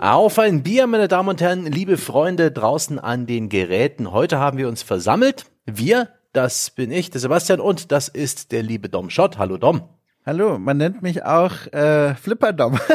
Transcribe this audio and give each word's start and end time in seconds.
Auf 0.00 0.38
ein 0.38 0.62
Bier, 0.62 0.86
meine 0.86 1.08
Damen 1.08 1.28
und 1.28 1.42
Herren, 1.42 1.66
liebe 1.66 1.98
Freunde 1.98 2.50
draußen 2.50 2.98
an 2.98 3.26
den 3.26 3.50
Geräten. 3.50 4.12
Heute 4.12 4.38
haben 4.38 4.56
wir 4.56 4.66
uns 4.66 4.82
versammelt. 4.82 5.44
Wir, 5.66 6.08
das 6.32 6.70
bin 6.70 6.90
ich, 6.90 7.10
der 7.10 7.20
Sebastian, 7.20 7.60
und 7.60 7.92
das 7.92 8.08
ist 8.08 8.50
der 8.50 8.62
liebe 8.62 8.88
Dom 8.88 9.10
Schott. 9.10 9.36
Hallo 9.36 9.58
Dom. 9.58 9.82
Hallo, 10.24 10.58
man 10.58 10.78
nennt 10.78 11.02
mich 11.02 11.22
auch 11.22 11.52
äh, 11.74 12.14
Flipper 12.14 12.54
Dom. 12.54 12.80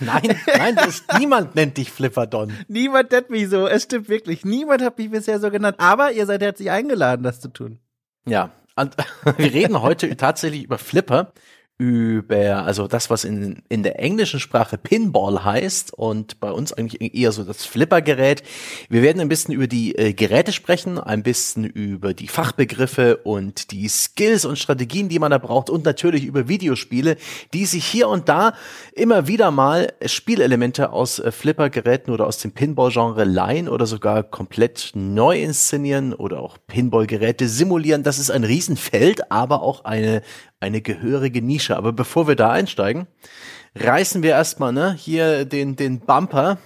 Nein, 0.00 0.38
nein, 0.58 0.76
das, 0.76 1.04
niemand 1.18 1.54
nennt 1.54 1.78
dich 1.78 1.90
Flipperdon. 1.90 2.52
Niemand 2.68 3.12
nennt 3.12 3.30
mich 3.30 3.48
so. 3.48 3.66
Es 3.66 3.84
stimmt 3.84 4.10
wirklich. 4.10 4.44
Niemand 4.44 4.82
hat 4.82 4.98
mich 4.98 5.10
bisher 5.10 5.40
so 5.40 5.50
genannt. 5.50 5.76
Aber 5.78 6.12
ihr 6.12 6.26
seid 6.26 6.42
herzlich 6.42 6.70
eingeladen, 6.70 7.22
das 7.22 7.40
zu 7.40 7.48
tun. 7.48 7.78
Ja, 8.26 8.50
und 8.74 8.94
wir 9.38 9.54
reden 9.54 9.80
heute 9.80 10.14
tatsächlich 10.16 10.64
über 10.64 10.76
Flipper 10.76 11.32
über, 11.78 12.64
also 12.64 12.88
das, 12.88 13.10
was 13.10 13.24
in, 13.24 13.62
in 13.68 13.82
der 13.82 14.00
englischen 14.00 14.40
Sprache 14.40 14.78
Pinball 14.78 15.44
heißt 15.44 15.92
und 15.92 16.40
bei 16.40 16.50
uns 16.50 16.72
eigentlich 16.72 17.14
eher 17.14 17.32
so 17.32 17.44
das 17.44 17.66
Flippergerät. 17.66 18.42
Wir 18.88 19.02
werden 19.02 19.20
ein 19.20 19.28
bisschen 19.28 19.52
über 19.52 19.66
die 19.66 19.94
äh, 19.94 20.14
Geräte 20.14 20.52
sprechen, 20.52 20.98
ein 20.98 21.22
bisschen 21.22 21.64
über 21.64 22.14
die 22.14 22.28
Fachbegriffe 22.28 23.18
und 23.18 23.72
die 23.72 23.88
Skills 23.88 24.46
und 24.46 24.58
Strategien, 24.58 25.10
die 25.10 25.18
man 25.18 25.30
da 25.30 25.36
braucht 25.36 25.68
und 25.68 25.84
natürlich 25.84 26.24
über 26.24 26.48
Videospiele, 26.48 27.16
die 27.52 27.66
sich 27.66 27.84
hier 27.84 28.08
und 28.08 28.30
da 28.30 28.54
immer 28.94 29.26
wieder 29.26 29.50
mal 29.50 29.92
Spielelemente 30.06 30.92
aus 30.92 31.18
äh, 31.18 31.30
Flippergeräten 31.30 32.10
oder 32.12 32.26
aus 32.26 32.38
dem 32.38 32.52
Pinball-Genre 32.52 33.24
leihen 33.24 33.68
oder 33.68 33.84
sogar 33.84 34.22
komplett 34.22 34.92
neu 34.94 35.42
inszenieren 35.42 36.14
oder 36.14 36.40
auch 36.40 36.56
Pinballgeräte 36.68 37.48
simulieren. 37.48 38.02
Das 38.02 38.18
ist 38.18 38.30
ein 38.30 38.44
Riesenfeld, 38.44 39.30
aber 39.30 39.60
auch 39.60 39.84
eine 39.84 40.22
eine 40.60 40.80
gehörige 40.80 41.42
Nische. 41.42 41.76
Aber 41.76 41.92
bevor 41.92 42.28
wir 42.28 42.36
da 42.36 42.50
einsteigen, 42.50 43.06
reißen 43.74 44.22
wir 44.22 44.30
erstmal 44.30 44.72
ne, 44.72 44.94
hier 44.94 45.44
den, 45.44 45.76
den 45.76 46.00
Bumper 46.00 46.58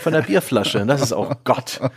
von 0.00 0.12
der 0.12 0.22
Bierflasche. 0.22 0.84
Das 0.86 1.02
ist 1.02 1.12
auch 1.12 1.34
Gott. 1.44 1.80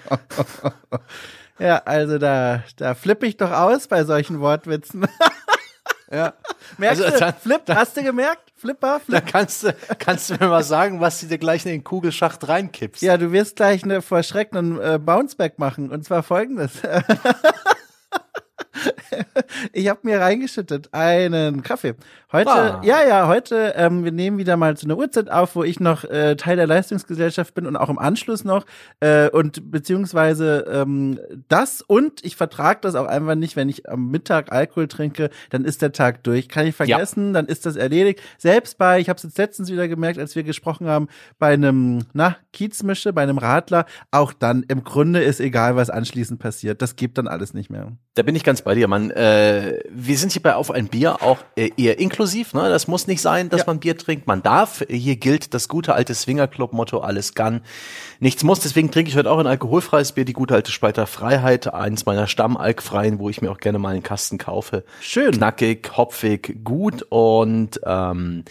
Ja, 1.60 1.82
also 1.86 2.20
da, 2.20 2.64
da 2.76 2.94
flippe 2.94 3.26
ich 3.26 3.38
doch 3.38 3.52
aus 3.52 3.88
bei 3.88 4.04
solchen 4.04 4.40
Wortwitzen. 4.40 5.08
Ja. 6.10 6.34
Merkst 6.78 7.04
also, 7.04 7.20
dann, 7.20 7.34
du, 7.34 7.40
Flip, 7.42 7.66
dann, 7.66 7.78
hast 7.78 7.98
du 7.98 8.04
gemerkt? 8.04 8.54
Flipper, 8.56 9.02
Flip. 9.02 9.20
Da 9.20 9.22
kannst 9.30 9.64
du, 9.64 9.76
kannst 10.00 10.30
du 10.30 10.36
mir 10.36 10.48
mal 10.48 10.64
sagen, 10.64 11.02
was 11.02 11.20
du 11.20 11.28
dir 11.28 11.38
gleich 11.38 11.66
in 11.66 11.72
den 11.72 11.84
Kugelschacht 11.84 12.48
reinkippst. 12.48 13.02
Ja, 13.02 13.18
du 13.18 13.34
wirst 13.34 13.58
gleich 13.58 13.84
eine 13.84 14.02
vor 14.02 14.24
Schrecken 14.24 14.58
einen 14.58 14.80
äh, 14.80 15.00
Bounceback 15.00 15.60
machen. 15.60 15.92
Und 15.92 16.06
zwar 16.06 16.24
folgendes. 16.24 16.82
Ich 19.74 19.88
habe 19.88 20.00
mir 20.04 20.20
reingeschüttet 20.20 20.90
einen 20.94 21.64
Kaffee. 21.64 21.96
Heute, 22.32 22.50
ah. 22.52 22.82
ja, 22.84 23.08
ja, 23.08 23.28
heute, 23.28 23.74
ähm, 23.78 24.04
wir 24.04 24.12
nehmen 24.12 24.38
wieder 24.38 24.58
mal 24.58 24.76
zu 24.76 24.86
einer 24.86 24.98
Uhrzeit 24.98 25.30
auf, 25.30 25.56
wo 25.56 25.64
ich 25.64 25.80
noch 25.80 26.04
äh, 26.04 26.36
Teil 26.36 26.58
der 26.58 26.68
Leistungsgesellschaft 26.68 27.54
bin 27.54 27.66
und 27.66 27.78
auch 27.78 27.90
im 27.90 27.98
Anschluss 27.98 28.44
noch 28.44 28.66
äh, 29.00 29.30
und 29.30 29.72
beziehungsweise 29.72 30.66
ähm, 30.70 31.20
das 31.48 31.82
und 31.82 32.26
ich 32.26 32.36
vertrage 32.36 32.80
das 32.82 32.96
auch 32.96 33.06
einfach 33.06 33.36
nicht, 33.36 33.56
wenn 33.56 33.70
ich 33.70 33.90
am 33.90 34.10
Mittag 34.10 34.52
Alkohol 34.52 34.88
trinke, 34.88 35.30
dann 35.50 35.64
ist 35.64 35.82
der 35.82 35.94
Tag 35.94 36.24
durch. 36.24 36.50
Kann 36.50 36.68
ich 36.68 36.76
vergessen, 36.76 37.28
ja. 37.28 37.34
dann 37.34 37.46
ist 37.46 37.66
das 37.66 37.76
erledigt. 37.78 38.22
Selbst 38.38 38.78
bei, 38.78 39.00
ich 39.00 39.10
habe 39.10 39.18
es 39.18 39.24
jetzt 39.24 39.38
letztens 39.38 39.72
wieder 39.72 39.88
gemerkt, 39.88 40.20
als 40.20 40.36
wir 40.36 40.44
gesprochen 40.44 40.88
haben, 40.88 41.08
bei 41.40 41.54
einem, 41.54 42.06
na, 42.14 42.36
Kiezmische, 42.52 43.14
bei 43.14 43.24
einem 43.24 43.38
Radler, 43.38 43.86
auch 44.12 44.34
dann 44.34 44.64
im 44.64 44.84
Grunde 44.84 45.22
ist 45.24 45.40
egal, 45.40 45.76
was 45.76 45.90
anschließend 45.90 46.40
passiert. 46.40 46.82
Das 46.82 46.96
gibt 46.96 47.18
dann 47.18 47.28
alles 47.28 47.54
nicht 47.54 47.70
mehr. 47.70 47.94
Da 48.16 48.24
bin 48.24 48.36
ich 48.36 48.44
ganz 48.44 48.62
bei 48.68 48.76
dir, 48.76 48.90
man. 48.90 49.12
Äh, 49.12 49.80
wir 49.90 50.18
sind 50.18 50.34
hier 50.34 50.42
bei 50.42 50.54
Auf 50.54 50.72
ein 50.72 50.90
Bier 50.90 51.24
auch 51.24 51.38
äh, 51.56 51.70
eher 51.78 52.00
inklusiv. 52.00 52.54
Ne? 52.54 52.68
Das 52.68 52.90
muss 52.90 53.08
nicht 53.08 53.22
sein, 53.22 53.48
dass 53.48 53.62
ja. 53.62 53.68
man 53.68 53.80
Bier 53.80 53.98
trinkt. 53.98 54.28
Man 54.28 54.44
darf. 54.44 54.84
Hier 54.90 55.16
gilt 55.16 55.54
das 55.54 55.70
gute 55.70 55.94
alte 55.94 56.14
Swingerclub-Motto, 56.14 57.00
alles 57.00 57.34
kann, 57.34 57.62
nichts 58.20 58.44
muss. 58.44 58.60
Deswegen 58.60 58.92
trinke 58.92 59.10
ich 59.10 59.16
heute 59.16 59.32
auch 59.32 59.40
ein 59.40 59.48
alkoholfreies 59.48 60.12
Bier, 60.12 60.26
die 60.26 60.34
gute 60.34 60.54
alte 60.54 60.74
Spalter 60.74 61.08
Freiheit, 61.08 61.74
eins 61.74 62.06
meiner 62.06 62.28
Stammalkfreien, 62.28 63.20
wo 63.20 63.30
ich 63.30 63.42
mir 63.42 63.52
auch 63.52 63.60
gerne 63.60 63.80
mal 63.80 63.94
einen 63.94 64.04
Kasten 64.04 64.38
kaufe. 64.38 64.84
Schön. 65.00 65.32
Knackig, 65.32 65.96
hopfig, 65.96 66.58
gut 66.66 67.06
und 67.08 67.80
ähm, 67.86 68.44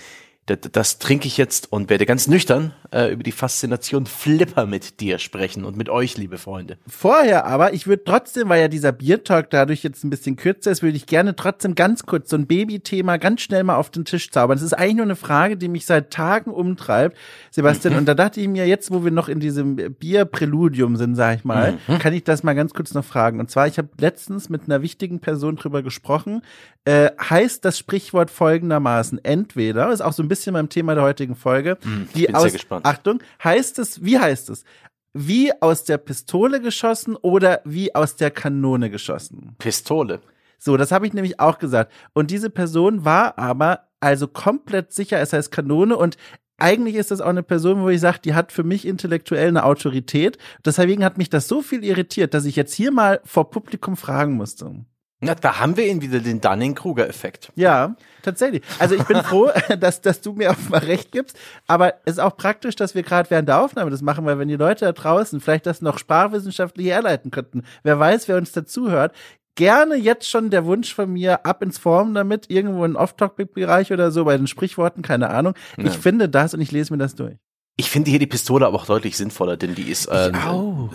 das, 0.46 0.58
das 0.72 0.98
trinke 0.98 1.26
ich 1.26 1.36
jetzt 1.36 1.70
und 1.70 1.90
werde 1.90 2.06
ganz 2.06 2.26
nüchtern 2.26 2.72
äh, 2.96 3.12
über 3.12 3.22
die 3.22 3.32
Faszination 3.32 4.06
Flipper 4.06 4.64
mit 4.66 5.00
dir 5.00 5.18
sprechen 5.18 5.64
und 5.64 5.76
mit 5.76 5.90
euch, 5.90 6.16
liebe 6.16 6.38
Freunde. 6.38 6.78
Vorher 6.86 7.44
aber, 7.44 7.74
ich 7.74 7.86
würde 7.86 8.04
trotzdem, 8.04 8.48
weil 8.48 8.62
ja 8.62 8.68
dieser 8.68 8.92
Biertalk 8.92 9.50
dadurch 9.50 9.82
jetzt 9.82 10.02
ein 10.02 10.10
bisschen 10.10 10.36
kürzer 10.36 10.70
ist, 10.70 10.82
würde 10.82 10.96
ich 10.96 11.06
gerne 11.06 11.36
trotzdem 11.36 11.74
ganz 11.74 12.06
kurz 12.06 12.30
so 12.30 12.36
ein 12.36 12.46
Babythema 12.46 13.18
ganz 13.18 13.42
schnell 13.42 13.64
mal 13.64 13.76
auf 13.76 13.90
den 13.90 14.06
Tisch 14.06 14.30
zaubern. 14.30 14.56
Das 14.56 14.62
ist 14.62 14.72
eigentlich 14.72 14.96
nur 14.96 15.04
eine 15.04 15.16
Frage, 15.16 15.58
die 15.58 15.68
mich 15.68 15.84
seit 15.84 16.10
Tagen 16.10 16.50
umtreibt, 16.50 17.16
Sebastian. 17.50 17.92
Mhm. 17.92 17.98
Und 18.00 18.06
da 18.06 18.14
dachte 18.14 18.40
ich 18.40 18.48
mir, 18.48 18.66
jetzt, 18.66 18.90
wo 18.90 19.04
wir 19.04 19.10
noch 19.10 19.28
in 19.28 19.40
diesem 19.40 19.76
Bierpräludium 19.76 20.96
sind, 20.96 21.16
sag 21.16 21.36
ich 21.36 21.44
mal, 21.44 21.78
mhm. 21.86 21.98
kann 21.98 22.14
ich 22.14 22.24
das 22.24 22.42
mal 22.42 22.54
ganz 22.54 22.72
kurz 22.72 22.94
noch 22.94 23.04
fragen. 23.04 23.40
Und 23.40 23.50
zwar, 23.50 23.66
ich 23.66 23.76
habe 23.76 23.88
letztens 23.98 24.48
mit 24.48 24.62
einer 24.64 24.80
wichtigen 24.80 25.20
Person 25.20 25.56
drüber 25.56 25.82
gesprochen. 25.82 26.40
Äh, 26.86 27.10
heißt 27.18 27.64
das 27.64 27.78
Sprichwort 27.78 28.30
folgendermaßen: 28.30 29.22
Entweder 29.24 29.90
ist 29.92 30.00
auch 30.00 30.12
so 30.12 30.22
ein 30.22 30.28
bisschen 30.28 30.54
beim 30.54 30.68
Thema 30.68 30.94
der 30.94 31.02
heutigen 31.02 31.34
Folge. 31.34 31.78
Mm, 31.82 32.02
die 32.14 32.32
aus, 32.32 32.54
Achtung, 32.86 33.22
heißt 33.42 33.78
es, 33.78 34.04
wie 34.04 34.18
heißt 34.18 34.50
es? 34.50 34.64
Wie 35.12 35.50
aus 35.60 35.84
der 35.84 35.98
Pistole 35.98 36.60
geschossen 36.60 37.16
oder 37.16 37.60
wie 37.64 37.94
aus 37.94 38.16
der 38.16 38.30
Kanone 38.30 38.90
geschossen? 38.90 39.56
Pistole. 39.58 40.20
So, 40.58 40.76
das 40.76 40.92
habe 40.92 41.06
ich 41.06 41.12
nämlich 41.12 41.40
auch 41.40 41.58
gesagt. 41.58 41.92
Und 42.12 42.30
diese 42.30 42.50
Person 42.50 43.04
war 43.04 43.38
aber 43.38 43.88
also 44.00 44.28
komplett 44.28 44.92
sicher, 44.92 45.18
es 45.20 45.32
heißt 45.32 45.50
Kanone 45.50 45.96
und 45.96 46.16
eigentlich 46.58 46.94
ist 46.94 47.10
das 47.10 47.20
auch 47.20 47.28
eine 47.28 47.42
Person, 47.42 47.82
wo 47.82 47.88
ich 47.88 48.00
sage, 48.00 48.20
die 48.24 48.34
hat 48.34 48.50
für 48.52 48.64
mich 48.64 48.86
intellektuell 48.86 49.48
eine 49.48 49.64
Autorität. 49.64 50.38
Deswegen 50.64 51.04
hat 51.04 51.18
mich 51.18 51.28
das 51.28 51.48
so 51.48 51.60
viel 51.60 51.84
irritiert, 51.84 52.32
dass 52.32 52.46
ich 52.46 52.56
jetzt 52.56 52.72
hier 52.72 52.92
mal 52.92 53.20
vor 53.24 53.50
Publikum 53.50 53.96
fragen 53.96 54.34
musste. 54.34 54.86
Na, 55.20 55.34
da 55.34 55.60
haben 55.60 55.78
wir 55.78 55.86
ihn 55.86 56.02
wieder, 56.02 56.20
den 56.20 56.42
Dunning-Kruger-Effekt. 56.42 57.50
Ja, 57.54 57.96
tatsächlich. 58.22 58.62
Also 58.78 58.94
ich 58.96 59.04
bin 59.04 59.16
froh, 59.22 59.50
dass, 59.80 60.02
dass 60.02 60.20
du 60.20 60.34
mir 60.34 60.50
auch 60.50 60.68
mal 60.68 60.78
recht 60.78 61.10
gibst. 61.10 61.38
Aber 61.66 61.94
es 62.04 62.14
ist 62.14 62.18
auch 62.18 62.36
praktisch, 62.36 62.76
dass 62.76 62.94
wir 62.94 63.02
gerade 63.02 63.30
während 63.30 63.48
der 63.48 63.62
Aufnahme 63.62 63.90
das 63.90 64.02
machen, 64.02 64.26
weil 64.26 64.38
wenn 64.38 64.48
die 64.48 64.56
Leute 64.56 64.84
da 64.84 64.92
draußen 64.92 65.40
vielleicht 65.40 65.64
das 65.64 65.80
noch 65.80 65.98
sprachwissenschaftlich 65.98 66.88
herleiten 66.88 67.30
könnten, 67.30 67.64
wer 67.82 67.98
weiß, 67.98 68.28
wer 68.28 68.36
uns 68.36 68.52
dazuhört, 68.52 69.14
gerne 69.54 69.96
jetzt 69.96 70.28
schon 70.28 70.50
der 70.50 70.66
Wunsch 70.66 70.94
von 70.94 71.10
mir, 71.10 71.46
ab 71.46 71.62
ins 71.62 71.78
Form 71.78 72.12
damit, 72.12 72.50
irgendwo 72.50 72.84
in 72.84 72.94
Off-Topic-Bereich 72.94 73.92
oder 73.92 74.10
so, 74.10 74.26
bei 74.26 74.36
den 74.36 74.46
Sprichworten, 74.46 75.00
keine 75.00 75.30
Ahnung. 75.30 75.54
Ja. 75.78 75.84
Ich 75.86 75.96
finde 75.96 76.28
das 76.28 76.52
und 76.52 76.60
ich 76.60 76.72
lese 76.72 76.92
mir 76.92 76.98
das 76.98 77.14
durch. 77.14 77.36
Ich 77.78 77.90
finde 77.90 78.08
hier 78.08 78.18
die 78.18 78.26
Pistole 78.26 78.64
aber 78.64 78.78
auch 78.78 78.86
deutlich 78.86 79.18
sinnvoller, 79.18 79.58
denn 79.58 79.74
die 79.74 79.90
ist 79.90 80.06
äh, 80.06 80.32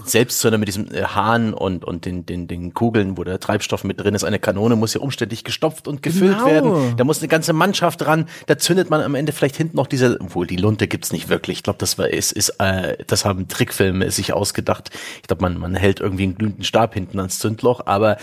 selbst 0.04 0.40
so 0.40 0.48
eine 0.48 0.58
mit 0.58 0.68
diesem 0.68 0.92
äh, 0.92 1.04
Hahn 1.04 1.54
und 1.54 1.86
und 1.86 2.06
den 2.06 2.26
den 2.26 2.48
den 2.48 2.74
Kugeln, 2.74 3.18
wo 3.18 3.24
der 3.24 3.40
Treibstoff 3.40 3.84
mit 3.84 4.00
drin 4.00 4.16
ist, 4.16 4.24
eine 4.24 4.40
Kanone 4.40 4.76
muss 4.76 4.96
ja 4.96 5.02
umständlich 5.02 5.44
gestopft 5.44 5.88
und 5.88 6.02
gefüllt 6.02 6.40
genau. 6.40 6.46
werden. 6.48 6.98
Da 6.98 7.04
muss 7.04 7.20
eine 7.20 7.28
ganze 7.28 7.54
Mannschaft 7.54 8.02
dran. 8.02 8.28
Da 8.48 8.58
zündet 8.58 8.90
man 8.90 9.02
am 9.02 9.14
Ende 9.14 9.32
vielleicht 9.32 9.58
hinten 9.58 9.78
noch 9.78 9.86
diese, 9.86 10.20
obwohl 10.20 10.48
die 10.48 10.56
Lunte 10.56 10.88
gibt's 10.88 11.12
nicht 11.12 11.30
wirklich. 11.30 11.60
Ich 11.60 11.64
glaube, 11.64 11.78
das 11.78 12.00
war 12.00 12.10
ist 12.10 12.32
ist 12.32 12.50
äh, 12.58 12.98
das 13.06 13.26
haben 13.26 13.48
Trickfilme 13.48 14.10
sich 14.10 14.34
ausgedacht. 14.34 14.90
Ich 15.22 15.28
glaube, 15.28 15.44
man 15.44 15.60
man 15.60 15.76
hält 15.76 16.00
irgendwie 16.00 16.24
einen 16.24 16.36
glühenden 16.36 16.64
Stab 16.64 16.96
hinten 16.96 17.20
ans 17.20 17.38
Zündloch, 17.38 17.86
aber 17.86 18.18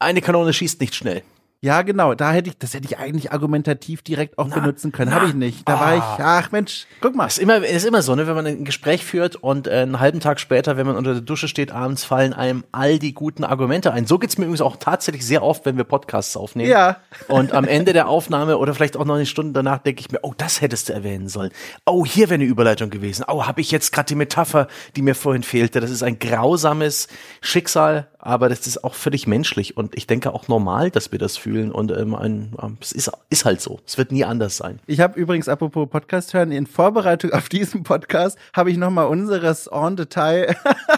eine 0.00 0.20
Kanone 0.20 0.52
schießt 0.52 0.80
nicht 0.80 0.96
schnell. 0.96 1.22
Ja, 1.62 1.82
genau. 1.82 2.14
Da 2.14 2.32
hätte 2.32 2.48
ich, 2.48 2.56
das 2.56 2.72
hätte 2.72 2.86
ich 2.86 2.96
eigentlich 2.96 3.32
argumentativ 3.32 4.00
direkt 4.00 4.38
auch 4.38 4.46
na, 4.48 4.60
benutzen 4.60 4.92
können. 4.92 5.12
Habe 5.12 5.26
ich 5.26 5.34
nicht. 5.34 5.68
Da 5.68 5.74
ah. 5.74 5.80
war 5.80 5.96
ich, 5.96 6.02
ach 6.02 6.52
Mensch, 6.52 6.86
guck 7.02 7.14
mal. 7.14 7.26
Ist 7.26 7.38
immer, 7.38 7.58
ist 7.58 7.84
immer 7.84 8.00
so, 8.00 8.14
ne, 8.14 8.26
wenn 8.26 8.34
man 8.34 8.46
ein 8.46 8.64
Gespräch 8.64 9.04
führt 9.04 9.36
und 9.36 9.66
äh, 9.66 9.72
einen 9.72 10.00
halben 10.00 10.20
Tag 10.20 10.40
später, 10.40 10.78
wenn 10.78 10.86
man 10.86 10.96
unter 10.96 11.12
der 11.12 11.20
Dusche 11.20 11.48
steht, 11.48 11.70
abends 11.70 12.04
fallen 12.04 12.32
einem 12.32 12.64
all 12.72 12.98
die 12.98 13.12
guten 13.12 13.44
Argumente 13.44 13.92
ein. 13.92 14.06
So 14.06 14.18
geht's 14.18 14.38
mir 14.38 14.44
übrigens 14.44 14.62
auch 14.62 14.78
tatsächlich 14.78 15.26
sehr 15.26 15.42
oft, 15.42 15.66
wenn 15.66 15.76
wir 15.76 15.84
Podcasts 15.84 16.34
aufnehmen. 16.34 16.70
Ja. 16.70 16.96
Und 17.28 17.52
am 17.52 17.66
Ende 17.66 17.92
der 17.92 18.08
Aufnahme 18.08 18.56
oder 18.56 18.72
vielleicht 18.72 18.96
auch 18.96 19.04
noch 19.04 19.16
eine 19.16 19.26
Stunde 19.26 19.52
danach 19.52 19.78
denke 19.78 20.00
ich 20.00 20.10
mir, 20.10 20.20
oh, 20.22 20.32
das 20.34 20.62
hättest 20.62 20.88
du 20.88 20.94
erwähnen 20.94 21.28
sollen. 21.28 21.50
Oh, 21.84 22.06
hier 22.06 22.30
wäre 22.30 22.36
eine 22.36 22.44
Überleitung 22.44 22.88
gewesen. 22.88 23.26
Oh, 23.28 23.46
habe 23.46 23.60
ich 23.60 23.70
jetzt 23.70 23.92
gerade 23.92 24.06
die 24.06 24.14
Metapher, 24.14 24.66
die 24.96 25.02
mir 25.02 25.14
vorhin 25.14 25.42
fehlte. 25.42 25.80
Das 25.80 25.90
ist 25.90 26.02
ein 26.02 26.18
grausames 26.18 27.08
Schicksal, 27.42 28.08
aber 28.18 28.48
das 28.48 28.66
ist 28.66 28.82
auch 28.82 28.94
völlig 28.94 29.26
menschlich 29.26 29.76
und 29.76 29.94
ich 29.94 30.06
denke 30.06 30.32
auch 30.32 30.48
normal, 30.48 30.90
dass 30.90 31.12
wir 31.12 31.18
das 31.18 31.36
fühlen 31.36 31.49
und 31.58 31.90
ähm, 31.90 32.14
ein, 32.14 32.54
ähm, 32.62 32.78
es 32.80 32.92
ist, 32.92 33.10
ist 33.28 33.44
halt 33.44 33.60
so. 33.60 33.80
Es 33.86 33.98
wird 33.98 34.12
nie 34.12 34.24
anders 34.24 34.56
sein. 34.56 34.80
Ich 34.86 35.00
habe 35.00 35.18
übrigens, 35.18 35.48
apropos 35.48 35.88
Podcast 35.88 36.34
hören, 36.34 36.52
in 36.52 36.66
Vorbereitung 36.66 37.32
auf 37.34 37.48
diesen 37.48 37.82
Podcast 37.82 38.38
habe 38.54 38.70
ich 38.70 38.76
nochmal 38.76 39.06
unseres 39.06 39.66
En 39.66 39.96
Detail 39.96 40.54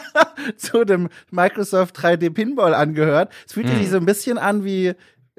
zu 0.56 0.84
dem 0.84 1.08
Microsoft 1.30 1.98
3D 1.98 2.30
Pinball 2.30 2.74
angehört. 2.74 3.32
Es 3.46 3.54
fühlt 3.54 3.68
hm. 3.68 3.78
sich 3.78 3.90
so 3.90 3.96
ein 3.96 4.06
bisschen 4.06 4.38
an 4.38 4.64
wie, 4.64 4.92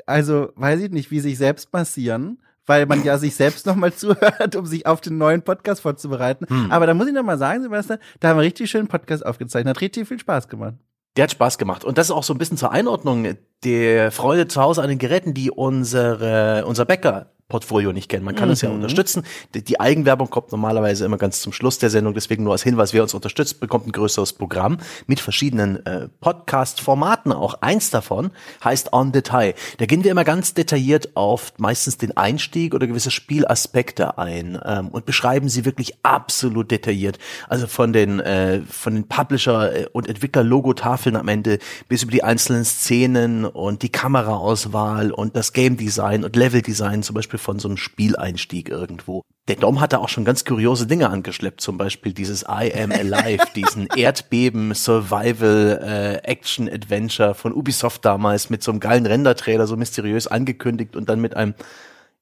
also 0.05 0.49
weiß 0.55 0.81
ich 0.81 0.91
nicht, 0.91 1.11
wie 1.11 1.19
sich 1.19 1.37
selbst 1.37 1.71
massieren 1.73 2.39
weil 2.65 2.85
man 2.85 3.03
ja 3.03 3.17
sich 3.17 3.35
selbst 3.35 3.65
nochmal 3.65 3.93
zuhört, 3.95 4.55
um 4.55 4.65
sich 4.65 4.85
auf 4.85 5.01
den 5.01 5.17
neuen 5.17 5.41
Podcast 5.41 5.81
vorzubereiten. 5.81 6.45
Hm. 6.47 6.71
Aber 6.71 6.87
da 6.87 6.93
muss 6.93 7.07
ich 7.07 7.13
nochmal 7.13 7.37
sagen, 7.37 7.61
Sebastian, 7.61 7.99
da 8.19 8.29
haben 8.29 8.37
wir 8.37 8.43
richtig 8.43 8.69
schönen 8.69 8.87
Podcast 8.87 9.25
aufgezeichnet. 9.25 9.75
Hat 9.75 9.81
richtig 9.81 10.07
viel 10.07 10.19
Spaß 10.19 10.47
gemacht. 10.47 10.75
Der 11.15 11.23
hat 11.23 11.31
Spaß 11.31 11.57
gemacht. 11.57 11.83
Und 11.83 11.97
das 11.97 12.07
ist 12.07 12.11
auch 12.11 12.23
so 12.23 12.33
ein 12.33 12.37
bisschen 12.37 12.57
zur 12.57 12.71
Einordnung 12.71 13.25
der 13.63 14.11
Freude 14.11 14.47
zu 14.47 14.61
Hause 14.61 14.81
an 14.81 14.89
den 14.89 14.99
Geräten, 14.99 15.33
die 15.33 15.51
unsere, 15.51 16.65
unser 16.65 16.85
Bäcker 16.85 17.27
Portfolio 17.49 17.91
nicht 17.93 18.09
kennen. 18.09 18.25
Man 18.25 18.33
kann 18.35 18.49
uns 18.49 18.61
ja 18.61 18.69
Mhm. 18.69 18.75
unterstützen. 18.75 19.23
Die, 19.53 19.63
die 19.63 19.79
Eigenwerbung 19.79 20.27
kommt 20.29 20.51
normalerweise 20.51 21.05
immer 21.05 21.17
ganz 21.17 21.39
zum 21.41 21.53
Schluss 21.53 21.77
der 21.77 21.91
Sendung, 21.91 22.15
deswegen 22.15 22.43
nur 22.43 22.53
als 22.53 22.63
Hinweis, 22.63 22.93
wer 22.93 23.03
uns 23.03 23.13
unterstützt, 23.13 23.59
bekommt 23.59 23.85
ein 23.85 23.91
größeres 23.91 24.33
Programm 24.33 24.77
mit 25.05 25.19
verschiedenen 25.19 25.85
äh, 25.85 26.07
Podcast-Formaten. 26.19 27.31
Auch 27.31 27.55
eins 27.61 27.91
davon 27.91 28.31
heißt 28.63 28.91
On 28.93 29.11
Detail. 29.11 29.53
Da 29.77 29.85
gehen 29.85 30.03
wir 30.03 30.09
immer 30.09 30.23
ganz 30.23 30.55
detailliert 30.55 31.15
auf 31.15 31.53
meistens 31.57 31.97
den 31.99 32.17
Einstieg 32.17 32.73
oder 32.73 32.87
gewisse 32.87 33.11
Spielaspekte 33.11 34.17
ein 34.17 34.59
ähm, 34.65 34.87
und 34.87 35.05
beschreiben 35.05 35.47
sie 35.47 35.63
wirklich 35.63 35.93
absolut 36.01 36.71
detailliert. 36.71 37.19
Also 37.49 37.67
von 37.67 37.93
den 37.93 38.19
äh, 38.19 38.61
von 38.61 38.95
den 38.95 39.07
Publisher 39.07 39.89
und 39.91 40.07
Entwickler-Logotafeln 40.09 41.15
am 41.15 41.27
Ende 41.27 41.59
bis 41.87 42.01
über 42.01 42.11
die 42.11 42.23
einzelnen 42.23 42.65
Szenen 42.65 43.45
und 43.53 43.81
die 43.81 43.89
Kameraauswahl 43.89 45.11
und 45.11 45.35
das 45.35 45.53
Game 45.53 45.77
Design 45.77 46.23
und 46.23 46.35
Level 46.35 46.61
Design 46.61 47.03
zum 47.03 47.13
Beispiel 47.15 47.39
von 47.39 47.59
so 47.59 47.67
einem 47.67 47.77
Spieleinstieg 47.77 48.69
irgendwo. 48.69 49.23
Der 49.47 49.55
Dom 49.57 49.79
hatte 49.81 49.99
auch 49.99 50.09
schon 50.09 50.25
ganz 50.25 50.45
kuriose 50.45 50.87
Dinge 50.87 51.09
angeschleppt, 51.09 51.61
zum 51.61 51.77
Beispiel 51.77 52.13
dieses 52.13 52.43
I 52.43 52.73
Am 52.73 52.91
Alive, 52.91 53.43
diesen 53.55 53.87
Erdbeben 53.95 54.73
Survival 54.73 55.79
äh, 55.83 56.27
Action 56.27 56.67
Adventure 56.69 57.35
von 57.35 57.53
Ubisoft 57.53 58.05
damals 58.05 58.49
mit 58.49 58.63
so 58.63 58.71
einem 58.71 58.79
geilen 58.79 59.05
Render-Trailer 59.05 59.67
so 59.67 59.75
mysteriös 59.77 60.27
angekündigt 60.27 60.95
und 60.95 61.09
dann 61.09 61.19
mit 61.21 61.35
einem 61.35 61.53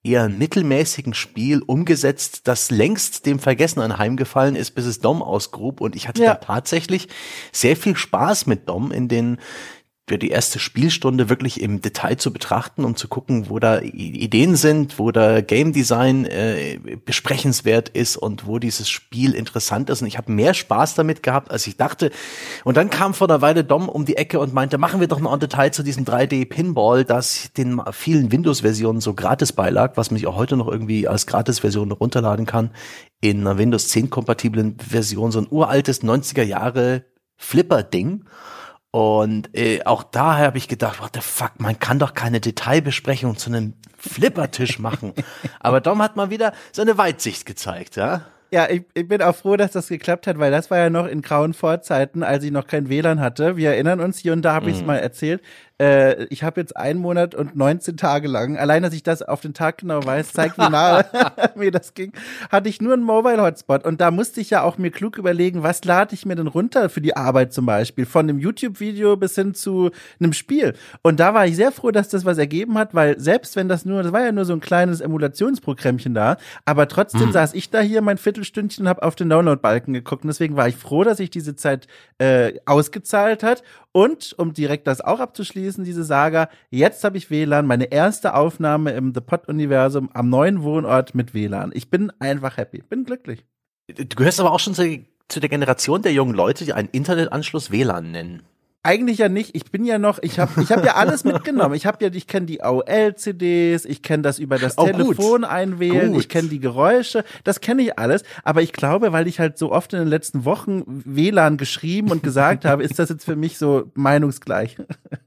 eher 0.04 0.30
mittelmäßigen 0.30 1.14
Spiel 1.14 1.62
umgesetzt, 1.62 2.48
das 2.48 2.72
längst 2.72 3.28
dem 3.28 3.38
Vergessen 3.38 3.82
anheimgefallen 3.82 4.56
ist, 4.56 4.72
bis 4.72 4.86
es 4.86 5.00
Dom 5.00 5.22
ausgrub. 5.22 5.80
Und 5.80 5.96
ich 5.96 6.08
hatte 6.08 6.24
Ja. 6.24 6.34
da 6.34 6.40
tatsächlich 6.40 7.08
sehr 7.52 7.76
viel 7.78 7.96
Spaß 7.96 8.48
mit 8.48 8.68
Dom 8.68 8.92
in 8.92 9.08
den 9.08 9.38
für 10.08 10.18
die 10.18 10.30
erste 10.30 10.60
Spielstunde 10.60 11.30
wirklich 11.30 11.62
im 11.62 11.82
Detail 11.82 12.18
zu 12.18 12.34
betrachten, 12.34 12.84
um 12.84 12.96
zu 12.96 13.08
gucken, 13.08 13.50
wo 13.50 13.60
da 13.60 13.80
Ideen 13.80 14.56
sind, 14.56 15.00
wo 15.00 15.12
da 15.12 15.42
Game 15.42 15.72
Design 15.72 16.26
äh, 16.26 16.80
besprechenswert 17.06 17.88
ist 17.90 18.18
und 18.18 18.46
wo 18.46 18.60
dieses 18.60 18.90
Spiel 18.90 19.34
interessant 19.34 19.90
ist. 19.90 20.02
Und 20.02 20.08
ich 20.08 20.18
habe 20.18 20.32
mehr 20.32 20.54
Spaß 20.54 20.96
damit 20.96 21.24
gehabt, 21.24 21.50
als 21.50 21.66
ich 21.68 21.78
dachte. 21.78 22.12
Und 22.66 22.76
dann 22.76 22.90
kam 22.90 23.14
vor 23.14 23.30
einer 23.30 23.42
Weile 23.42 23.64
Dom 23.64 23.88
um 23.88 24.04
die 24.04 24.18
Ecke 24.18 24.40
und 24.40 24.54
meinte, 24.54 24.78
machen 24.78 25.00
wir 25.00 25.08
doch 25.08 25.20
mal 25.20 25.32
ein 25.32 25.40
Detail 25.40 25.72
zu 25.72 25.84
diesem 25.84 26.04
3D-Pinball, 26.04 27.06
das 27.06 27.54
den 27.54 27.82
vielen 27.92 28.32
Windows-Versionen 28.32 29.00
so 29.00 29.14
gratis 29.14 29.54
beilag, 29.54 29.94
was 29.96 30.12
man 30.12 30.18
sich 30.18 30.28
auch 30.28 30.36
heute 30.36 30.58
noch 30.58 30.68
irgendwie 30.68 31.08
als 31.08 31.26
Gratis-Version 31.26 31.92
runterladen 31.92 32.46
kann. 32.46 32.72
In 33.22 33.42
einer 33.42 33.58
Windows 33.58 33.88
10-kompatiblen 33.94 34.82
Version, 34.82 35.32
so 35.32 35.40
ein 35.40 35.48
uraltes 35.50 36.04
90er 36.04 36.44
Jahre 36.44 37.06
Flipper-Ding. 37.38 38.26
Und 38.92 39.56
äh, 39.56 39.84
auch 39.86 40.04
daher 40.04 40.48
habe 40.48 40.58
ich 40.58 40.68
gedacht, 40.68 41.02
what 41.02 41.12
the 41.14 41.22
fuck, 41.22 41.54
man 41.58 41.80
kann 41.80 41.98
doch 41.98 42.14
keine 42.14 42.42
Detailbesprechung 42.42 43.38
zu 43.38 43.50
einem 43.50 43.74
Flippertisch 43.98 44.80
machen. 44.80 45.14
Aber 45.60 45.80
Dom 45.80 46.02
hat 46.02 46.18
mal 46.18 46.30
wieder 46.30 46.54
seine 46.74 46.98
Weitsicht 46.98 47.46
gezeigt, 47.46 47.96
ja. 47.96 48.26
Ja, 48.54 48.70
ich, 48.70 48.84
ich 48.94 49.08
bin 49.08 49.22
auch 49.22 49.34
froh, 49.34 49.56
dass 49.56 49.72
das 49.72 49.88
geklappt 49.88 50.28
hat, 50.28 50.38
weil 50.38 50.52
das 50.52 50.70
war 50.70 50.78
ja 50.78 50.90
noch 50.90 51.08
in 51.08 51.22
grauen 51.22 51.54
Vorzeiten, 51.54 52.22
als 52.22 52.44
ich 52.44 52.52
noch 52.52 52.68
kein 52.68 52.90
WLAN 52.90 53.22
hatte. 53.22 53.56
Wir 53.56 53.70
erinnern 53.70 54.02
uns, 54.02 54.18
hier 54.18 54.34
und 54.34 54.42
da 54.42 54.54
habe 54.56 54.70
ich 54.70 54.76
es 54.76 54.84
mal 54.84 54.98
erzählt. 54.98 55.42
Äh, 55.82 56.26
ich 56.26 56.44
habe 56.44 56.62
jetzt 56.62 56.78
einen 56.78 57.00
Monat 57.00 57.34
und 57.34 57.56
19 57.56 57.98
Tage 57.98 58.28
lang, 58.28 58.56
allein, 58.56 58.84
dass 58.84 58.94
ich 58.94 59.02
das 59.02 59.24
auf 59.24 59.42
den 59.42 59.56
Tag 59.56 59.80
genau 59.80 60.06
weiß, 60.06 60.32
zeigt, 60.32 60.60
wie 60.60 60.70
nahe 60.70 61.06
mir 61.56 61.72
das 61.72 61.96
ging, 61.96 62.14
hatte 62.52 62.70
ich 62.70 62.82
nur 62.82 62.94
einen 62.94 63.04
Mobile-Hotspot. 63.04 63.84
Und 63.84 64.00
da 64.00 64.12
musste 64.12 64.42
ich 64.42 64.52
ja 64.52 64.62
auch 64.62 64.78
mir 64.78 64.92
klug 64.92 65.18
überlegen, 65.18 65.64
was 65.64 65.84
lade 65.84 66.14
ich 66.14 66.26
mir 66.26 66.36
denn 66.36 66.46
runter 66.46 66.90
für 66.90 67.02
die 67.02 67.18
Arbeit 67.18 67.52
zum 67.52 67.66
Beispiel, 67.66 68.06
von 68.06 68.30
einem 68.30 68.38
YouTube-Video 68.38 69.18
bis 69.18 69.34
hin 69.34 69.56
zu 69.56 69.90
einem 70.20 70.34
Spiel. 70.34 70.76
Und 71.02 71.20
da 71.20 71.34
war 71.34 71.48
ich 71.48 71.56
sehr 71.56 71.72
froh, 71.72 71.90
dass 71.90 72.10
das 72.10 72.26
was 72.26 72.38
ergeben 72.38 72.78
hat, 72.78 72.94
weil 72.94 73.20
selbst 73.20 73.56
wenn 73.56 73.68
das 73.68 73.84
nur, 73.84 74.04
das 74.04 74.12
war 74.12 74.24
ja 74.24 74.32
nur 74.32 74.46
so 74.46 74.54
ein 74.54 74.60
kleines 74.60 75.02
Emulationsprogrammchen 75.02 76.14
da, 76.14 76.38
aber 76.66 76.88
trotzdem 76.88 77.32
saß 77.32 77.56
ich 77.56 77.72
da 77.72 77.80
hier 77.82 78.02
mein 78.02 78.20
Viertelstündchen 78.20 78.86
und 78.86 78.90
habe 78.90 79.02
auf 79.02 79.16
den 79.16 79.30
Download-Balken 79.30 79.94
geguckt. 79.94 80.24
Und 80.24 80.28
deswegen 80.28 80.56
war 80.56 80.68
ich 80.68 80.76
froh, 80.76 81.04
dass 81.04 81.18
sich 81.18 81.32
diese 81.32 81.56
Zeit 81.56 81.88
äh, 82.20 82.54
ausgezahlt 82.66 83.42
hat. 83.42 83.64
Und 83.94 84.34
um 84.38 84.54
direkt 84.54 84.88
das 84.88 85.02
auch 85.02 85.20
abzuschließen, 85.20 85.71
diese 85.78 86.04
Saga, 86.04 86.50
jetzt 86.70 87.04
habe 87.04 87.18
ich 87.18 87.30
WLAN, 87.30 87.66
meine 87.66 87.92
erste 87.92 88.34
Aufnahme 88.34 88.92
im 88.92 89.14
The 89.14 89.22
Pod-Universum 89.22 90.10
am 90.14 90.30
neuen 90.30 90.64
Wohnort 90.64 91.16
mit 91.16 91.34
WLAN. 91.34 91.72
Ich 91.74 91.90
bin 91.90 92.12
einfach 92.20 92.58
happy, 92.58 92.84
bin 92.88 93.06
glücklich. 93.06 93.46
Du 93.88 94.16
gehörst 94.16 94.40
aber 94.40 94.52
auch 94.52 94.60
schon 94.60 94.74
zu, 94.74 95.06
zu 95.28 95.40
der 95.40 95.50
Generation 95.50 96.02
der 96.02 96.14
jungen 96.14 96.36
Leute, 96.36 96.66
die 96.66 96.74
einen 96.74 96.90
Internetanschluss 96.92 97.72
WLAN 97.72 98.12
nennen. 98.12 98.44
Eigentlich 98.84 99.20
ja 99.20 99.30
nicht. 99.30 99.56
Ich 99.56 99.66
bin 99.70 99.86
ja 99.86 100.00
noch, 100.00 100.18
ich 100.24 100.40
habe 100.40 100.60
ich 100.62 100.72
hab 100.72 100.84
ja 100.84 100.96
alles 100.96 101.24
mitgenommen. 101.24 101.76
Ich 101.76 101.86
habe 101.86 102.04
ja, 102.04 102.10
ich 102.12 102.26
kenne 102.26 102.48
die 102.48 102.64
AOL-CDs, 102.64 103.86
ich 103.86 104.02
kenne 104.02 104.24
das 104.24 104.40
über 104.40 104.58
das 104.58 104.78
Oh, 104.78 104.86
gut. 104.88 104.96
Telefon 104.96 105.44
einwählen, 105.44 106.14
Gut. 106.14 106.22
ich 106.22 106.30
kenne 106.30 106.48
die 106.48 106.60
Geräusche, 106.60 107.24
das 107.44 107.62
kenne 107.62 107.84
ich 107.84 108.00
alles. 108.00 108.24
Aber 108.44 108.64
ich 108.64 108.74
glaube, 108.74 109.12
weil 109.14 109.28
ich 109.28 109.40
halt 109.40 109.58
so 109.60 109.72
oft 109.72 109.94
in 109.94 110.00
den 110.00 110.08
letzten 110.08 110.46
Wochen 110.46 110.84
WLAN 111.06 111.58
geschrieben 111.58 112.10
und 112.10 112.24
gesagt 112.24 112.66
habe, 112.66 112.84
ist 112.84 112.98
das 112.98 113.10
jetzt 113.10 113.24
für 113.24 113.36
mich 113.36 113.60
so 113.60 113.92
meinungsgleich. 113.94 114.78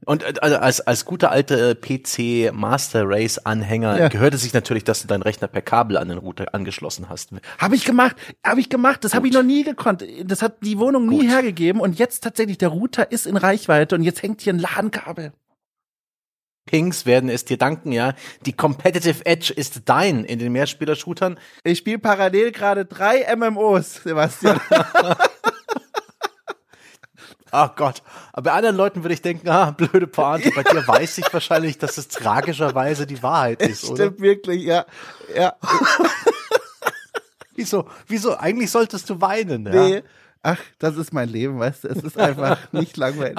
Und 0.05 0.23
äh, 0.23 0.33
also 0.41 0.57
als, 0.57 0.81
als 0.81 1.05
guter 1.05 1.31
alte 1.31 1.69
äh, 1.71 1.75
PC 1.75 2.53
Master 2.53 3.03
Race 3.07 3.37
Anhänger 3.39 3.97
Ja. 3.99 4.07
gehört 4.09 4.33
es 4.33 4.41
sich 4.41 4.53
natürlich, 4.53 4.83
dass 4.83 5.01
du 5.01 5.07
deinen 5.07 5.21
Rechner 5.23 5.47
per 5.47 5.61
Kabel 5.61 5.95
an 5.97 6.09
den 6.09 6.17
Router 6.17 6.53
angeschlossen 6.53 7.07
hast. 7.09 7.29
Habe 7.57 7.75
ich 7.75 7.85
gemacht, 7.85 8.17
habe 8.45 8.59
ich 8.59 8.69
gemacht. 8.69 9.03
Das 9.05 9.13
habe 9.15 9.27
ich 9.27 9.33
noch 9.33 9.43
nie 9.43 9.63
gekonnt. 9.63 10.03
Das 10.25 10.41
hat 10.41 10.57
die 10.61 10.77
Wohnung 10.77 11.07
nie 11.07 11.19
Gut. 11.21 11.29
hergegeben. 11.29 11.79
Und 11.81 11.97
jetzt 11.97 12.21
tatsächlich, 12.23 12.57
der 12.57 12.69
Router 12.69 13.11
ist 13.11 13.25
in 13.25 13.37
Reichweite 13.45 13.95
und 13.95 14.03
jetzt 14.03 14.23
hängt 14.23 14.41
hier 14.41 14.53
ein 14.53 14.59
LAN-Kabel. 14.59 15.31
Pings 16.65 17.05
werden 17.05 17.29
es 17.29 17.45
dir 17.45 17.57
danken, 17.57 17.91
ja. 17.91 18.15
Die 18.45 18.53
Competitive 18.53 19.23
Edge 19.25 19.53
ist 19.53 19.83
dein 19.85 20.25
in 20.25 20.39
den 20.39 20.51
Mehrspieler-Shootern. 20.51 21.37
Ich 21.63 21.77
spiele 21.77 21.99
parallel 21.99 22.51
gerade 22.51 22.85
drei 22.85 23.23
MMOs, 23.35 24.01
Sebastian. 24.03 24.59
Ach 27.51 27.75
Gott. 27.75 28.01
Aber 28.33 28.49
bei 28.49 28.51
anderen 28.51 28.75
Leuten 28.75 29.03
würde 29.03 29.13
ich 29.13 29.21
denken, 29.21 29.47
ah, 29.47 29.71
blöde 29.71 30.07
Pointe. 30.07 30.49
Bei 30.55 30.63
dir 30.63 30.87
weiß 30.87 31.19
ich 31.19 31.31
wahrscheinlich, 31.31 31.77
dass 31.77 31.99
es 31.99 32.07
tragischerweise 32.07 33.05
die 33.05 33.21
Wahrheit 33.21 33.61
ist, 33.61 33.87
oder? 33.87 34.05
Stimmt 34.05 34.21
wirklich, 34.21 34.63
ja. 34.63 34.85
Ja. 35.35 35.55
Wieso? 37.55 37.87
Wieso? 38.07 38.35
Eigentlich 38.37 38.71
solltest 38.71 39.07
du 39.11 39.21
weinen, 39.21 39.67
ja. 39.67 39.87
Nee. 39.87 40.03
Ach, 40.47 40.59
das 40.77 40.95
ist 40.95 41.11
mein 41.11 41.27
Leben, 41.27 41.57
weißt 41.57 41.85
du, 41.85 41.87
es 41.87 42.03
ist 42.03 42.19
einfach 42.19 42.59
nicht 42.71 42.97
langweilig. 42.97 43.35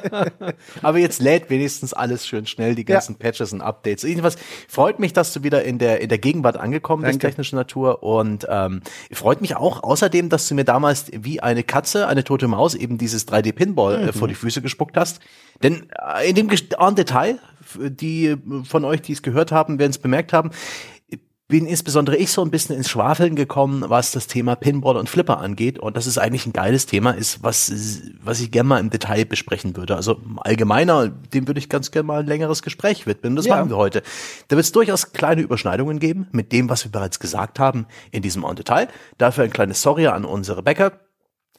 Aber 0.82 0.96
jetzt 0.96 1.20
lädt 1.20 1.50
wenigstens 1.50 1.92
alles 1.92 2.26
schön 2.26 2.46
schnell, 2.46 2.74
die 2.74 2.86
ganzen 2.86 3.16
Patches 3.16 3.52
und 3.52 3.60
Updates. 3.60 4.04
Jedenfalls 4.04 4.38
freut 4.66 5.00
mich, 5.00 5.12
dass 5.12 5.34
du 5.34 5.42
wieder 5.42 5.64
in 5.64 5.76
der, 5.76 6.00
in 6.00 6.08
der 6.08 6.16
Gegenwart 6.16 6.56
angekommen 6.56 7.02
bist, 7.02 7.16
Danke. 7.16 7.26
technischer 7.26 7.56
Natur. 7.56 8.02
Und 8.02 8.46
ähm, 8.48 8.80
freut 9.12 9.42
mich 9.42 9.54
auch 9.56 9.82
außerdem, 9.82 10.30
dass 10.30 10.48
du 10.48 10.54
mir 10.54 10.64
damals 10.64 11.10
wie 11.12 11.40
eine 11.40 11.62
Katze, 11.62 12.08
eine 12.08 12.24
tote 12.24 12.48
Maus, 12.48 12.74
eben 12.74 12.96
dieses 12.96 13.28
3D-Pinball 13.28 14.08
äh, 14.08 14.12
vor 14.14 14.26
die 14.26 14.34
Füße 14.34 14.62
gespuckt 14.62 14.96
hast. 14.96 15.20
Denn 15.62 15.90
äh, 16.16 16.26
in 16.26 16.36
dem 16.36 16.48
en 16.48 16.94
Detail, 16.94 17.38
die 17.78 18.28
äh, 18.28 18.38
von 18.64 18.86
euch, 18.86 19.02
die 19.02 19.12
es 19.12 19.20
gehört 19.20 19.52
haben, 19.52 19.78
werden 19.78 19.90
es 19.90 19.98
bemerkt 19.98 20.32
haben, 20.32 20.52
bin 21.50 21.66
insbesondere 21.66 22.16
ich 22.16 22.30
so 22.32 22.42
ein 22.42 22.50
bisschen 22.50 22.74
ins 22.76 22.88
Schwafeln 22.88 23.34
gekommen, 23.36 23.84
was 23.88 24.12
das 24.12 24.26
Thema 24.26 24.54
Pinball 24.54 24.96
und 24.96 25.08
Flipper 25.10 25.38
angeht. 25.38 25.78
Und 25.78 25.96
das 25.96 26.06
ist 26.06 26.16
eigentlich 26.16 26.46
ein 26.46 26.52
geiles 26.52 26.86
Thema, 26.86 27.10
ist, 27.10 27.42
was, 27.42 27.70
was 28.22 28.40
ich 28.40 28.50
gerne 28.50 28.68
mal 28.68 28.80
im 28.80 28.88
Detail 28.88 29.24
besprechen 29.26 29.76
würde. 29.76 29.96
Also 29.96 30.20
allgemeiner, 30.38 31.08
dem 31.08 31.46
würde 31.46 31.58
ich 31.58 31.68
ganz 31.68 31.90
gerne 31.90 32.06
mal 32.06 32.20
ein 32.20 32.26
längeres 32.26 32.62
Gespräch 32.62 33.06
widmen. 33.06 33.36
Das 33.36 33.44
Ja. 33.46 33.56
machen 33.56 33.68
wir 33.68 33.76
heute. 33.76 34.02
Da 34.48 34.56
wird 34.56 34.64
es 34.64 34.72
durchaus 34.72 35.12
kleine 35.12 35.42
Überschneidungen 35.42 35.98
geben 35.98 36.28
mit 36.32 36.52
dem, 36.52 36.70
was 36.70 36.84
wir 36.84 36.92
bereits 36.92 37.20
gesagt 37.20 37.58
haben 37.58 37.86
in 38.10 38.22
diesem 38.22 38.44
On 38.44 38.56
Detail. 38.56 38.88
Dafür 39.18 39.44
ein 39.44 39.50
kleines 39.50 39.82
Sorry 39.82 40.06
an 40.06 40.24
unsere 40.24 40.62
Bäcker. 40.62 40.92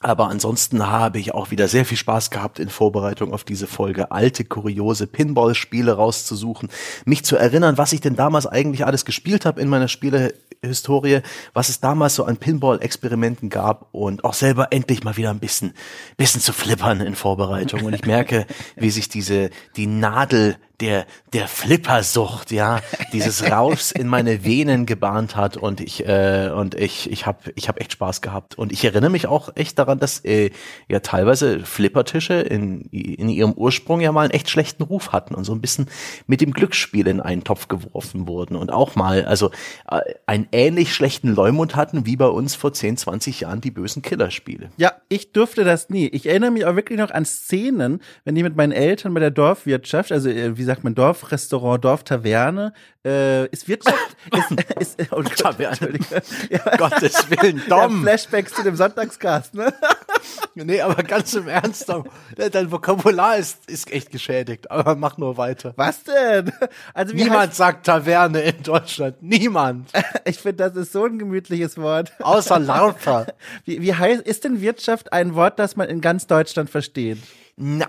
Aber 0.02 0.30
ansonsten 0.30 0.88
habe 0.88 1.20
ich 1.20 1.34
auch 1.34 1.52
wieder 1.52 1.68
sehr 1.68 1.86
viel 1.86 1.98
Spaß 1.98 2.32
gehabt 2.32 2.58
in 2.60 2.70
Vorbereitung 2.70 3.34
auf 3.34 3.44
diese 3.44 3.68
Folge, 3.68 4.12
alte, 4.12 4.44
kuriose 4.44 5.06
Pinball-Spiele 5.06 5.94
rauszusuchen, 5.94 6.70
mich 7.06 7.24
zu 7.24 7.36
erinnern, 7.36 7.78
was 7.78 7.94
ich 7.94 8.02
denn 8.02 8.16
damals 8.16 8.48
eigentlich 8.48 8.86
alles 8.86 9.06
gespielt 9.06 9.46
habe 9.46 9.62
in 9.62 9.70
meiner 9.70 9.88
Spielehistorie, 9.88 11.22
was 11.54 11.70
es 11.70 11.82
damals 11.82 12.16
so 12.16 12.24
an 12.24 12.38
Pinball-Experimenten 12.38 13.50
gab 13.50 13.90
und 13.92 14.24
auch 14.24 14.34
selber 14.34 14.70
endlich 14.72 15.04
mal 15.04 15.18
wieder 15.18 15.30
ein 15.30 15.40
bisschen, 15.40 15.74
bisschen 16.18 16.42
zu 16.42 16.52
flippern 16.52 17.02
in 17.02 17.14
Vorbereitung. 17.14 17.84
Und 17.84 17.94
ich 17.94 18.06
merke, 18.06 18.48
wie 18.76 18.90
sich 18.90 19.08
diese, 19.08 19.52
die 19.76 19.86
Nadel 19.86 20.58
der, 20.82 21.06
der 21.34 21.48
Flippersucht, 21.48 22.52
ja, 22.52 22.82
dieses 23.14 23.44
Rauschs 23.52 23.92
in 23.92 24.08
meine 24.08 24.44
Venen 24.44 24.86
gebahnt 24.86 25.36
hat 25.36 25.56
und 25.56 25.80
ich, 25.80 26.08
äh, 26.08 26.52
und 26.54 26.76
ich, 26.76 27.12
ich 27.12 27.26
habe 27.26 27.52
ich 27.56 27.70
hab 27.70 27.80
echt 27.80 27.94
Spaß 27.94 28.22
gehabt. 28.22 28.58
Und 28.58 28.72
ich 28.72 28.84
erinnere 28.84 29.12
mich 29.12 29.28
auch 29.28 29.56
echt 29.56 29.78
daran, 29.80 30.00
dass 30.00 30.26
äh, 30.26 30.50
ja 30.90 31.00
teilweise 31.00 31.60
Flippertische 31.60 32.34
in, 32.34 32.82
in 32.92 33.30
ihrem 33.30 33.54
Ursprung 33.54 34.02
ja 34.02 34.12
mal 34.12 34.24
einen 34.24 34.32
echt 34.32 34.50
schlechten 34.50 34.84
Ruf 34.84 35.12
hatten 35.12 35.36
und 35.36 35.44
so 35.44 35.54
ein 35.54 35.62
bisschen 35.62 35.88
mit 36.28 36.42
dem 36.42 36.52
Glücksspiel 36.52 37.08
in 37.08 37.22
einen 37.22 37.44
Topf 37.44 37.68
geworfen 37.68 38.28
wurden. 38.28 38.56
Und 38.56 38.72
auch 38.72 38.96
mal, 38.96 39.26
also 39.26 39.52
äh, 39.90 40.00
ein 40.26 40.48
ähnlich 40.52 40.94
schlechten 40.94 41.34
Leumund 41.34 41.76
hatten 41.76 42.06
wie 42.06 42.16
bei 42.16 42.28
uns 42.28 42.56
vor 42.56 42.74
10, 42.74 42.98
20 42.98 43.42
Jahren 43.42 43.62
die 43.62 43.72
bösen 43.72 44.02
Killerspiele. 44.02 44.72
Ja, 44.78 44.94
ich 45.10 45.32
durfte 45.32 45.64
das 45.64 45.90
nie. 45.90 46.08
Ich 46.08 46.26
erinnere 46.26 46.52
mich 46.52 46.66
auch 46.66 46.76
wirklich 46.76 46.98
noch 46.98 47.12
an 47.12 47.26
Szenen, 47.26 48.02
wenn 48.26 48.36
ich 48.36 48.44
mit 48.44 48.56
meinen 48.56 48.72
Eltern 48.72 49.14
bei 49.14 49.20
der 49.20 49.32
Dorfwirtschaft, 49.32 50.12
also 50.12 50.30
äh, 50.30 50.58
wie 50.58 50.71
sagt 50.72 50.86
man, 50.86 50.96
Dorfrestaurant, 50.96 51.84
Dorftaverne, 51.84 52.72
äh, 53.04 53.46
ist 53.48 53.68
Wirtschaft, 53.68 54.16
ist, 54.80 54.98
ist 55.00 55.12
oh 55.12 55.18
Gott, 55.18 55.36
Taverne. 55.36 56.00
Ja. 56.50 56.78
Gottes 56.78 57.30
Willen, 57.30 57.62
Dom. 57.68 57.98
Ja, 57.98 58.02
Flashbacks 58.04 58.54
zu 58.54 58.64
dem 58.64 58.78
Sonntagscast, 58.78 59.54
ne? 59.54 59.74
nee, 60.56 60.80
aber 60.80 61.04
ganz 61.04 61.34
im 61.34 61.50
Ernst, 61.50 61.90
Dom, 61.90 62.06
dein 62.38 62.72
Vokabular 62.72 63.36
ist, 63.36 63.70
ist 63.70 63.92
echt 63.92 64.12
geschädigt, 64.12 64.72
aber 64.72 64.96
mach 64.96 65.18
nur 65.18 65.36
weiter. 65.36 65.74
Was 65.76 66.06
denn? 66.06 66.54
Also 66.94 67.14
Niemand 67.16 67.54
sagt 67.54 67.86
Taverne 67.86 68.40
in 68.40 68.64
Deutschland. 68.64 69.22
Niemand. 69.22 69.90
ich 70.24 70.38
finde, 70.38 70.70
das 70.70 70.78
ist 70.78 70.94
so 70.94 71.04
ein 71.04 71.20
gemütliches 71.20 71.78
Wort. 71.78 72.14
Außer 72.22 72.60
Larpa. 72.60 73.28
Wie, 73.66 73.82
wie 73.82 73.94
heißt, 73.94 74.22
ist 74.22 74.46
denn 74.46 74.62
Wirtschaft 74.62 75.12
ein 75.12 75.36
Wort, 75.36 75.60
das 75.60 75.76
man 75.76 75.90
in 75.90 76.00
ganz 76.00 76.28
Deutschland 76.28 76.70
versteht? 76.70 77.18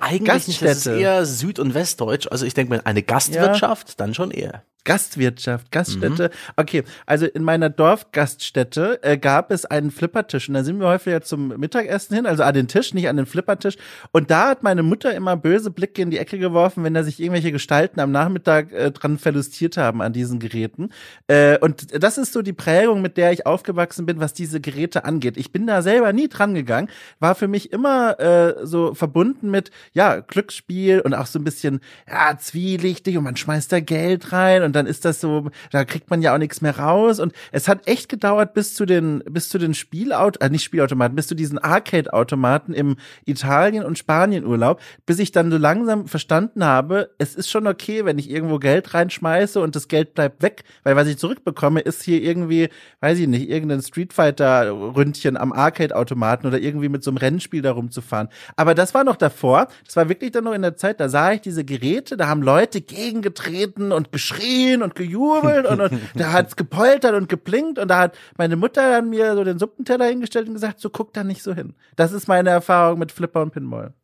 Eigentlich 0.01 0.49
nicht, 0.49 0.63
das 0.63 0.79
ist 0.79 0.87
eher 0.87 1.25
Süd- 1.25 1.59
und 1.59 1.75
Westdeutsch. 1.75 2.29
Also 2.31 2.45
ich 2.47 2.55
denke 2.55 2.75
mal, 2.75 2.83
eine 2.85 3.03
Gastwirtschaft, 3.03 3.89
ja. 3.91 3.95
dann 3.97 4.15
schon 4.15 4.31
eher. 4.31 4.65
Gastwirtschaft, 4.85 5.71
Gaststätte. 5.71 6.25
Mhm. 6.25 6.53
Okay, 6.57 6.83
also 7.07 7.27
in 7.27 7.45
meiner 7.45 7.71
Dorfgaststätte 7.71 9.03
äh, 9.03 9.17
gab 9.17 9.51
es 9.51 9.65
einen 9.65 9.91
Flippertisch 9.91 10.49
und 10.49 10.55
da 10.55 10.65
sind 10.65 10.81
wir 10.81 10.89
häufiger 10.89 11.23
zum 11.23 11.49
Mittagessen 11.49 12.17
hin, 12.17 12.27
also 12.27 12.43
an 12.43 12.55
den 12.55 12.69
Tisch, 12.69 12.95
nicht 12.95 13.09
an 13.09 13.17
den 13.17 13.27
Flippertisch. 13.27 13.77
Und 14.11 14.31
da 14.31 14.49
hat 14.49 14.63
meine 14.63 14.83
Mutter 14.83 15.15
immer 15.15 15.37
böse 15.37 15.71
Blicke 15.71 16.03
in 16.03 16.11
die 16.11 16.19
Ecke 16.19 16.39
geworfen, 16.39 16.85
wenn 16.85 16.95
da 16.95 17.05
sich 17.05 17.21
irgendwelche 17.21 17.53
Gestalten 17.53 18.01
am 18.01 18.11
Nachmittag 18.11 18.73
äh, 18.73 18.91
dran 18.91 19.19
verlustiert 19.19 19.77
haben 19.77 20.03
an 20.03 20.13
diesen 20.13 20.39
Geräten. 20.41 20.91
Äh, 21.29 21.59
und 21.59 22.03
das 22.03 22.19
ist 22.19 22.33
so 22.33 22.43
die 22.43 22.53
Prägung, 22.53 23.03
mit 23.03 23.17
der 23.17 23.33
ich 23.33 23.47
aufgewachsen 23.47 24.07
bin, 24.07 24.21
was 24.21 24.33
diese 24.33 24.61
Geräte 24.61 25.05
angeht. 25.05 25.37
Ich 25.37 25.53
bin 25.53 25.67
da 25.67 25.83
selber 25.83 26.13
nie 26.13 26.29
dran 26.29 26.55
gegangen, 26.55 26.89
war 27.21 27.35
für 27.35 27.49
mich 27.49 27.73
immer 27.73 28.19
äh, 28.19 28.67
so 28.67 28.95
verbunden 28.95 29.51
mit 29.51 29.71
ja 29.93 30.21
Glücksspiel 30.21 31.01
und 31.01 31.15
auch 31.15 31.27
so 31.27 31.39
ein 31.39 31.45
bisschen 31.45 31.81
ja 32.09 32.37
zwielichtig 32.39 33.17
und 33.17 33.25
man 33.25 33.37
schmeißt 33.37 33.73
da 33.73 33.81
Geld 33.81 34.33
rein 34.33 34.63
und 34.63 34.72
und 34.73 34.77
dann 34.77 34.87
ist 34.87 35.05
das 35.05 35.21
so, 35.21 35.51
da 35.71 35.85
kriegt 35.85 36.09
man 36.09 36.23
ja 36.23 36.33
auch 36.33 36.39
nichts 36.39 36.63
mehr 36.63 36.79
raus. 36.79 37.21
Und 37.21 37.35
es 37.51 37.69
hat 37.69 37.87
echt 37.87 38.09
gedauert 38.09 38.55
bis 38.55 38.75
zu 38.75 38.87
den 38.87 39.23
bis 39.29 39.51
zu 39.51 39.59
den 39.59 39.75
Spielaut 39.75 40.41
äh, 40.41 40.49
nicht 40.49 40.65
Spielautomaten, 40.65 41.15
bis 41.15 41.27
zu 41.27 41.35
diesen 41.35 41.59
Arcade 41.59 42.11
Automaten 42.11 42.73
im 42.73 42.97
Italien 43.27 43.85
und 43.85 43.99
Spanien 43.99 44.47
Urlaub, 44.47 44.81
bis 45.05 45.19
ich 45.19 45.31
dann 45.31 45.51
so 45.51 45.59
langsam 45.59 46.07
verstanden 46.07 46.65
habe, 46.65 47.11
es 47.19 47.35
ist 47.35 47.51
schon 47.51 47.67
okay, 47.67 48.07
wenn 48.07 48.19
ich 48.19 48.31
irgendwo 48.31 48.59
Geld 48.59 48.95
reinschmeiße 48.95 49.61
und 49.61 49.77
das 49.77 49.89
Geld 49.89 50.15
bleibt 50.15 50.43
weg, 50.43 50.65
weil 50.85 50.97
was 50.97 51.07
ich 51.07 51.19
zurückbekomme 51.19 51.81
ist 51.81 52.03
hier 52.03 52.23
irgendwie, 52.23 52.71
weiß 53.01 53.19
ich 53.19 53.29
nicht, 53.29 53.51
irgendein 53.51 53.83
Street 53.83 54.15
Fighter 54.15 54.71
Ründchen 54.73 55.37
am 55.37 55.53
Arcade 55.53 55.95
Automaten 55.95 56.47
oder 56.47 56.59
irgendwie 56.59 56.89
mit 56.89 57.05
so 57.05 57.11
einem 57.11 57.19
Rennspiel 57.19 57.61
da 57.61 57.73
rumzufahren. 57.73 58.29
Aber 58.57 58.75
das 58.75 58.95
war 58.95 59.05
noch 59.05 59.17
davor, 59.17 59.69
das 59.85 59.97
war 59.97 60.09
wirklich 60.09 60.31
dann 60.31 60.45
noch 60.45 60.55
in 60.55 60.63
der 60.63 60.77
Zeit, 60.77 60.99
da 60.99 61.11
sah 61.11 61.33
ich 61.33 61.43
diese 61.43 61.63
Geräte, 61.63 62.17
da 62.17 62.29
haben 62.29 62.41
Leute 62.41 62.81
gegengetreten 62.81 63.93
und 63.93 64.13
geschrien 64.13 64.62
geschrien 64.63 64.83
und 64.83 64.95
gejubelt 64.95 65.67
und, 65.67 65.81
und 65.81 66.01
da 66.15 66.33
hat's 66.33 66.57
gepoltert 66.63 67.15
und 67.15 67.29
geblinkt 67.29 67.79
und 67.79 67.89
da 67.89 67.99
hat 67.99 68.19
meine 68.37 68.57
Mutter 68.57 68.91
dann 68.91 69.11
mir 69.11 69.35
so 69.35 69.45
den 69.45 69.59
Suppenteller 69.59 70.07
hingestellt 70.07 70.49
und 70.49 70.55
gesagt, 70.55 70.81
so 70.81 70.91
guck 70.91 71.13
da 71.13 71.25
nicht 71.25 71.43
so 71.43 71.55
hin. 71.55 71.75
Das 71.97 72.13
ist 72.13 72.29
meine 72.29 72.51
Erfahrung 72.51 72.99
mit 72.99 73.13
Flipper 73.13 73.43
und 73.43 73.53
Pinball. 73.53 73.95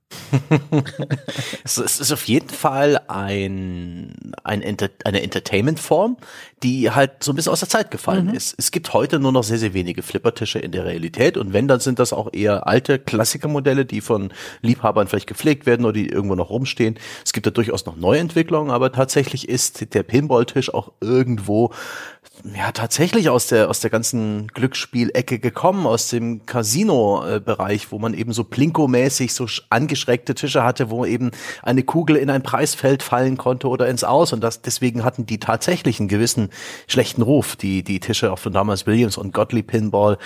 Es 1.65 1.79
ist 1.79 2.13
auf 2.13 2.25
jeden 2.25 2.49
Fall 2.49 3.01
ein, 3.09 4.33
ein 4.43 4.63
Enter 4.63 4.91
eine 5.05 5.23
Entertainment-Form, 5.23 6.17
die 6.63 6.91
halt 6.91 7.23
so 7.23 7.33
ein 7.33 7.37
bisschen 7.37 7.53
aus 7.53 7.61
der 7.61 7.69
Zeit 7.69 7.91
gefallen 7.91 8.27
mhm. 8.27 8.35
ist. 8.35 8.55
Es 8.59 8.71
gibt 8.71 8.93
heute 8.95 9.19
nur 9.19 9.33
noch 9.33 9.45
sehr, 9.45 9.59
sehr 9.59 9.75
wenige 9.75 10.03
Flippertische 10.03 10.59
in 10.59 10.73
der 10.73 10.85
Realität 10.85 11.37
und 11.37 11.53
wenn, 11.53 11.69
dann 11.69 11.81
sind 11.81 11.99
das 11.99 12.13
auch 12.13 12.33
eher 12.33 12.67
alte 12.67 12.99
Klassikermodelle, 12.99 13.85
die 13.85 14.01
von 14.01 14.33
Liebhabern 14.63 15.09
vielleicht 15.09 15.27
gepflegt 15.27 15.67
werden 15.67 15.85
oder 15.85 15.95
die 15.95 16.09
irgendwo 16.09 16.35
noch 16.35 16.51
rumstehen. 16.51 16.99
Es 17.25 17.33
gibt 17.33 17.47
da 17.47 17.51
durchaus 17.51 17.87
noch 17.87 17.97
Neuentwicklungen, 17.97 18.71
aber 18.71 18.93
tatsächlich 18.93 19.49
ist 19.49 19.95
der 19.95 20.03
Pinballtisch 20.03 20.73
auch 20.73 20.93
irgendwo 21.01 21.73
ja 22.57 22.73
tatsächlich 22.73 23.29
aus 23.29 23.49
der 23.49 23.69
aus 23.69 23.81
der 23.81 23.91
ganzen 23.91 24.49
Glücksspielecke 24.49 25.39
gekommen, 25.39 25.87
aus 25.87 26.09
dem 26.09 26.47
Casino-Bereich, 26.47 27.91
wo 27.93 27.99
man 27.99 28.15
eben 28.15 28.33
so 28.33 28.45
Plinko-mäßig 28.45 29.33
so 29.33 29.47
angeschrägte 29.71 30.35
Tische 30.35 30.65
hatte, 30.65 30.91
wo 30.91 31.05
eben 31.05 31.31
eine 31.63 31.83
Kugel 31.83 32.17
in 32.17 32.31
ein 32.31 32.43
Preisfeld 32.43 33.03
fallen 33.03 33.37
konnte 33.37 33.69
oder 33.69 33.89
ins 33.89 34.05
Aus. 34.05 34.33
Und 34.33 34.43
das 34.43 34.63
deswegen 34.63 35.05
hatten 35.05 35.27
die 35.27 35.39
tatsächlich 35.39 36.01
einen 36.01 36.09
gewissen 36.09 36.51
schlechten 36.87 37.23
Ruf, 37.23 37.57
die 37.57 37.83
die 37.83 38.01
Tische 38.01 38.33
auch 38.33 38.39
von 38.39 38.53
damals 38.53 38.87
Williams 38.87 39.17
und 39.17 39.33
Gottlieb 39.33 39.69
Pinball 39.69 40.19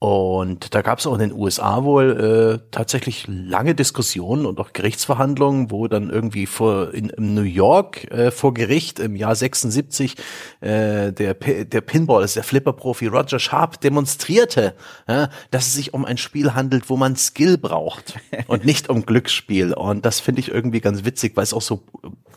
und 0.00 0.74
da 0.74 0.80
gab 0.80 0.98
es 0.98 1.06
auch 1.06 1.12
in 1.12 1.20
den 1.20 1.32
USA 1.34 1.84
wohl 1.84 2.58
äh, 2.58 2.66
tatsächlich 2.70 3.26
lange 3.28 3.74
Diskussionen 3.74 4.46
und 4.46 4.58
auch 4.58 4.72
Gerichtsverhandlungen, 4.72 5.70
wo 5.70 5.88
dann 5.88 6.08
irgendwie 6.08 6.46
vor 6.46 6.94
in, 6.94 7.10
in 7.10 7.34
New 7.34 7.42
York 7.42 8.10
äh, 8.10 8.30
vor 8.30 8.54
Gericht 8.54 8.98
im 8.98 9.14
Jahr 9.14 9.36
76 9.36 10.16
äh, 10.62 11.12
der 11.12 11.34
der 11.34 11.80
Pinball, 11.82 12.24
ist 12.24 12.34
der 12.34 12.44
Flipper-Profi 12.44 13.08
Roger 13.08 13.38
Sharp 13.38 13.78
demonstrierte, 13.82 14.74
ja, 15.06 15.28
dass 15.50 15.66
es 15.66 15.74
sich 15.74 15.92
um 15.92 16.06
ein 16.06 16.16
Spiel 16.16 16.54
handelt, 16.54 16.88
wo 16.88 16.96
man 16.96 17.14
Skill 17.16 17.58
braucht 17.58 18.14
und 18.46 18.64
nicht 18.64 18.88
um 18.88 19.04
Glücksspiel. 19.04 19.74
Und 19.74 20.06
das 20.06 20.18
finde 20.18 20.40
ich 20.40 20.48
irgendwie 20.48 20.80
ganz 20.80 21.04
witzig, 21.04 21.36
weil 21.36 21.44
es 21.44 21.52
auch 21.52 21.60
so 21.60 21.82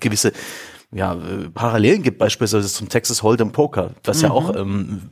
gewisse 0.02 0.34
ja, 0.92 1.14
äh, 1.14 1.50
Parallelen 1.50 2.04
gibt, 2.04 2.18
beispielsweise 2.18 2.68
zum 2.68 2.90
Texas 2.90 3.24
Hold'em 3.24 3.54
Poker, 3.54 3.92
was 4.04 4.18
mhm. 4.18 4.24
ja 4.24 4.32
auch 4.32 4.54
ähm, 4.54 5.04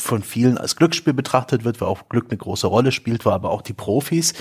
von 0.00 0.22
vielen 0.22 0.58
als 0.58 0.76
Glücksspiel 0.76 1.12
betrachtet 1.12 1.64
wird, 1.64 1.80
weil 1.80 1.88
auch 1.88 2.08
Glück 2.08 2.26
eine 2.30 2.38
große 2.38 2.66
Rolle 2.66 2.92
spielt, 2.92 3.24
war 3.24 3.34
aber 3.34 3.50
auch 3.50 3.62
die 3.62 3.72
Profis, 3.72 4.34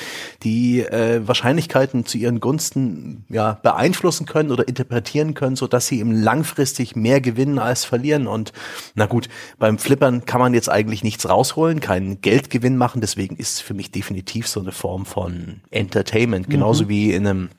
die 0.43 0.81
äh, 0.81 1.25
Wahrscheinlichkeiten 1.27 2.05
zu 2.05 2.17
ihren 2.17 2.39
Gunsten 2.39 3.25
ja 3.29 3.59
beeinflussen 3.61 4.25
können 4.25 4.51
oder 4.51 4.67
interpretieren 4.67 5.33
können, 5.33 5.55
so 5.55 5.67
dass 5.67 5.87
sie 5.87 5.99
eben 5.99 6.11
langfristig 6.11 6.95
mehr 6.95 7.21
gewinnen 7.21 7.59
als 7.59 7.85
verlieren. 7.85 8.27
Und 8.27 8.53
na 8.95 9.05
gut, 9.05 9.29
beim 9.59 9.77
Flippern 9.77 10.25
kann 10.25 10.39
man 10.39 10.53
jetzt 10.53 10.69
eigentlich 10.69 11.03
nichts 11.03 11.27
rausholen, 11.27 11.79
keinen 11.79 12.21
Geldgewinn 12.21 12.77
machen. 12.77 13.01
Deswegen 13.01 13.35
ist 13.35 13.55
es 13.55 13.61
für 13.61 13.73
mich 13.73 13.91
definitiv 13.91 14.47
so 14.47 14.59
eine 14.59 14.71
Form 14.71 15.05
von 15.05 15.61
Entertainment, 15.69 16.49
genauso 16.49 16.85
mhm. 16.85 16.89
wie 16.89 17.13
in 17.13 17.27
einem 17.27 17.49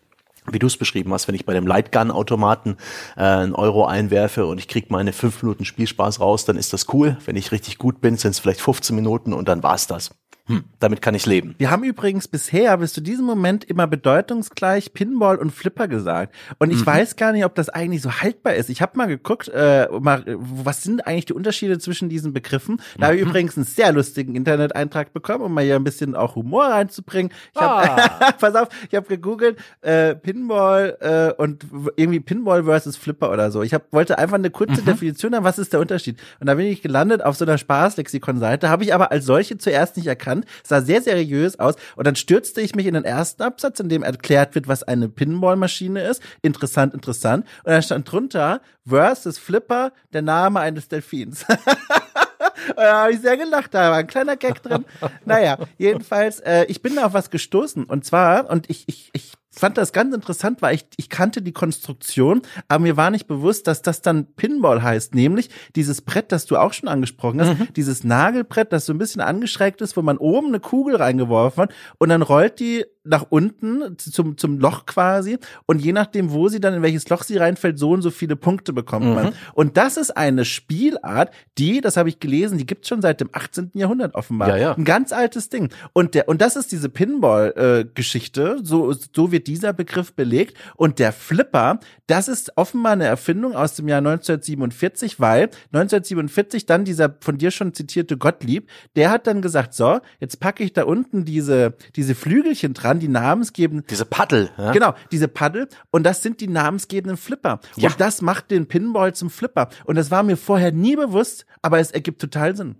wie 0.50 0.58
du 0.58 0.66
es 0.66 0.76
beschrieben 0.76 1.12
hast, 1.12 1.28
wenn 1.28 1.34
ich 1.34 1.46
bei 1.46 1.54
dem 1.54 1.66
Lightgun-Automaten 1.66 2.76
äh, 3.16 3.22
einen 3.22 3.54
Euro 3.54 3.86
einwerfe 3.86 4.46
und 4.46 4.58
ich 4.58 4.68
krieg 4.68 4.90
meine 4.90 5.12
fünf 5.12 5.42
Minuten 5.42 5.64
Spielspaß 5.64 6.20
raus, 6.20 6.44
dann 6.44 6.56
ist 6.56 6.72
das 6.72 6.92
cool. 6.92 7.16
Wenn 7.24 7.36
ich 7.36 7.52
richtig 7.52 7.78
gut 7.78 8.00
bin, 8.00 8.16
sind 8.16 8.32
es 8.32 8.38
vielleicht 8.38 8.60
15 8.60 8.94
Minuten 8.96 9.32
und 9.32 9.48
dann 9.48 9.62
war's 9.62 9.86
das. 9.86 10.10
Hm, 10.46 10.64
damit 10.80 11.00
kann 11.00 11.14
ich 11.14 11.24
leben. 11.24 11.54
Wir 11.58 11.70
haben 11.70 11.84
übrigens 11.84 12.26
bisher 12.26 12.76
bis 12.76 12.92
zu 12.92 13.00
diesem 13.00 13.24
Moment 13.24 13.62
immer 13.62 13.86
bedeutungsgleich 13.86 14.92
Pinball 14.92 15.36
und 15.36 15.52
Flipper 15.52 15.86
gesagt. 15.86 16.34
Und 16.58 16.72
ich 16.72 16.80
mhm. 16.80 16.86
weiß 16.86 17.14
gar 17.14 17.30
nicht, 17.30 17.44
ob 17.44 17.54
das 17.54 17.68
eigentlich 17.68 18.02
so 18.02 18.10
haltbar 18.10 18.54
ist. 18.54 18.68
Ich 18.68 18.82
habe 18.82 18.98
mal 18.98 19.06
geguckt, 19.06 19.46
äh, 19.46 19.86
mal, 20.00 20.24
was 20.26 20.82
sind 20.82 21.06
eigentlich 21.06 21.26
die 21.26 21.34
Unterschiede 21.34 21.78
zwischen 21.78 22.08
diesen 22.08 22.32
Begriffen. 22.32 22.78
Da 22.96 22.98
mhm. 22.98 23.04
habe 23.04 23.16
ich 23.16 23.22
übrigens 23.22 23.56
einen 23.56 23.66
sehr 23.66 23.92
lustigen 23.92 24.34
Internet-Eintrag 24.34 25.12
bekommen, 25.12 25.44
um 25.44 25.54
mal 25.54 25.62
hier 25.62 25.76
ein 25.76 25.84
bisschen 25.84 26.16
auch 26.16 26.34
Humor 26.34 26.64
reinzubringen. 26.64 27.30
Ich 27.54 27.60
hab, 27.60 28.20
ah. 28.20 28.32
pass 28.40 28.56
auf, 28.56 28.66
ich 28.90 28.96
habe 28.96 29.06
gegoogelt, 29.06 29.60
äh, 29.82 30.16
Pinball 30.16 30.96
äh, 31.00 31.40
und 31.40 31.66
irgendwie 31.94 32.18
Pinball 32.18 32.64
versus 32.64 32.96
Flipper 32.96 33.30
oder 33.30 33.52
so. 33.52 33.62
Ich 33.62 33.74
hab, 33.74 33.92
wollte 33.92 34.18
einfach 34.18 34.38
eine 34.38 34.50
kurze 34.50 34.80
mhm. 34.80 34.86
Definition 34.86 35.36
haben, 35.36 35.44
was 35.44 35.60
ist 35.60 35.72
der 35.72 35.78
Unterschied. 35.78 36.18
Und 36.40 36.48
da 36.48 36.54
bin 36.56 36.66
ich 36.66 36.82
gelandet 36.82 37.24
auf 37.24 37.36
so 37.36 37.44
einer 37.44 37.58
Spaßlexikon-Seite, 37.58 38.68
habe 38.68 38.82
ich 38.82 38.92
aber 38.92 39.12
als 39.12 39.24
solche 39.24 39.56
zuerst 39.56 39.96
nicht 39.96 40.08
erkannt 40.08 40.31
erkannt, 40.32 40.46
sah 40.62 40.80
sehr 40.80 41.02
seriös 41.02 41.58
aus 41.58 41.74
und 41.96 42.06
dann 42.06 42.16
stürzte 42.16 42.60
ich 42.60 42.74
mich 42.74 42.86
in 42.86 42.94
den 42.94 43.04
ersten 43.04 43.42
Absatz, 43.42 43.80
in 43.80 43.88
dem 43.88 44.02
erklärt 44.02 44.54
wird, 44.54 44.68
was 44.68 44.82
eine 44.82 45.08
Pinballmaschine 45.08 46.02
ist. 46.02 46.22
Interessant, 46.42 46.94
interessant. 46.94 47.46
Und 47.64 47.72
dann 47.72 47.82
stand 47.82 48.10
drunter 48.10 48.60
versus 48.86 49.38
Flipper, 49.38 49.92
der 50.12 50.22
Name 50.22 50.60
eines 50.60 50.88
Delfins. 50.88 51.44
da 52.76 53.02
habe 53.02 53.12
ich 53.12 53.20
sehr 53.20 53.36
gelacht, 53.36 53.74
da 53.74 53.90
war 53.90 53.98
ein 53.98 54.06
kleiner 54.06 54.36
Gag 54.36 54.62
drin. 54.62 54.84
Naja, 55.24 55.58
jedenfalls, 55.78 56.40
äh, 56.40 56.64
ich 56.64 56.82
bin 56.82 56.96
da 56.96 57.06
auf 57.06 57.14
was 57.14 57.30
gestoßen. 57.30 57.84
Und 57.84 58.04
zwar, 58.04 58.50
und 58.50 58.68
ich, 58.70 58.84
ich, 58.86 59.10
ich 59.12 59.32
fand 59.52 59.76
das 59.78 59.92
ganz 59.92 60.14
interessant, 60.14 60.62
weil 60.62 60.74
ich, 60.74 60.86
ich 60.96 61.08
kannte 61.08 61.42
die 61.42 61.52
Konstruktion, 61.52 62.42
aber 62.68 62.82
mir 62.82 62.96
war 62.96 63.10
nicht 63.10 63.26
bewusst, 63.26 63.66
dass 63.66 63.82
das 63.82 64.02
dann 64.02 64.26
Pinball 64.34 64.82
heißt, 64.82 65.14
nämlich 65.14 65.50
dieses 65.76 66.00
Brett, 66.00 66.32
das 66.32 66.46
du 66.46 66.56
auch 66.56 66.72
schon 66.72 66.88
angesprochen 66.88 67.40
hast, 67.40 67.58
mhm. 67.58 67.68
dieses 67.74 68.02
Nagelbrett, 68.02 68.72
das 68.72 68.86
so 68.86 68.92
ein 68.92 68.98
bisschen 68.98 69.20
angeschrägt 69.20 69.80
ist, 69.82 69.96
wo 69.96 70.02
man 70.02 70.18
oben 70.18 70.48
eine 70.48 70.60
Kugel 70.60 70.96
reingeworfen 70.96 71.64
hat 71.64 71.74
und 71.98 72.08
dann 72.08 72.22
rollt 72.22 72.60
die 72.60 72.84
nach 73.04 73.26
unten 73.30 73.98
zum, 73.98 74.36
zum 74.36 74.58
Loch 74.58 74.86
quasi 74.86 75.38
und 75.66 75.80
je 75.80 75.92
nachdem, 75.92 76.30
wo 76.30 76.48
sie 76.48 76.60
dann 76.60 76.74
in 76.74 76.82
welches 76.82 77.08
Loch 77.08 77.22
sie 77.24 77.36
reinfällt, 77.36 77.78
so 77.78 77.90
und 77.90 78.02
so 78.02 78.10
viele 78.10 78.36
Punkte 78.36 78.72
bekommt 78.72 79.06
mhm. 79.06 79.14
man. 79.14 79.32
Und 79.54 79.76
das 79.76 79.96
ist 79.96 80.16
eine 80.16 80.44
Spielart, 80.44 81.32
die, 81.58 81.80
das 81.80 81.96
habe 81.96 82.08
ich 82.08 82.20
gelesen, 82.20 82.58
die 82.58 82.66
gibt's 82.66 82.88
schon 82.88 83.02
seit 83.02 83.20
dem 83.20 83.30
18. 83.32 83.72
Jahrhundert 83.74 84.14
offenbar. 84.14 84.48
Ja, 84.50 84.56
ja. 84.56 84.72
Ein 84.74 84.84
ganz 84.84 85.12
altes 85.12 85.48
Ding. 85.48 85.70
Und 85.92 86.14
der 86.14 86.28
und 86.28 86.40
das 86.40 86.56
ist 86.56 86.70
diese 86.72 86.88
Pinball-Geschichte, 86.88 88.58
äh, 88.60 88.64
so 88.64 88.92
so 88.92 89.32
wird 89.32 89.46
dieser 89.46 89.72
Begriff 89.72 90.14
belegt. 90.14 90.56
Und 90.76 90.98
der 90.98 91.12
Flipper, 91.12 91.80
das 92.06 92.28
ist 92.28 92.56
offenbar 92.56 92.92
eine 92.92 93.06
Erfindung 93.06 93.54
aus 93.54 93.74
dem 93.74 93.88
Jahr 93.88 93.98
1947, 93.98 95.18
weil 95.18 95.44
1947 95.72 96.66
dann 96.66 96.84
dieser 96.84 97.16
von 97.20 97.38
dir 97.38 97.50
schon 97.50 97.74
zitierte 97.74 98.16
Gottlieb, 98.16 98.68
der 98.96 99.10
hat 99.10 99.26
dann 99.26 99.42
gesagt, 99.42 99.74
so, 99.74 100.00
jetzt 100.20 100.38
packe 100.38 100.62
ich 100.62 100.72
da 100.72 100.84
unten 100.84 101.24
diese 101.24 101.74
diese 101.96 102.14
Flügelchen 102.14 102.74
dran, 102.74 102.91
die 103.00 103.08
namensgebenden 103.08 103.86
diese 103.88 104.04
Paddel, 104.04 104.50
ja? 104.56 104.72
genau, 104.72 104.94
diese 105.10 105.28
Paddel 105.28 105.68
und 105.90 106.04
das 106.04 106.22
sind 106.22 106.40
die 106.40 106.48
namensgebenden 106.48 107.16
Flipper. 107.16 107.60
Ja. 107.76 107.90
Und 107.90 108.00
das 108.00 108.22
macht 108.22 108.50
den 108.50 108.66
Pinball 108.66 109.14
zum 109.14 109.30
Flipper. 109.30 109.68
Und 109.84 109.96
das 109.96 110.10
war 110.10 110.22
mir 110.22 110.36
vorher 110.36 110.72
nie 110.72 110.96
bewusst, 110.96 111.46
aber 111.62 111.78
es 111.78 111.90
ergibt 111.90 112.20
total 112.20 112.56
Sinn. 112.56 112.76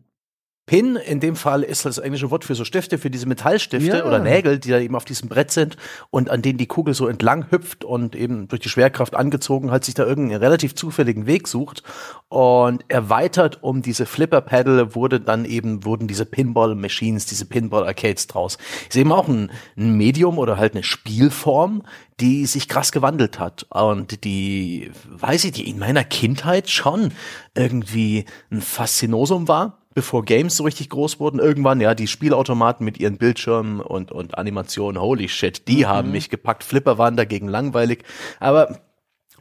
Pin 0.64 0.94
in 0.94 1.18
dem 1.18 1.34
Fall 1.34 1.64
ist 1.64 1.84
das 1.84 1.98
englische 1.98 2.30
Wort 2.30 2.44
für 2.44 2.54
so 2.54 2.64
Stifte, 2.64 2.96
für 2.96 3.10
diese 3.10 3.26
Metallstifte 3.26 3.98
ja. 3.98 4.04
oder 4.04 4.20
Nägel, 4.20 4.60
die 4.60 4.70
da 4.70 4.78
eben 4.78 4.94
auf 4.94 5.04
diesem 5.04 5.28
Brett 5.28 5.50
sind 5.50 5.76
und 6.10 6.30
an 6.30 6.40
denen 6.40 6.56
die 6.56 6.66
Kugel 6.66 6.94
so 6.94 7.08
entlang 7.08 7.50
hüpft 7.50 7.84
und 7.84 8.14
eben 8.14 8.46
durch 8.46 8.62
die 8.62 8.68
Schwerkraft 8.68 9.16
angezogen 9.16 9.72
hat, 9.72 9.84
sich 9.84 9.94
da 9.94 10.06
irgendeinen 10.06 10.40
relativ 10.40 10.76
zufälligen 10.76 11.26
Weg 11.26 11.48
sucht 11.48 11.82
und 12.28 12.84
erweitert 12.86 13.64
um 13.64 13.82
diese 13.82 14.06
Flipper 14.06 14.40
Paddle 14.40 14.94
wurde 14.94 15.18
dann 15.18 15.44
eben 15.44 15.84
wurden 15.84 16.06
diese 16.06 16.26
Pinball 16.26 16.76
Machines, 16.76 17.26
diese 17.26 17.44
Pinball 17.44 17.84
Arcades 17.84 18.28
draus. 18.28 18.56
Ist 18.88 18.96
eben 18.96 19.10
auch 19.10 19.26
ein, 19.26 19.50
ein 19.76 19.96
Medium 19.96 20.38
oder 20.38 20.58
halt 20.58 20.74
eine 20.74 20.84
Spielform, 20.84 21.82
die 22.20 22.46
sich 22.46 22.68
krass 22.68 22.92
gewandelt 22.92 23.40
hat 23.40 23.66
und 23.70 24.22
die, 24.22 24.92
weiß 25.08 25.42
ich, 25.44 25.52
die 25.52 25.68
in 25.68 25.80
meiner 25.80 26.04
Kindheit 26.04 26.70
schon 26.70 27.12
irgendwie 27.56 28.26
ein 28.52 28.62
Faszinosum 28.62 29.48
war 29.48 29.81
bevor 29.94 30.24
Games 30.24 30.56
so 30.56 30.64
richtig 30.64 30.90
groß 30.90 31.20
wurden, 31.20 31.38
irgendwann, 31.38 31.80
ja, 31.80 31.94
die 31.94 32.06
Spielautomaten 32.06 32.84
mit 32.84 32.98
ihren 32.98 33.18
Bildschirmen 33.18 33.80
und, 33.80 34.12
und 34.12 34.38
Animationen, 34.38 35.00
holy 35.00 35.28
shit, 35.28 35.68
die 35.68 35.84
mhm. 35.84 35.88
haben 35.88 36.10
mich 36.12 36.30
gepackt. 36.30 36.64
Flipper 36.64 36.98
waren 36.98 37.16
dagegen 37.16 37.48
langweilig. 37.48 38.04
Aber 38.40 38.80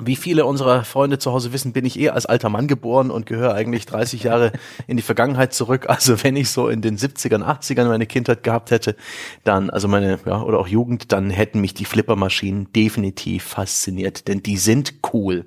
wie 0.04 0.16
viele 0.16 0.46
unserer 0.46 0.84
Freunde 0.84 1.20
zu 1.20 1.32
Hause 1.32 1.54
wissen, 1.54 1.74
bin 1.74 1.86
ich 1.86 2.00
eh 2.00 2.10
als 2.10 2.26
alter 2.26 2.50
Mann 2.50 2.68
geboren 2.68 3.12
und 3.12 3.26
gehöre 3.26 3.54
eigentlich 3.54 3.86
30 3.86 4.24
Jahre 4.24 4.52
in 4.88 4.98
die 4.98 5.04
Vergangenheit 5.04 5.54
zurück. 5.54 5.86
Also 5.92 6.24
wenn 6.24 6.36
ich 6.36 6.50
so 6.50 6.68
in 6.68 6.82
den 6.82 6.98
70ern, 6.98 7.44
80ern 7.44 7.88
meine 7.88 8.06
Kindheit 8.06 8.44
gehabt 8.44 8.72
hätte, 8.72 8.96
dann, 9.44 9.70
also 9.70 9.88
meine, 9.88 10.20
ja, 10.26 10.42
oder 10.42 10.60
auch 10.60 10.68
Jugend, 10.68 11.12
dann 11.12 11.30
hätten 11.30 11.62
mich 11.62 11.74
die 11.74 11.86
Flippermaschinen 11.86 12.72
definitiv 12.74 13.44
fasziniert, 13.44 14.28
denn 14.28 14.42
die 14.42 14.58
sind 14.58 14.96
cool. 15.14 15.46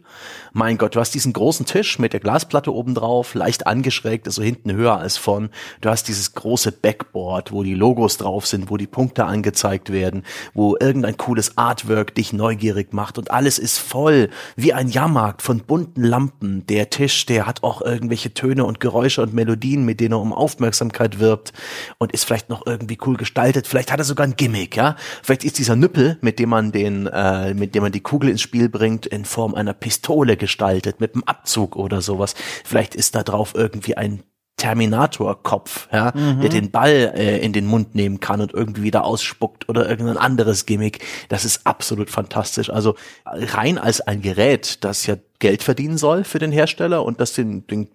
Mein 0.53 0.79
Gott, 0.79 0.95
du 0.95 1.01
hast 1.01 1.15
diesen 1.15 1.33
großen 1.33 1.67
Tisch 1.67 1.99
mit 1.99 2.13
der 2.13 2.21
Glasplatte 2.21 2.73
oben 2.73 2.95
drauf, 2.95 3.35
leicht 3.35 3.67
angeschrägt, 3.67 4.27
also 4.27 4.43
hinten 4.43 4.73
höher 4.73 4.99
als 4.99 5.17
vorn. 5.17 5.51
Du 5.81 5.89
hast 5.89 6.07
dieses 6.09 6.35
große 6.35 6.71
Backboard, 6.71 7.51
wo 7.51 7.63
die 7.63 7.75
Logos 7.75 8.19
drauf 8.19 8.47
sind, 8.47 8.71
wo 8.71 8.77
die 8.77 8.87
Punkte 8.87 9.25
angezeigt 9.25 9.91
werden, 9.91 10.23
wo 10.53 10.77
irgendein 10.79 11.17
cooles 11.17 11.59
Artwork 11.59 12.15
dich 12.15 12.33
neugierig 12.33 12.93
macht 12.93 13.19
und 13.19 13.31
alles 13.31 13.59
ist 13.59 13.79
voll 13.79 14.29
wie 14.57 14.73
ein 14.73 14.89
Jahrmarkt 14.89 15.43
von 15.43 15.61
bunten 15.61 16.03
Lampen. 16.03 16.67
Der 16.67 16.91
Tisch, 16.91 17.27
der 17.27 17.47
hat 17.47 17.63
auch 17.63 17.83
irgendwelche 17.83 18.35
Töne 18.35 18.65
und 18.65 18.81
Geräusche 18.81 19.23
und 19.23 19.35
Melodien, 19.35 19.85
mit 19.85 20.01
denen 20.01 20.13
er 20.13 20.21
um 20.21 20.33
Aufmerksamkeit 20.33 21.19
wirbt 21.19 21.53
und 21.99 22.13
ist 22.13 22.25
vielleicht 22.25 22.49
noch 22.49 22.67
irgendwie 22.67 22.99
cool 23.07 23.17
gestaltet. 23.17 23.67
Vielleicht 23.67 23.93
hat 23.93 23.99
er 23.99 24.05
sogar 24.05 24.27
ein 24.27 24.37
Gimmick, 24.37 24.77
ja. 24.77 24.97
Vielleicht 25.23 25.45
ist 25.45 25.59
dieser 25.59 25.77
Nüppel, 25.77 26.19
mit 26.21 26.39
dem 26.39 26.49
man 26.49 26.73
den, 26.73 27.07
äh, 27.07 27.55
mit 27.55 27.75
dem 27.75 27.83
man 27.83 27.93
die 27.93 28.01
Kugel 28.01 28.31
ins 28.31 28.43
Spiel 28.43 28.69
bringt, 28.69 29.07
in 29.07 29.25
Form 29.25 29.55
einer 29.55 29.75
Pistole 29.75 30.37
gestaltet, 30.37 31.01
mit 31.01 31.15
einem 31.15 31.25
Abzug 31.25 31.77
oder 31.77 32.03
sowas. 32.03 32.35
Vielleicht 32.65 32.95
ist 32.95 33.15
da 33.15 33.23
drauf 33.23 33.53
irgendwie 33.55 33.97
ein 33.97 34.23
Terminator-Kopf, 34.57 35.89
ja, 35.93 36.13
mhm. 36.15 36.41
der 36.41 36.51
den 36.51 36.71
Ball 36.71 37.13
äh, 37.17 37.39
in 37.39 37.53
den 37.53 37.67
Mund 37.67 37.95
nehmen 37.95 38.21
kann 38.21 38.41
und 38.41 38.55
irgendwie 38.55 38.83
wieder 38.83 39.05
ausspuckt 39.05 39.69
oder 39.69 39.89
irgendein 39.89 40.17
anderes 40.17 40.65
Gimmick. 40.65 41.05
Das 41.29 41.45
ist 41.45 41.67
absolut 41.67 42.09
fantastisch. 42.09 42.71
Also 42.71 42.95
rein 43.25 43.79
als 43.79 44.01
ein 44.01 44.23
Gerät, 44.23 44.85
das 44.85 45.07
ja 45.07 45.17
Geld 45.41 45.63
verdienen 45.63 45.99
soll 45.99 46.25
für 46.25 46.39
den 46.39 46.53
Hersteller 46.53 47.05
und 47.05 47.21
das 47.21 47.33
den, 47.33 47.67
den 47.67 47.89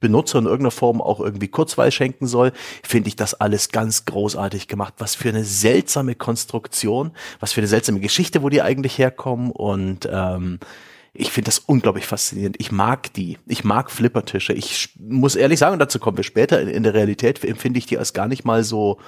Benutzer 0.00 0.38
in 0.38 0.46
irgendeiner 0.46 0.70
Form 0.70 1.02
auch 1.02 1.20
irgendwie 1.20 1.48
Kurzweil 1.48 1.92
schenken 1.92 2.26
soll, 2.26 2.52
finde 2.82 3.08
ich 3.08 3.16
das 3.16 3.34
alles 3.34 3.68
ganz 3.68 4.06
großartig 4.06 4.66
gemacht. 4.66 4.94
Was 4.98 5.14
für 5.14 5.28
eine 5.28 5.44
seltsame 5.44 6.14
Konstruktion, 6.14 7.12
was 7.38 7.52
für 7.52 7.60
eine 7.60 7.68
seltsame 7.68 8.00
Geschichte, 8.00 8.42
wo 8.42 8.48
die 8.48 8.62
eigentlich 8.62 8.96
herkommen 8.96 9.50
und 9.50 10.08
ähm, 10.10 10.58
ich 11.12 11.30
finde 11.30 11.46
das 11.46 11.58
unglaublich 11.58 12.06
faszinierend. 12.06 12.56
Ich 12.58 12.70
mag 12.70 13.12
die. 13.14 13.38
Ich 13.46 13.64
mag 13.64 13.90
Flippertische. 13.90 14.52
Ich 14.52 14.94
muss 14.98 15.34
ehrlich 15.36 15.58
sagen, 15.58 15.72
und 15.72 15.80
dazu 15.80 15.98
kommen 15.98 16.16
wir 16.16 16.24
später, 16.24 16.60
in, 16.60 16.68
in 16.68 16.82
der 16.82 16.94
Realität 16.94 17.44
empfinde 17.44 17.78
ich 17.78 17.86
die 17.86 17.98
als 17.98 18.12
gar 18.12 18.28
nicht 18.28 18.44
mal 18.44 18.62
so 18.64 18.98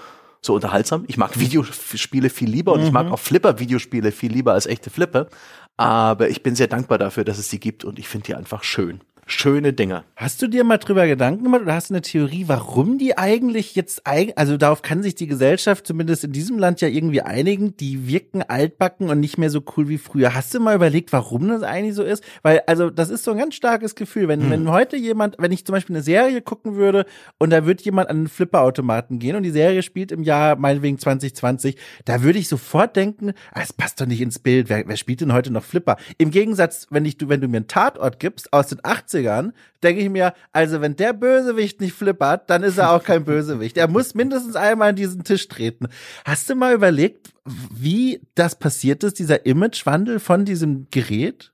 so 0.45 0.55
unterhaltsam. 0.55 1.05
Ich 1.07 1.17
mag 1.17 1.39
Videospiele 1.39 2.29
viel 2.29 2.51
lieber 2.51 2.73
und 2.73 2.81
mhm. 2.81 2.87
ich 2.87 2.93
mag 2.93 3.07
mhm. 3.07 3.13
auch 3.13 3.21
Flipper-Videospiele 3.21 4.11
viel 4.11 4.33
lieber 4.33 4.55
als 4.55 4.67
echte 4.67 4.91
Flipper. 4.91 5.29
Aber 5.77 6.29
ich 6.29 6.43
bin 6.43 6.57
sehr 6.57 6.67
dankbar 6.67 6.99
dafür, 6.99 7.25
dass 7.25 7.39
es 7.39 7.49
die 7.49 7.61
gibt 7.61 7.85
und 7.85 7.99
ich 8.01 8.09
finde 8.09 8.27
die 8.27 8.35
einfach 8.35 8.65
schön 8.65 9.01
schöne 9.27 9.73
Dinge. 9.73 10.05
Hast 10.17 10.43
du 10.43 10.49
dir 10.49 10.65
mal 10.65 10.79
drüber 10.79 11.07
Gedanken 11.07 11.45
gemacht 11.45 11.63
oder 11.63 11.75
hast 11.75 11.91
du 11.91 11.95
eine 11.95 12.03
Theorie, 12.03 12.45
warum 12.49 12.99
die 12.99 13.17
eigentlich 13.17 13.75
jetzt, 13.75 14.03
also 14.05 14.57
darauf 14.57 14.83
kann 14.83 15.03
sich 15.03 15.15
die 15.15 15.27
Gesellschaft 15.27 15.87
zumindest 15.87 16.25
in 16.25 16.33
diesem 16.33 16.59
Land 16.59 16.81
ja 16.81 16.89
irgendwie 16.89 17.23
einigen, 17.23 17.77
die 17.77 18.09
wirken 18.09 18.43
altbacken 18.43 19.11
und 19.11 19.21
nicht 19.21 19.39
mehr 19.39 19.51
so 19.51 19.63
cool 19.77 19.89
wie 19.89 19.99
früher. 19.99 20.35
Hast 20.35 20.53
du 20.55 20.61
mal 20.61 20.75
überlegt, 20.75 21.13
warum 21.13 21.49
das 21.49 21.63
eigentlich 21.63 21.95
so 21.95 22.03
ist? 22.03 22.25
Weil, 22.43 22.63
also 22.67 22.91
das 22.91 23.11
ist 23.11 23.25
so 23.25 23.31
ein 23.31 23.39
ganz 23.39 23.55
starkes 23.55 23.95
Gefühl, 23.95 24.29
wenn, 24.29 24.43
hm. 24.43 24.51
wenn 24.51 24.71
heute 24.71 24.97
jemand, 24.97 25.37
wenn 25.39 25.53
ich 25.53 25.65
zum 25.65 25.75
Beispiel 25.75 25.97
eine 25.97 26.03
Serie 26.03 26.43
gucken 26.43 26.75
würde 26.75 27.07
und 27.39 27.51
da 27.51 27.65
wird 27.65 27.83
jemand 27.83 28.11
an 28.11 28.23
den 28.23 28.29
Flipperautomaten 28.29 29.19
gehen 29.19 29.37
und 29.37 29.45
die 29.45 29.51
Serie 29.51 29.83
spielt 29.83 30.11
im 30.11 30.25
Jahr 30.25 30.57
meinetwegen 30.57 30.99
2020, 30.99 31.77
da 32.05 32.23
würde 32.23 32.41
ich 32.41 32.49
sofort 32.49 32.97
denken, 32.97 33.33
ah, 33.53 33.61
es 33.63 33.73
passt 33.73 34.01
doch 34.01 34.07
nicht 34.07 34.21
ins 34.21 34.41
Bild, 34.41 34.69
wer, 34.69 34.87
wer 34.87 34.97
spielt 34.97 35.21
denn 35.21 35.33
heute 35.33 35.53
noch 35.53 35.65
Flipper? 35.65 35.97
Im 36.19 36.31
Gegensatz, 36.31 36.89
wenn 36.91 37.05
ich, 37.05 37.17
du, 37.19 37.29
wenn 37.29 37.41
du 37.41 37.49
mir 37.49 37.59
einen 37.59 37.69
Tatort 37.69 38.19
gibst 38.19 38.53
aus 38.53 38.67
den 38.67 38.81
80 38.83 39.12
80ern, 39.13 39.53
denke 39.83 40.03
ich 40.03 40.11
mir, 40.11 40.35
also 40.53 40.81
wenn 40.81 40.97
der 40.97 41.13
Bösewicht 41.13 41.81
nicht 41.81 41.95
flippert, 41.95 42.49
dann 42.51 42.63
ist 42.63 42.79
er 42.79 42.93
auch 42.93 43.03
kein 43.03 43.25
Bösewicht. 43.25 43.77
Er 43.77 43.89
muss 43.89 44.15
mindestens 44.15 44.57
einmal 44.57 44.91
in 44.91 44.97
diesen 44.97 45.25
Tisch 45.25 45.49
treten. 45.49 45.89
Hast 46.25 46.49
du 46.49 46.55
mal 46.55 46.75
überlegt, 46.75 47.33
wie 47.45 48.21
das 48.35 48.59
passiert 48.59 49.05
ist, 49.05 49.19
dieser 49.19 49.47
Imagewandel 49.47 50.21
von 50.21 50.45
diesem 50.45 50.87
Gerät? 50.91 51.53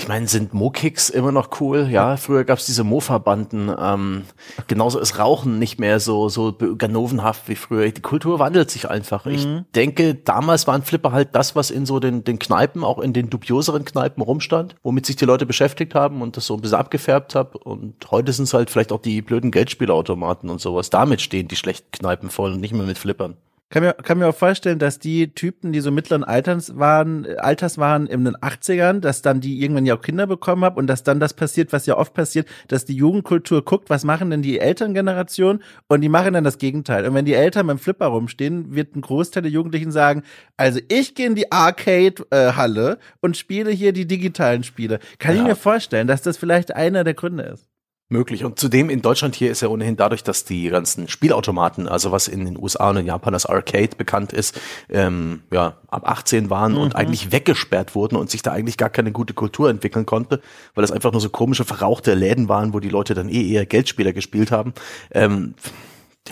Ich 0.00 0.08
meine, 0.08 0.26
sind 0.28 0.54
Mo-Kicks 0.54 1.10
immer 1.10 1.30
noch 1.30 1.60
cool? 1.60 1.86
Ja, 1.90 2.16
früher 2.16 2.44
gab's 2.44 2.64
diese 2.64 2.84
Mofa-Banden. 2.84 3.70
Ähm, 3.78 4.22
genauso 4.66 4.98
ist 4.98 5.18
Rauchen 5.18 5.58
nicht 5.58 5.78
mehr 5.78 6.00
so 6.00 6.30
so 6.30 6.56
ganovenhaft 6.78 7.48
wie 7.48 7.54
früher. 7.54 7.90
Die 7.90 8.00
Kultur 8.00 8.38
wandelt 8.38 8.70
sich 8.70 8.88
einfach. 8.88 9.26
Mhm. 9.26 9.32
Ich 9.32 9.46
denke, 9.74 10.14
damals 10.14 10.66
waren 10.66 10.82
Flipper 10.82 11.12
halt 11.12 11.34
das, 11.34 11.54
was 11.54 11.70
in 11.70 11.84
so 11.84 12.00
den, 12.00 12.24
den 12.24 12.38
Kneipen, 12.38 12.82
auch 12.82 12.98
in 12.98 13.12
den 13.12 13.28
dubioseren 13.28 13.84
Kneipen 13.84 14.22
rumstand, 14.22 14.74
womit 14.82 15.04
sich 15.04 15.16
die 15.16 15.26
Leute 15.26 15.44
beschäftigt 15.44 15.94
haben 15.94 16.22
und 16.22 16.38
das 16.38 16.46
so 16.46 16.54
ein 16.54 16.62
bisschen 16.62 16.78
abgefärbt 16.78 17.34
hat. 17.34 17.54
Und 17.56 18.10
heute 18.10 18.32
sind 18.32 18.44
es 18.44 18.54
halt 18.54 18.70
vielleicht 18.70 18.92
auch 18.92 19.02
die 19.02 19.20
blöden 19.20 19.50
Geldspielautomaten 19.50 20.48
und 20.48 20.62
sowas. 20.62 20.88
Damit 20.88 21.20
stehen 21.20 21.48
die 21.48 21.56
schlechten 21.56 21.90
Kneipen 21.90 22.30
voll 22.30 22.52
und 22.52 22.60
nicht 22.60 22.72
mehr 22.72 22.86
mit 22.86 22.96
Flippern 22.96 23.36
kann 23.70 23.84
mir, 23.84 23.92
kann 23.94 24.18
mir 24.18 24.28
auch 24.28 24.34
vorstellen, 24.34 24.80
dass 24.80 24.98
die 24.98 25.32
Typen, 25.32 25.72
die 25.72 25.80
so 25.80 25.92
mittleren 25.92 26.24
Alters 26.24 26.76
waren, 26.76 27.24
Alters 27.38 27.78
waren 27.78 28.08
in 28.08 28.24
den 28.24 28.36
80ern, 28.36 28.98
dass 28.98 29.22
dann 29.22 29.40
die 29.40 29.62
irgendwann 29.62 29.86
ja 29.86 29.96
auch 29.96 30.02
Kinder 30.02 30.26
bekommen 30.26 30.64
haben 30.64 30.76
und 30.76 30.88
dass 30.88 31.04
dann 31.04 31.20
das 31.20 31.34
passiert, 31.34 31.72
was 31.72 31.86
ja 31.86 31.96
oft 31.96 32.12
passiert, 32.12 32.48
dass 32.66 32.84
die 32.84 32.96
Jugendkultur 32.96 33.64
guckt, 33.64 33.88
was 33.88 34.02
machen 34.02 34.30
denn 34.30 34.42
die 34.42 34.58
Elterngeneration 34.58 35.62
und 35.86 36.00
die 36.00 36.08
machen 36.08 36.34
dann 36.34 36.42
das 36.42 36.58
Gegenteil. 36.58 37.06
Und 37.06 37.14
wenn 37.14 37.24
die 37.24 37.34
Eltern 37.34 37.68
beim 37.68 37.78
Flipper 37.78 38.06
rumstehen, 38.06 38.74
wird 38.74 38.96
ein 38.96 39.02
Großteil 39.02 39.44
der 39.44 39.52
Jugendlichen 39.52 39.92
sagen, 39.92 40.24
also 40.56 40.80
ich 40.88 41.14
gehe 41.14 41.28
in 41.28 41.36
die 41.36 41.52
Arcade-Halle 41.52 42.98
und 43.20 43.36
spiele 43.36 43.70
hier 43.70 43.92
die 43.92 44.06
digitalen 44.06 44.64
Spiele. 44.64 44.98
Kann 45.20 45.36
ja. 45.36 45.42
ich 45.42 45.48
mir 45.48 45.56
vorstellen, 45.56 46.08
dass 46.08 46.22
das 46.22 46.36
vielleicht 46.36 46.74
einer 46.74 47.04
der 47.04 47.14
Gründe 47.14 47.44
ist 47.44 47.70
möglich. 48.10 48.44
Und 48.44 48.58
zudem 48.58 48.90
in 48.90 49.02
Deutschland 49.02 49.34
hier 49.34 49.50
ist 49.50 49.62
ja 49.62 49.68
ohnehin 49.68 49.96
dadurch, 49.96 50.22
dass 50.22 50.44
die 50.44 50.68
ganzen 50.68 51.08
Spielautomaten, 51.08 51.88
also 51.88 52.12
was 52.12 52.28
in 52.28 52.44
den 52.44 52.58
USA 52.58 52.90
und 52.90 52.98
in 52.98 53.06
Japan 53.06 53.34
als 53.34 53.46
Arcade 53.46 53.96
bekannt 53.96 54.32
ist, 54.32 54.60
ähm, 54.88 55.42
ja, 55.50 55.76
ab 55.88 56.08
18 56.08 56.50
waren 56.50 56.72
mhm. 56.72 56.78
und 56.78 56.96
eigentlich 56.96 57.32
weggesperrt 57.32 57.94
wurden 57.94 58.16
und 58.16 58.30
sich 58.30 58.42
da 58.42 58.52
eigentlich 58.52 58.76
gar 58.76 58.90
keine 58.90 59.12
gute 59.12 59.32
Kultur 59.32 59.70
entwickeln 59.70 60.06
konnte, 60.06 60.40
weil 60.74 60.82
das 60.82 60.92
einfach 60.92 61.12
nur 61.12 61.20
so 61.20 61.30
komische, 61.30 61.64
verrauchte 61.64 62.14
Läden 62.14 62.48
waren, 62.48 62.74
wo 62.74 62.80
die 62.80 62.88
Leute 62.88 63.14
dann 63.14 63.28
eh 63.28 63.52
eher 63.52 63.64
Geldspieler 63.64 64.12
gespielt 64.12 64.50
haben. 64.50 64.74
Ähm, 65.12 65.54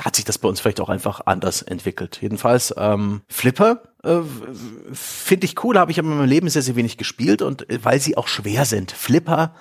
hat 0.01 0.17
sich 0.17 0.25
das 0.25 0.39
bei 0.39 0.49
uns 0.49 0.61
vielleicht 0.61 0.81
auch 0.81 0.89
einfach 0.89 1.23
anders 1.25 1.63
entwickelt. 1.63 2.19
Jedenfalls 2.21 2.75
ähm, 2.77 3.23
Flipper 3.29 3.83
äh, 4.05 4.19
finde 4.93 5.47
ich 5.47 5.65
cool, 5.65 5.79
habe 5.79 5.91
ich 5.91 5.99
aber 5.99 6.09
in 6.09 6.19
meinem 6.19 6.29
Leben 6.29 6.49
sehr, 6.49 6.63
sehr 6.63 6.77
wenig 6.77 6.99
gespielt 6.99 7.43
und 7.43 7.69
äh, 7.71 7.79
weil 7.83 8.01
sie 8.01 8.17
auch 8.17 8.29
schwer 8.29 8.65
sind. 8.65 8.93
Flipper 8.93 9.55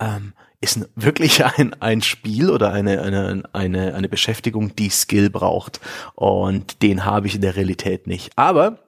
ähm, 0.00 0.32
ist 0.62 0.88
wirklich 0.94 1.44
ein, 1.44 1.74
ein 1.80 2.00
Spiel 2.00 2.48
oder 2.48 2.72
eine, 2.72 3.02
eine, 3.02 3.42
eine, 3.52 3.94
eine 3.94 4.08
Beschäftigung, 4.08 4.74
die 4.76 4.88
Skill 4.88 5.28
braucht. 5.28 5.80
Und 6.14 6.82
den 6.82 7.04
habe 7.04 7.26
ich 7.26 7.34
in 7.34 7.42
der 7.42 7.56
Realität 7.56 8.06
nicht. 8.06 8.30
Aber 8.36 8.78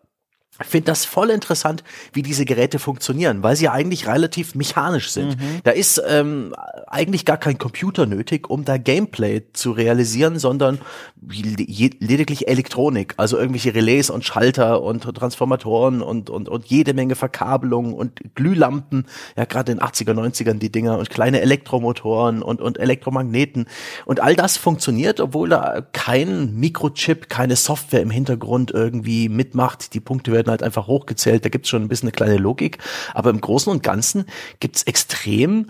finde 0.60 0.86
das 0.86 1.04
voll 1.04 1.30
interessant, 1.30 1.82
wie 2.12 2.22
diese 2.22 2.44
Geräte 2.44 2.78
funktionieren, 2.78 3.42
weil 3.42 3.56
sie 3.56 3.64
ja 3.64 3.72
eigentlich 3.72 4.06
relativ 4.06 4.54
mechanisch 4.54 5.10
sind. 5.10 5.40
Mhm. 5.40 5.60
Da 5.64 5.72
ist 5.72 6.00
ähm, 6.06 6.54
eigentlich 6.86 7.24
gar 7.24 7.38
kein 7.38 7.58
Computer 7.58 8.06
nötig, 8.06 8.48
um 8.48 8.64
da 8.64 8.76
Gameplay 8.76 9.42
zu 9.52 9.72
realisieren, 9.72 10.38
sondern 10.38 10.78
lediglich 11.20 12.46
Elektronik, 12.46 13.14
also 13.16 13.36
irgendwelche 13.36 13.74
Relais 13.74 14.10
und 14.10 14.24
Schalter 14.24 14.82
und 14.82 15.02
Transformatoren 15.02 16.02
und, 16.02 16.30
und, 16.30 16.48
und 16.48 16.66
jede 16.66 16.94
Menge 16.94 17.16
Verkabelungen 17.16 17.94
und 17.94 18.20
Glühlampen, 18.34 19.06
ja 19.36 19.46
gerade 19.46 19.72
in 19.72 19.80
80er, 19.80 20.12
90ern 20.12 20.58
die 20.58 20.70
Dinger 20.70 20.98
und 20.98 21.10
kleine 21.10 21.40
Elektromotoren 21.40 22.42
und, 22.42 22.60
und 22.60 22.78
Elektromagneten 22.78 23.66
und 24.04 24.20
all 24.20 24.36
das 24.36 24.56
funktioniert, 24.56 25.20
obwohl 25.20 25.48
da 25.48 25.80
kein 25.92 26.54
Mikrochip, 26.54 27.28
keine 27.28 27.56
Software 27.56 28.02
im 28.02 28.10
Hintergrund 28.10 28.70
irgendwie 28.70 29.28
mitmacht, 29.28 29.94
die 29.94 30.00
Punkte 30.00 30.30
werden 30.30 30.43
werden 30.44 30.50
halt 30.50 30.62
einfach 30.62 30.86
hochgezählt. 30.86 31.44
Da 31.44 31.48
gibt 31.48 31.66
es 31.66 31.70
schon 31.70 31.82
ein 31.82 31.88
bisschen 31.88 32.08
eine 32.08 32.12
kleine 32.12 32.36
Logik. 32.36 32.78
Aber 33.14 33.30
im 33.30 33.40
Großen 33.40 33.70
und 33.70 33.82
Ganzen 33.82 34.26
gibt 34.60 34.76
es 34.76 34.82
extrem 34.84 35.66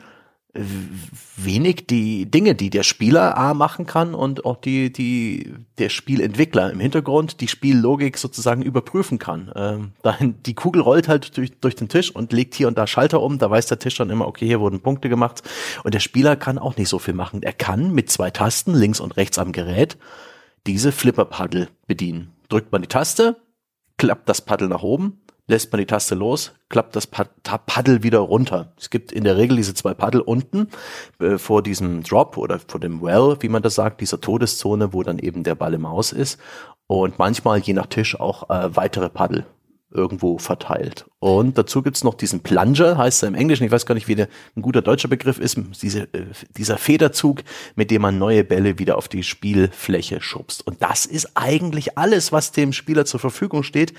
wenig 1.36 1.86
die 1.88 2.30
Dinge, 2.30 2.54
die 2.54 2.70
der 2.70 2.84
Spieler 2.84 3.36
A 3.36 3.54
machen 3.54 3.86
kann 3.86 4.14
und 4.14 4.44
auch 4.44 4.56
die, 4.56 4.92
die 4.92 5.52
der 5.78 5.88
Spielentwickler 5.88 6.70
im 6.70 6.78
Hintergrund 6.78 7.40
die 7.40 7.48
Spiellogik 7.48 8.18
sozusagen 8.18 8.62
überprüfen 8.62 9.18
kann. 9.18 9.50
Ähm, 9.56 9.92
dahin, 10.02 10.36
die 10.44 10.54
Kugel 10.54 10.80
rollt 10.80 11.08
halt 11.08 11.36
durch, 11.36 11.58
durch 11.58 11.74
den 11.74 11.88
Tisch 11.88 12.14
und 12.14 12.32
legt 12.32 12.54
hier 12.54 12.68
und 12.68 12.78
da 12.78 12.86
Schalter 12.86 13.20
um, 13.20 13.38
da 13.38 13.50
weiß 13.50 13.66
der 13.66 13.80
Tisch 13.80 13.96
dann 13.96 14.10
immer, 14.10 14.28
okay, 14.28 14.46
hier 14.46 14.60
wurden 14.60 14.80
Punkte 14.80 15.08
gemacht. 15.08 15.42
Und 15.82 15.92
der 15.92 16.00
Spieler 16.00 16.36
kann 16.36 16.58
auch 16.58 16.76
nicht 16.76 16.88
so 16.88 17.00
viel 17.00 17.14
machen. 17.14 17.42
Er 17.42 17.52
kann 17.52 17.92
mit 17.92 18.08
zwei 18.10 18.30
Tasten 18.30 18.74
links 18.74 19.00
und 19.00 19.16
rechts 19.16 19.38
am 19.38 19.50
Gerät 19.50 19.96
diese 20.68 20.92
Flipper-Paddle 20.92 21.68
bedienen. 21.88 22.30
Drückt 22.48 22.70
man 22.70 22.82
die 22.82 22.88
Taste, 22.88 23.36
klappt 23.96 24.28
das 24.28 24.40
Paddel 24.40 24.68
nach 24.68 24.82
oben, 24.82 25.20
lässt 25.46 25.72
man 25.72 25.78
die 25.78 25.86
Taste 25.86 26.14
los, 26.14 26.52
klappt 26.68 26.96
das 26.96 27.06
Paddel 27.06 28.02
wieder 28.02 28.20
runter. 28.20 28.72
Es 28.78 28.90
gibt 28.90 29.12
in 29.12 29.24
der 29.24 29.36
Regel 29.36 29.56
diese 29.56 29.74
zwei 29.74 29.94
Paddel 29.94 30.20
unten 30.20 30.68
äh, 31.20 31.38
vor 31.38 31.62
diesem 31.62 32.02
Drop 32.02 32.36
oder 32.36 32.58
vor 32.58 32.80
dem 32.80 33.02
Well, 33.02 33.36
wie 33.40 33.48
man 33.48 33.62
das 33.62 33.74
sagt, 33.74 34.00
dieser 34.00 34.20
Todeszone, 34.20 34.92
wo 34.92 35.02
dann 35.02 35.18
eben 35.18 35.42
der 35.42 35.54
Ball 35.54 35.74
im 35.74 35.88
Haus 35.88 36.12
ist. 36.12 36.38
Und 36.86 37.18
manchmal, 37.18 37.60
je 37.60 37.74
nach 37.74 37.86
Tisch, 37.86 38.18
auch 38.18 38.50
äh, 38.50 38.74
weitere 38.76 39.08
Paddel 39.08 39.46
irgendwo 39.94 40.38
verteilt. 40.38 41.06
Und 41.20 41.56
dazu 41.56 41.82
gibt's 41.82 42.04
noch 42.04 42.14
diesen 42.14 42.40
Plunger, 42.40 42.98
heißt 42.98 43.22
er 43.22 43.28
im 43.28 43.34
Englischen, 43.34 43.64
ich 43.64 43.70
weiß 43.70 43.86
gar 43.86 43.94
nicht, 43.94 44.08
wie 44.08 44.14
der 44.14 44.28
ein 44.56 44.62
guter 44.62 44.82
deutscher 44.82 45.08
Begriff 45.08 45.38
ist, 45.38 45.58
diese, 45.80 46.02
äh, 46.12 46.26
dieser 46.56 46.76
Federzug, 46.76 47.42
mit 47.76 47.90
dem 47.90 48.02
man 48.02 48.18
neue 48.18 48.44
Bälle 48.44 48.78
wieder 48.78 48.98
auf 48.98 49.08
die 49.08 49.22
Spielfläche 49.22 50.20
schubst. 50.20 50.66
Und 50.66 50.82
das 50.82 51.06
ist 51.06 51.30
eigentlich 51.34 51.96
alles, 51.96 52.32
was 52.32 52.52
dem 52.52 52.72
Spieler 52.72 53.06
zur 53.06 53.20
Verfügung 53.20 53.62
steht, 53.62 53.94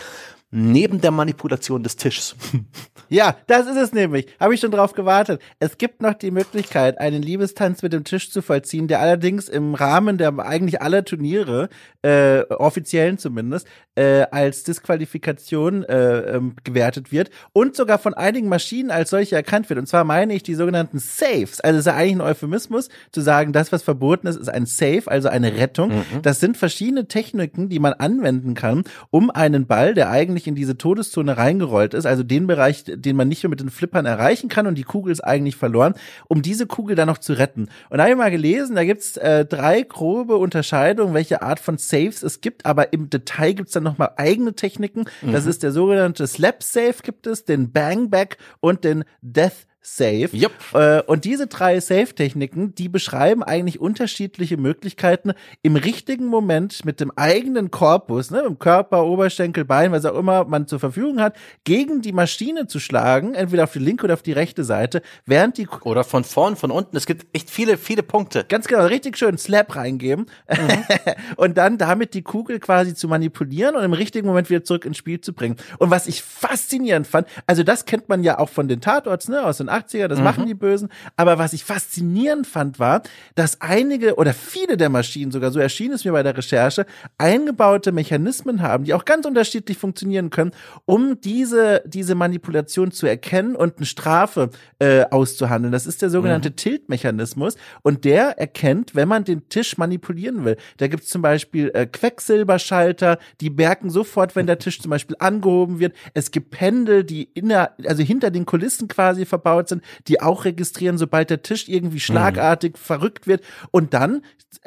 neben 0.52 1.02
der 1.02 1.12
Manipulation 1.12 1.84
des 1.84 1.96
Tisches. 1.96 2.36
Ja, 3.08 3.38
das 3.46 3.68
ist 3.68 3.78
es 3.78 3.94
nämlich. 3.94 4.26
Habe 4.40 4.56
ich 4.56 4.60
schon 4.60 4.72
drauf 4.72 4.94
gewartet. 4.94 5.40
Es 5.60 5.78
gibt 5.78 6.02
noch 6.02 6.16
die 6.16 6.32
Möglichkeit, 6.32 6.98
einen 6.98 7.22
Liebestanz 7.22 7.84
mit 7.84 7.94
dem 7.94 8.04
Tisch 8.04 8.32
zu 8.32 8.42
vollziehen, 8.42 8.88
der 8.88 9.00
allerdings 9.00 9.48
im 9.48 9.76
Rahmen 9.76 10.18
der 10.18 10.38
eigentlich 10.40 10.82
aller 10.82 11.06
Turniere, 11.06 11.70
äh, 12.02 12.42
offiziellen 12.50 13.20
zumindest, 13.20 13.68
äh, 13.96 14.26
als 14.32 14.64
Disqualifikation 14.64 15.84
äh, 15.84 16.36
ähm, 16.36 16.56
gewertet 16.64 17.12
wird 17.12 17.30
und 17.54 17.76
sogar 17.76 17.98
von 17.98 18.14
einigen 18.14 18.50
Maschinen 18.50 18.92
als 18.92 19.10
solche 19.10 19.36
erkannt 19.36 19.70
wird. 19.70 19.80
Und 19.80 19.88
zwar 19.88 20.04
meine 20.04 20.34
ich 20.34 20.44
die 20.44 20.56
sogenannten 20.56 21.00
Saves. 21.00 21.62
Also 21.62 21.80
es 21.80 21.86
ist 21.86 21.92
ja 21.92 21.96
eigentlich 21.96 22.16
ein 22.16 22.22
Euphemismus, 22.22 22.90
zu 23.12 23.22
sagen, 23.22 23.54
das, 23.54 23.72
was 23.72 23.84
verboten 23.84 24.28
ist, 24.28 24.36
ist 24.36 24.50
ein 24.50 24.66
Save, 24.66 25.04
also 25.08 25.30
eine 25.30 25.56
Rettung. 25.58 25.90
Mhm. 25.90 26.22
Das 26.22 26.40
sind 26.40 26.58
verschiedene 26.58 27.08
Techniken, 27.08 27.70
die 27.70 27.80
man 27.80 27.94
anwenden 27.94 28.54
kann, 28.54 28.84
um 29.12 29.30
einen 29.32 29.66
Ball, 29.66 29.94
der 29.94 30.10
eigentlich 30.10 30.48
in 30.48 30.56
diese 30.56 30.78
Todeszone 30.78 31.38
reingerollt 31.38 31.94
ist, 31.94 32.06
also 32.06 32.24
den 32.24 32.48
Bereich, 32.48 32.84
den 32.86 33.16
man 33.16 33.28
nicht 33.28 33.44
mehr 33.44 33.50
mit 33.50 33.62
den 33.62 33.70
Flippern 33.70 34.06
erreichen 34.06 34.50
kann 34.50 34.68
und 34.68 34.76
die 34.78 34.84
Kugel 34.84 35.12
ist 35.12 35.22
eigentlich 35.22 35.56
verloren, 35.56 35.94
um 36.28 36.42
diese 36.42 36.68
Kugel 36.68 36.96
dann 36.96 37.08
noch 37.08 37.18
zu 37.18 37.34
retten. 37.34 37.70
Und 37.90 37.98
da 37.98 38.04
habe 38.04 38.12
ich 38.12 38.18
mal 38.18 38.32
gelesen, 38.32 38.76
da 38.76 38.84
gibt's 38.84 39.18
äh, 39.18 39.46
drei 39.46 39.82
grobe 39.82 40.36
Unterscheidungen, 40.38 41.14
welche 41.14 41.42
Art 41.42 41.60
von 41.60 41.78
Saves 41.78 42.24
es 42.24 42.42
gibt, 42.42 42.66
aber 42.66 42.92
im 42.94 43.10
Detail 43.10 43.54
gibt's 43.54 43.72
dann 43.72 43.85
nochmal 43.86 44.12
eigene 44.18 44.54
Techniken. 44.54 45.06
Mhm. 45.22 45.32
Das 45.32 45.46
ist 45.46 45.64
der 45.64 45.72
sogenannte 45.72 46.28
Slap 46.28 46.62
Save 46.62 46.96
gibt 47.04 47.28
es, 47.28 47.46
den 47.46 47.72
Bang 47.72 48.10
Back 48.10 48.38
und 48.60 48.84
den 48.84 49.06
Death 49.22 49.68
Safe. 49.88 50.30
Yep. 50.34 50.52
Äh, 50.74 51.02
und 51.04 51.26
diese 51.26 51.46
drei 51.46 51.80
Safe-Techniken, 51.80 52.74
die 52.74 52.90
beschreiben 52.90 53.44
eigentlich 53.44 53.80
unterschiedliche 53.80 54.58
Möglichkeiten, 54.58 55.34
im 55.62 55.76
richtigen 55.76 56.26
Moment 56.26 56.84
mit 56.86 57.00
dem 57.00 57.12
eigenen 57.16 57.70
Korpus, 57.70 58.32
ne, 58.32 58.40
im 58.40 58.58
Körper, 58.58 59.06
Oberschenkel, 59.06 59.64
Bein, 59.64 59.92
was 59.92 60.06
auch 60.06 60.18
immer 60.18 60.46
man 60.46 60.66
zur 60.68 60.80
Verfügung 60.80 61.22
hat, 61.22 61.36
gegen 61.66 62.02
die 62.02 62.14
Maschine 62.14 62.66
zu 62.66 62.80
schlagen, 62.80 63.36
entweder 63.36 63.66
auf 63.66 63.74
die 63.74 63.80
linke 63.80 64.06
oder 64.06 64.16
auf 64.16 64.24
die 64.24 64.32
rechte 64.32 64.64
Seite, 64.64 65.04
während 65.28 65.60
die 65.60 65.68
oder 65.84 66.04
von 66.04 66.24
vorn, 66.24 66.56
von 66.56 66.72
unten. 66.72 66.98
Es 66.98 67.06
gibt 67.06 67.28
echt 67.34 67.52
viele, 67.52 67.78
viele 67.78 68.02
Punkte. 68.02 68.44
Ganz 68.44 68.68
genau, 68.68 68.88
richtig 68.88 69.18
schön 69.18 69.38
Slap 69.38 69.76
reingeben 69.76 70.26
mhm. 70.50 70.84
und 71.36 71.60
dann 71.60 71.78
damit 71.78 72.16
die 72.16 72.24
Kugel 72.24 72.60
quasi 72.60 72.96
zu 72.96 73.08
manipulieren 73.08 73.76
und 73.76 73.84
im 73.84 73.94
richtigen 73.94 74.26
Moment 74.26 74.50
wieder 74.50 74.64
zurück 74.64 74.86
ins 74.86 74.98
Spiel 74.98 75.22
zu 75.22 75.34
bringen. 75.34 75.58
Und 75.78 75.92
was 75.92 76.08
ich 76.08 76.24
faszinierend 76.24 77.06
fand, 77.06 77.28
also 77.46 77.62
das 77.62 77.86
kennt 77.86 78.10
man 78.10 78.24
ja 78.24 78.40
auch 78.40 78.50
von 78.50 78.68
den 78.68 78.82
Tatorts, 78.82 79.28
ne, 79.28 79.46
aus 79.46 79.58
den 79.58 79.75
80er, 79.76 80.08
das 80.08 80.20
mhm. 80.20 80.24
machen 80.24 80.46
die 80.46 80.54
Bösen. 80.54 80.90
Aber 81.16 81.38
was 81.38 81.54
ich 81.54 81.64
faszinierend 81.64 82.48
fand, 82.48 82.80
war, 82.80 83.04
dass 83.36 83.62
einige 83.62 84.16
oder 84.16 84.34
viele 84.34 84.78
der 84.78 84.90
Maschinen, 84.90 85.32
sogar 85.32 85.52
so 85.52 85.60
erschien 85.60 85.92
es 85.92 86.06
mir 86.06 86.12
bei 86.12 86.24
der 86.24 86.38
Recherche, 86.38 86.86
eingebaute 87.18 87.92
Mechanismen 87.92 88.62
haben, 88.62 88.86
die 88.86 88.94
auch 88.94 89.06
ganz 89.06 89.26
unterschiedlich 89.26 89.78
funktionieren 89.78 90.30
können, 90.30 90.52
um 90.86 91.20
diese, 91.22 91.84
diese 91.86 92.16
Manipulation 92.16 92.92
zu 92.92 93.08
erkennen 93.08 93.56
und 93.56 93.78
eine 93.78 93.86
Strafe 93.86 94.50
äh, 94.80 95.04
auszuhandeln. 95.12 95.72
Das 95.72 95.88
ist 95.88 96.02
der 96.02 96.10
sogenannte 96.10 96.50
mhm. 96.50 96.56
Tilt-Mechanismus 96.56 97.56
und 97.82 98.06
der 98.06 98.38
erkennt, 98.40 98.96
wenn 98.96 99.08
man 99.08 99.24
den 99.24 99.50
Tisch 99.50 99.78
manipulieren 99.78 100.46
will. 100.46 100.58
Da 100.78 100.88
gibt 100.88 101.04
es 101.04 101.10
zum 101.10 101.22
Beispiel 101.22 101.72
äh, 101.74 101.86
Quecksilberschalter, 101.86 103.20
die 103.42 103.50
merken 103.50 103.90
sofort, 103.90 104.36
wenn 104.36 104.48
der 104.48 104.60
Tisch 104.60 104.82
zum 104.82 104.90
Beispiel 104.90 105.16
angehoben 105.20 105.80
wird. 105.80 105.96
Es 106.14 106.32
gibt 106.32 106.52
Pendel, 106.52 107.04
die 107.04 107.24
inner, 107.34 107.72
also 107.86 108.04
hinter 108.04 108.32
den 108.32 108.46
Kulissen 108.46 108.88
quasi 108.88 109.26
verbaut 109.26 109.65
sind, 109.70 109.84
die 110.08 110.22
auch 110.22 110.46
registrieren, 110.46 110.98
sobald 110.98 111.30
der 111.30 111.42
Tisch 111.42 111.68
irgendwie 111.68 112.00
schlagartig 112.00 112.74
mhm. 112.74 112.78
verrückt 112.78 113.28
wird. 113.28 113.44
Und 113.72 113.94
dann 113.94 114.22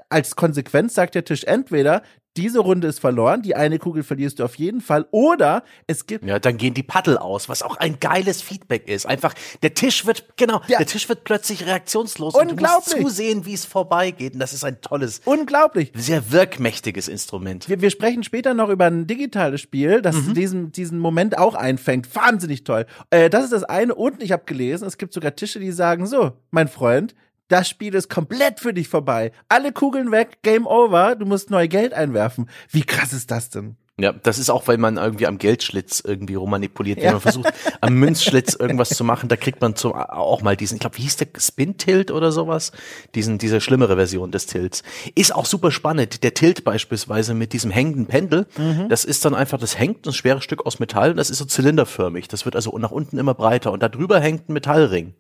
als 0.08 0.36
Konsequenz 0.36 0.94
sagt 0.94 1.14
der 1.14 1.24
Tisch 1.24 1.44
entweder, 1.44 2.02
diese 2.38 2.60
Runde 2.60 2.86
ist 2.86 3.00
verloren, 3.00 3.42
die 3.42 3.56
eine 3.56 3.78
Kugel 3.78 4.02
verlierst 4.02 4.38
du 4.38 4.44
auf 4.44 4.54
jeden 4.54 4.80
Fall. 4.80 5.06
Oder 5.10 5.64
es 5.86 6.06
gibt. 6.06 6.24
Ja, 6.24 6.38
dann 6.38 6.56
gehen 6.56 6.72
die 6.72 6.82
Paddel 6.84 7.18
aus, 7.18 7.48
was 7.48 7.62
auch 7.62 7.76
ein 7.76 7.98
geiles 7.98 8.42
Feedback 8.42 8.88
ist. 8.88 9.06
Einfach, 9.06 9.34
der 9.62 9.74
Tisch 9.74 10.06
wird, 10.06 10.36
genau, 10.36 10.60
ja. 10.68 10.78
der 10.78 10.86
Tisch 10.86 11.08
wird 11.08 11.24
plötzlich 11.24 11.66
reaktionslos 11.66 12.34
Unglaublich. 12.34 12.60
und 12.62 12.92
du 12.92 13.00
musst 13.02 13.16
zusehen, 13.16 13.44
wie 13.44 13.54
es 13.54 13.64
vorbeigeht. 13.64 14.34
Und 14.34 14.38
das 14.40 14.52
ist 14.52 14.64
ein 14.64 14.80
tolles, 14.80 15.20
unglaublich, 15.24 15.92
sehr 15.94 16.30
wirkmächtiges 16.30 17.08
Instrument. 17.08 17.68
Wir, 17.68 17.80
wir 17.80 17.90
sprechen 17.90 18.22
später 18.22 18.54
noch 18.54 18.68
über 18.68 18.86
ein 18.86 19.06
digitales 19.06 19.60
Spiel, 19.60 20.00
das 20.00 20.16
mhm. 20.16 20.34
diesen, 20.34 20.72
diesen 20.72 20.98
Moment 21.00 21.36
auch 21.36 21.54
einfängt. 21.54 22.14
Wahnsinnig 22.14 22.64
toll. 22.64 22.86
Äh, 23.10 23.30
das 23.30 23.44
ist 23.44 23.52
das 23.52 23.64
eine. 23.64 23.94
Und 23.94 24.22
ich 24.22 24.32
habe 24.32 24.44
gelesen, 24.46 24.86
es 24.86 24.96
gibt 24.96 25.12
sogar 25.12 25.34
Tische, 25.34 25.58
die 25.58 25.72
sagen 25.72 26.06
so, 26.06 26.32
mein 26.50 26.68
Freund, 26.68 27.14
das 27.48 27.68
Spiel 27.68 27.94
ist 27.94 28.08
komplett 28.08 28.60
für 28.60 28.72
dich 28.72 28.88
vorbei. 28.88 29.32
Alle 29.48 29.72
Kugeln 29.72 30.10
weg, 30.10 30.38
Game 30.42 30.66
Over, 30.66 31.16
du 31.16 31.26
musst 31.26 31.50
neu 31.50 31.66
Geld 31.68 31.92
einwerfen. 31.92 32.48
Wie 32.70 32.82
krass 32.82 33.12
ist 33.12 33.30
das 33.30 33.50
denn? 33.50 33.76
Ja, 34.00 34.12
das 34.12 34.38
ist 34.38 34.48
auch, 34.48 34.68
weil 34.68 34.78
man 34.78 34.96
irgendwie 34.96 35.26
am 35.26 35.38
Geldschlitz 35.38 36.00
irgendwie 36.06 36.36
rummanipuliert, 36.36 36.98
wenn 36.98 37.06
ja. 37.06 37.12
man 37.12 37.20
versucht, 37.20 37.52
am 37.80 37.94
Münzschlitz 37.98 38.54
irgendwas 38.54 38.90
zu 38.90 39.02
machen, 39.02 39.28
da 39.28 39.34
kriegt 39.34 39.60
man 39.60 39.74
zum, 39.74 39.92
auch 39.92 40.40
mal 40.40 40.56
diesen, 40.56 40.76
ich 40.76 40.80
glaube, 40.80 40.98
wie 40.98 41.02
hieß 41.02 41.16
der 41.16 41.26
Spin-Tilt 41.36 42.12
oder 42.12 42.30
sowas? 42.30 42.70
Diesen, 43.16 43.38
diese 43.38 43.60
schlimmere 43.60 43.96
Version 43.96 44.30
des 44.30 44.46
Tilts. 44.46 44.84
Ist 45.16 45.34
auch 45.34 45.46
super 45.46 45.72
spannend. 45.72 46.22
Der 46.22 46.32
Tilt 46.32 46.62
beispielsweise 46.62 47.34
mit 47.34 47.52
diesem 47.52 47.72
hängenden 47.72 48.06
Pendel, 48.06 48.46
mhm. 48.56 48.88
das 48.88 49.04
ist 49.04 49.24
dann 49.24 49.34
einfach, 49.34 49.58
das 49.58 49.76
hängt 49.76 50.06
ein 50.06 50.12
schweres 50.12 50.44
Stück 50.44 50.64
aus 50.64 50.78
Metall 50.78 51.10
und 51.10 51.16
das 51.16 51.28
ist 51.28 51.38
so 51.38 51.44
zylinderförmig. 51.44 52.28
Das 52.28 52.44
wird 52.44 52.54
also 52.54 52.78
nach 52.78 52.92
unten 52.92 53.18
immer 53.18 53.34
breiter 53.34 53.72
und 53.72 53.82
da 53.82 53.88
drüber 53.88 54.20
hängt 54.20 54.48
ein 54.48 54.52
Metallring. 54.52 55.14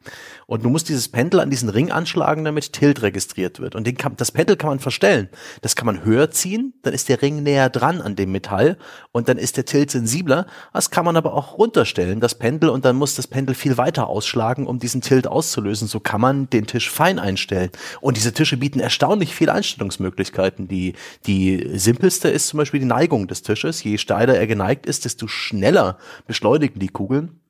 Und 0.46 0.64
du 0.64 0.70
musst 0.70 0.88
dieses 0.88 1.08
Pendel 1.08 1.40
an 1.40 1.50
diesen 1.50 1.68
Ring 1.68 1.90
anschlagen, 1.90 2.44
damit 2.44 2.72
Tilt 2.72 3.02
registriert 3.02 3.58
wird. 3.58 3.74
Und 3.74 3.88
den 3.88 3.96
kann, 3.96 4.14
das 4.16 4.30
Pendel 4.30 4.56
kann 4.56 4.70
man 4.70 4.78
verstellen. 4.78 5.28
Das 5.62 5.74
kann 5.74 5.86
man 5.86 6.04
höher 6.04 6.30
ziehen, 6.30 6.74
dann 6.82 6.94
ist 6.94 7.08
der 7.08 7.22
Ring 7.22 7.42
näher 7.42 7.70
dran 7.70 8.00
an 8.00 8.14
dem 8.14 8.30
Metall 8.30 8.67
und 9.12 9.28
dann 9.28 9.38
ist 9.38 9.56
der 9.56 9.64
Tilt 9.64 9.90
sensibler. 9.90 10.46
Das 10.72 10.90
kann 10.90 11.04
man 11.04 11.16
aber 11.16 11.34
auch 11.34 11.56
runterstellen, 11.56 12.20
das 12.20 12.34
Pendel, 12.34 12.70
und 12.70 12.84
dann 12.84 12.96
muss 12.96 13.14
das 13.14 13.26
Pendel 13.26 13.54
viel 13.54 13.78
weiter 13.78 14.08
ausschlagen, 14.08 14.66
um 14.66 14.78
diesen 14.78 15.00
Tilt 15.00 15.26
auszulösen. 15.26 15.88
So 15.88 16.00
kann 16.00 16.20
man 16.20 16.50
den 16.50 16.66
Tisch 16.66 16.90
fein 16.90 17.18
einstellen. 17.18 17.70
Und 18.00 18.16
diese 18.16 18.32
Tische 18.32 18.56
bieten 18.56 18.80
erstaunlich 18.80 19.34
viele 19.34 19.52
Einstellungsmöglichkeiten. 19.52 20.68
Die, 20.68 20.94
die 21.26 21.70
simpelste 21.78 22.28
ist 22.28 22.48
zum 22.48 22.58
Beispiel 22.58 22.80
die 22.80 22.86
Neigung 22.86 23.28
des 23.28 23.42
Tisches. 23.42 23.82
Je 23.82 23.98
steiler 23.98 24.36
er 24.36 24.46
geneigt 24.46 24.86
ist, 24.86 25.04
desto 25.04 25.28
schneller 25.28 25.98
beschleunigen 26.26 26.80
die 26.80 26.88
Kugeln. 26.88 27.40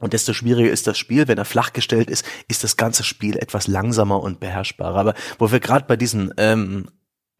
Und 0.00 0.14
desto 0.14 0.32
schwieriger 0.32 0.70
ist 0.70 0.86
das 0.86 0.98
Spiel. 0.98 1.28
Wenn 1.28 1.38
er 1.38 1.44
flach 1.44 1.72
gestellt 1.72 2.10
ist, 2.10 2.24
ist 2.48 2.64
das 2.64 2.76
ganze 2.76 3.04
Spiel 3.04 3.36
etwas 3.36 3.68
langsamer 3.68 4.20
und 4.22 4.40
beherrschbarer. 4.40 4.98
Aber 4.98 5.14
wo 5.38 5.52
wir 5.52 5.60
gerade 5.60 5.84
bei 5.86 5.96
diesen 5.96 6.32
ähm, 6.38 6.88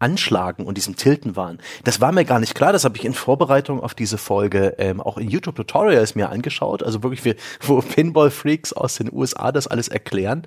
Anschlagen 0.01 0.65
und 0.65 0.77
diesem 0.77 0.97
Tilten 0.97 1.37
waren. 1.37 1.59
Das 1.85 2.01
war 2.01 2.11
mir 2.11 2.25
gar 2.25 2.41
nicht 2.41 2.55
klar, 2.55 2.73
das 2.73 2.85
habe 2.85 2.97
ich 2.97 3.05
in 3.05 3.15
Vorbereitung 3.15 3.81
auf 3.81 3.95
diese 3.95 4.19
Folge 4.19 4.75
ähm, 4.79 5.01
auch 5.01 5.19
in 5.19 5.29
YouTube-Tutorials 5.29 6.15
mir 6.15 6.31
angeschaut, 6.31 6.83
also 6.83 7.03
wirklich, 7.03 7.25
wie, 7.25 7.37
wo 7.61 7.81
Pinball-Freaks 7.81 8.73
aus 8.73 8.97
den 8.97 9.13
USA 9.13 9.53
das 9.53 9.67
alles 9.67 9.89
erklären 9.89 10.47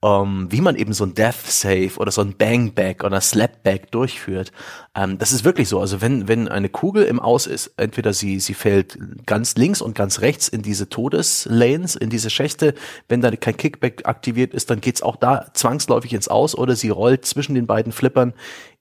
um, 0.00 0.42
ähm, 0.42 0.52
wie 0.52 0.60
man 0.60 0.76
eben 0.76 0.92
so 0.92 1.04
ein 1.04 1.14
Death 1.14 1.46
Save 1.46 1.96
oder 1.96 2.12
so 2.12 2.20
ein 2.20 2.36
Bang 2.36 2.72
Back 2.72 3.02
oder 3.02 3.20
Slap 3.20 3.64
Back 3.64 3.90
durchführt. 3.90 4.52
Ähm, 4.94 5.18
das 5.18 5.32
ist 5.32 5.44
wirklich 5.44 5.68
so. 5.68 5.80
Also 5.80 6.00
wenn, 6.00 6.28
wenn 6.28 6.46
eine 6.46 6.68
Kugel 6.68 7.04
im 7.04 7.18
Aus 7.18 7.48
ist, 7.48 7.72
entweder 7.76 8.12
sie, 8.12 8.38
sie 8.38 8.54
fällt 8.54 8.96
ganz 9.26 9.56
links 9.56 9.80
und 9.80 9.96
ganz 9.96 10.20
rechts 10.20 10.46
in 10.46 10.62
diese 10.62 10.88
Todeslanes, 10.88 11.96
in 11.96 12.10
diese 12.10 12.30
Schächte. 12.30 12.74
Wenn 13.08 13.20
da 13.20 13.30
kein 13.32 13.56
Kickback 13.56 14.06
aktiviert 14.06 14.54
ist, 14.54 14.70
dann 14.70 14.80
geht's 14.80 15.02
auch 15.02 15.16
da 15.16 15.50
zwangsläufig 15.52 16.12
ins 16.12 16.28
Aus 16.28 16.56
oder 16.56 16.76
sie 16.76 16.90
rollt 16.90 17.24
zwischen 17.24 17.56
den 17.56 17.66
beiden 17.66 17.90
Flippern 17.90 18.34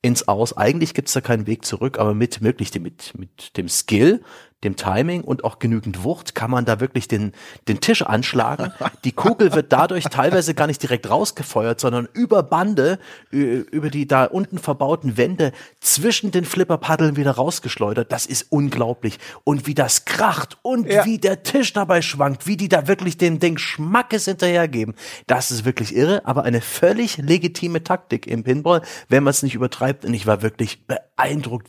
ins 0.03 0.27
Aus. 0.27 0.55
Eigentlich 0.55 0.93
gibt's 0.93 1.13
da 1.13 1.21
keinen 1.21 1.47
Weg 1.47 1.65
zurück, 1.65 1.97
aber 1.97 2.13
mit 2.13 2.41
möglich 2.41 2.73
mit, 2.79 3.17
mit 3.17 3.57
dem 3.57 3.69
Skill 3.69 4.21
dem 4.63 4.75
Timing 4.75 5.21
und 5.21 5.43
auch 5.43 5.59
genügend 5.59 6.03
Wucht 6.03 6.33
kann 6.33 6.49
man 6.49 6.65
da 6.65 6.79
wirklich 6.79 7.07
den, 7.07 7.33
den 7.67 7.79
Tisch 7.79 8.01
anschlagen. 8.01 8.71
Die 9.03 9.11
Kugel 9.11 9.53
wird 9.53 9.71
dadurch 9.71 10.05
teilweise 10.05 10.55
gar 10.55 10.65
nicht 10.65 10.81
direkt 10.81 11.09
rausgefeuert, 11.09 11.79
sondern 11.79 12.07
über 12.13 12.41
Bande, 12.41 12.97
über 13.29 13.91
die 13.91 14.07
da 14.07 14.25
unten 14.25 14.57
verbauten 14.57 15.15
Wände 15.15 15.51
zwischen 15.79 16.31
den 16.31 16.43
Flipperpaddeln 16.43 17.17
wieder 17.17 17.31
rausgeschleudert. 17.31 18.11
Das 18.11 18.25
ist 18.25 18.47
unglaublich. 18.49 19.19
Und 19.43 19.67
wie 19.67 19.75
das 19.75 20.05
kracht 20.05 20.57
und 20.63 20.87
ja. 20.87 21.05
wie 21.05 21.19
der 21.19 21.43
Tisch 21.43 21.73
dabei 21.73 22.01
schwankt, 22.01 22.47
wie 22.47 22.57
die 22.57 22.69
da 22.69 22.87
wirklich 22.87 23.17
dem 23.17 23.39
Ding 23.39 23.59
Schmackes 23.59 24.25
hinterhergeben. 24.25 24.95
Das 25.27 25.51
ist 25.51 25.65
wirklich 25.65 25.95
irre, 25.95 26.25
aber 26.25 26.43
eine 26.43 26.61
völlig 26.61 27.17
legitime 27.17 27.83
Taktik 27.83 28.25
im 28.25 28.43
Pinball, 28.43 28.81
wenn 29.07 29.23
man 29.23 29.31
es 29.31 29.43
nicht 29.43 29.53
übertreibt. 29.53 30.03
Und 30.03 30.15
ich 30.15 30.25
war 30.25 30.41
wirklich 30.41 30.85
beeindruckt, 30.87 31.06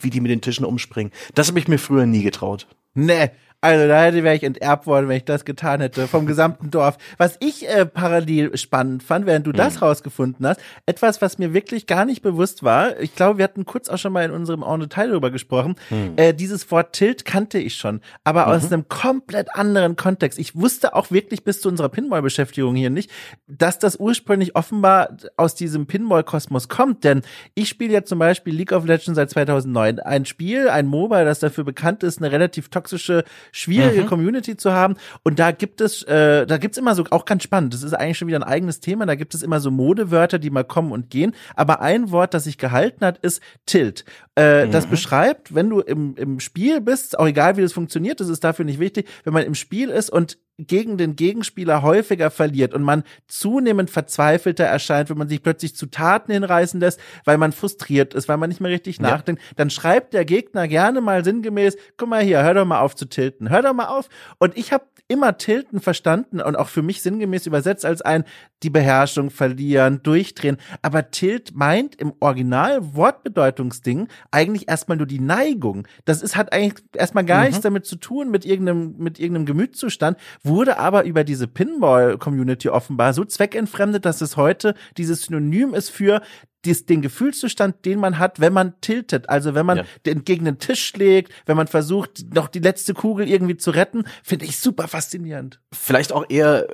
wie 0.03 0.09
die 0.09 0.21
mit 0.21 0.31
den 0.31 0.41
Tischen 0.41 0.65
umspringen. 0.65 1.11
Das 1.33 1.47
habe 1.47 1.59
ich 1.59 1.67
mir 1.67 1.79
früher 1.79 2.05
nie 2.05 2.23
getraut. 2.23 2.67
Nee, 2.93 3.31
also 3.61 3.87
da 3.89 4.03
hätte 4.03 4.23
wäre 4.23 4.35
ich 4.35 4.43
enterbt 4.43 4.87
worden, 4.87 5.09
wenn 5.09 5.17
ich 5.17 5.25
das 5.25 5.43
getan 5.43 5.81
hätte 5.81 6.07
vom 6.07 6.25
gesamten 6.25 6.71
Dorf. 6.71 6.97
Was 7.17 7.35
ich 7.41 7.67
äh, 7.67 7.85
parallel 7.85 8.55
spannend 8.57 9.03
fand, 9.03 9.25
während 9.25 9.45
du 9.47 9.51
mhm. 9.51 9.57
das 9.57 9.81
rausgefunden 9.81 10.47
hast, 10.47 10.61
etwas, 10.85 11.21
was 11.21 11.39
mir 11.39 11.53
wirklich 11.53 11.85
gar 11.85 12.05
nicht 12.05 12.21
bewusst 12.21 12.63
war. 12.63 12.97
Ich 13.01 13.15
glaube, 13.15 13.37
wir 13.37 13.43
hatten 13.43 13.65
kurz 13.65 13.89
auch 13.89 13.97
schon 13.97 14.13
mal 14.13 14.23
in 14.23 14.31
unserem 14.31 14.63
En 14.63 14.79
Detail 14.79 15.09
darüber 15.09 15.29
gesprochen. 15.29 15.75
Mhm. 15.89 16.13
Äh, 16.15 16.33
dieses 16.33 16.71
Wort 16.71 16.93
Tilt 16.93 17.25
kannte 17.25 17.59
ich 17.59 17.75
schon, 17.75 17.99
aber 18.23 18.45
mhm. 18.45 18.51
aus 18.53 18.71
einem 18.71 18.87
komplett 18.87 19.53
anderen 19.53 19.97
Kontext. 19.97 20.39
Ich 20.39 20.55
wusste 20.55 20.95
auch 20.95 21.11
wirklich 21.11 21.43
bis 21.43 21.59
zu 21.59 21.67
unserer 21.67 21.89
Pinball-Beschäftigung 21.89 22.75
hier 22.75 22.89
nicht, 22.89 23.11
dass 23.47 23.77
das 23.77 23.97
ursprünglich 23.97 24.55
offenbar 24.55 25.17
aus 25.35 25.55
diesem 25.55 25.85
Pinball-Kosmos 25.85 26.69
kommt. 26.69 27.03
Denn 27.03 27.23
ich 27.55 27.67
spiele 27.67 27.93
ja 27.93 28.03
zum 28.05 28.19
Beispiel 28.19 28.55
League 28.55 28.71
of 28.71 28.85
Legends 28.85 29.17
seit 29.17 29.29
2009. 29.31 29.99
Ein 29.99 30.25
Spiel, 30.25 30.69
ein 30.69 30.87
Mobile, 30.87 31.25
das 31.25 31.39
dafür 31.39 31.65
bekannt 31.65 32.03
ist, 32.03 32.19
eine 32.19 32.31
relativ 32.31 32.69
toxische 32.69 33.25
schwierige 33.51 34.03
mhm. 34.03 34.07
Community 34.07 34.57
zu 34.57 34.73
haben. 34.73 34.95
Und 35.23 35.39
da 35.39 35.51
gibt 35.51 35.81
es, 35.81 36.03
äh, 36.03 36.45
da 36.45 36.57
gibt's 36.57 36.77
immer 36.77 36.95
so, 36.95 37.05
auch 37.09 37.25
ganz 37.25 37.43
spannend, 37.43 37.73
das 37.73 37.83
ist 37.83 37.93
eigentlich 37.93 38.17
schon 38.17 38.27
wieder 38.27 38.39
ein 38.39 38.43
eigenes 38.43 38.79
Thema, 38.79 39.05
da 39.05 39.15
gibt 39.15 39.33
es 39.33 39.41
immer 39.41 39.59
so 39.59 39.71
Modewörter, 39.71 40.39
die 40.39 40.49
mal 40.49 40.63
kommen 40.63 40.91
und 40.91 41.09
gehen. 41.09 41.33
Aber 41.55 41.81
ein 41.81 42.11
Wort, 42.11 42.33
das 42.33 42.45
sich 42.45 42.57
gehalten 42.57 43.05
hat, 43.05 43.17
ist 43.19 43.41
Tilt. 43.65 44.05
Äh, 44.35 44.65
mhm. 44.65 44.71
Das 44.71 44.85
beschreibt, 44.87 45.53
wenn 45.55 45.69
du 45.69 45.79
im, 45.79 46.15
im 46.15 46.39
Spiel 46.39 46.81
bist, 46.81 47.17
auch 47.17 47.27
egal 47.27 47.57
wie 47.57 47.61
das 47.61 47.73
funktioniert, 47.73 48.19
das 48.19 48.29
ist 48.29 48.43
dafür 48.43 48.65
nicht 48.65 48.79
wichtig, 48.79 49.07
wenn 49.23 49.33
man 49.33 49.43
im 49.43 49.55
Spiel 49.55 49.89
ist 49.89 50.09
und 50.09 50.37
gegen 50.67 50.97
den 50.97 51.15
Gegenspieler 51.15 51.81
häufiger 51.81 52.31
verliert 52.31 52.73
und 52.73 52.83
man 52.83 53.03
zunehmend 53.27 53.89
verzweifelter 53.89 54.65
erscheint, 54.65 55.09
wenn 55.09 55.17
man 55.17 55.29
sich 55.29 55.41
plötzlich 55.41 55.75
zu 55.75 55.87
Taten 55.87 56.31
hinreißen 56.31 56.79
lässt, 56.79 56.99
weil 57.25 57.37
man 57.37 57.51
frustriert 57.51 58.13
ist, 58.13 58.27
weil 58.27 58.37
man 58.37 58.49
nicht 58.49 58.61
mehr 58.61 58.71
richtig 58.71 58.97
ja. 58.97 59.03
nachdenkt, 59.03 59.41
dann 59.55 59.69
schreibt 59.69 60.13
der 60.13 60.25
Gegner 60.25 60.67
gerne 60.67 61.01
mal 61.01 61.23
sinngemäß, 61.23 61.77
guck 61.97 62.09
mal 62.09 62.23
hier, 62.23 62.43
hör 62.43 62.53
doch 62.53 62.65
mal 62.65 62.81
auf 62.81 62.95
zu 62.95 63.05
tilten, 63.05 63.49
hör 63.49 63.61
doch 63.61 63.73
mal 63.73 63.87
auf. 63.87 64.09
Und 64.37 64.57
ich 64.57 64.73
habe 64.73 64.85
immer 65.09 65.37
tilten 65.37 65.81
verstanden 65.81 66.39
und 66.39 66.55
auch 66.55 66.69
für 66.69 66.83
mich 66.83 67.01
sinngemäß 67.01 67.47
übersetzt 67.47 67.83
als 67.83 68.01
ein 68.01 68.23
die 68.63 68.69
Beherrschung 68.69 69.31
verlieren, 69.31 70.01
durchdrehen. 70.03 70.57
Aber 70.81 71.11
tilt 71.11 71.55
meint 71.55 71.95
im 71.95 72.13
Original 72.19 72.95
Wortbedeutungsding 72.95 74.07
eigentlich 74.31 74.69
erstmal 74.69 74.97
nur 74.97 75.07
die 75.07 75.19
Neigung. 75.19 75.87
Das 76.05 76.21
ist 76.21 76.35
hat 76.35 76.53
eigentlich 76.53 76.83
erstmal 76.93 77.25
gar 77.25 77.39
mhm. 77.39 77.47
nichts 77.47 77.61
damit 77.61 77.85
zu 77.85 77.95
tun 77.95 78.29
mit 78.29 78.45
irgendeinem 78.45 78.95
mit 78.97 79.19
irgendeinem 79.19 79.47
Gemütszustand, 79.47 80.17
wurde 80.43 80.77
aber 80.77 81.03
über 81.05 81.23
diese 81.23 81.47
Pinball-Community 81.47 82.69
offenbar 82.69 83.13
so 83.13 83.25
zweckentfremdet, 83.25 84.05
dass 84.05 84.21
es 84.21 84.37
heute 84.37 84.75
dieses 84.97 85.23
Synonym 85.23 85.73
ist 85.73 85.89
für 85.89 86.21
dies, 86.65 86.85
den 86.85 87.01
Gefühlszustand, 87.01 87.85
den 87.85 87.99
man 87.99 88.19
hat, 88.19 88.39
wenn 88.39 88.53
man 88.53 88.79
tiltet, 88.81 89.29
also 89.29 89.55
wenn 89.55 89.65
man 89.65 89.77
ja. 89.79 89.83
den, 90.05 90.23
gegen 90.23 90.45
den 90.45 90.59
Tisch 90.59 90.85
schlägt, 90.85 91.31
wenn 91.45 91.57
man 91.57 91.67
versucht, 91.67 92.33
noch 92.33 92.47
die 92.47 92.59
letzte 92.59 92.93
Kugel 92.93 93.27
irgendwie 93.27 93.57
zu 93.57 93.71
retten, 93.71 94.03
finde 94.23 94.45
ich 94.45 94.59
super 94.59 94.87
faszinierend. 94.87 95.59
Vielleicht 95.73 96.11
auch 96.11 96.25
eher 96.29 96.67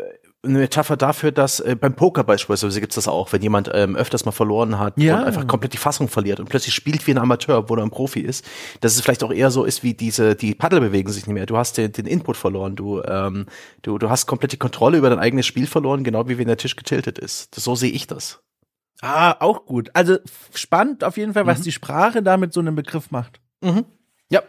eine 0.46 0.60
Metapher 0.60 0.98
dafür, 0.98 1.32
dass 1.32 1.60
äh, 1.60 1.76
beim 1.76 1.96
Poker 1.96 2.24
beispielsweise 2.24 2.80
gibt's 2.80 2.96
das 2.96 3.08
auch, 3.08 3.34
wenn 3.34 3.42
jemand 3.42 3.70
ähm, 3.74 3.96
öfters 3.96 4.26
mal 4.26 4.32
verloren 4.32 4.80
hat 4.80 4.94
ja. 4.98 5.18
und 5.18 5.26
einfach 5.26 5.48
komplett 5.48 5.74
die 5.74 5.78
Fassung 5.78 6.08
verliert 6.08 6.40
und 6.40 6.50
plötzlich 6.50 6.74
spielt 6.74 7.06
wie 7.08 7.12
ein 7.12 7.18
Amateur, 7.18 7.58
obwohl 7.58 7.80
er 7.80 7.84
ein 7.84 7.92
Profi 7.92 8.22
ist, 8.22 8.46
dass 8.82 8.96
es 8.96 9.02
vielleicht 9.02 9.24
auch 9.24 9.34
eher 9.34 9.52
so 9.52 9.64
ist 9.64 9.84
wie 9.84 9.94
diese, 9.94 10.36
die 10.36 10.56
Paddel 10.56 10.80
bewegen 10.80 11.12
sich 11.12 11.26
nicht 11.26 11.34
mehr. 11.34 11.46
Du 11.46 11.58
hast 11.58 11.78
den, 11.78 11.92
den 11.92 12.06
Input 12.06 12.38
verloren, 12.38 12.76
du, 12.76 13.02
ähm, 13.04 13.48
du, 13.82 13.98
du 13.98 14.10
hast 14.10 14.28
komplett 14.28 14.52
die 14.52 14.58
Kontrolle 14.58 14.98
über 14.98 15.10
dein 15.10 15.20
eigenes 15.20 15.46
Spiel 15.46 15.68
verloren, 15.68 16.04
genau 16.04 16.28
wie 16.28 16.38
wenn 16.38 16.48
der 16.48 16.58
Tisch 16.58 16.76
getiltet 16.76 17.18
ist. 17.18 17.56
Das, 17.56 17.64
so 17.64 17.76
sehe 17.76 17.92
ich 17.92 18.08
das. 18.08 18.42
Ah, 19.02 19.36
auch 19.40 19.66
gut. 19.66 19.90
Also 19.94 20.18
spannend 20.54 21.04
auf 21.04 21.18
jeden 21.18 21.34
Fall, 21.34 21.46
was 21.46 21.60
mhm. 21.60 21.64
die 21.64 21.72
Sprache 21.72 22.24
da 22.24 22.38
mit 22.38 22.54
so 22.54 22.60
einem 22.60 22.76
Begriff 22.76 23.12
macht. 23.12 23.40
Mhm. 23.62 23.86
Ja, 24.30 24.42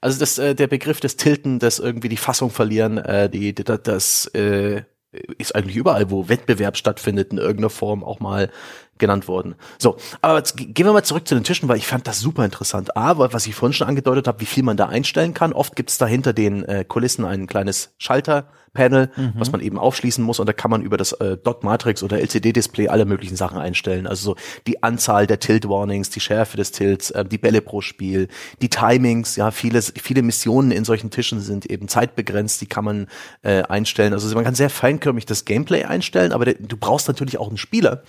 also 0.00 0.18
das, 0.18 0.38
äh, 0.38 0.54
der 0.54 0.68
Begriff 0.68 1.00
des 1.00 1.16
Tilten, 1.16 1.58
das 1.58 1.78
irgendwie 1.78 2.08
die 2.08 2.16
Fassung 2.16 2.50
verlieren, 2.50 2.98
äh, 2.98 3.28
die, 3.28 3.54
das, 3.54 3.82
das 3.82 4.26
äh, 4.34 4.82
ist 5.38 5.54
eigentlich 5.54 5.76
überall, 5.76 6.10
wo 6.10 6.28
Wettbewerb 6.28 6.76
stattfindet, 6.76 7.32
in 7.32 7.38
irgendeiner 7.38 7.70
Form 7.70 8.04
auch 8.04 8.20
mal 8.20 8.50
genannt 8.98 9.28
worden. 9.28 9.54
So, 9.78 9.96
aber 10.22 10.38
jetzt 10.38 10.56
gehen 10.56 10.86
wir 10.86 10.92
mal 10.92 11.02
zurück 11.02 11.26
zu 11.26 11.34
den 11.34 11.44
Tischen, 11.44 11.68
weil 11.68 11.76
ich 11.76 11.86
fand 11.86 12.06
das 12.06 12.20
super 12.20 12.44
interessant. 12.44 12.96
A, 12.96 13.18
was 13.18 13.46
ich 13.46 13.54
vorhin 13.54 13.72
schon 13.72 13.88
angedeutet 13.88 14.28
habe, 14.28 14.40
wie 14.40 14.46
viel 14.46 14.62
man 14.62 14.76
da 14.76 14.86
einstellen 14.86 15.34
kann. 15.34 15.52
Oft 15.52 15.76
gibt's 15.76 15.98
da 15.98 16.06
hinter 16.06 16.32
den 16.32 16.64
äh, 16.64 16.84
Kulissen 16.86 17.24
ein 17.24 17.46
kleines 17.46 17.94
Schalter, 17.98 18.48
Panel, 18.72 19.10
mhm. 19.16 19.32
was 19.34 19.50
man 19.50 19.60
eben 19.60 19.78
aufschließen 19.78 20.22
muss 20.22 20.38
und 20.38 20.46
da 20.46 20.52
kann 20.52 20.70
man 20.70 20.82
über 20.82 20.96
das 20.96 21.12
äh, 21.12 21.36
Dot 21.36 21.64
Matrix 21.64 22.02
oder 22.02 22.20
LCD 22.20 22.52
Display 22.52 22.88
alle 22.88 23.04
möglichen 23.06 23.36
Sachen 23.36 23.58
einstellen. 23.58 24.06
Also 24.06 24.30
so 24.30 24.36
die 24.66 24.82
Anzahl 24.82 25.26
der 25.26 25.40
Tilt 25.40 25.68
Warnings, 25.68 26.10
die 26.10 26.20
Schärfe 26.20 26.56
des 26.56 26.72
Tilts, 26.72 27.10
äh, 27.10 27.24
die 27.24 27.38
Bälle 27.38 27.60
pro 27.60 27.80
Spiel, 27.80 28.28
die 28.62 28.68
Timings, 28.68 29.36
ja, 29.36 29.50
viele 29.50 29.82
viele 29.82 30.22
Missionen 30.22 30.70
in 30.70 30.84
solchen 30.84 31.10
Tischen 31.10 31.40
sind 31.40 31.66
eben 31.66 31.88
zeitbegrenzt, 31.88 32.60
die 32.60 32.66
kann 32.66 32.84
man 32.84 33.06
äh, 33.42 33.62
einstellen. 33.62 34.12
Also 34.12 34.32
man 34.34 34.44
kann 34.44 34.54
sehr 34.54 34.70
feinkörnig 34.70 35.26
das 35.26 35.44
Gameplay 35.44 35.84
einstellen, 35.84 36.32
aber 36.32 36.44
der, 36.44 36.54
du 36.54 36.76
brauchst 36.76 37.08
natürlich 37.08 37.38
auch 37.38 37.48
einen 37.48 37.58
Spieler, 37.58 38.02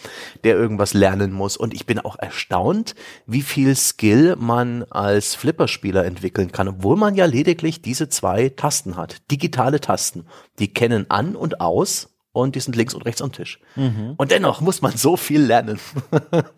der 0.44 0.56
irgendwas 0.80 0.94
lernen 0.94 1.34
muss. 1.34 1.58
Und 1.58 1.74
ich 1.74 1.86
bin 1.86 2.00
auch 2.00 2.18
erstaunt, 2.18 2.96
wie 3.26 3.42
viel 3.42 3.76
Skill 3.76 4.36
man 4.40 4.84
als 4.84 5.36
Flipperspieler 5.36 6.06
entwickeln 6.06 6.52
kann, 6.52 6.70
obwohl 6.70 6.96
man 6.96 7.16
ja 7.16 7.26
lediglich 7.26 7.82
diese 7.82 8.08
zwei 8.08 8.50
Tasten 8.50 8.96
hat, 8.96 9.18
digitale 9.30 9.82
Tasten 9.82 10.26
die 10.60 10.74
kennen 10.74 11.10
an 11.10 11.36
und 11.36 11.62
aus 11.62 12.10
und 12.32 12.56
die 12.56 12.60
sind 12.60 12.76
links 12.76 12.94
und 12.94 13.02
rechts 13.06 13.22
am 13.22 13.32
Tisch. 13.32 13.60
Mhm. 13.76 14.14
Und 14.18 14.30
dennoch 14.30 14.62
muss 14.62 14.82
man 14.82 14.96
so 14.96 15.18
viel 15.18 15.42
lernen. 15.42 15.80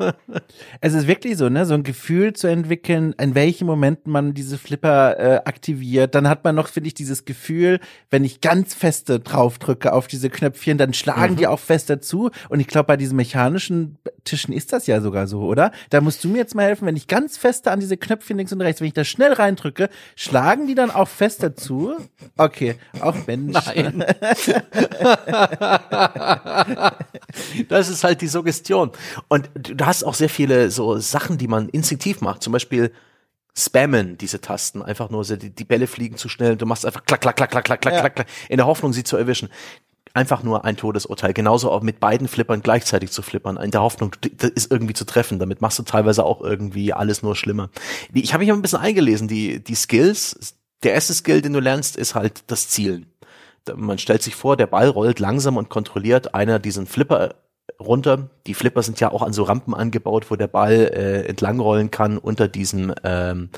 es 0.81 0.93
ist 0.93 1.07
wirklich 1.07 1.37
so, 1.37 1.47
ne, 1.47 1.65
so 1.65 1.73
ein 1.73 1.83
Gefühl 1.83 2.33
zu 2.33 2.47
entwickeln, 2.47 3.13
in 3.19 3.35
welchen 3.35 3.67
Momenten 3.67 4.11
man 4.11 4.33
diese 4.33 4.57
Flipper 4.57 5.17
äh, 5.17 5.35
aktiviert. 5.45 6.13
Dann 6.13 6.27
hat 6.27 6.43
man 6.43 6.55
noch, 6.55 6.67
finde 6.67 6.87
ich, 6.87 6.93
dieses 6.93 7.23
Gefühl, 7.23 7.79
wenn 8.09 8.25
ich 8.25 8.41
ganz 8.41 8.73
feste 8.73 9.21
draufdrücke 9.21 9.93
auf 9.93 10.07
diese 10.07 10.29
Knöpfchen, 10.29 10.77
dann 10.77 10.93
schlagen 10.93 11.33
mhm. 11.33 11.37
die 11.37 11.47
auch 11.47 11.59
fester 11.59 12.01
zu. 12.01 12.31
Und 12.49 12.59
ich 12.59 12.67
glaube, 12.67 12.87
bei 12.87 12.97
diesen 12.97 13.15
mechanischen 13.15 13.97
Tischen 14.25 14.53
ist 14.53 14.73
das 14.73 14.87
ja 14.87 14.99
sogar 14.99 15.27
so, 15.27 15.41
oder? 15.43 15.71
Da 15.89 16.01
musst 16.01 16.23
du 16.23 16.27
mir 16.27 16.39
jetzt 16.39 16.53
mal 16.53 16.65
helfen, 16.65 16.85
wenn 16.85 16.97
ich 16.97 17.07
ganz 17.07 17.37
feste 17.37 17.71
an 17.71 17.79
diese 17.79 17.95
Knöpfchen 17.95 18.37
links 18.37 18.51
und 18.51 18.61
rechts, 18.61 18.81
wenn 18.81 18.87
ich 18.87 18.93
da 18.93 19.05
schnell 19.05 19.33
reindrücke, 19.33 19.89
schlagen 20.15 20.67
die 20.67 20.75
dann 20.75 20.91
auch 20.91 21.07
fester 21.07 21.55
zu? 21.55 21.95
Okay, 22.37 22.75
auch 22.99 23.15
Mensch. 23.25 23.57
Nein. 23.65 24.03
das 27.69 27.89
ist 27.89 28.03
halt 28.03 28.21
die 28.21 28.27
Suggestion. 28.27 28.91
Und 29.27 29.51
du 29.53 29.85
hast 29.85 30.03
auch 30.03 30.15
sehr 30.15 30.29
viele 30.29 30.71
so 30.71 30.97
Sachen, 30.97 31.37
die 31.37 31.47
man 31.47 31.69
instinktiv 31.69 32.21
macht. 32.21 32.41
Zum 32.41 32.51
Beispiel 32.51 32.91
spammen 33.55 34.17
diese 34.17 34.41
Tasten. 34.41 34.81
Einfach 34.81 35.11
nur, 35.11 35.23
so, 35.23 35.35
die, 35.35 35.51
die 35.51 35.65
Bälle 35.65 35.85
fliegen 35.87 36.17
zu 36.17 36.29
schnell. 36.29 36.55
Du 36.55 36.65
machst 36.65 36.83
einfach 36.85 37.05
klack, 37.05 37.21
klack, 37.21 37.35
klack, 37.35 37.51
klack, 37.51 37.65
klack, 37.65 37.81
klack, 37.81 37.93
ja. 37.93 38.09
klack, 38.09 38.27
in 38.49 38.57
der 38.57 38.65
Hoffnung, 38.65 38.91
sie 38.93 39.03
zu 39.03 39.17
erwischen. 39.17 39.49
Einfach 40.13 40.41
nur 40.43 40.65
ein 40.65 40.77
Todesurteil. 40.77 41.33
Genauso 41.33 41.71
auch 41.71 41.83
mit 41.83 41.99
beiden 41.99 42.27
Flippern 42.27 42.61
gleichzeitig 42.61 43.11
zu 43.11 43.21
flippern. 43.21 43.57
In 43.57 43.71
der 43.71 43.81
Hoffnung, 43.81 44.15
das 44.37 44.49
ist 44.49 44.71
irgendwie 44.71 44.93
zu 44.93 45.05
treffen. 45.05 45.37
Damit 45.37 45.61
machst 45.61 45.77
du 45.79 45.83
teilweise 45.83 46.25
auch 46.25 46.41
irgendwie 46.41 46.91
alles 46.91 47.21
nur 47.21 47.35
schlimmer. 47.35 47.69
Ich 48.13 48.33
habe 48.33 48.43
mich 48.43 48.51
ein 48.51 48.61
bisschen 48.61 48.79
eingelesen. 48.79 49.27
Die, 49.27 49.63
die 49.63 49.75
Skills, 49.75 50.55
der 50.83 50.93
erste 50.93 51.13
Skill, 51.13 51.41
den 51.41 51.53
du 51.53 51.59
lernst, 51.59 51.97
ist 51.97 52.15
halt 52.15 52.43
das 52.47 52.67
Zielen 52.67 53.10
Man 53.75 53.97
stellt 53.97 54.23
sich 54.23 54.35
vor, 54.35 54.57
der 54.57 54.67
Ball 54.67 54.89
rollt 54.89 55.19
langsam 55.19 55.57
und 55.57 55.69
kontrolliert 55.69 56.33
einer 56.33 56.59
diesen 56.59 56.87
Flipper 56.87 57.35
runter. 57.79 58.29
Die 58.47 58.53
Flipper 58.53 58.83
sind 58.83 58.99
ja 58.99 59.11
auch 59.11 59.21
an 59.21 59.33
so 59.33 59.43
Rampen 59.43 59.73
angebaut, 59.73 60.29
wo 60.29 60.35
der 60.35 60.47
Ball 60.47 60.91
äh, 60.93 61.27
entlangrollen 61.27 61.91
kann 61.91 62.17
unter 62.17 62.47
diesem 62.47 62.93
ähm, 63.03 63.49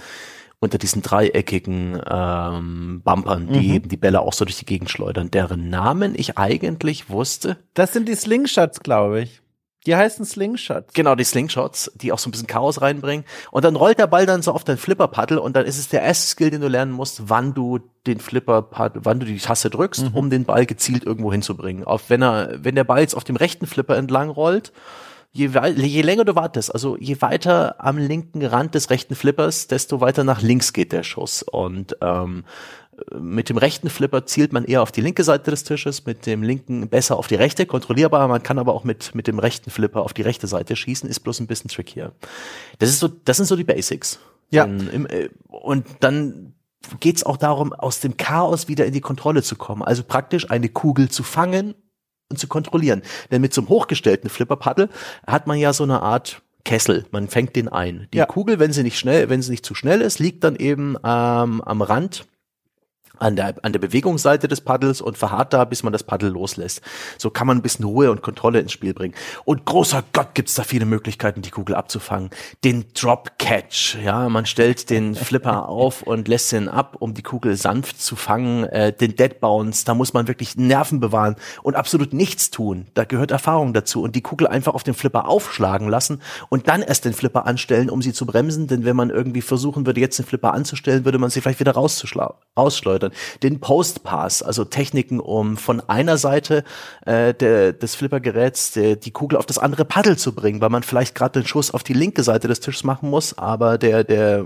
unter 0.60 0.78
diesen 0.78 1.02
dreieckigen 1.02 2.02
ähm, 2.10 3.02
Bumpern, 3.04 3.50
die 3.52 3.80
mhm. 3.80 3.88
die 3.90 3.98
Bälle 3.98 4.22
auch 4.22 4.32
so 4.32 4.46
durch 4.46 4.58
die 4.58 4.66
Gegend 4.66 4.90
schleudern, 4.90 5.30
deren 5.30 5.70
Namen 5.70 6.14
ich 6.16 6.38
eigentlich 6.38 7.10
wusste. 7.10 7.58
Das 7.74 7.92
sind 7.92 8.08
die 8.08 8.16
Slingshots, 8.16 8.80
glaube 8.80 9.22
ich. 9.22 9.43
Die 9.86 9.96
heißen 9.96 10.26
Slingshots. 10.26 10.94
Genau, 10.94 11.16
die 11.16 11.24
Slingshots, 11.24 11.92
die 11.96 12.12
auch 12.12 12.20
so 12.20 12.30
ein 12.30 12.32
bisschen 12.32 12.48
Chaos 12.48 12.82
reinbringen. 12.82 13.26
Und 13.52 13.66
dann 13.66 13.76
rollt 13.76 14.00
der 14.00 14.08
Ball 14.08 14.26
dann 14.26 14.42
so 14.42 14.52
auf 14.54 14.64
dein 14.64 14.78
Flipper-Paddle 14.78 15.42
und 15.42 15.56
dann 15.56 15.66
ist 15.66 15.78
es 15.78 15.90
der 15.90 16.02
erste 16.02 16.28
Skill, 16.28 16.52
den 16.52 16.62
du 16.62 16.68
lernen 16.68 16.92
musst, 16.92 17.30
wann 17.30 17.54
du 17.54 17.80
den 18.08 18.20
Flipper, 18.20 18.70
wann 18.72 19.20
du 19.20 19.26
die 19.26 19.38
Taste 19.38 19.70
drückst, 19.70 20.12
mhm. 20.12 20.16
um 20.16 20.30
den 20.30 20.46
Ball 20.46 20.66
gezielt 20.66 21.04
irgendwo 21.06 21.32
hinzubringen. 21.32 21.84
Auf, 21.84 22.10
wenn 22.10 22.22
er, 22.22 22.64
wenn 22.64 22.76
der 22.76 22.84
Ball 22.84 23.02
jetzt 23.02 23.16
auf 23.16 23.24
dem 23.24 23.36
rechten 23.36 23.68
Flipper 23.68 23.98
entlang 23.98 24.30
rollt, 24.30 24.72
je, 25.34 25.50
je 25.76 26.02
länger 26.02 26.26
du 26.26 26.36
wartest, 26.36 26.74
also 26.74 26.96
je 26.98 27.22
weiter 27.22 27.84
am 27.84 27.98
linken 27.98 28.46
Rand 28.46 28.76
des 28.76 28.90
rechten 28.90 29.16
Flippers, 29.16 29.68
desto 29.68 30.00
weiter 30.00 30.24
nach 30.24 30.42
links 30.42 30.74
geht 30.74 30.92
der 30.92 31.04
Schuss. 31.04 31.44
Und 31.44 31.98
ähm, 32.02 32.46
mit 33.20 33.50
dem 33.50 33.58
rechten 33.58 33.90
Flipper 33.90 34.26
zielt 34.26 34.54
man 34.54 34.66
eher 34.66 34.82
auf 34.82 34.92
die 34.92 35.02
linke 35.02 35.24
Seite 35.24 35.52
des 35.52 35.64
Tisches, 35.64 36.06
mit 36.06 36.26
dem 36.26 36.44
linken 36.44 36.88
besser 36.90 37.18
auf 37.18 37.28
die 37.28 37.36
rechte, 37.36 37.66
kontrollierbar. 37.66 38.28
Man 38.28 38.44
kann 38.44 38.60
aber 38.60 38.74
auch 38.74 38.84
mit, 38.84 39.16
mit 39.16 39.28
dem 39.28 39.40
rechten 39.40 39.70
Flipper 39.70 40.02
auf 40.02 40.14
die 40.14 40.22
rechte 40.22 40.48
Seite 40.48 40.76
schießen, 40.76 41.10
ist 41.10 41.22
bloß 41.22 41.40
ein 41.40 41.48
bisschen 41.48 41.70
trickier. 41.70 42.14
Das 42.80 42.90
ist 42.90 43.00
so, 43.00 43.08
das 43.08 43.38
sind 43.38 43.46
so 43.46 43.56
die 43.56 43.64
Basics. 43.64 44.20
Ja. 44.52 44.66
Im, 44.66 45.08
äh, 45.08 45.30
und 45.48 45.86
dann 46.00 46.54
geht's 47.00 47.24
auch 47.24 47.38
darum, 47.38 47.74
aus 47.74 48.00
dem 48.00 48.18
Chaos 48.18 48.68
wieder 48.68 48.86
in 48.86 48.94
die 48.94 49.02
Kontrolle 49.02 49.44
zu 49.44 49.56
kommen. 49.56 49.82
Also 49.82 50.04
praktisch 50.04 50.50
eine 50.52 50.70
Kugel 50.70 51.10
zu 51.10 51.24
fangen 51.24 51.76
und 52.30 52.38
zu 52.38 52.48
kontrollieren. 52.48 53.02
Denn 53.32 53.42
mit 53.42 53.54
so 53.54 53.62
einem 53.62 53.70
hochgestellten 53.70 54.30
Flipperpaddle 54.30 54.90
hat 55.26 55.48
man 55.48 55.58
ja 55.58 55.74
so 55.74 55.84
eine 55.84 56.02
Art 56.02 56.42
Kessel. 56.66 57.06
Man 57.12 57.28
fängt 57.28 57.56
den 57.56 57.68
ein. 57.68 58.08
Die 58.14 58.20
ja. 58.20 58.26
Kugel, 58.26 58.60
wenn 58.60 58.72
sie 58.72 58.84
nicht 58.84 58.98
schnell, 58.98 59.30
wenn 59.30 59.42
sie 59.42 59.52
nicht 59.52 59.66
zu 59.66 59.76
schnell 59.76 60.02
ist, 60.02 60.20
liegt 60.20 60.44
dann 60.44 60.56
eben 60.56 60.96
ähm, 61.04 61.62
am 61.62 61.82
Rand 61.82 62.26
an 63.20 63.36
der, 63.36 63.56
an 63.62 63.72
der 63.72 63.80
Bewegungsseite 63.80 64.48
des 64.48 64.62
Paddels 64.62 65.00
und 65.00 65.18
verharrt 65.18 65.54
da, 65.54 65.66
bis 65.66 65.84
man 65.84 65.94
das 65.94 66.04
Paddel 66.04 66.32
loslässt. 66.32 66.82
So 67.18 67.30
kann 67.30 67.46
man 67.46 67.58
ein 67.58 67.62
bisschen 67.62 67.86
Ruhe 67.86 68.10
und 68.10 68.22
Kontrolle 68.22 68.60
ins 68.60 68.72
Spiel 68.72 68.94
bringen. 68.94 69.14
Und 69.46 69.66
großer 69.66 70.04
Gott 70.14 70.34
gibt's 70.34 70.56
da 70.56 70.64
viele 70.64 70.86
Möglichkeiten, 70.86 71.42
die 71.42 71.52
Kugel 71.52 71.76
abzufangen. 71.76 72.32
Den 72.64 72.86
Drop 72.94 73.38
Catch, 73.38 73.98
ja, 74.04 74.28
man 74.30 74.46
stellt 74.46 74.90
den 74.90 75.14
Flipper 75.14 75.70
auf 75.74 76.02
und 76.02 76.28
lässt 76.28 76.52
ihn 76.54 76.68
ab, 76.68 76.96
um 77.00 77.14
die 77.14 77.22
Kugel 77.22 77.56
sanft 77.56 78.02
zu 78.02 78.16
fangen. 78.16 78.64
Äh, 78.66 78.94
den 78.94 79.16
Dead 79.16 79.40
Bounce, 79.40 79.86
da 79.86 79.94
muss 79.94 80.14
man 80.14 80.28
wirklich 80.28 80.58
Nerven 80.58 81.00
bewahren 81.00 81.36
und 81.62 81.76
absolut 81.76 82.14
nichts 82.14 82.50
tun. 82.50 82.88
Da 82.96 83.06
gehört 83.06 83.30
Erfahrung 83.30 83.74
dazu 83.74 84.02
und 84.02 84.16
die 84.16 84.22
Kugel 84.22 84.48
einfach 84.48 84.74
auf 84.74 84.84
den 84.84 84.96
Flipper 84.96 85.28
aufschlagen 85.28 85.88
lassen 85.88 86.22
und 86.50 86.68
dann 86.68 86.82
erst 86.82 87.06
den 87.06 87.14
Flipper 87.14 87.46
anstellen, 87.46 87.92
um 87.92 88.02
sie 88.02 88.14
zu 88.14 88.26
bremsen. 88.26 88.68
Denn 88.68 88.86
wenn 88.86 88.96
man 88.96 89.12
irgendwie 89.12 89.42
versuchen 89.42 89.86
würde, 89.86 90.02
jetzt 90.02 90.18
den 90.18 90.26
Flipper 90.26 90.54
anzustellen, 90.54 91.06
würde 91.06 91.20
man 91.20 91.30
sie 91.30 91.42
vielleicht 91.42 91.60
wieder 91.60 91.74
rausschleudern 91.74 93.03
den 93.42 93.60
Postpass, 93.60 94.44
also 94.44 94.66
Techniken, 94.66 95.20
um 95.20 95.58
von 95.58 95.82
einer 95.90 96.18
Seite 96.18 96.64
äh, 97.06 97.34
der, 97.34 97.74
des 97.74 97.96
Flippergeräts 97.96 98.72
der, 98.74 98.96
die 98.96 99.12
Kugel 99.12 99.38
auf 99.38 99.46
das 99.46 99.58
andere 99.58 99.86
Paddel 99.86 100.18
zu 100.18 100.34
bringen, 100.34 100.62
weil 100.62 100.70
man 100.70 100.84
vielleicht 100.84 101.16
gerade 101.16 101.40
den 101.40 101.48
Schuss 101.48 101.72
auf 101.72 101.84
die 101.84 101.94
linke 101.94 102.24
Seite 102.24 102.48
des 102.48 102.60
Tisches 102.60 102.84
machen 102.84 103.10
muss, 103.10 103.38
aber 103.38 103.78
der, 103.78 104.04
der 104.04 104.46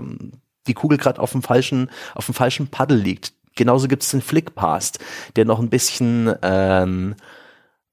die 0.66 0.74
Kugel 0.74 0.98
gerade 0.98 1.20
auf 1.20 1.32
dem 1.32 1.42
falschen, 1.42 1.90
auf 2.14 2.26
dem 2.26 2.34
falschen 2.34 2.68
Paddel 2.68 2.98
liegt. 2.98 3.32
Genauso 3.56 3.88
gibt 3.88 4.02
es 4.02 4.10
den 4.10 4.22
Flickpass, 4.22 4.92
der 5.34 5.44
noch 5.44 5.58
ein 5.58 5.70
bisschen 5.70 6.32
ähm, 6.42 7.16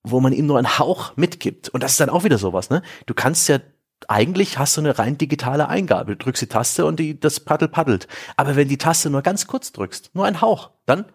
wo 0.06 0.20
man 0.20 0.34
ihm 0.34 0.46
nur 0.46 0.58
einen 0.58 0.80
Hauch 0.80 1.18
mitgibt. 1.18 1.70
Und 1.70 1.84
das 1.84 1.92
ist 1.94 2.00
dann 2.00 2.10
auch 2.10 2.24
wieder 2.24 2.38
sowas, 2.38 2.70
ne? 2.70 2.82
Du 3.06 3.14
kannst 3.14 3.50
ja 3.50 3.60
eigentlich 4.08 4.58
hast 4.58 4.78
du 4.78 4.82
eine 4.82 4.98
rein 4.98 5.18
digitale 5.18 5.68
Eingabe. 5.70 6.16
Du 6.16 6.26
drückst 6.26 6.44
die 6.44 6.48
Taste 6.48 6.86
und 6.86 7.00
die, 7.00 7.20
das 7.20 7.40
Paddel 7.40 7.68
paddelt. 7.68 8.08
Aber 8.38 8.56
wenn 8.56 8.68
die 8.68 8.78
Taste 8.78 9.10
nur 9.10 9.22
ganz 9.22 9.48
kurz 9.48 9.72
drückst, 9.72 10.12
nur 10.14 10.26
ein 10.26 10.42
Hauch, 10.42 10.72
dann, 10.86 11.06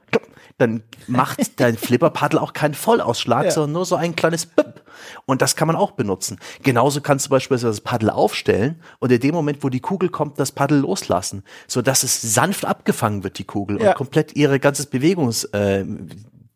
dann 0.58 0.82
macht 1.06 1.40
dein 1.60 1.76
Flipper-Paddel 1.76 2.38
auch 2.38 2.52
keinen 2.52 2.74
Vollausschlag, 2.74 3.46
ja. 3.46 3.50
sondern 3.50 3.72
nur 3.72 3.86
so 3.86 3.96
ein 3.96 4.16
kleines 4.16 4.46
Bip. 4.46 4.82
Und 5.26 5.42
das 5.42 5.56
kann 5.56 5.66
man 5.66 5.76
auch 5.76 5.92
benutzen. 5.92 6.38
Genauso 6.62 7.00
kannst 7.00 7.26
du 7.26 7.30
beispielsweise 7.30 7.68
das 7.68 7.80
Paddel 7.80 8.10
aufstellen 8.10 8.80
und 8.98 9.10
in 9.12 9.20
dem 9.20 9.34
Moment, 9.34 9.62
wo 9.62 9.68
die 9.68 9.80
Kugel 9.80 10.08
kommt, 10.08 10.38
das 10.38 10.52
Paddel 10.52 10.80
loslassen, 10.80 11.44
so 11.66 11.82
dass 11.82 12.02
es 12.02 12.20
sanft 12.20 12.64
abgefangen 12.64 13.24
wird, 13.24 13.38
die 13.38 13.44
Kugel, 13.44 13.80
ja. 13.80 13.90
und 13.90 13.96
komplett 13.96 14.36
ihre 14.36 14.60
ganzes 14.60 14.86
Bewegungs, 14.86 15.44
äh, 15.44 15.84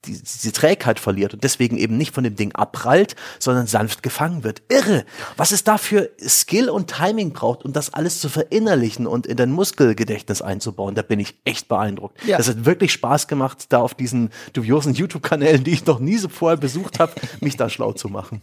die, 0.06 0.12
diese 0.12 0.52
Trägheit 0.52 1.00
verliert 1.00 1.34
und 1.34 1.44
deswegen 1.44 1.76
eben 1.76 1.96
nicht 1.96 2.14
von 2.14 2.24
dem 2.24 2.36
Ding 2.36 2.52
abprallt, 2.52 3.16
sondern 3.38 3.66
sanft 3.66 4.02
gefangen 4.02 4.44
wird. 4.44 4.62
Irre! 4.68 5.04
Was 5.36 5.52
es 5.52 5.64
da 5.64 5.78
für 5.78 6.10
Skill 6.20 6.68
und 6.68 6.88
Timing 6.88 7.32
braucht, 7.32 7.64
um 7.64 7.72
das 7.72 7.92
alles 7.92 8.20
zu 8.20 8.28
verinnerlichen 8.28 9.06
und 9.06 9.26
in 9.26 9.36
dein 9.36 9.50
Muskelgedächtnis 9.50 10.42
einzubauen, 10.42 10.94
da 10.94 11.02
bin 11.02 11.20
ich 11.20 11.34
echt 11.44 11.68
beeindruckt. 11.68 12.24
Ja. 12.24 12.36
Das 12.36 12.48
hat 12.48 12.64
wirklich 12.64 12.92
Spaß 12.92 13.28
gemacht, 13.28 13.66
da 13.70 13.80
auf 13.80 13.94
diesen 13.94 14.30
dubiosen 14.52 14.94
YouTube-Kanälen, 14.94 15.64
die 15.64 15.72
ich 15.72 15.86
noch 15.86 15.98
nie 15.98 16.16
so 16.16 16.28
vorher 16.28 16.56
besucht 16.56 16.98
habe, 16.98 17.12
mich 17.40 17.56
da 17.56 17.68
schlau 17.68 17.92
zu 17.92 18.08
machen. 18.08 18.42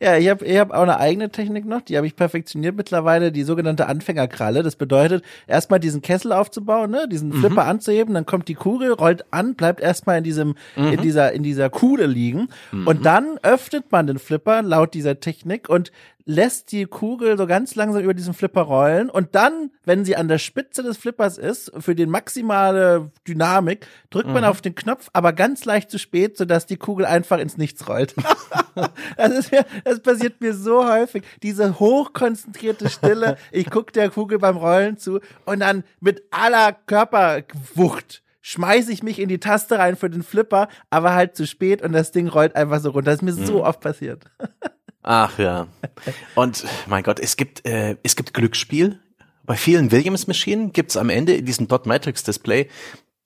Ja, 0.00 0.16
ich 0.16 0.28
habe 0.28 0.44
ich 0.44 0.58
hab 0.58 0.70
auch 0.70 0.82
eine 0.82 0.98
eigene 0.98 1.30
Technik 1.30 1.66
noch, 1.66 1.82
die 1.82 1.96
habe 1.96 2.06
ich 2.06 2.16
perfektioniert 2.16 2.76
mittlerweile, 2.76 3.32
die 3.32 3.42
sogenannte 3.42 3.86
Anfängerkralle. 3.86 4.62
Das 4.62 4.76
bedeutet, 4.76 5.24
erstmal 5.46 5.80
diesen 5.80 6.02
Kessel 6.02 6.32
aufzubauen, 6.32 6.90
ne, 6.90 7.06
diesen 7.10 7.30
mhm. 7.30 7.40
Flipper 7.40 7.64
mhm. 7.64 7.70
anzuheben, 7.70 8.14
dann 8.14 8.26
kommt 8.26 8.48
die 8.48 8.54
Kugel, 8.54 8.92
rollt 8.92 9.24
an, 9.32 9.54
bleibt 9.54 9.80
erstmal 9.80 10.18
in 10.18 10.24
diesem, 10.24 10.54
mhm. 10.76 10.92
in 10.92 11.01
in 11.02 11.08
dieser, 11.08 11.32
in 11.32 11.42
dieser 11.42 11.70
Kuhle 11.70 12.06
liegen. 12.06 12.48
Mhm. 12.70 12.86
Und 12.86 13.04
dann 13.04 13.38
öffnet 13.42 13.90
man 13.90 14.06
den 14.06 14.18
Flipper 14.18 14.62
laut 14.62 14.94
dieser 14.94 15.20
Technik 15.20 15.68
und 15.68 15.92
lässt 16.24 16.72
die 16.72 16.86
Kugel 16.86 17.36
so 17.36 17.46
ganz 17.46 17.74
langsam 17.74 18.02
über 18.02 18.14
diesen 18.14 18.34
Flipper 18.34 18.62
rollen 18.62 19.10
und 19.10 19.34
dann, 19.34 19.70
wenn 19.84 20.04
sie 20.04 20.16
an 20.16 20.28
der 20.28 20.38
Spitze 20.38 20.82
des 20.82 20.96
Flippers 20.96 21.38
ist, 21.38 21.72
für 21.78 21.94
die 21.94 22.06
maximale 22.06 23.10
Dynamik, 23.26 23.86
drückt 24.10 24.28
mhm. 24.28 24.34
man 24.34 24.44
auf 24.44 24.60
den 24.60 24.74
Knopf, 24.74 25.08
aber 25.12 25.32
ganz 25.32 25.64
leicht 25.64 25.90
zu 25.90 25.98
spät, 25.98 26.36
sodass 26.36 26.66
die 26.66 26.76
Kugel 26.76 27.06
einfach 27.06 27.38
ins 27.38 27.58
Nichts 27.58 27.88
rollt. 27.88 28.14
das, 29.16 29.32
ist 29.32 29.52
mir, 29.52 29.64
das 29.84 30.00
passiert 30.00 30.40
mir 30.40 30.54
so 30.54 30.88
häufig. 30.88 31.24
Diese 31.42 31.78
hochkonzentrierte 31.78 32.88
Stille, 32.88 33.36
ich 33.50 33.68
gucke 33.70 33.92
der 33.92 34.10
Kugel 34.10 34.38
beim 34.38 34.56
Rollen 34.56 34.98
zu 34.98 35.20
und 35.44 35.60
dann 35.60 35.84
mit 36.00 36.22
aller 36.30 36.72
Körperwucht 36.72 38.22
schmeiße 38.42 38.92
ich 38.92 39.02
mich 39.02 39.18
in 39.18 39.28
die 39.28 39.38
Taste 39.38 39.78
rein 39.78 39.96
für 39.96 40.10
den 40.10 40.22
Flipper, 40.22 40.68
aber 40.90 41.14
halt 41.14 41.36
zu 41.36 41.46
spät 41.46 41.80
und 41.80 41.92
das 41.92 42.12
Ding 42.12 42.28
rollt 42.28 42.54
einfach 42.54 42.80
so 42.80 42.90
runter. 42.90 43.12
Das 43.12 43.16
ist 43.16 43.22
mir 43.22 43.32
mhm. 43.32 43.46
so 43.46 43.64
oft 43.64 43.80
passiert. 43.80 44.24
Ach 45.02 45.38
ja. 45.38 45.66
Und 46.34 46.64
mein 46.86 47.02
Gott, 47.02 47.18
es 47.18 47.36
gibt, 47.36 47.66
äh, 47.66 47.96
es 48.02 48.14
gibt 48.14 48.34
Glücksspiel. 48.34 49.00
Bei 49.44 49.56
vielen 49.56 49.90
Williams-Maschinen 49.90 50.72
gibt's 50.72 50.96
am 50.96 51.08
Ende 51.08 51.34
in 51.34 51.44
diesem 51.44 51.66
Dot 51.66 51.86
Matrix 51.86 52.22
Display 52.22 52.68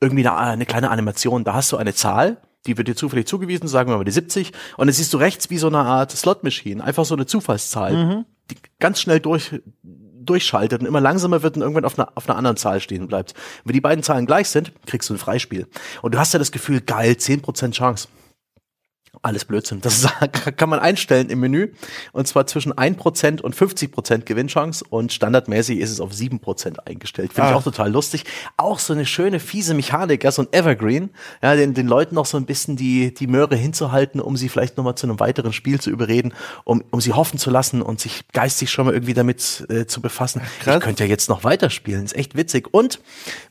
irgendwie 0.00 0.26
eine, 0.26 0.36
eine 0.36 0.66
kleine 0.66 0.90
Animation. 0.90 1.44
Da 1.44 1.54
hast 1.54 1.72
du 1.72 1.76
eine 1.76 1.94
Zahl, 1.94 2.38
die 2.66 2.76
wird 2.78 2.88
dir 2.88 2.96
zufällig 2.96 3.26
zugewiesen, 3.26 3.68
sagen 3.68 3.90
wir 3.90 3.96
mal 3.96 4.04
die 4.04 4.10
70, 4.10 4.52
und 4.76 4.86
dann 4.86 4.94
siehst 4.94 5.12
du 5.12 5.18
rechts 5.18 5.50
wie 5.50 5.58
so 5.58 5.66
eine 5.66 5.78
Art 5.78 6.12
Slot-Machine, 6.12 6.82
einfach 6.82 7.04
so 7.04 7.14
eine 7.14 7.26
Zufallszahl, 7.26 7.92
mhm. 7.92 8.24
die 8.50 8.56
ganz 8.80 9.00
schnell 9.00 9.20
durch 9.20 9.60
durchschaltet 10.28 10.80
und 10.80 10.86
immer 10.86 11.00
langsamer 11.00 11.42
wird 11.42 11.56
und 11.56 11.62
irgendwann 11.62 11.84
auf 11.84 11.98
einer, 11.98 12.08
auf 12.14 12.28
einer 12.28 12.36
anderen 12.36 12.56
Zahl 12.56 12.80
stehen 12.80 13.08
bleibt. 13.08 13.34
Wenn 13.64 13.74
die 13.74 13.80
beiden 13.80 14.02
Zahlen 14.02 14.26
gleich 14.26 14.48
sind, 14.48 14.72
kriegst 14.86 15.08
du 15.08 15.14
ein 15.14 15.18
Freispiel. 15.18 15.66
Und 16.02 16.14
du 16.14 16.18
hast 16.18 16.32
ja 16.32 16.38
das 16.38 16.52
Gefühl, 16.52 16.80
geil, 16.80 17.12
10% 17.12 17.72
Chance. 17.72 18.08
Alles 19.26 19.44
Blödsinn. 19.44 19.80
Das 19.80 20.06
kann 20.56 20.68
man 20.68 20.78
einstellen 20.78 21.30
im 21.30 21.40
Menü. 21.40 21.72
Und 22.12 22.28
zwar 22.28 22.46
zwischen 22.46 22.72
1% 22.72 23.40
und 23.40 23.56
50% 23.56 24.20
Gewinnchance. 24.20 24.84
Und 24.88 25.12
standardmäßig 25.12 25.80
ist 25.80 25.90
es 25.90 26.00
auf 26.00 26.12
7% 26.12 26.78
eingestellt. 26.86 27.32
Finde 27.32 27.48
ah. 27.48 27.50
ich 27.50 27.56
auch 27.56 27.64
total 27.64 27.90
lustig. 27.90 28.22
Auch 28.56 28.78
so 28.78 28.92
eine 28.92 29.04
schöne, 29.04 29.40
fiese 29.40 29.74
Mechanik, 29.74 30.22
ja, 30.22 30.30
so 30.30 30.42
ein 30.42 30.48
Evergreen. 30.52 31.10
Ja, 31.42 31.56
den, 31.56 31.74
den 31.74 31.88
Leuten 31.88 32.14
noch 32.14 32.24
so 32.24 32.36
ein 32.36 32.46
bisschen 32.46 32.76
die, 32.76 33.12
die 33.12 33.26
Möhre 33.26 33.56
hinzuhalten, 33.56 34.20
um 34.20 34.36
sie 34.36 34.48
vielleicht 34.48 34.76
nochmal 34.76 34.94
zu 34.94 35.08
einem 35.08 35.18
weiteren 35.18 35.52
Spiel 35.52 35.80
zu 35.80 35.90
überreden, 35.90 36.32
um, 36.62 36.84
um 36.92 37.00
sie 37.00 37.12
hoffen 37.12 37.40
zu 37.40 37.50
lassen 37.50 37.82
und 37.82 37.98
sich 37.98 38.28
geistig 38.32 38.70
schon 38.70 38.86
mal 38.86 38.94
irgendwie 38.94 39.14
damit 39.14 39.66
äh, 39.68 39.86
zu 39.86 40.00
befassen. 40.00 40.40
Krass. 40.60 40.76
Ich 40.76 40.82
könnte 40.82 41.02
ja 41.02 41.10
jetzt 41.10 41.28
noch 41.28 41.42
weiterspielen. 41.42 42.04
Ist 42.04 42.14
echt 42.14 42.36
witzig. 42.36 42.72
Und 42.72 43.00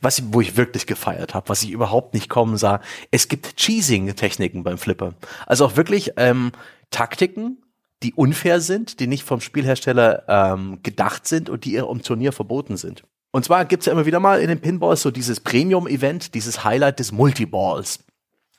was, 0.00 0.22
wo 0.32 0.40
ich 0.40 0.56
wirklich 0.56 0.86
gefeiert 0.86 1.34
habe, 1.34 1.50
was 1.50 1.62
ich 1.62 1.70
überhaupt 1.70 2.14
nicht 2.14 2.30
kommen 2.30 2.56
sah, 2.56 2.80
es 3.10 3.28
gibt 3.28 3.58
Cheesing-Techniken 3.58 4.64
beim 4.64 4.78
Flipper. 4.78 5.12
Also 5.44 5.65
auch 5.66 5.76
wirklich 5.76 6.12
ähm, 6.16 6.52
Taktiken, 6.90 7.62
die 8.02 8.14
unfair 8.14 8.60
sind, 8.60 9.00
die 9.00 9.06
nicht 9.06 9.24
vom 9.24 9.40
Spielhersteller 9.40 10.24
ähm, 10.28 10.78
gedacht 10.82 11.26
sind 11.26 11.50
und 11.50 11.64
die 11.64 11.76
im 11.76 12.02
Turnier 12.02 12.32
verboten 12.32 12.76
sind. 12.76 13.02
Und 13.32 13.44
zwar 13.44 13.64
gibt's 13.64 13.86
ja 13.86 13.92
immer 13.92 14.06
wieder 14.06 14.20
mal 14.20 14.40
in 14.40 14.48
den 14.48 14.60
Pinballs 14.60 15.02
so 15.02 15.10
dieses 15.10 15.40
Premium-Event, 15.40 16.34
dieses 16.34 16.64
Highlight 16.64 17.00
des 17.00 17.12
Multiballs. 17.12 18.04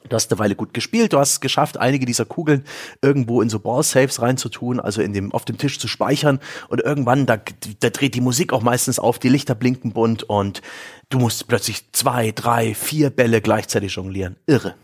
Du 0.07 0.15
hast 0.15 0.31
eine 0.31 0.39
Weile 0.39 0.55
gut 0.55 0.73
gespielt, 0.73 1.13
du 1.13 1.19
hast 1.19 1.31
es 1.31 1.41
geschafft, 1.41 1.77
einige 1.77 2.05
dieser 2.05 2.25
Kugeln 2.25 2.63
irgendwo 3.01 3.41
in 3.41 3.49
so 3.49 3.59
Ball-Saves 3.59 4.21
reinzutun, 4.21 4.79
also 4.79 5.01
in 5.01 5.13
dem, 5.13 5.31
auf 5.33 5.45
dem 5.45 5.57
Tisch 5.57 5.79
zu 5.79 5.87
speichern 5.87 6.39
und 6.69 6.81
irgendwann, 6.81 7.25
da, 7.25 7.37
da 7.79 7.89
dreht 7.89 8.15
die 8.15 8.21
Musik 8.21 8.53
auch 8.53 8.61
meistens 8.61 8.99
auf, 8.99 9.19
die 9.19 9.29
Lichter 9.29 9.55
blinken 9.55 9.93
bunt 9.93 10.23
und 10.23 10.61
du 11.09 11.19
musst 11.19 11.47
plötzlich 11.47 11.91
zwei, 11.91 12.31
drei, 12.31 12.73
vier 12.75 13.09
Bälle 13.09 13.41
gleichzeitig 13.41 13.95
jonglieren. 13.95 14.37
Irre. 14.45 14.75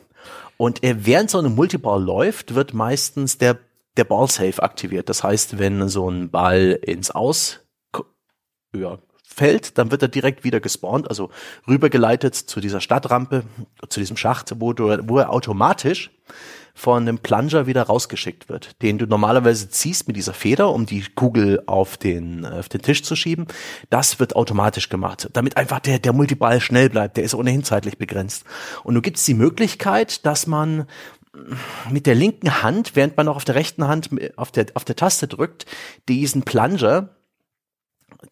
Und 0.58 0.84
äh, 0.84 1.06
während 1.06 1.30
so 1.30 1.40
eine 1.40 1.50
Multiball 1.50 2.02
läuft, 2.02 2.56
wird 2.56 2.74
meistens 2.74 3.38
der, 3.38 3.60
der 3.98 4.04
Ball 4.04 4.30
Safe 4.30 4.62
aktiviert. 4.62 5.10
Das 5.10 5.24
heißt, 5.24 5.60
wenn 5.60 5.90
so 5.90 6.10
ein 6.10 6.30
Ball 6.30 6.80
ins 6.82 7.12
Aus 7.12 7.60
ja, 8.76 9.00
fällt, 9.24 9.78
dann 9.78 9.92
wird 9.92 10.02
er 10.02 10.08
direkt 10.08 10.44
wieder 10.44 10.60
gespawnt, 10.60 11.10
also 11.10 11.30
rübergeleitet 11.68 12.36
zu 12.36 12.60
dieser 12.60 12.82
Stadtrampe, 12.82 13.44
zu 13.90 14.00
diesem 14.00 14.18
Schacht, 14.18 14.54
wo, 14.60 14.74
du, 14.74 14.98
wo 15.08 15.18
er 15.18 15.32
automatisch 15.32 16.12
von 16.74 17.04
einem 17.04 17.20
Plunger 17.20 17.68
wieder 17.68 17.84
rausgeschickt 17.84 18.50
wird, 18.50 18.82
den 18.82 18.98
du 18.98 19.06
normalerweise 19.06 19.70
ziehst 19.70 20.08
mit 20.08 20.16
dieser 20.16 20.34
Feder, 20.34 20.72
um 20.72 20.86
die 20.86 21.06
Kugel 21.16 21.62
auf 21.68 21.98
den, 21.98 22.46
auf 22.46 22.68
den 22.68 22.82
Tisch 22.82 23.04
zu 23.04 23.16
schieben. 23.16 23.48
Das 23.90 24.20
wird 24.20 24.36
automatisch 24.36 24.90
gemacht, 24.90 25.30
damit 25.34 25.56
einfach 25.56 25.80
der, 25.80 26.00
der 26.00 26.14
Multiball 26.14 26.62
schnell 26.62 26.90
bleibt. 26.90 27.18
Der 27.18 27.24
ist 27.24 27.36
ohnehin 27.36 27.64
zeitlich 27.64 27.98
begrenzt. 27.98 28.44
Und 28.84 28.96
du 28.96 29.02
gibst 29.02 29.28
die 29.28 29.36
Möglichkeit, 29.36 30.26
dass 30.26 30.48
man 30.48 30.88
mit 31.90 32.06
der 32.06 32.16
linken 32.16 32.64
Hand, 32.64 32.96
während 32.96 33.18
man 33.18 33.26
noch 33.26 33.36
auf 33.36 33.46
der 33.46 33.56
rechten 33.56 33.88
Hand 33.88 34.10
auf 34.36 34.52
der, 34.52 34.68
auf 34.76 34.84
der 34.84 34.96
Taste 34.96 35.28
drückt, 35.28 35.66
diesen 36.08 36.44
Plunger 36.44 37.10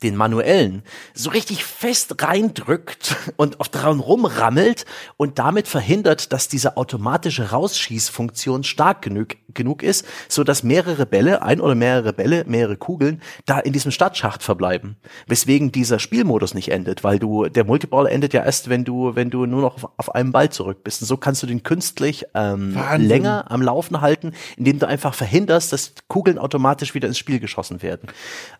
den 0.04 0.16
manuellen, 0.16 0.84
so 1.14 1.30
richtig 1.30 1.64
fest 1.64 2.22
reindrückt 2.22 3.16
und 3.36 3.60
auf 3.60 3.70
dran 3.70 4.00
rumrammelt 4.00 4.86
und 5.18 5.40
damit 5.40 5.68
verhindert, 5.68 6.32
dass 6.34 6.48
diese 6.48 6.78
automatische 6.78 7.52
Rausschießfunktion 7.52 8.64
stark 8.64 9.02
genug, 9.02 9.36
genug 9.54 9.84
ist, 9.84 10.06
so 10.28 10.44
dass 10.44 10.64
mehrere 10.64 11.06
Bälle, 11.06 11.42
ein 11.42 11.62
oder 11.62 11.76
mehrere 11.76 12.14
Bälle, 12.14 12.44
mehrere 12.48 12.78
Kugeln 12.78 13.22
da 13.46 13.60
in 13.60 13.74
diesem 13.74 13.92
Stadtschacht 13.92 14.44
verbleiben. 14.44 14.98
Weswegen 15.28 15.72
dieser 15.72 16.00
Spielmodus 16.00 16.54
nicht 16.54 16.72
endet, 16.72 17.04
weil 17.04 17.20
du, 17.20 17.46
der 17.46 17.64
Multiball 17.64 18.08
endet 18.08 18.34
ja 18.34 18.44
erst, 18.44 18.70
wenn 18.70 18.84
du, 18.84 19.16
wenn 19.16 19.30
du 19.30 19.46
nur 19.46 19.62
noch 19.62 19.76
auf, 19.76 19.92
auf 19.98 20.16
einem 20.16 20.32
Ball 20.32 20.50
zurück 20.50 20.84
bist. 20.84 21.02
Und 21.02 21.08
so 21.08 21.18
kannst 21.18 21.44
du 21.44 21.48
den 21.48 21.64
künstlich 21.64 22.26
ähm, 22.34 22.78
länger 22.98 23.50
am 23.50 23.62
Laufen 23.62 24.02
halten, 24.02 24.34
indem 24.58 24.80
du 24.80 24.88
einfach 24.88 25.14
verhinderst, 25.14 25.74
dass 25.74 25.94
Kugeln 26.08 26.38
automatisch 26.38 26.94
wieder 26.94 27.08
ins 27.08 27.18
Spiel 27.18 27.40
geschossen 27.40 27.82
werden. 27.82 28.10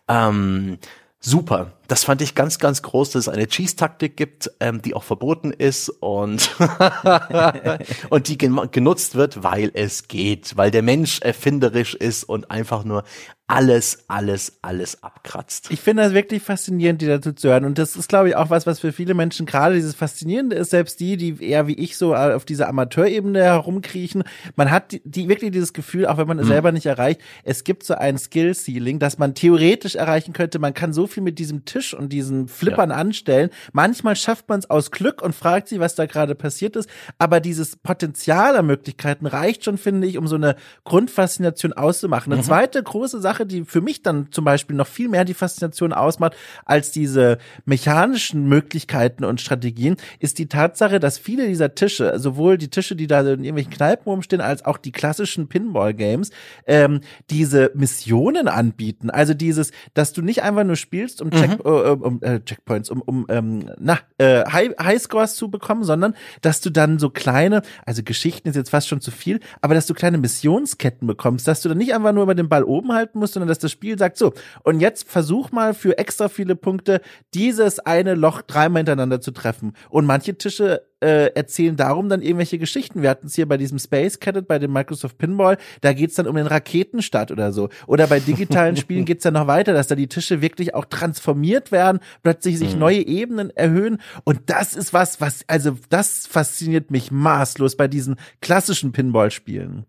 Ähm, 0.08 0.78
super. 1.22 1.66
Das 1.92 2.04
fand 2.04 2.22
ich 2.22 2.34
ganz, 2.34 2.58
ganz 2.58 2.80
groß, 2.80 3.10
dass 3.10 3.26
es 3.26 3.28
eine 3.28 3.46
Cheese-Taktik 3.46 4.16
gibt, 4.16 4.50
ähm, 4.60 4.80
die 4.80 4.94
auch 4.94 5.02
verboten 5.02 5.50
ist 5.50 5.90
und, 5.90 6.56
und 8.08 8.28
die 8.28 8.38
genutzt 8.38 9.14
wird, 9.14 9.42
weil 9.42 9.70
es 9.74 10.08
geht, 10.08 10.56
weil 10.56 10.70
der 10.70 10.80
Mensch 10.80 11.20
erfinderisch 11.20 11.94
ist 11.94 12.24
und 12.24 12.50
einfach 12.50 12.84
nur 12.84 13.04
alles, 13.52 14.04
alles, 14.08 14.58
alles 14.62 15.02
abkratzt. 15.02 15.70
Ich 15.70 15.80
finde 15.80 16.04
das 16.04 16.14
wirklich 16.14 16.42
faszinierend, 16.42 17.02
die 17.02 17.06
dazu 17.06 17.34
zu 17.34 17.50
hören. 17.50 17.66
Und 17.66 17.76
das 17.76 17.96
ist, 17.96 18.08
glaube 18.08 18.30
ich, 18.30 18.36
auch 18.36 18.48
was, 18.48 18.66
was 18.66 18.80
für 18.80 18.92
viele 18.92 19.12
Menschen 19.12 19.44
gerade 19.44 19.74
dieses 19.74 19.94
Faszinierende 19.94 20.56
ist, 20.56 20.70
selbst 20.70 21.00
die, 21.00 21.18
die 21.18 21.44
eher 21.44 21.66
wie 21.66 21.74
ich 21.74 21.98
so 21.98 22.14
auf 22.14 22.46
dieser 22.46 22.68
Amateurebene 22.70 23.42
herumkriechen. 23.42 24.24
Man 24.56 24.70
hat 24.70 24.92
die, 24.92 25.02
die 25.04 25.28
wirklich 25.28 25.50
dieses 25.50 25.74
Gefühl, 25.74 26.06
auch 26.06 26.16
wenn 26.16 26.28
man 26.28 26.38
es 26.38 26.46
mhm. 26.46 26.52
selber 26.52 26.72
nicht 26.72 26.86
erreicht, 26.86 27.20
es 27.44 27.62
gibt 27.62 27.82
so 27.82 27.92
ein 27.92 28.16
Skill-Ceiling, 28.16 28.98
das 28.98 29.18
man 29.18 29.34
theoretisch 29.34 29.96
erreichen 29.96 30.32
könnte. 30.32 30.58
Man 30.58 30.72
kann 30.72 30.94
so 30.94 31.06
viel 31.06 31.22
mit 31.22 31.38
diesem 31.38 31.66
Tisch 31.66 31.81
und 31.92 32.12
diesen 32.12 32.48
Flippern 32.48 32.90
ja. 32.90 32.96
anstellen. 32.96 33.50
Manchmal 33.72 34.16
schafft 34.16 34.48
man 34.48 34.60
es 34.60 34.70
aus 34.70 34.90
Glück 34.90 35.20
und 35.20 35.34
fragt 35.34 35.68
sich, 35.68 35.78
was 35.80 35.94
da 35.94 36.06
gerade 36.06 36.34
passiert 36.34 36.76
ist. 36.76 36.88
Aber 37.18 37.40
dieses 37.40 37.76
Potenzial 37.76 38.56
an 38.56 38.66
Möglichkeiten 38.66 39.26
reicht 39.26 39.64
schon, 39.64 39.78
finde 39.78 40.06
ich, 40.06 40.16
um 40.16 40.26
so 40.26 40.36
eine 40.36 40.56
Grundfaszination 40.84 41.72
auszumachen. 41.72 42.32
Eine 42.32 42.42
mhm. 42.42 42.46
zweite 42.46 42.82
große 42.82 43.20
Sache, 43.20 43.32
Sache, 43.32 43.46
die 43.46 43.64
für 43.64 43.80
mich 43.80 44.02
dann 44.02 44.30
zum 44.30 44.44
Beispiel 44.44 44.76
noch 44.76 44.86
viel 44.86 45.08
mehr 45.08 45.24
die 45.24 45.34
Faszination 45.34 45.92
ausmacht, 45.92 46.36
als 46.64 46.90
diese 46.90 47.38
mechanischen 47.64 48.46
Möglichkeiten 48.46 49.24
und 49.24 49.40
Strategien, 49.40 49.96
ist 50.18 50.38
die 50.38 50.48
Tatsache, 50.48 51.00
dass 51.00 51.18
viele 51.18 51.46
dieser 51.46 51.74
Tische, 51.74 52.18
sowohl 52.18 52.58
die 52.58 52.68
Tische, 52.68 52.94
die 52.94 53.06
da 53.06 53.20
in 53.20 53.44
irgendwelchen 53.44 53.72
Kneipen 53.72 54.10
rumstehen, 54.10 54.42
als 54.42 54.64
auch 54.64 54.76
die 54.76 54.92
klassischen 54.92 55.48
Pinball-Games, 55.48 56.30
ähm, 56.66 57.00
diese 57.30 57.70
Missionen 57.74 58.48
anbieten. 58.48 59.10
Also 59.10 59.34
dieses, 59.34 59.72
dass 59.94 60.12
du 60.12 60.20
nicht 60.20 60.42
einfach 60.42 60.64
nur 60.64 60.76
spielst, 60.76 61.22
um, 61.22 61.30
Check, 61.30 61.64
mhm. 61.64 61.71
Äh, 61.78 61.90
um 61.90 62.22
äh, 62.22 62.40
Checkpoints, 62.40 62.90
um, 62.90 63.02
um 63.02 63.26
ähm, 63.28 63.70
na, 63.78 63.98
äh, 64.18 64.44
High, 64.44 64.72
Highscores 64.80 65.36
zu 65.36 65.50
bekommen, 65.50 65.84
sondern 65.84 66.14
dass 66.40 66.60
du 66.60 66.70
dann 66.70 66.98
so 66.98 67.10
kleine, 67.10 67.62
also 67.86 68.02
Geschichten 68.02 68.48
ist 68.48 68.56
jetzt 68.56 68.70
fast 68.70 68.88
schon 68.88 69.00
zu 69.00 69.10
viel, 69.10 69.40
aber 69.60 69.74
dass 69.74 69.86
du 69.86 69.94
kleine 69.94 70.18
Missionsketten 70.18 71.06
bekommst, 71.06 71.48
dass 71.48 71.62
du 71.62 71.68
dann 71.68 71.78
nicht 71.78 71.94
einfach 71.94 72.12
nur 72.12 72.24
über 72.24 72.34
den 72.34 72.48
Ball 72.48 72.64
oben 72.64 72.92
halten 72.92 73.18
musst, 73.18 73.34
sondern 73.34 73.48
dass 73.48 73.58
das 73.58 73.70
Spiel 73.70 73.98
sagt, 73.98 74.16
so, 74.16 74.32
und 74.62 74.80
jetzt 74.80 75.08
versuch 75.08 75.52
mal 75.52 75.74
für 75.74 75.98
extra 75.98 76.28
viele 76.28 76.56
Punkte 76.56 77.00
dieses 77.34 77.78
eine 77.78 78.14
Loch 78.14 78.42
dreimal 78.42 78.80
hintereinander 78.80 79.20
zu 79.20 79.30
treffen. 79.30 79.74
Und 79.90 80.06
manche 80.06 80.36
Tische 80.36 80.82
äh, 81.02 81.26
erzählen 81.34 81.76
darum 81.76 82.08
dann 82.08 82.22
irgendwelche 82.22 82.58
Geschichten. 82.58 83.02
Wir 83.02 83.10
hatten 83.10 83.26
es 83.26 83.34
hier 83.34 83.46
bei 83.46 83.56
diesem 83.56 83.78
Space 83.78 84.20
Cadet, 84.20 84.46
bei 84.46 84.58
dem 84.58 84.72
Microsoft 84.72 85.18
Pinball, 85.18 85.58
da 85.80 85.92
geht's 85.92 86.14
dann 86.14 86.26
um 86.26 86.36
den 86.36 86.46
Raketenstart 86.46 87.30
oder 87.30 87.52
so. 87.52 87.68
Oder 87.86 88.06
bei 88.06 88.20
digitalen 88.20 88.76
Spielen 88.76 89.04
geht's 89.04 89.24
dann 89.24 89.34
noch 89.34 89.46
weiter, 89.46 89.72
dass 89.72 89.88
da 89.88 89.94
die 89.94 90.06
Tische 90.06 90.40
wirklich 90.40 90.74
auch 90.74 90.84
transformiert 90.84 91.72
werden, 91.72 92.00
plötzlich 92.22 92.58
sich 92.58 92.74
mhm. 92.74 92.80
neue 92.80 93.06
Ebenen 93.06 93.50
erhöhen. 93.50 93.98
Und 94.24 94.42
das 94.46 94.74
ist 94.74 94.94
was, 94.94 95.20
was, 95.20 95.44
also 95.48 95.76
das 95.90 96.26
fasziniert 96.26 96.90
mich 96.90 97.10
maßlos 97.10 97.76
bei 97.76 97.88
diesen 97.88 98.16
klassischen 98.40 98.92
Pinball-Spielen. 98.92 99.86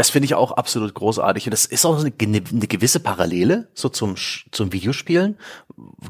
Das 0.00 0.08
finde 0.08 0.24
ich 0.24 0.34
auch 0.34 0.52
absolut 0.52 0.94
großartig. 0.94 1.44
Und 1.44 1.50
das 1.50 1.66
ist 1.66 1.84
auch 1.84 2.02
eine, 2.02 2.10
eine 2.20 2.66
gewisse 2.66 3.00
Parallele 3.00 3.68
so 3.74 3.90
zum, 3.90 4.14
zum 4.50 4.72
Videospielen, 4.72 5.36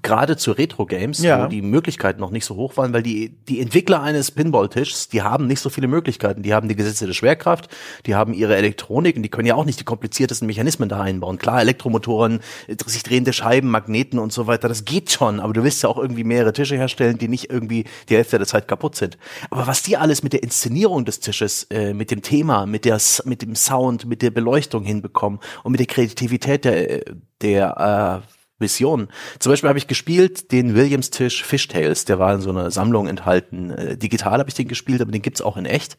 gerade 0.01 0.37
zu 0.37 0.53
Retro-Games, 0.53 1.21
ja. 1.25 1.43
wo 1.43 1.49
die 1.49 1.61
Möglichkeiten 1.61 2.21
noch 2.21 2.31
nicht 2.31 2.45
so 2.45 2.55
hoch 2.55 2.77
waren, 2.77 2.93
weil 2.93 3.03
die, 3.03 3.31
die 3.49 3.61
Entwickler 3.61 4.01
eines 4.01 4.31
Pinball-Tischs, 4.31 5.09
die 5.09 5.23
haben 5.23 5.49
nicht 5.49 5.59
so 5.59 5.71
viele 5.71 5.89
Möglichkeiten. 5.89 6.45
Die 6.45 6.55
haben 6.55 6.69
die 6.69 6.77
Gesetze 6.77 7.05
der 7.09 7.15
Schwerkraft, 7.15 7.69
die 8.07 8.15
haben 8.15 8.33
ihre 8.33 8.55
Elektronik 8.55 9.17
und 9.17 9.25
die 9.25 9.29
können 9.29 9.47
ja 9.47 9.57
auch 9.57 9.65
nicht 9.65 9.81
die 9.81 9.85
kompliziertesten 9.85 10.47
Mechanismen 10.47 10.89
da 10.89 11.01
einbauen. 11.01 11.39
Klar, 11.39 11.61
Elektromotoren, 11.61 12.39
sich 12.87 13.03
drehende 13.03 13.33
Scheiben, 13.33 13.71
Magneten 13.71 14.21
und 14.21 14.33
so 14.33 14.47
weiter, 14.47 14.69
das 14.69 14.85
geht 14.85 15.11
schon, 15.11 15.41
aber 15.41 15.53
du 15.53 15.65
willst 15.65 15.83
ja 15.83 15.89
auch 15.89 15.99
irgendwie 15.99 16.23
mehrere 16.23 16.53
Tische 16.53 16.77
herstellen, 16.77 17.19
die 17.19 17.27
nicht 17.27 17.51
irgendwie 17.51 17.87
die 18.09 18.15
Hälfte 18.15 18.39
der 18.39 18.47
Zeit 18.47 18.69
kaputt 18.69 18.95
sind. 18.95 19.19
Aber 19.51 19.67
was 19.67 19.83
die 19.83 19.97
alles 19.97 20.23
mit 20.23 20.33
der 20.33 20.45
Inszenierung 20.45 21.05
des 21.05 21.19
Tisches, 21.19 21.67
äh, 21.71 21.93
mit 21.93 22.13
dem 22.13 22.23
Thema, 22.23 22.67
mit 22.67 22.85
der, 22.85 23.01
mit 23.25 23.43
dem 23.43 23.57
Sound, 23.57 23.80
mit 24.07 24.23
der 24.23 24.31
Beleuchtung 24.31 24.85
hinbekommen 24.85 25.41
und 25.63 25.73
mit 25.73 25.81
der 25.81 25.87
Kreativität 25.87 26.65
der, 26.65 27.03
der 27.41 28.23
äh, 28.27 28.35
Vision. 28.61 29.09
Zum 29.39 29.53
Beispiel 29.53 29.69
habe 29.69 29.79
ich 29.79 29.87
gespielt 29.87 30.53
den 30.53 30.75
Williams-Tisch 30.75 31.43
Fishtails, 31.45 32.05
der 32.05 32.19
war 32.19 32.35
in 32.35 32.41
so 32.41 32.51
einer 32.51 32.71
Sammlung 32.71 33.09
enthalten. 33.09 33.71
Äh, 33.71 33.97
digital 33.97 34.39
habe 34.39 34.49
ich 34.49 34.55
den 34.55 34.69
gespielt, 34.69 35.01
aber 35.01 35.11
den 35.11 35.23
gibt's 35.23 35.41
auch 35.41 35.57
in 35.57 35.65
echt. 35.65 35.97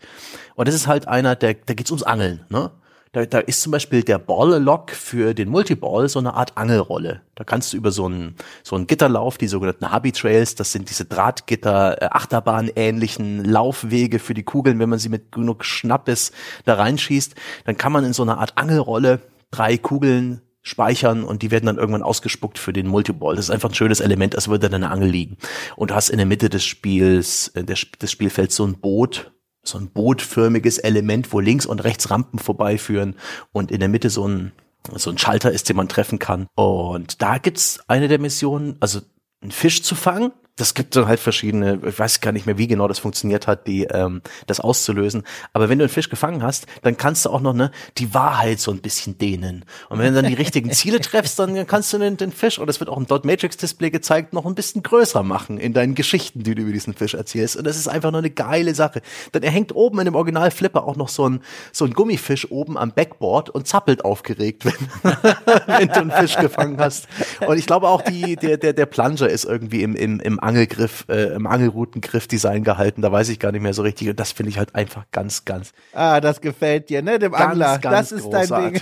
Und 0.55 0.67
das 0.67 0.75
ist 0.75 0.88
halt 0.88 1.07
einer, 1.07 1.36
der, 1.36 1.55
da 1.55 1.73
geht's 1.73 1.91
ums 1.91 2.03
Angeln, 2.03 2.45
ne? 2.49 2.71
Da, 3.14 3.26
da 3.26 3.39
ist 3.39 3.62
zum 3.62 3.74
Beispiel 3.74 4.03
der 4.03 4.20
Ball-Lock 4.20 4.91
für 4.91 5.34
den 5.34 5.49
Multiball 5.49 6.07
so 6.07 6.20
eine 6.20 6.34
Art 6.34 6.57
Angelrolle. 6.57 7.22
Da 7.36 7.43
kannst 7.43 7.74
du 7.74 7.78
über 7.78 7.91
so 7.91 8.05
einen, 8.05 8.36
so 8.64 8.78
einen 8.78 8.88
Gitterlauf, 8.88 9.38
die 9.38 9.47
sogenannten 9.47 9.91
Hobby-Trails, 9.91 10.55
das 10.55 10.72
sind 10.72 10.89
diese 10.89 11.03
Drahtgitter, 11.03 12.01
äh, 12.01 12.05
Achterbahn-ähnlichen 12.05 13.43
Laufwege 13.43 14.20
für 14.20 14.34
die 14.34 14.43
Kugeln, 14.43 14.80
wenn 14.80 14.88
man 14.88 14.99
sie 14.99 15.09
mit 15.09 15.34
genug 15.34 15.66
Schnappes 15.66 16.32
da 16.64 16.76
reinschießt, 16.76 17.36
dann 17.66 17.76
kann 17.76 17.91
man 17.91 18.05
in 18.05 18.14
so 18.14 18.24
einer 18.24 18.38
Art 18.38 18.57
Angelrolle 18.57 19.20
drei 19.51 19.78
Kugeln 19.78 20.41
speichern 20.62 21.26
und 21.26 21.41
die 21.41 21.51
werden 21.51 21.66
dann 21.66 21.78
irgendwann 21.78 22.03
ausgespuckt 22.03 22.59
für 22.59 22.72
den 22.72 22.88
Multiball. 22.88 23.36
Das 23.36 23.45
ist 23.45 23.51
einfach 23.51 23.72
ein 23.72 23.76
schönes 23.76 23.99
Element, 23.99 24.36
als 24.36 24.47
würde 24.47 24.70
dann 24.70 24.84
eine 24.84 24.91
Angel 24.91 25.09
liegen. 25.09 25.38
Und 25.76 25.91
du 25.91 25.95
hast 25.95 26.09
in 26.09 26.18
der 26.18 26.28
Mitte 26.28 26.47
des 26.47 26.64
Spiels, 26.64 27.49
äh, 27.55 27.66
des 27.66 28.12
Spielfelds 28.12 28.55
so 28.55 28.66
ein 28.66 28.80
Boot, 28.80 29.34
so 29.64 29.78
ein 29.78 29.89
bootförmiges 29.89 30.78
Element, 30.80 31.32
wo 31.34 31.39
links 31.39 31.66
und 31.66 31.84
rechts 31.84 32.09
Rampen 32.09 32.39
vorbeiführen 32.39 33.16
und 33.51 33.72
in 33.72 33.80
der 33.80 33.89
Mitte 33.89 34.09
so 34.09 34.28
ein 34.28 34.51
so 34.95 35.12
ein 35.12 35.18
Schalter 35.20 35.51
ist, 35.51 35.70
den 35.70 35.76
man 35.76 35.88
treffen 35.88 36.18
kann. 36.18 36.47
Und 36.55 37.22
da 37.22 37.38
gibt's 37.38 37.82
eine 37.88 38.07
der 38.07 38.18
Missionen, 38.18 38.78
also 38.80 39.01
einen 39.41 39.51
Fisch 39.51 39.84
zu 39.84 39.93
fangen 39.93 40.32
das 40.58 40.74
gibt 40.74 40.95
dann 40.95 41.08
halt 41.08 41.20
verschiedene, 41.20 41.80
ich 41.86 41.97
weiß 41.97 42.22
gar 42.22 42.32
nicht 42.32 42.45
mehr, 42.45 42.58
wie 42.58 42.68
genau 42.68 42.88
das 42.88 42.99
funktioniert 42.99 43.47
hat, 43.47 43.68
die 43.68 43.84
ähm, 43.86 44.22
das 44.47 44.60
auszulösen. 44.60 45.24
Aber 45.54 45.70
wenn 45.70 45.80
du 45.80 45.86
einen 45.86 45.89
Fisch 45.89 46.10
gefangen 46.10 46.43
hast, 46.43 46.68
dann 46.82 46.97
kannst 46.97 47.26
du 47.26 47.30
auch 47.30 47.41
noch 47.41 47.54
ne 47.54 47.72
die 47.97 48.14
Wahrheit 48.14 48.60
so 48.60 48.72
ein 48.72 48.82
bisschen 48.82 49.18
dehnen. 49.18 49.66
Und 49.89 49.99
wenn 49.99 50.14
du 50.14 50.22
dann 50.22 50.30
die 50.30 50.38
richtigen 50.38 50.72
Ziele 50.72 50.99
treffst, 50.99 51.39
dann 51.39 51.66
kannst 51.68 51.93
du 51.93 51.97
den, 51.97 52.18
den 52.18 52.32
Fisch, 52.32 52.60
und 52.60 52.68
das 52.68 52.80
wird 52.80 52.89
auch 52.89 52.97
im 52.97 53.08
Dot 53.08 53.26
Matrix 53.26 53.58
Display 53.58 53.89
gezeigt, 53.89 54.34
noch 54.34 54.45
ein 54.45 54.56
bisschen 54.56 54.84
größer 54.84 55.24
machen 55.24 55.58
in 55.58 55.74
deinen 55.74 55.95
Geschichten, 55.95 56.43
die 56.43 56.54
du 56.54 56.64
über 56.64 56.72
diesen 56.74 56.93
Fisch 56.93 57.14
erzählst. 57.14 57.56
Und 57.56 57.66
das 57.66 57.78
ist 57.78 57.88
einfach 57.88 58.12
nur 58.12 58.20
eine 58.20 58.30
geile 58.30 58.76
Sache. 58.76 59.02
Dann 59.32 59.43
er 59.43 59.52
hängt 59.52 59.74
oben 59.74 59.99
in 59.99 60.06
dem 60.06 60.16
Original 60.16 60.52
Flipper 60.52 60.84
auch 60.84 60.95
noch 60.95 61.10
so 61.10 61.28
ein 61.28 61.41
so 61.72 61.86
ein 61.86 61.93
Gummifisch 61.93 62.52
oben 62.52 62.78
am 62.78 62.91
Backboard 62.91 63.49
und 63.49 63.68
zappelt 63.68 64.04
aufgeregt, 64.04 64.66
wenn, 64.66 65.14
wenn 65.68 65.88
du 65.88 66.02
einen 66.02 66.12
Fisch 66.12 66.36
gefangen 66.36 66.80
hast. 66.80 67.08
Und 67.47 67.58
ich 67.58 67.66
glaube 67.66 67.88
auch 67.88 68.02
die 68.02 68.36
der 68.36 68.58
der 68.58 68.74
der 68.74 68.86
Plunger 68.86 69.30
ist 69.30 69.45
irgendwie 69.45 69.84
im 69.84 69.95
im 69.95 70.20
im 70.20 70.41
Angelgriff, 70.42 71.06
äh, 71.10 71.34
im 71.36 71.48
Angelroutengriff-Design 71.48 72.64
gehalten. 72.64 73.02
Da 73.02 73.12
weiß 73.12 73.30
ich 73.30 73.39
gar 73.39 73.52
nicht 73.52 73.62
mehr 73.62 73.74
so 73.74 73.82
richtig. 73.82 74.10
Und 74.10 74.20
das 74.20 74.32
finde 74.32 74.50
ich 74.50 74.58
halt 74.58 74.76
einfach 74.76 75.06
ganz, 75.12 75.46
ganz. 75.46 75.72
Ah, 75.94 76.20
das 76.22 76.42
gefällt 76.42 76.89
dir, 76.89 77.02
ne? 77.02 77.20
Dem 77.20 77.32
Ganz, 77.32 77.52
Angler. 77.52 77.80
ganz 77.80 78.10
das 78.10 78.12
ist 78.20 78.24
großartig. 78.24 78.50
dein 78.58 78.74
Ding. 78.74 78.82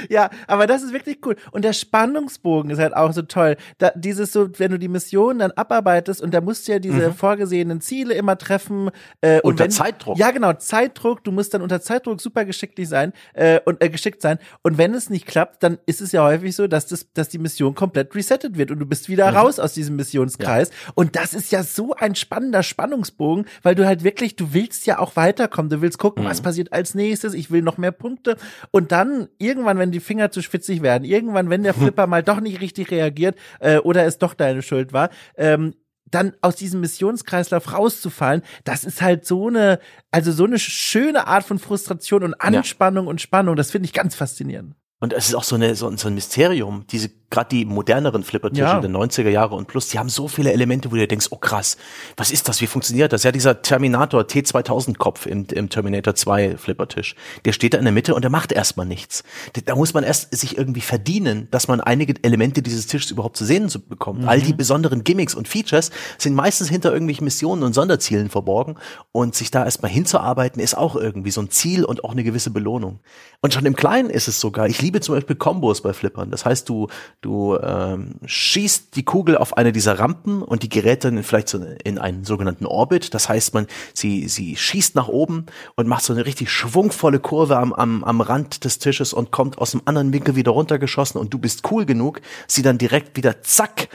ja, 0.10 0.30
aber 0.46 0.66
das 0.66 0.82
ist 0.82 0.92
wirklich 0.92 1.18
cool. 1.24 1.36
Und 1.52 1.64
der 1.64 1.72
Spannungsbogen 1.72 2.70
ist 2.70 2.78
halt 2.78 2.94
auch 2.96 3.12
so 3.12 3.22
toll. 3.22 3.56
Da, 3.78 3.90
dieses 3.94 4.32
so, 4.32 4.48
wenn 4.58 4.70
du 4.72 4.78
die 4.78 4.88
Mission 4.88 5.38
dann 5.38 5.50
abarbeitest 5.52 6.20
und 6.22 6.32
da 6.34 6.40
musst 6.40 6.66
du 6.68 6.72
ja 6.72 6.78
diese 6.78 7.12
vorgesehenen 7.12 7.80
Ziele 7.80 8.14
immer 8.14 8.36
treffen. 8.38 8.90
Äh, 9.20 9.40
und 9.42 9.50
Mhm. 9.50 9.50
Unter 9.50 9.64
wenn, 9.64 9.70
Zeitdruck. 9.72 10.18
Ja, 10.18 10.30
genau, 10.30 10.52
Zeitdruck. 10.54 11.24
Du 11.24 11.32
musst 11.32 11.52
dann 11.54 11.62
unter 11.62 11.80
Zeitdruck 11.80 12.20
super 12.20 12.44
geschicklich 12.44 12.88
sein 12.88 13.12
äh, 13.34 13.60
und 13.64 13.82
äh, 13.82 13.90
geschickt 13.90 14.22
sein. 14.22 14.38
Und 14.62 14.78
wenn 14.78 14.94
es 14.94 15.10
nicht 15.10 15.26
klappt, 15.26 15.62
dann 15.62 15.78
ist 15.86 16.00
es 16.00 16.12
ja 16.12 16.22
häufig 16.22 16.54
so, 16.54 16.66
dass 16.68 16.86
das, 16.86 17.12
dass 17.12 17.28
die 17.28 17.38
Mission 17.38 17.74
komplett 17.74 18.14
resettet 18.14 18.56
wird 18.56 18.70
und 18.70 18.78
du 18.78 18.86
bist 18.86 19.08
wieder 19.08 19.28
raus 19.34 19.58
aus 19.58 19.72
diesem 19.74 19.96
Missionskreis. 19.96 20.70
Und 20.94 21.16
das 21.16 21.34
ist 21.34 21.52
ja 21.52 21.62
so 21.62 21.94
ein 21.94 22.14
spannender 22.14 22.62
Spannungsbogen, 22.62 23.46
weil 23.62 23.74
du 23.74 23.86
halt 23.86 24.04
wirklich, 24.04 24.36
du 24.36 24.52
willst 24.52 24.86
ja 24.86 24.98
auch 24.98 25.16
weiterkommen. 25.16 25.70
Du 25.70 25.80
willst 25.80 25.98
gucken, 25.98 26.24
was 26.24 26.40
passiert 26.40 26.72
als 26.72 26.94
nächstes. 26.94 27.34
Ich 27.34 27.50
will 27.50 27.62
noch 27.62 27.78
mehr 27.78 27.92
Punkte. 27.92 28.36
Und 28.70 28.92
dann 28.92 29.28
irgendwann, 29.38 29.78
wenn 29.78 29.92
die 29.92 30.00
Finger 30.00 30.30
zu 30.30 30.42
schwitzig 30.42 30.82
werden, 30.82 31.04
irgendwann, 31.04 31.50
wenn 31.50 31.62
der 31.62 31.74
Flipper 31.80 32.06
mal 32.06 32.22
doch 32.22 32.40
nicht 32.40 32.60
richtig 32.60 32.90
reagiert 32.90 33.36
äh, 33.60 33.78
oder 33.78 34.04
es 34.04 34.18
doch 34.18 34.34
deine 34.34 34.62
Schuld 34.62 34.92
war, 34.92 35.10
ähm, 35.36 35.74
dann 36.10 36.34
aus 36.40 36.56
diesem 36.56 36.80
Missionskreislauf 36.80 37.72
rauszufallen, 37.72 38.42
das 38.64 38.84
ist 38.84 39.00
halt 39.00 39.24
so 39.24 39.48
eine, 39.48 39.78
also 40.10 40.32
so 40.32 40.44
eine 40.44 40.58
schöne 40.58 41.26
Art 41.26 41.44
von 41.44 41.58
Frustration 41.58 42.24
und 42.24 42.34
Anspannung 42.34 43.06
und 43.06 43.20
Spannung. 43.20 43.56
Das 43.56 43.70
finde 43.70 43.86
ich 43.86 43.92
ganz 43.92 44.14
faszinierend. 44.14 44.74
Und 45.02 45.14
es 45.14 45.28
ist 45.28 45.34
auch 45.34 45.44
so, 45.44 45.54
eine, 45.56 45.74
so, 45.76 45.88
ein- 45.88 45.96
so 45.96 46.08
ein 46.08 46.14
Mysterium. 46.14 46.84
Diese, 46.90 47.10
gerade 47.30 47.48
die 47.48 47.64
moderneren 47.64 48.22
Flippertische 48.22 48.62
Ja. 48.64 48.80
der 48.80 48.90
90er 48.90 49.30
Jahre 49.30 49.54
und 49.54 49.66
plus, 49.66 49.88
die 49.88 49.98
haben 49.98 50.10
so 50.10 50.28
viele 50.28 50.52
Elemente, 50.52 50.90
wo 50.92 50.96
du 50.96 51.06
denkst, 51.08 51.28
oh 51.30 51.36
krass, 51.36 51.78
was 52.18 52.30
ist 52.30 52.48
das? 52.48 52.60
Wie 52.60 52.66
funktioniert 52.66 53.12
das? 53.14 53.22
Ja, 53.22 53.32
dieser 53.32 53.62
Terminator 53.62 54.22
T2000 54.22 54.98
Kopf 54.98 55.24
im, 55.24 55.46
im 55.52 55.70
Terminator 55.70 56.14
2 56.14 56.58
Flippertisch. 56.58 57.14
Der 57.46 57.52
steht 57.52 57.72
da 57.72 57.78
in 57.78 57.84
der 57.84 57.94
Mitte 57.94 58.14
und 58.14 58.22
der 58.22 58.30
macht 58.30 58.52
erstmal 58.52 58.84
nichts. 58.84 59.22
Da, 59.64 59.74
muss 59.74 59.94
man 59.94 60.04
erst 60.04 60.36
sich 60.36 60.58
irgendwie 60.58 60.82
verdienen, 60.82 61.48
dass 61.50 61.66
man 61.66 61.80
einige 61.80 62.14
Elemente 62.22 62.60
dieses 62.60 62.86
Tisches 62.86 63.10
überhaupt 63.10 63.38
zu 63.38 63.46
sehen 63.46 63.72
bekommt. 63.88 64.26
All 64.28 64.40
die 64.42 64.52
besonderen 64.52 65.02
Gimmicks 65.02 65.34
und 65.34 65.48
Features 65.48 65.90
sind 66.18 66.34
meistens 66.34 66.68
hinter 66.68 66.92
irgendwelchen 66.92 67.24
Missionen 67.24 67.62
und 67.62 67.72
Sonderzielen 67.72 68.28
verborgen 68.28 68.74
und 69.12 69.34
sich 69.34 69.50
da 69.50 69.64
erstmal 69.64 69.90
hinzuarbeiten 69.90 70.60
ist 70.60 70.76
auch 70.76 70.94
irgendwie 70.94 71.30
so 71.30 71.40
ein 71.40 71.48
Ziel 71.50 71.84
und 71.86 72.04
auch 72.04 72.10
eine 72.12 72.22
gewisse 72.24 72.50
Belohnung. 72.50 73.00
Und 73.40 73.54
schon 73.54 73.64
im 73.64 73.76
Kleinen 73.76 74.10
ist 74.10 74.28
es 74.28 74.40
sogar, 74.40 74.66
ich 74.66 74.82
liebe 74.82 74.89
zum 74.98 75.14
Beispiel 75.14 75.36
Kombos 75.36 75.82
bei 75.82 75.92
Flippern. 75.92 76.32
Das 76.32 76.44
heißt, 76.44 76.68
du, 76.68 76.88
du 77.20 77.56
ähm, 77.58 78.16
schießt 78.26 78.96
die 78.96 79.04
Kugel 79.04 79.36
auf 79.36 79.56
eine 79.56 79.70
dieser 79.70 80.00
Rampen 80.00 80.42
und 80.42 80.64
die 80.64 80.68
gerät 80.68 81.04
dann 81.04 81.22
vielleicht 81.22 81.48
so 81.48 81.64
in 81.84 81.98
einen 81.98 82.24
sogenannten 82.24 82.66
Orbit. 82.66 83.14
Das 83.14 83.28
heißt, 83.28 83.54
man, 83.54 83.68
sie, 83.94 84.26
sie 84.26 84.56
schießt 84.56 84.96
nach 84.96 85.06
oben 85.06 85.46
und 85.76 85.86
macht 85.86 86.02
so 86.02 86.12
eine 86.12 86.26
richtig 86.26 86.50
schwungvolle 86.50 87.20
Kurve 87.20 87.58
am, 87.58 87.72
am, 87.72 88.02
am 88.02 88.20
Rand 88.20 88.64
des 88.64 88.80
Tisches 88.80 89.12
und 89.12 89.30
kommt 89.30 89.58
aus 89.58 89.74
einem 89.74 89.82
anderen 89.84 90.12
Winkel 90.12 90.34
wieder 90.34 90.50
runtergeschossen 90.50 91.20
und 91.20 91.32
du 91.32 91.38
bist 91.38 91.70
cool 91.70 91.86
genug, 91.86 92.20
sie 92.48 92.62
dann 92.62 92.78
direkt 92.78 93.16
wieder 93.16 93.42
zack 93.42 93.88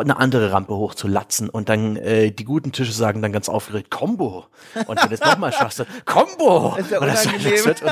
eine 0.00 0.16
andere 0.18 0.52
Rampe 0.52 0.74
hochzulatzen 0.74 1.48
und 1.48 1.68
dann 1.68 1.96
äh, 1.96 2.30
die 2.30 2.44
guten 2.44 2.72
Tische 2.72 2.92
sagen 2.92 3.22
dann 3.22 3.32
ganz 3.32 3.48
aufgeregt 3.48 3.90
Combo 3.90 4.46
und 4.86 5.00
wenn 5.02 5.08
du 5.08 5.14
es 5.14 5.20
nochmal 5.20 5.52
schaffst, 5.52 5.80
dann 5.80 5.86
Combo 6.04 6.76
ist 6.76 6.90
ja 6.90 7.00
Und 7.00 7.06
das- 7.08 7.26
unangenehm. 7.26 7.52
das 7.54 7.64
wird- 7.66 7.82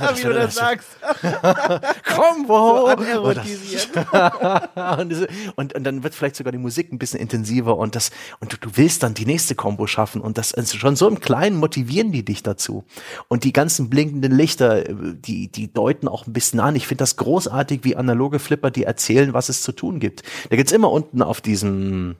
das 0.00 0.18
Wie 0.18 0.22
du 0.22 0.32
das 0.34 0.54
sagst. 0.54 0.88
Combo 2.14 2.90
und, 2.90 3.00
das, 3.00 3.06
Anerotisiert. 3.08 3.88
und, 4.98 5.08
diese- 5.08 5.28
und, 5.56 5.74
und 5.74 5.84
dann 5.84 6.02
wird 6.02 6.14
vielleicht 6.14 6.36
sogar 6.36 6.52
die 6.52 6.58
Musik 6.58 6.92
ein 6.92 6.98
bisschen 6.98 7.20
intensiver 7.20 7.76
und 7.76 7.94
das 7.94 8.10
und 8.40 8.52
du, 8.52 8.56
du 8.58 8.70
willst 8.74 9.02
dann 9.02 9.14
die 9.14 9.26
nächste 9.26 9.54
Combo 9.54 9.86
schaffen 9.86 10.20
und 10.20 10.38
das 10.38 10.52
ist 10.52 10.76
schon 10.76 10.96
so 10.96 11.08
im 11.08 11.20
Kleinen 11.20 11.56
motivieren 11.56 12.12
die 12.12 12.24
dich 12.24 12.42
dazu 12.42 12.84
und 13.28 13.44
die 13.44 13.52
ganzen 13.52 13.90
blinkenden 13.90 14.32
Lichter, 14.36 14.88
äh, 14.88 14.94
die 15.14 15.48
die 15.48 15.72
deuten 15.72 16.08
auch 16.08 16.26
ein 16.26 16.32
bisschen 16.32 16.60
an. 16.60 16.76
Ich 16.76 16.86
finde 16.86 17.02
das 17.02 17.16
großartig, 17.16 17.80
wie 17.84 17.96
analoge 17.96 18.38
Flipper 18.38 18.70
die 18.70 18.84
erzählen, 18.84 19.32
was 19.34 19.48
es 19.48 19.62
zu 19.62 19.72
tun 19.72 20.00
gibt. 20.00 20.22
Da 20.50 20.56
gibt's 20.56 20.72
immer 20.72 20.90
unten 20.90 21.22
auf 21.22 21.40
diesem 21.44 22.16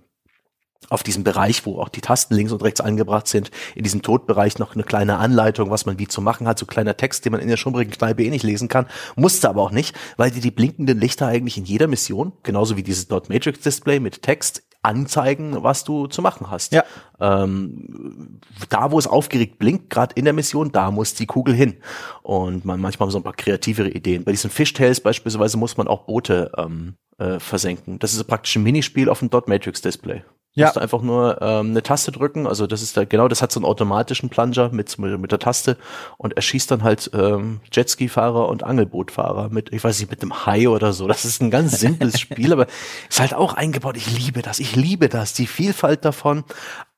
auf 0.91 1.03
diesem 1.03 1.25
Bereich, 1.25 1.65
wo 1.65 1.81
auch 1.81 1.89
die 1.89 2.01
Tasten 2.01 2.35
links 2.35 2.53
und 2.53 2.63
rechts 2.63 2.81
angebracht 2.81 3.27
sind, 3.27 3.51
in 3.75 3.85
diesem 3.85 4.03
Todbereich 4.03 4.59
noch 4.59 4.75
eine 4.75 4.85
kleine 4.85 5.17
Anleitung, 5.17 5.71
was 5.71 5.87
man 5.87 5.99
wie 5.99 6.09
zu 6.09 6.21
machen 6.21 6.47
hat, 6.47 6.59
so 6.59 6.67
kleiner 6.67 6.97
Text, 6.97 7.25
den 7.25 7.33
man 7.33 7.41
in 7.41 7.49
der 7.49 7.57
schummrigen 7.57 7.93
Kneipe 7.93 8.23
eh 8.23 8.31
nicht 8.31 8.43
lesen 8.43 8.69
kann, 8.69 8.87
musste 9.17 9.49
aber 9.49 9.63
auch 9.63 9.71
nicht, 9.71 9.97
weil 10.17 10.31
die 10.31 10.41
die 10.41 10.51
blinkenden 10.51 11.01
Lichter 11.01 11.27
eigentlich 11.27 11.57
in 11.57 11.65
jeder 11.65 11.87
Mission, 11.87 12.33
genauso 12.43 12.77
wie 12.77 12.83
dieses 12.83 13.09
Dot 13.09 13.29
Matrix 13.29 13.61
Display 13.61 14.01
mit 14.01 14.23
Text, 14.23 14.63
anzeigen, 14.85 15.63
was 15.63 15.85
du 15.85 16.07
zu 16.07 16.21
machen 16.21 16.51
hast. 16.51 16.73
Ja. 16.73 16.85
Ähm, 17.19 18.41
da, 18.69 18.91
wo 18.91 18.99
es 18.99 19.07
aufgeregt 19.07 19.59
blinkt, 19.59 19.89
gerade 19.89 20.15
in 20.15 20.25
der 20.25 20.35
Mission, 20.35 20.73
da 20.73 20.91
muss 20.91 21.15
die 21.15 21.27
Kugel 21.27 21.55
hin. 21.55 21.77
Und 22.23 22.65
man 22.65 22.81
manchmal 22.81 23.11
so 23.11 23.19
ein 23.19 23.25
paar 23.25 23.33
kreativere 23.33 23.89
Ideen. 23.89 24.25
Bei 24.25 24.33
diesen 24.33 24.51
Fishtails 24.51 25.01
beispielsweise 25.01 25.57
muss 25.57 25.77
man 25.77 25.89
auch 25.89 26.05
Boote 26.05 26.53
ähm, 26.59 26.97
äh, 27.19 27.39
versenken. 27.39 27.99
Das 27.99 28.15
ist 28.15 28.25
praktisch 28.25 28.57
ein 28.57 28.63
Minispiel 28.63 29.09
auf 29.09 29.21
dem 29.21 29.31
Dot 29.31 29.49
Matrix 29.49 29.81
Display. 29.83 30.23
Ja. 30.57 30.67
Musst 30.67 30.77
du 30.77 30.81
einfach 30.81 31.03
nur 31.03 31.43
ähm, 31.43 31.71
eine 31.71 31.83
Taste 31.83 32.13
drücken, 32.13 32.47
also 32.47 32.69
das 32.69 32.81
ist 32.81 32.97
da 32.97 33.05
genau, 33.05 33.27
das 33.27 33.43
hat 33.43 33.51
so 33.51 33.59
einen 33.59 33.65
automatischen 33.65 34.29
Plunger 34.29 34.69
mit 34.71 34.97
mit 34.99 35.33
der 35.33 35.41
Taste 35.41 35.77
und 36.17 36.37
er 36.37 36.43
schießt 36.43 36.71
dann 36.71 36.85
halt 36.85 37.11
ähm, 37.13 37.61
Jetski-Fahrer 37.73 38.49
und 38.49 38.63
Angelbootfahrer 38.63 39.49
mit, 39.49 39.73
ich 39.73 39.83
weiß 39.83 39.99
nicht, 39.99 40.11
mit 40.11 40.23
einem 40.23 40.47
Hai 40.47 40.69
oder 40.69 40.93
so. 40.93 41.09
Das 41.09 41.25
ist 41.25 41.43
ein 41.43 41.51
ganz 41.51 41.73
simples 41.81 42.21
Spiel, 42.21 42.53
aber 42.53 42.69
ist 43.09 43.19
halt 43.19 43.35
auch 43.35 43.55
eingebaut. 43.55 43.97
Ich 43.97 44.17
liebe 44.17 44.43
das, 44.43 44.61
ich 44.61 44.77
liebe 44.77 45.09
das, 45.09 45.33
die 45.33 45.49
Vielfalt 45.49 46.05
davon. 46.05 46.45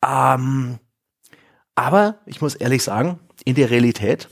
Ähm, 0.07 0.79
aber 1.75 2.17
ich 2.27 2.43
muss 2.43 2.57
ehrlich 2.57 2.83
sagen, 2.83 3.21
in 3.47 3.55
der 3.55 3.71
Realität, 3.71 4.29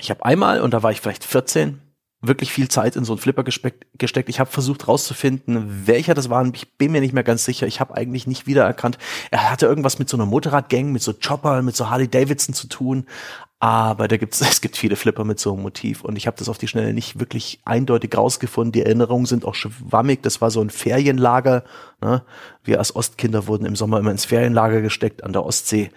ich 0.00 0.10
habe 0.10 0.24
einmal 0.24 0.60
und 0.60 0.74
da 0.74 0.82
war 0.82 0.90
ich 0.90 1.00
vielleicht 1.00 1.22
14 1.22 1.80
wirklich 2.22 2.52
viel 2.52 2.68
Zeit 2.68 2.96
in 2.96 3.04
so 3.04 3.12
einen 3.12 3.20
Flipper 3.20 3.44
gesteckt. 3.44 4.28
Ich 4.28 4.40
habe 4.40 4.50
versucht 4.50 4.88
rauszufinden, 4.88 5.86
welcher 5.86 6.14
das 6.14 6.28
war. 6.28 6.46
Ich 6.54 6.76
bin 6.76 6.92
mir 6.92 7.00
nicht 7.00 7.14
mehr 7.14 7.24
ganz 7.24 7.44
sicher. 7.44 7.66
Ich 7.66 7.80
habe 7.80 7.96
eigentlich 7.96 8.26
nicht 8.26 8.46
wiedererkannt. 8.46 8.98
Er 9.30 9.50
hatte 9.50 9.66
irgendwas 9.66 9.98
mit 9.98 10.08
so 10.08 10.16
einer 10.16 10.26
Motorradgang, 10.26 10.92
mit 10.92 11.02
so 11.02 11.14
Chopper, 11.14 11.62
mit 11.62 11.76
so 11.76 11.88
Harley 11.88 12.08
Davidson 12.08 12.54
zu 12.54 12.68
tun. 12.68 13.06
Aber 13.62 14.08
da 14.08 14.16
gibt's, 14.16 14.40
es 14.40 14.60
gibt 14.60 14.76
viele 14.76 14.96
Flipper 14.96 15.24
mit 15.24 15.38
so 15.38 15.52
einem 15.52 15.62
Motiv 15.62 16.02
und 16.02 16.16
ich 16.16 16.26
habe 16.26 16.36
das 16.36 16.48
auf 16.48 16.58
die 16.58 16.68
Schnelle 16.68 16.92
nicht 16.92 17.20
wirklich 17.20 17.60
eindeutig 17.64 18.16
rausgefunden. 18.16 18.72
Die 18.72 18.82
Erinnerungen 18.82 19.26
sind 19.26 19.44
auch 19.44 19.54
schwammig. 19.54 20.22
Das 20.22 20.40
war 20.40 20.50
so 20.50 20.60
ein 20.60 20.70
Ferienlager. 20.70 21.64
Ne? 22.00 22.22
Wir 22.64 22.78
als 22.78 22.96
Ostkinder 22.96 23.46
wurden 23.46 23.66
im 23.66 23.76
Sommer 23.76 23.98
immer 23.98 24.10
ins 24.10 24.24
Ferienlager 24.24 24.80
gesteckt 24.80 25.24
an 25.24 25.32
der 25.32 25.44
Ostsee. 25.44 25.90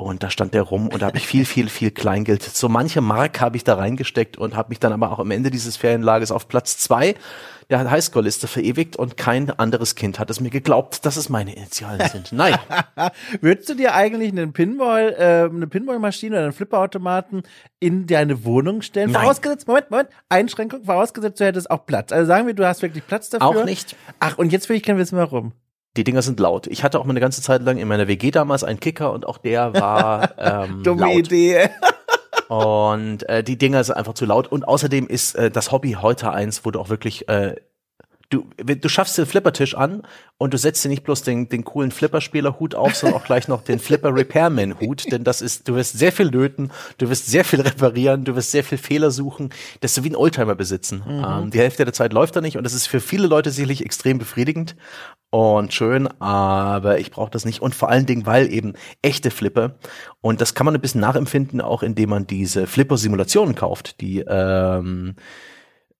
Und 0.00 0.22
da 0.22 0.30
stand 0.30 0.54
der 0.54 0.62
rum 0.62 0.86
und 0.86 1.02
da 1.02 1.06
habe 1.06 1.18
ich 1.18 1.26
viel, 1.26 1.44
viel, 1.44 1.68
viel 1.68 1.90
Kleingeld. 1.90 2.44
So 2.44 2.68
manche 2.68 3.00
Mark 3.00 3.40
habe 3.40 3.56
ich 3.56 3.64
da 3.64 3.74
reingesteckt 3.74 4.38
und 4.38 4.54
habe 4.54 4.68
mich 4.68 4.78
dann 4.78 4.92
aber 4.92 5.10
auch 5.10 5.18
am 5.18 5.32
Ende 5.32 5.50
dieses 5.50 5.76
Ferienlagers 5.76 6.30
auf 6.30 6.46
Platz 6.46 6.78
zwei 6.78 7.16
der 7.68 7.90
Highscore-Liste 7.90 8.46
verewigt 8.46 8.96
und 8.96 9.16
kein 9.16 9.50
anderes 9.50 9.96
Kind 9.96 10.20
hat 10.20 10.30
es 10.30 10.40
mir 10.40 10.50
geglaubt, 10.50 11.04
dass 11.04 11.16
es 11.16 11.28
meine 11.28 11.54
Initialen 11.54 12.08
sind. 12.08 12.32
Naja, 12.38 12.60
Würdest 13.40 13.68
du 13.68 13.74
dir 13.74 13.94
eigentlich 13.94 14.30
einen 14.30 14.52
Pinball, 14.52 15.14
äh, 15.18 15.52
eine 15.52 15.66
Pinballmaschine 15.66 16.36
oder 16.36 16.44
einen 16.44 16.52
Flipperautomaten 16.52 17.42
in 17.80 18.06
deine 18.06 18.44
Wohnung 18.44 18.82
stellen? 18.82 19.10
Nein. 19.10 19.22
Vorausgesetzt, 19.22 19.66
Moment, 19.66 19.90
Moment, 19.90 20.10
Einschränkung, 20.28 20.84
vorausgesetzt, 20.84 21.40
du 21.40 21.44
hättest 21.44 21.70
auch 21.70 21.84
Platz. 21.84 22.12
Also 22.12 22.28
sagen 22.28 22.46
wir, 22.46 22.54
du 22.54 22.64
hast 22.64 22.82
wirklich 22.82 23.04
Platz 23.04 23.30
dafür. 23.30 23.48
auch 23.48 23.64
nicht. 23.64 23.96
Ach, 24.20 24.38
und 24.38 24.52
jetzt 24.52 24.68
will 24.68 24.76
ich 24.76 24.84
gerne 24.84 25.00
wissen, 25.00 25.18
warum. 25.18 25.52
Die 25.98 26.04
Dinger 26.04 26.22
sind 26.22 26.38
laut. 26.38 26.68
Ich 26.68 26.84
hatte 26.84 27.00
auch 27.00 27.04
mal 27.04 27.10
eine 27.10 27.18
ganze 27.18 27.42
Zeit 27.42 27.62
lang 27.62 27.76
in 27.76 27.88
meiner 27.88 28.06
WG 28.06 28.30
damals 28.30 28.62
einen 28.62 28.78
Kicker 28.78 29.12
und 29.12 29.26
auch 29.26 29.36
der 29.36 29.74
war 29.74 30.30
ähm, 30.38 30.84
Dumme 30.84 31.00
laut. 31.00 31.16
Idee. 31.16 31.70
Und 32.46 33.28
äh, 33.28 33.42
die 33.42 33.58
Dinger 33.58 33.82
sind 33.82 33.96
einfach 33.96 34.14
zu 34.14 34.24
laut. 34.24 34.46
Und 34.46 34.68
außerdem 34.68 35.08
ist 35.08 35.34
äh, 35.34 35.50
das 35.50 35.72
Hobby 35.72 35.96
heute 36.00 36.30
eins, 36.30 36.64
wo 36.64 36.70
du 36.70 36.78
auch 36.78 36.88
wirklich 36.88 37.28
äh, 37.28 37.56
du, 38.30 38.46
du 38.58 38.88
schaffst 38.88 39.16
den 39.16 39.26
Flippertisch 39.26 39.74
an 39.74 40.02
und 40.36 40.52
du 40.52 40.58
setzt 40.58 40.84
dir 40.84 40.88
nicht 40.88 41.02
bloß 41.02 41.22
den, 41.22 41.48
den 41.48 41.64
coolen 41.64 41.90
Flipperspieler-Hut 41.90 42.74
auf, 42.74 42.94
sondern 42.94 43.20
auch 43.20 43.24
gleich 43.24 43.48
noch 43.48 43.62
den 43.62 43.78
Flipper-Repairman-Hut, 43.78 45.10
denn 45.10 45.24
das 45.24 45.40
ist, 45.40 45.68
du 45.68 45.74
wirst 45.74 45.98
sehr 45.98 46.12
viel 46.12 46.26
löten, 46.26 46.70
du 46.98 47.08
wirst 47.08 47.26
sehr 47.26 47.44
viel 47.44 47.60
reparieren, 47.60 48.24
du 48.24 48.36
wirst 48.36 48.50
sehr 48.50 48.64
viel 48.64 48.78
Fehler 48.78 49.10
suchen, 49.10 49.50
das 49.80 49.92
ist 49.92 49.94
so 49.96 50.04
wie 50.04 50.10
ein 50.10 50.16
Oldtimer 50.16 50.54
besitzen. 50.54 51.02
Ähm, 51.08 51.50
die 51.50 51.58
Hälfte 51.58 51.84
der 51.84 51.94
Zeit 51.94 52.12
läuft 52.12 52.36
er 52.36 52.42
nicht 52.42 52.56
und 52.56 52.64
das 52.64 52.74
ist 52.74 52.86
für 52.86 53.00
viele 53.00 53.26
Leute 53.26 53.50
sicherlich 53.50 53.84
extrem 53.84 54.18
befriedigend 54.18 54.76
und 55.30 55.72
schön, 55.72 56.06
aber 56.20 56.98
ich 56.98 57.10
brauche 57.10 57.30
das 57.30 57.44
nicht. 57.44 57.60
Und 57.60 57.74
vor 57.74 57.90
allen 57.90 58.06
Dingen, 58.06 58.24
weil 58.24 58.52
eben 58.52 58.74
echte 59.02 59.30
Flipper 59.30 59.76
und 60.20 60.40
das 60.40 60.54
kann 60.54 60.64
man 60.66 60.74
ein 60.74 60.80
bisschen 60.80 61.00
nachempfinden, 61.00 61.60
auch 61.60 61.82
indem 61.82 62.10
man 62.10 62.26
diese 62.26 62.66
Flipper-Simulationen 62.66 63.54
kauft, 63.54 64.00
die 64.00 64.24
ähm, 64.26 65.16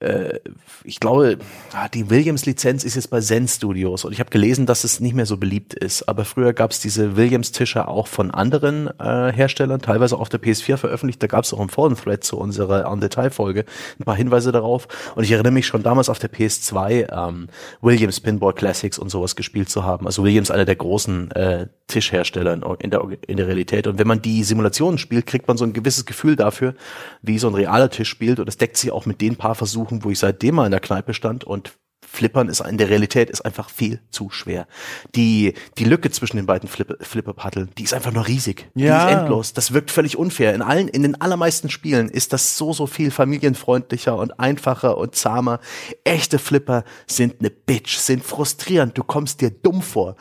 äh, 0.00 0.38
ich 0.84 1.00
glaube, 1.00 1.38
ah, 1.72 1.88
die 1.88 2.08
Williams-Lizenz 2.08 2.84
ist 2.84 2.94
jetzt 2.94 3.10
bei 3.10 3.20
Zen 3.20 3.48
Studios 3.48 4.04
und 4.04 4.12
ich 4.12 4.20
habe 4.20 4.30
gelesen, 4.30 4.64
dass 4.64 4.84
es 4.84 5.00
nicht 5.00 5.14
mehr 5.14 5.26
so 5.26 5.36
beliebt 5.36 5.74
ist. 5.74 6.08
Aber 6.08 6.24
früher 6.24 6.52
gab 6.52 6.70
es 6.70 6.80
diese 6.80 7.16
Williams-Tische 7.16 7.88
auch 7.88 8.06
von 8.06 8.30
anderen 8.30 8.88
äh, 8.98 9.32
Herstellern, 9.32 9.80
teilweise 9.80 10.16
auf 10.16 10.28
der 10.28 10.40
PS4 10.40 10.76
veröffentlicht. 10.76 11.22
Da 11.22 11.26
gab 11.26 11.44
es 11.44 11.52
auch 11.52 11.60
im 11.60 11.68
Foren-Thread 11.68 12.22
zu 12.22 12.38
unserer 12.38 12.90
On-Detail-Folge 12.90 13.64
ein 13.98 14.04
paar 14.04 14.16
Hinweise 14.16 14.52
darauf. 14.52 14.86
Und 15.16 15.24
ich 15.24 15.32
erinnere 15.32 15.52
mich 15.52 15.66
schon 15.66 15.82
damals 15.82 16.08
auf 16.08 16.18
der 16.20 16.30
PS2 16.30 17.28
ähm, 17.28 17.48
Williams 17.80 18.20
Pinball 18.20 18.52
Classics 18.52 18.98
und 18.98 19.10
sowas 19.10 19.34
gespielt 19.34 19.68
zu 19.68 19.84
haben. 19.84 20.06
Also 20.06 20.22
Williams 20.22 20.50
einer 20.50 20.64
der 20.64 20.76
großen 20.76 21.32
äh, 21.32 21.66
Tischhersteller 21.88 22.52
in 22.78 22.90
der, 22.90 23.02
in 23.26 23.36
der 23.36 23.48
Realität. 23.48 23.86
Und 23.86 23.98
wenn 23.98 24.06
man 24.06 24.22
die 24.22 24.44
Simulationen 24.44 24.98
spielt, 24.98 25.26
kriegt 25.26 25.48
man 25.48 25.56
so 25.56 25.64
ein 25.64 25.72
gewisses 25.72 26.06
Gefühl 26.06 26.36
dafür, 26.36 26.74
wie 27.22 27.38
so 27.38 27.48
ein 27.48 27.54
realer 27.54 27.90
Tisch 27.90 28.08
spielt. 28.08 28.38
Und 28.38 28.46
das 28.46 28.58
deckt 28.58 28.76
sich 28.76 28.92
auch 28.92 29.06
mit 29.06 29.20
den 29.20 29.36
paar 29.36 29.54
Versuchen 29.54 29.87
suchen, 29.88 30.04
wo 30.04 30.10
ich 30.10 30.18
seitdem 30.18 30.56
mal 30.56 30.66
in 30.66 30.70
der 30.70 30.80
Kneipe 30.80 31.14
stand 31.14 31.44
und 31.44 31.72
Flippern 32.10 32.48
ist 32.48 32.60
in 32.60 32.78
der 32.78 32.88
Realität 32.88 33.28
ist 33.28 33.44
einfach 33.44 33.68
viel 33.68 34.00
zu 34.10 34.30
schwer. 34.30 34.66
Die, 35.14 35.52
die 35.76 35.84
Lücke 35.84 36.10
zwischen 36.10 36.36
den 36.38 36.46
beiden 36.46 36.66
Flipper, 36.66 36.96
Flipper-Paddeln, 37.00 37.70
die 37.76 37.82
ist 37.82 37.92
einfach 37.92 38.12
nur 38.12 38.26
riesig. 38.26 38.70
Ja. 38.74 39.06
Die 39.06 39.12
ist 39.12 39.18
endlos. 39.18 39.52
Das 39.52 39.74
wirkt 39.74 39.90
völlig 39.90 40.16
unfair. 40.16 40.54
In 40.54 40.62
allen, 40.62 40.88
in 40.88 41.02
den 41.02 41.20
allermeisten 41.20 41.68
Spielen 41.68 42.08
ist 42.08 42.32
das 42.32 42.56
so, 42.56 42.72
so 42.72 42.86
viel 42.86 43.10
familienfreundlicher 43.10 44.16
und 44.16 44.40
einfacher 44.40 44.96
und 44.96 45.16
zahmer. 45.16 45.60
Echte 46.04 46.38
Flipper 46.38 46.84
sind 47.06 47.42
ne 47.42 47.50
Bitch, 47.50 47.98
sind 47.98 48.24
frustrierend. 48.24 48.96
Du 48.96 49.04
kommst 49.04 49.42
dir 49.42 49.50
dumm 49.50 49.82
vor. 49.82 50.16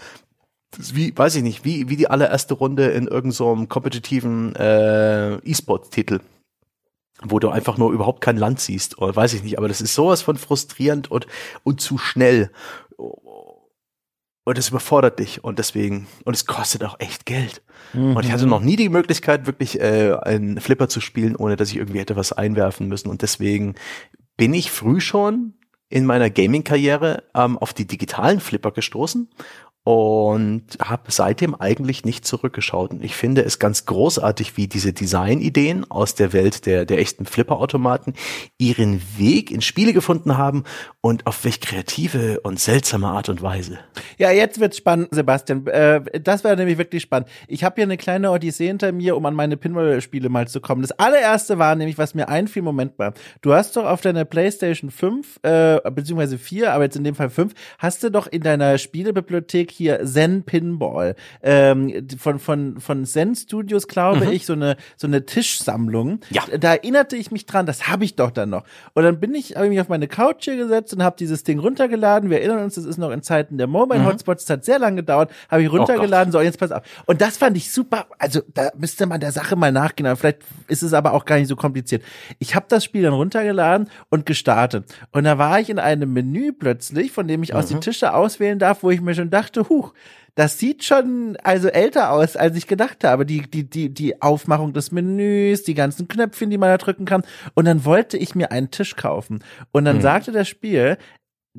Wie, 0.77 1.17
weiß 1.17 1.35
ich 1.35 1.43
nicht, 1.43 1.63
wie, 1.63 1.87
wie 1.87 1.95
die 1.95 2.09
allererste 2.09 2.55
Runde 2.55 2.87
in 2.89 3.07
irgendeinem 3.07 3.31
so 3.31 3.65
kompetitiven 3.67 4.53
äh, 4.57 5.35
E-Sport-Titel 5.35 6.19
wo 7.23 7.39
du 7.39 7.49
einfach 7.49 7.77
nur 7.77 7.91
überhaupt 7.91 8.21
kein 8.21 8.37
Land 8.37 8.59
siehst 8.59 8.97
oder 8.99 9.15
weiß 9.15 9.33
ich 9.33 9.43
nicht, 9.43 9.57
aber 9.57 9.67
das 9.67 9.81
ist 9.81 9.93
sowas 9.93 10.21
von 10.21 10.37
frustrierend 10.37 11.09
und 11.09 11.27
und 11.63 11.81
zu 11.81 11.97
schnell. 11.97 12.51
Und 12.97 14.57
es 14.57 14.69
überfordert 14.69 15.19
dich 15.19 15.43
und 15.43 15.59
deswegen 15.59 16.07
und 16.23 16.33
es 16.33 16.45
kostet 16.45 16.83
auch 16.83 16.99
echt 16.99 17.25
Geld. 17.25 17.61
Mhm. 17.93 18.15
und 18.15 18.25
ich 18.25 18.31
hatte 18.31 18.47
noch 18.47 18.61
nie 18.61 18.75
die 18.75 18.89
Möglichkeit 18.89 19.45
wirklich 19.45 19.79
äh, 19.79 20.13
einen 20.21 20.59
Flipper 20.59 20.89
zu 20.89 20.99
spielen, 20.99 21.35
ohne 21.35 21.55
dass 21.55 21.69
ich 21.69 21.77
irgendwie 21.77 21.99
hätte 21.99 22.15
was 22.15 22.33
einwerfen 22.33 22.87
müssen. 22.87 23.09
Und 23.09 23.21
deswegen 23.21 23.75
bin 24.35 24.53
ich 24.53 24.71
früh 24.71 24.99
schon 24.99 25.53
in 25.89 26.05
meiner 26.05 26.29
Gaming-Karriere 26.29 27.23
ähm, 27.33 27.57
auf 27.57 27.73
die 27.73 27.87
digitalen 27.87 28.39
Flipper 28.39 28.71
gestoßen 28.71 29.29
und 29.87 30.63
habe 30.81 31.03
seitdem 31.13 31.55
eigentlich 31.55 32.03
nicht 32.03 32.27
zurückgeschaut. 32.27 32.91
Und 32.91 33.01
ich 33.05 33.15
finde 33.15 33.45
es 33.45 33.57
ganz 33.57 33.85
großartig, 33.85 34.57
wie 34.57 34.67
diese 34.67 34.91
Designideen 34.91 35.89
aus 35.89 36.13
der 36.13 36.33
Welt 36.33 36.65
der, 36.65 36.83
der 36.83 36.99
echten 36.99 37.25
Flipperautomaten 37.25 38.13
ihren 38.57 39.01
Weg 39.17 39.49
in 39.49 39.61
Spiele 39.61 39.93
gefunden 39.93 40.37
haben 40.37 40.65
und 40.99 41.25
auf 41.25 41.45
welch 41.45 41.61
kreative 41.61 42.41
und 42.41 42.59
seltsame 42.59 43.07
Art 43.07 43.29
und 43.29 43.41
Weise. 43.41 43.79
Ja, 44.17 44.29
jetzt 44.29 44.59
wird's 44.59 44.75
spannend, 44.75 45.07
Sebastian. 45.11 45.65
Äh, 45.67 46.01
das 46.19 46.43
wäre 46.43 46.57
nämlich 46.57 46.77
wirklich 46.77 47.03
spannend. 47.03 47.29
Ich 47.47 47.63
habe 47.63 47.75
hier 47.75 47.85
eine 47.85 47.95
kleine 47.95 48.29
Odyssee 48.31 48.67
hinter 48.67 48.91
mir, 48.91 49.15
um 49.15 49.25
an 49.25 49.35
meine 49.35 49.55
Pinball-Spiele 49.55 50.27
mal 50.27 50.49
zu 50.49 50.59
kommen. 50.59 50.81
Das 50.81 50.91
allererste 50.91 51.59
war 51.59 51.75
nämlich, 51.75 51.97
was 51.97 52.13
mir 52.13 52.27
einfiel, 52.27 52.61
Moment 52.61 52.99
mal. 52.99 53.13
Du 53.41 53.53
hast 53.53 53.77
doch 53.77 53.85
auf 53.85 54.01
deiner 54.01 54.25
PlayStation 54.25 54.91
5, 54.91 55.39
äh, 55.43 55.79
beziehungsweise 55.91 56.37
4, 56.37 56.73
aber 56.73 56.83
jetzt 56.83 56.97
in 56.97 57.05
dem 57.05 57.15
Fall 57.15 57.29
5, 57.29 57.53
hast 57.77 58.03
du 58.03 58.11
doch 58.11 58.27
in 58.27 58.41
deiner 58.41 58.77
Spielebibliothek 58.77 59.76
hier 59.77 60.03
Zen 60.05 60.43
Pinball 60.43 61.15
ähm, 61.41 62.07
von 62.17 62.39
von 62.39 62.79
von 62.79 63.05
Zen 63.05 63.35
Studios, 63.35 63.87
glaube 63.87 64.25
mhm. 64.25 64.31
ich, 64.31 64.45
so 64.45 64.53
eine 64.53 64.75
so 64.95 65.07
eine 65.07 65.25
Tischsammlung. 65.25 66.19
Ja. 66.29 66.43
Da 66.59 66.73
erinnerte 66.73 67.15
ich 67.15 67.31
mich 67.31 67.45
dran, 67.45 67.65
das 67.65 67.87
habe 67.87 68.03
ich 68.03 68.15
doch 68.15 68.31
dann 68.31 68.49
noch. 68.49 68.63
Und 68.93 69.03
dann 69.03 69.19
bin 69.19 69.33
ich 69.35 69.55
habe 69.55 69.69
mich 69.69 69.79
auf 69.79 69.89
meine 69.89 70.07
Couch 70.07 70.45
hier 70.45 70.57
gesetzt 70.57 70.93
und 70.93 71.03
habe 71.03 71.15
dieses 71.17 71.43
Ding 71.43 71.59
runtergeladen. 71.59 72.29
Wir 72.29 72.39
erinnern 72.39 72.63
uns, 72.63 72.75
das 72.75 72.85
ist 72.85 72.97
noch 72.97 73.11
in 73.11 73.21
Zeiten 73.21 73.57
der 73.57 73.67
Mobile 73.67 73.99
mhm. 73.99 74.05
Hotspots, 74.05 74.45
das 74.45 74.57
hat 74.57 74.65
sehr 74.65 74.79
lange 74.79 74.97
gedauert, 74.97 75.31
habe 75.49 75.63
ich 75.63 75.69
oh 75.69 75.77
runtergeladen. 75.77 76.33
Oh 76.33 76.37
so, 76.37 76.41
jetzt 76.41 76.59
pass 76.59 76.71
auf. 76.71 76.83
Und 77.05 77.21
das 77.21 77.37
fand 77.37 77.55
ich 77.57 77.71
super. 77.71 78.07
Also 78.19 78.41
da 78.53 78.71
müsste 78.77 79.05
man 79.05 79.19
der 79.19 79.31
Sache 79.31 79.55
mal 79.55 79.71
nachgehen. 79.71 80.07
Aber 80.07 80.17
vielleicht 80.17 80.39
ist 80.67 80.83
es 80.83 80.93
aber 80.93 81.13
auch 81.13 81.25
gar 81.25 81.37
nicht 81.37 81.47
so 81.47 81.55
kompliziert. 81.55 82.03
Ich 82.39 82.55
habe 82.55 82.65
das 82.69 82.83
Spiel 82.83 83.03
dann 83.03 83.13
runtergeladen 83.13 83.89
und 84.09 84.25
gestartet. 84.25 84.85
Und 85.11 85.23
da 85.23 85.37
war 85.37 85.59
ich 85.59 85.69
in 85.69 85.79
einem 85.79 86.11
Menü 86.13 86.51
plötzlich, 86.51 87.11
von 87.11 87.27
dem 87.27 87.43
ich 87.43 87.53
mhm. 87.53 87.59
aus 87.59 87.67
die 87.67 87.75
mhm. 87.75 87.81
Tische 87.81 88.13
auswählen 88.13 88.59
darf, 88.59 88.83
wo 88.83 88.91
ich 88.91 89.01
mir 89.01 89.15
schon 89.15 89.29
dachte, 89.29 89.56
huch, 89.63 89.93
das 90.35 90.59
sieht 90.59 90.83
schon 90.83 91.35
also 91.43 91.67
älter 91.67 92.11
aus, 92.11 92.35
als 92.37 92.55
ich 92.55 92.67
gedacht 92.67 93.03
habe. 93.03 93.25
Die, 93.25 93.41
die, 93.41 93.67
die, 93.67 93.91
die 93.91 94.21
Aufmachung 94.21 94.71
des 94.71 94.91
Menüs, 94.91 95.63
die 95.63 95.73
ganzen 95.73 96.07
Knöpfchen, 96.07 96.51
die 96.51 96.59
man 96.59 96.69
da 96.69 96.77
drücken 96.77 97.05
kann. 97.05 97.23
Und 97.55 97.65
dann 97.65 97.85
wollte 97.85 98.17
ich 98.17 98.35
mir 98.35 98.51
einen 98.51 98.69
Tisch 98.69 98.95
kaufen. 98.95 99.43
Und 99.71 99.85
dann 99.85 99.95
hm. 99.95 100.03
sagte 100.03 100.31
das 100.31 100.47
Spiel, 100.47 100.97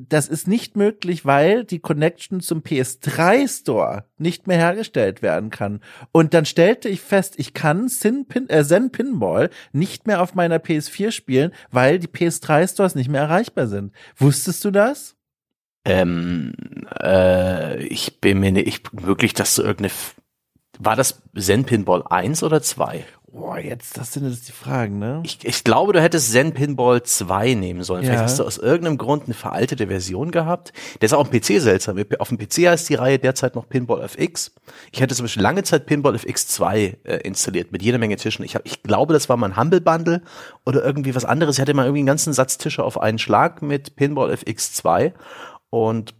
das 0.07 0.29
ist 0.29 0.47
nicht 0.47 0.77
möglich, 0.77 1.25
weil 1.25 1.65
die 1.65 1.79
Connection 1.79 2.39
zum 2.39 2.61
PS3 2.61 3.49
Store 3.49 4.05
nicht 4.17 4.47
mehr 4.47 4.57
hergestellt 4.57 5.21
werden 5.21 5.49
kann. 5.49 5.81
Und 6.13 6.33
dann 6.33 6.45
stellte 6.45 6.87
ich 6.87 7.01
fest, 7.01 7.35
ich 7.37 7.53
kann 7.53 7.89
Zen, 7.89 8.25
Pin, 8.27 8.49
äh, 8.49 8.63
Zen 8.63 8.91
Pinball 8.91 9.49
nicht 9.73 10.07
mehr 10.07 10.21
auf 10.21 10.35
meiner 10.35 10.57
PS4 10.57 11.11
spielen, 11.11 11.51
weil 11.69 11.99
die 11.99 12.07
PS3 12.07 12.71
Stores 12.71 12.95
nicht 12.95 13.09
mehr 13.09 13.23
erreichbar 13.23 13.67
sind. 13.67 13.93
Wusstest 14.15 14.63
du 14.63 14.71
das? 14.71 15.17
Ähm, 15.85 16.53
äh, 17.01 17.81
ich 17.83 18.19
bin 18.19 18.39
mir 18.39 18.51
nicht 18.51 18.89
wirklich, 18.91 19.33
dass 19.33 19.55
du 19.55 19.63
irgendeine. 19.63 19.91
War 20.81 20.95
das 20.95 21.21
Zen 21.37 21.65
Pinball 21.65 22.03
1 22.07 22.43
oder 22.43 22.61
2? 22.61 23.05
Boah, 23.31 23.59
jetzt, 23.59 23.95
das 23.97 24.13
sind 24.13 24.27
jetzt 24.27 24.47
die 24.47 24.53
Fragen, 24.53 24.97
ne? 24.97 25.21
Ich, 25.23 25.39
ich 25.43 25.63
glaube, 25.63 25.93
du 25.93 26.01
hättest 26.01 26.31
Zen 26.31 26.53
Pinball 26.53 27.03
2 27.03 27.53
nehmen 27.53 27.83
sollen. 27.83 28.03
Ja. 28.03 28.09
Vielleicht 28.09 28.23
hast 28.23 28.39
du 28.39 28.43
aus 28.43 28.57
irgendeinem 28.57 28.97
Grund 28.97 29.25
eine 29.25 29.35
veraltete 29.35 29.87
Version 29.87 30.31
gehabt. 30.31 30.73
Der 30.99 31.05
ist 31.05 31.13
auch 31.13 31.25
am 31.25 31.29
PC 31.29 31.61
seltsam. 31.61 32.03
Auf 32.17 32.29
dem 32.29 32.39
PC 32.39 32.67
heißt 32.67 32.89
die 32.89 32.95
Reihe 32.95 33.19
derzeit 33.19 33.53
noch 33.53 33.69
Pinball 33.69 34.01
FX. 34.01 34.55
Ich 34.91 35.01
hatte 35.01 35.13
zum 35.13 35.25
Beispiel 35.25 35.43
lange 35.43 35.63
Zeit 35.63 35.85
Pinball 35.85 36.15
FX 36.15 36.47
2 36.47 36.97
äh, 37.03 37.17
installiert, 37.17 37.71
mit 37.71 37.83
jeder 37.83 37.99
Menge 37.99 38.15
Tischen. 38.15 38.43
Ich, 38.45 38.55
hab, 38.55 38.65
ich 38.65 38.81
glaube, 38.81 39.13
das 39.13 39.29
war 39.29 39.37
mal 39.37 39.51
ein 39.51 39.57
Humble 39.57 39.81
Bundle 39.81 40.23
oder 40.65 40.83
irgendwie 40.83 41.13
was 41.13 41.25
anderes. 41.25 41.57
Ich 41.57 41.61
hatte 41.61 41.75
mal 41.75 41.83
irgendwie 41.83 41.99
einen 41.99 42.07
ganzen 42.07 42.33
Satz 42.33 42.57
Tische 42.57 42.83
auf 42.83 42.99
einen 42.99 43.19
Schlag 43.19 43.61
mit 43.61 43.95
Pinball 43.95 44.31
FX 44.31 44.73
2. 44.73 45.13
Und 45.69 46.13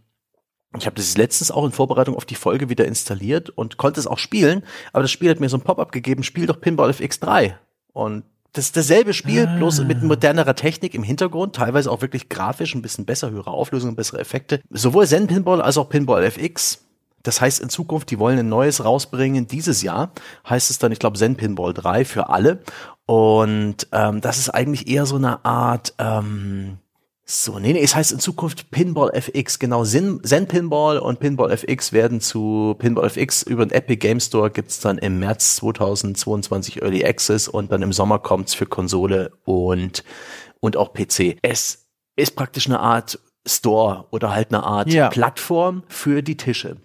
ich 0.78 0.86
habe 0.86 0.96
das 0.96 1.16
letztens 1.16 1.50
auch 1.50 1.64
in 1.64 1.72
Vorbereitung 1.72 2.14
auf 2.14 2.24
die 2.24 2.36
Folge 2.36 2.68
wieder 2.68 2.84
installiert 2.84 3.50
und 3.50 3.76
konnte 3.76 3.98
es 3.98 4.06
auch 4.06 4.18
spielen, 4.18 4.62
aber 4.92 5.02
das 5.02 5.10
Spiel 5.10 5.30
hat 5.30 5.40
mir 5.40 5.48
so 5.48 5.56
ein 5.56 5.62
Pop-up 5.62 5.90
gegeben, 5.90 6.22
spiel 6.22 6.46
doch 6.46 6.60
Pinball 6.60 6.90
FX3. 6.90 7.54
Und 7.92 8.24
das 8.52 8.66
ist 8.66 8.76
dasselbe 8.76 9.12
Spiel, 9.12 9.46
ah. 9.46 9.56
bloß 9.56 9.82
mit 9.84 10.02
modernerer 10.02 10.54
Technik 10.54 10.94
im 10.94 11.02
Hintergrund, 11.02 11.56
teilweise 11.56 11.90
auch 11.90 12.02
wirklich 12.02 12.28
grafisch 12.28 12.74
ein 12.74 12.82
bisschen 12.82 13.04
besser, 13.04 13.30
höhere 13.30 13.50
Auflösung, 13.50 13.96
bessere 13.96 14.20
Effekte. 14.20 14.60
Sowohl 14.70 15.06
Zen 15.06 15.26
Pinball 15.26 15.60
als 15.60 15.76
auch 15.76 15.88
Pinball 15.88 16.24
FX. 16.24 16.84
Das 17.22 17.40
heißt 17.40 17.60
in 17.60 17.68
Zukunft, 17.68 18.10
die 18.10 18.18
wollen 18.18 18.38
ein 18.38 18.48
neues 18.48 18.84
rausbringen. 18.84 19.46
Dieses 19.46 19.82
Jahr 19.82 20.12
heißt 20.48 20.70
es 20.70 20.78
dann, 20.78 20.90
ich 20.90 20.98
glaube, 20.98 21.18
Zen 21.18 21.36
Pinball 21.36 21.74
3 21.74 22.04
für 22.04 22.28
alle. 22.28 22.60
Und 23.06 23.88
ähm, 23.92 24.20
das 24.20 24.38
ist 24.38 24.50
eigentlich 24.50 24.88
eher 24.88 25.04
so 25.04 25.16
eine 25.16 25.44
Art 25.44 25.94
ähm, 25.98 26.78
so, 27.30 27.60
nee, 27.60 27.72
nee, 27.72 27.80
es 27.80 27.94
heißt 27.94 28.10
in 28.10 28.18
Zukunft 28.18 28.72
Pinball 28.72 29.10
FX, 29.14 29.60
genau. 29.60 29.84
Zen, 29.84 30.20
Zen 30.24 30.48
Pinball 30.48 30.98
und 30.98 31.20
Pinball 31.20 31.52
FX 31.52 31.92
werden 31.92 32.20
zu 32.20 32.74
Pinball 32.78 33.06
FX 33.06 33.44
über 33.44 33.64
den 33.64 33.70
Epic 33.70 33.98
Game 33.98 34.18
Store 34.18 34.50
gibt's 34.50 34.80
dann 34.80 34.98
im 34.98 35.20
März 35.20 35.54
2022 35.56 36.82
Early 36.82 37.04
Access 37.04 37.46
und 37.46 37.70
dann 37.70 37.82
im 37.82 37.92
Sommer 37.92 38.18
kommt's 38.18 38.54
für 38.54 38.66
Konsole 38.66 39.30
und, 39.44 40.02
und 40.58 40.76
auch 40.76 40.92
PC. 40.92 41.38
Es 41.42 41.86
ist 42.16 42.34
praktisch 42.34 42.66
eine 42.66 42.80
Art 42.80 43.20
Store 43.46 44.06
oder 44.10 44.34
halt 44.34 44.48
eine 44.52 44.64
Art 44.64 44.92
ja. 44.92 45.08
Plattform 45.08 45.84
für 45.86 46.22
die 46.22 46.36
Tische. 46.36 46.78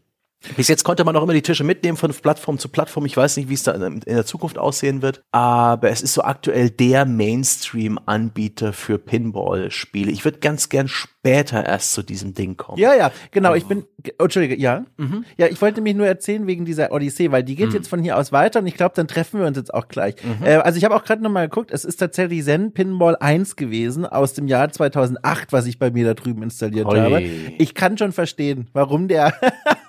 Bis 0.56 0.68
jetzt 0.68 0.84
konnte 0.84 1.04
man 1.04 1.16
auch 1.16 1.24
immer 1.24 1.34
die 1.34 1.42
Tische 1.42 1.64
mitnehmen 1.64 1.98
von 1.98 2.12
Plattform 2.14 2.58
zu 2.58 2.70
Plattform. 2.70 3.06
Ich 3.06 3.18
weiß 3.18 3.38
nicht, 3.38 3.50
wie 3.50 3.54
es 3.54 3.64
da 3.64 3.74
in 3.74 4.00
der 4.02 4.26
Zukunft 4.26 4.58
aussehen 4.58 5.02
wird, 5.02 5.22
aber 5.32 5.90
es 5.90 6.02
ist 6.02 6.14
so 6.14 6.24
aktuell 6.24 6.70
der 6.70 7.06
Mainstream-Anbieter 7.06 8.74
für 8.74 8.98
Pinball-Spiele. 8.98 10.12
Ich 10.12 10.24
würde 10.26 10.40
ganz 10.40 10.70
gern 10.70 10.88
später 11.26 11.66
erst 11.66 11.94
zu 11.94 12.04
diesem 12.04 12.36
Ding 12.36 12.56
kommen. 12.56 12.78
Ja, 12.78 12.94
ja, 12.94 13.12
genau. 13.32 13.56
Ich 13.56 13.66
bin, 13.66 13.84
oh, 14.20 14.24
Entschuldige, 14.26 14.56
ja. 14.62 14.86
Mhm. 14.98 15.26
Ja, 15.38 15.48
ich 15.48 15.60
wollte 15.60 15.82
mich 15.82 15.96
nur 15.96 16.06
erzählen 16.06 16.46
wegen 16.46 16.66
dieser 16.66 16.92
Odyssee, 16.92 17.32
weil 17.32 17.44
die 17.44 17.56
geht 17.56 17.70
mhm. 17.70 17.76
jetzt 17.76 17.88
von 17.88 18.00
hier 18.00 18.16
aus 18.16 18.32
weiter 18.32 18.60
und 18.60 18.68
ich 18.68 18.76
glaube, 18.76 18.94
dann 18.96 19.08
treffen 19.08 19.40
wir 19.40 19.48
uns 19.48 19.58
jetzt 19.58 19.74
auch 19.74 19.88
gleich. 19.88 20.16
Mhm. 20.24 20.46
Äh, 20.46 20.58
also 20.58 20.78
ich 20.78 20.86
habe 20.86 20.96
auch 20.96 21.04
gerade 21.04 21.24
nochmal 21.24 21.50
geguckt, 21.50 21.72
es 21.72 21.84
ist 21.84 21.98
tatsächlich 21.98 22.44
Zen 22.44 22.74
Pinball 22.74 23.16
1 23.20 23.56
gewesen 23.56 24.06
aus 24.06 24.34
dem 24.34 24.48
Jahr 24.48 24.72
2008, 24.72 25.52
was 25.52 25.66
ich 25.66 25.80
bei 25.80 25.90
mir 25.90 26.06
da 26.06 26.14
drüben 26.14 26.44
installiert 26.44 26.86
Hoi. 26.86 27.00
habe. 27.00 27.22
Ich 27.58 27.74
kann 27.74 27.98
schon 27.98 28.12
verstehen, 28.12 28.68
warum 28.74 29.08
der 29.08 29.34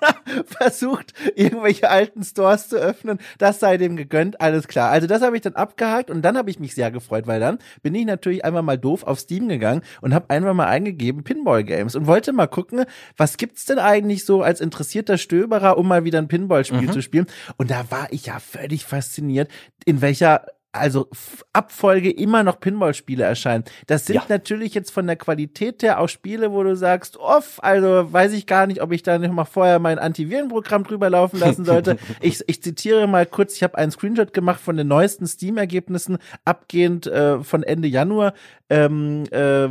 versucht, 0.45 1.13
irgendwelche 1.35 1.89
alten 1.91 2.23
Stores 2.23 2.69
zu 2.69 2.77
öffnen. 2.77 3.19
Das 3.37 3.59
sei 3.59 3.77
dem 3.77 3.95
gegönnt, 3.95 4.41
alles 4.41 4.67
klar. 4.67 4.89
Also 4.89 5.05
das 5.05 5.21
habe 5.21 5.35
ich 5.35 5.43
dann 5.43 5.53
abgehakt 5.53 6.09
und 6.09 6.23
dann 6.23 6.35
habe 6.35 6.49
ich 6.49 6.59
mich 6.59 6.73
sehr 6.73 6.89
gefreut, 6.89 7.27
weil 7.27 7.39
dann 7.39 7.59
bin 7.83 7.93
ich 7.93 8.07
natürlich 8.07 8.43
einfach 8.43 8.63
mal 8.63 8.77
doof 8.77 9.03
auf 9.03 9.19
Steam 9.19 9.47
gegangen 9.47 9.81
und 10.01 10.15
habe 10.15 10.31
einfach 10.31 10.55
mal 10.55 10.67
eingegeben 10.67 11.23
Pinball 11.27 11.65
Games 11.65 11.93
und 11.95 12.07
wollte 12.07 12.31
mal 12.31 12.47
gucken, 12.47 12.85
was 13.17 13.35
gibt's 13.35 13.65
denn 13.65 13.79
eigentlich 13.79 14.23
so 14.23 14.43
als 14.43 14.61
interessierter 14.61 15.17
Stöberer, 15.17 15.77
um 15.77 15.85
mal 15.85 16.05
wieder 16.05 16.19
ein 16.19 16.29
Pinball-Spiel 16.29 16.83
mhm. 16.83 16.91
zu 16.93 17.01
spielen. 17.01 17.27
Und 17.57 17.69
da 17.69 17.91
war 17.91 18.07
ich 18.11 18.27
ja 18.27 18.39
völlig 18.39 18.85
fasziniert, 18.85 19.51
in 19.85 20.01
welcher 20.01 20.45
also 20.71 21.07
Abfolge 21.53 22.11
immer 22.11 22.43
noch 22.43 22.59
Pinball-Spiele 22.59 23.23
erscheinen. 23.23 23.63
Das 23.87 24.05
sind 24.05 24.15
Ja. 24.15 24.23
natürlich 24.29 24.73
jetzt 24.73 24.91
von 24.91 25.07
der 25.07 25.15
Qualität 25.15 25.81
her 25.81 25.99
auch 25.99 26.07
Spiele, 26.09 26.51
wo 26.51 26.63
du 26.63 26.75
sagst, 26.75 27.17
off, 27.17 27.59
also 27.63 28.11
weiß 28.11 28.33
ich 28.33 28.45
gar 28.45 28.67
nicht, 28.67 28.81
ob 28.81 28.91
ich 28.91 29.01
da 29.03 29.17
nicht 29.17 29.33
mal 29.33 29.45
vorher 29.45 29.79
mein 29.79 29.97
Antivirenprogramm 29.99 30.83
drüber 30.83 31.09
laufen 31.09 31.39
lassen 31.39 31.65
sollte. 31.65 31.97
ich, 32.21 32.43
ich 32.47 32.61
zitiere 32.61 33.07
mal 33.07 33.25
kurz, 33.25 33.55
ich 33.55 33.63
habe 33.63 33.77
einen 33.77 33.91
Screenshot 33.91 34.33
gemacht 34.33 34.59
von 34.59 34.77
den 34.77 34.87
neuesten 34.87 35.25
Steam-Ergebnissen, 35.25 36.17
abgehend 36.45 37.07
äh, 37.07 37.39
von 37.43 37.63
Ende 37.63 37.87
Januar, 37.87 38.33
ähm, 38.69 39.23
äh, 39.31 39.69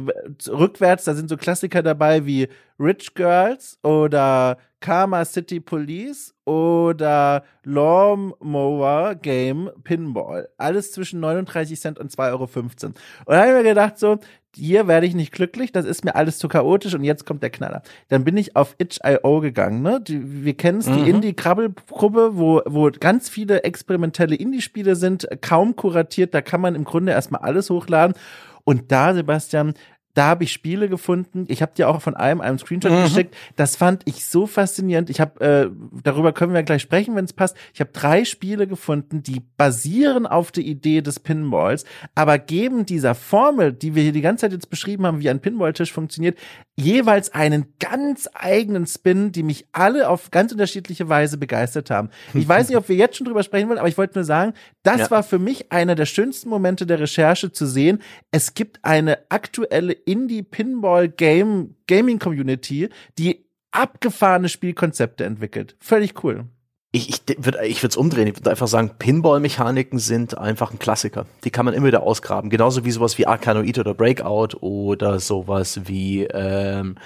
rückwärts, 0.48 1.04
da 1.04 1.14
sind 1.14 1.28
so 1.28 1.36
Klassiker 1.36 1.82
dabei 1.82 2.26
wie 2.26 2.48
Rich 2.80 3.14
Girls 3.14 3.78
oder 3.82 4.58
Karma 4.86 5.24
City 5.24 5.58
Police 5.58 6.32
oder 6.44 7.42
Lawnmower 7.64 9.16
Game 9.16 9.68
Pinball. 9.82 10.48
Alles 10.58 10.92
zwischen 10.92 11.18
39 11.18 11.80
Cent 11.80 11.98
und 11.98 12.12
2,15 12.12 12.30
Euro. 12.30 12.44
Und 12.44 12.94
da 13.26 13.38
habe 13.40 13.48
ich 13.48 13.54
mir 13.56 13.62
gedacht, 13.64 13.98
so, 13.98 14.18
hier 14.54 14.86
werde 14.86 15.06
ich 15.06 15.16
nicht 15.16 15.32
glücklich, 15.32 15.72
das 15.72 15.86
ist 15.86 16.04
mir 16.04 16.14
alles 16.14 16.38
zu 16.38 16.46
chaotisch 16.46 16.94
und 16.94 17.02
jetzt 17.02 17.26
kommt 17.26 17.42
der 17.42 17.50
Knaller. 17.50 17.82
Dann 18.10 18.22
bin 18.22 18.36
ich 18.36 18.54
auf 18.54 18.76
itch.io 18.78 19.40
gegangen, 19.40 19.82
ne? 19.82 20.00
Die, 20.00 20.44
wir 20.44 20.54
kennen 20.54 20.78
es, 20.78 20.86
die 20.86 20.92
Mhm. 20.92 21.06
Indie-Krabbelgruppe, 21.08 22.36
wo, 22.38 22.62
wo 22.64 22.88
ganz 22.92 23.28
viele 23.28 23.64
experimentelle 23.64 24.36
Indie-Spiele 24.36 24.94
sind, 24.94 25.26
kaum 25.40 25.74
kuratiert, 25.74 26.32
da 26.32 26.42
kann 26.42 26.60
man 26.60 26.76
im 26.76 26.84
Grunde 26.84 27.10
erstmal 27.10 27.40
alles 27.40 27.70
hochladen. 27.70 28.14
Und 28.62 28.92
da, 28.92 29.14
Sebastian, 29.14 29.74
da 30.16 30.28
habe 30.28 30.44
ich 30.44 30.52
Spiele 30.52 30.88
gefunden. 30.88 31.44
Ich 31.48 31.60
habe 31.60 31.72
dir 31.76 31.88
auch 31.88 32.00
von 32.00 32.16
einem 32.16 32.40
einen 32.40 32.58
Screenshot 32.58 32.90
Mhm. 32.90 33.02
geschickt. 33.04 33.36
Das 33.54 33.76
fand 33.76 34.02
ich 34.06 34.24
so 34.26 34.46
faszinierend. 34.46 35.10
Ich 35.10 35.20
habe 35.20 35.40
äh, 35.40 35.70
darüber 36.02 36.32
können 36.32 36.54
wir 36.54 36.62
gleich 36.62 36.82
sprechen, 36.82 37.14
wenn 37.14 37.26
es 37.26 37.32
passt. 37.34 37.54
Ich 37.74 37.80
habe 37.80 37.90
drei 37.92 38.24
Spiele 38.24 38.66
gefunden, 38.66 39.22
die 39.22 39.42
basieren 39.58 40.26
auf 40.26 40.50
der 40.52 40.64
Idee 40.64 41.02
des 41.02 41.20
Pinballs, 41.20 41.84
aber 42.14 42.38
geben 42.38 42.86
dieser 42.86 43.14
Formel, 43.14 43.72
die 43.74 43.94
wir 43.94 44.02
hier 44.04 44.12
die 44.12 44.22
ganze 44.22 44.42
Zeit 44.42 44.52
jetzt 44.52 44.70
beschrieben 44.70 45.04
haben, 45.06 45.20
wie 45.20 45.28
ein 45.28 45.40
Pinballtisch 45.40 45.92
funktioniert, 45.92 46.38
jeweils 46.78 47.32
einen 47.34 47.66
ganz 47.78 48.28
eigenen 48.34 48.86
Spin, 48.86 49.32
die 49.32 49.42
mich 49.42 49.66
alle 49.72 50.08
auf 50.08 50.30
ganz 50.30 50.52
unterschiedliche 50.52 51.08
Weise 51.08 51.36
begeistert 51.38 51.90
haben. 51.90 52.08
Ich 52.34 52.48
weiß 52.48 52.68
nicht, 52.68 52.76
ob 52.78 52.88
wir 52.88 52.96
jetzt 52.96 53.16
schon 53.16 53.26
drüber 53.26 53.42
sprechen 53.42 53.68
wollen, 53.68 53.78
aber 53.78 53.88
ich 53.88 53.98
wollte 53.98 54.14
nur 54.18 54.24
sagen, 54.24 54.54
das 54.82 55.00
Ja. 55.02 55.10
war 55.10 55.22
für 55.22 55.38
mich 55.38 55.72
einer 55.72 55.94
der 55.94 56.06
schönsten 56.06 56.48
Momente 56.48 56.86
der 56.86 57.00
Recherche 57.00 57.52
zu 57.52 57.66
sehen. 57.66 58.00
Es 58.30 58.54
gibt 58.54 58.78
eine 58.82 59.18
aktuelle 59.30 59.92
Indie-Pinball-Game, 60.06 61.76
Gaming-Community, 61.86 62.88
die 63.18 63.46
abgefahrene 63.70 64.48
Spielkonzepte 64.48 65.24
entwickelt. 65.24 65.76
Völlig 65.80 66.24
cool. 66.24 66.46
Ich, 66.92 67.10
ich 67.10 67.44
würde 67.44 67.66
ich 67.66 67.82
würde 67.82 67.90
es 67.90 67.96
umdrehen. 67.96 68.28
Ich 68.28 68.36
würde 68.36 68.50
einfach 68.50 68.68
sagen, 68.68 68.92
Pinball-Mechaniken 68.98 69.98
sind 69.98 70.38
einfach 70.38 70.72
ein 70.72 70.78
Klassiker. 70.78 71.26
Die 71.44 71.50
kann 71.50 71.66
man 71.66 71.74
immer 71.74 71.88
wieder 71.88 72.02
ausgraben. 72.02 72.48
Genauso 72.48 72.86
wie 72.86 72.90
sowas 72.90 73.18
wie 73.18 73.26
Arcanoid 73.26 73.78
oder 73.78 73.92
Breakout 73.92 74.56
oder 74.60 75.20
sowas 75.20 75.80
wie 75.84 76.24
ähm, 76.24 76.96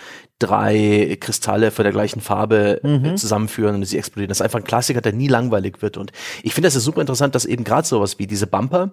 drei 0.40 1.18
Kristalle 1.20 1.70
von 1.70 1.84
der 1.84 1.92
gleichen 1.92 2.20
Farbe 2.20 2.82
äh, 2.82 3.14
zusammenführen 3.14 3.76
und 3.76 3.84
sie 3.84 3.98
explodieren. 3.98 4.28
Das 4.28 4.38
ist 4.38 4.42
einfach 4.42 4.58
ein 4.58 4.64
Klassiker, 4.64 5.00
der 5.00 5.12
nie 5.12 5.28
langweilig 5.28 5.82
wird. 5.82 5.98
Und 5.98 6.12
ich 6.42 6.54
finde 6.54 6.66
das 6.66 6.76
ist 6.76 6.84
super 6.84 7.02
interessant, 7.02 7.34
dass 7.34 7.44
eben 7.44 7.62
gerade 7.62 7.86
sowas 7.86 8.18
wie 8.18 8.26
diese 8.26 8.46
Bumper, 8.46 8.92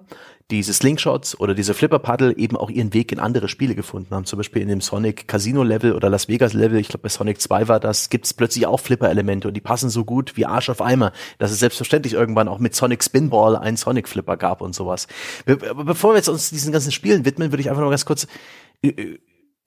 diese 0.51 0.73
Slingshots 0.73 1.39
oder 1.39 1.55
diese 1.55 1.73
Flipper-Paddle 1.73 2.35
eben 2.37 2.57
auch 2.57 2.69
ihren 2.69 2.93
Weg 2.93 3.11
in 3.11 3.19
andere 3.19 3.47
Spiele 3.47 3.75
gefunden 3.75 4.13
haben. 4.13 4.25
Zum 4.25 4.37
Beispiel 4.37 4.61
in 4.61 4.67
dem 4.67 4.81
Sonic 4.81 5.27
Casino-Level 5.27 5.93
oder 5.93 6.09
Las 6.09 6.27
Vegas-Level, 6.27 6.79
ich 6.79 6.89
glaube 6.89 7.03
bei 7.03 7.09
Sonic 7.09 7.41
2 7.41 7.69
war 7.69 7.79
das, 7.79 8.09
gibt 8.09 8.25
es 8.25 8.33
plötzlich 8.33 8.67
auch 8.67 8.79
Flipper-Elemente 8.81 9.47
und 9.47 9.53
die 9.53 9.61
passen 9.61 9.89
so 9.89 10.03
gut 10.03 10.35
wie 10.35 10.45
Arsch 10.45 10.69
auf 10.69 10.81
Eimer, 10.81 11.13
dass 11.37 11.51
es 11.51 11.59
selbstverständlich 11.59 12.13
irgendwann 12.13 12.49
auch 12.49 12.59
mit 12.59 12.75
Sonic 12.75 13.03
Spinball 13.03 13.55
einen 13.55 13.77
Sonic-Flipper 13.77 14.35
gab 14.35 14.61
und 14.61 14.75
sowas. 14.75 15.07
Be 15.45 15.57
aber 15.69 15.85
bevor 15.85 16.11
wir 16.11 16.17
jetzt 16.17 16.29
uns 16.29 16.49
diesen 16.49 16.73
ganzen 16.73 16.91
Spielen 16.91 17.23
widmen, 17.23 17.51
würde 17.51 17.61
ich 17.61 17.69
einfach 17.69 17.81
noch 17.81 17.89
ganz 17.89 18.05
kurz 18.05 18.27
äh, 18.81 18.89
äh, 18.89 19.19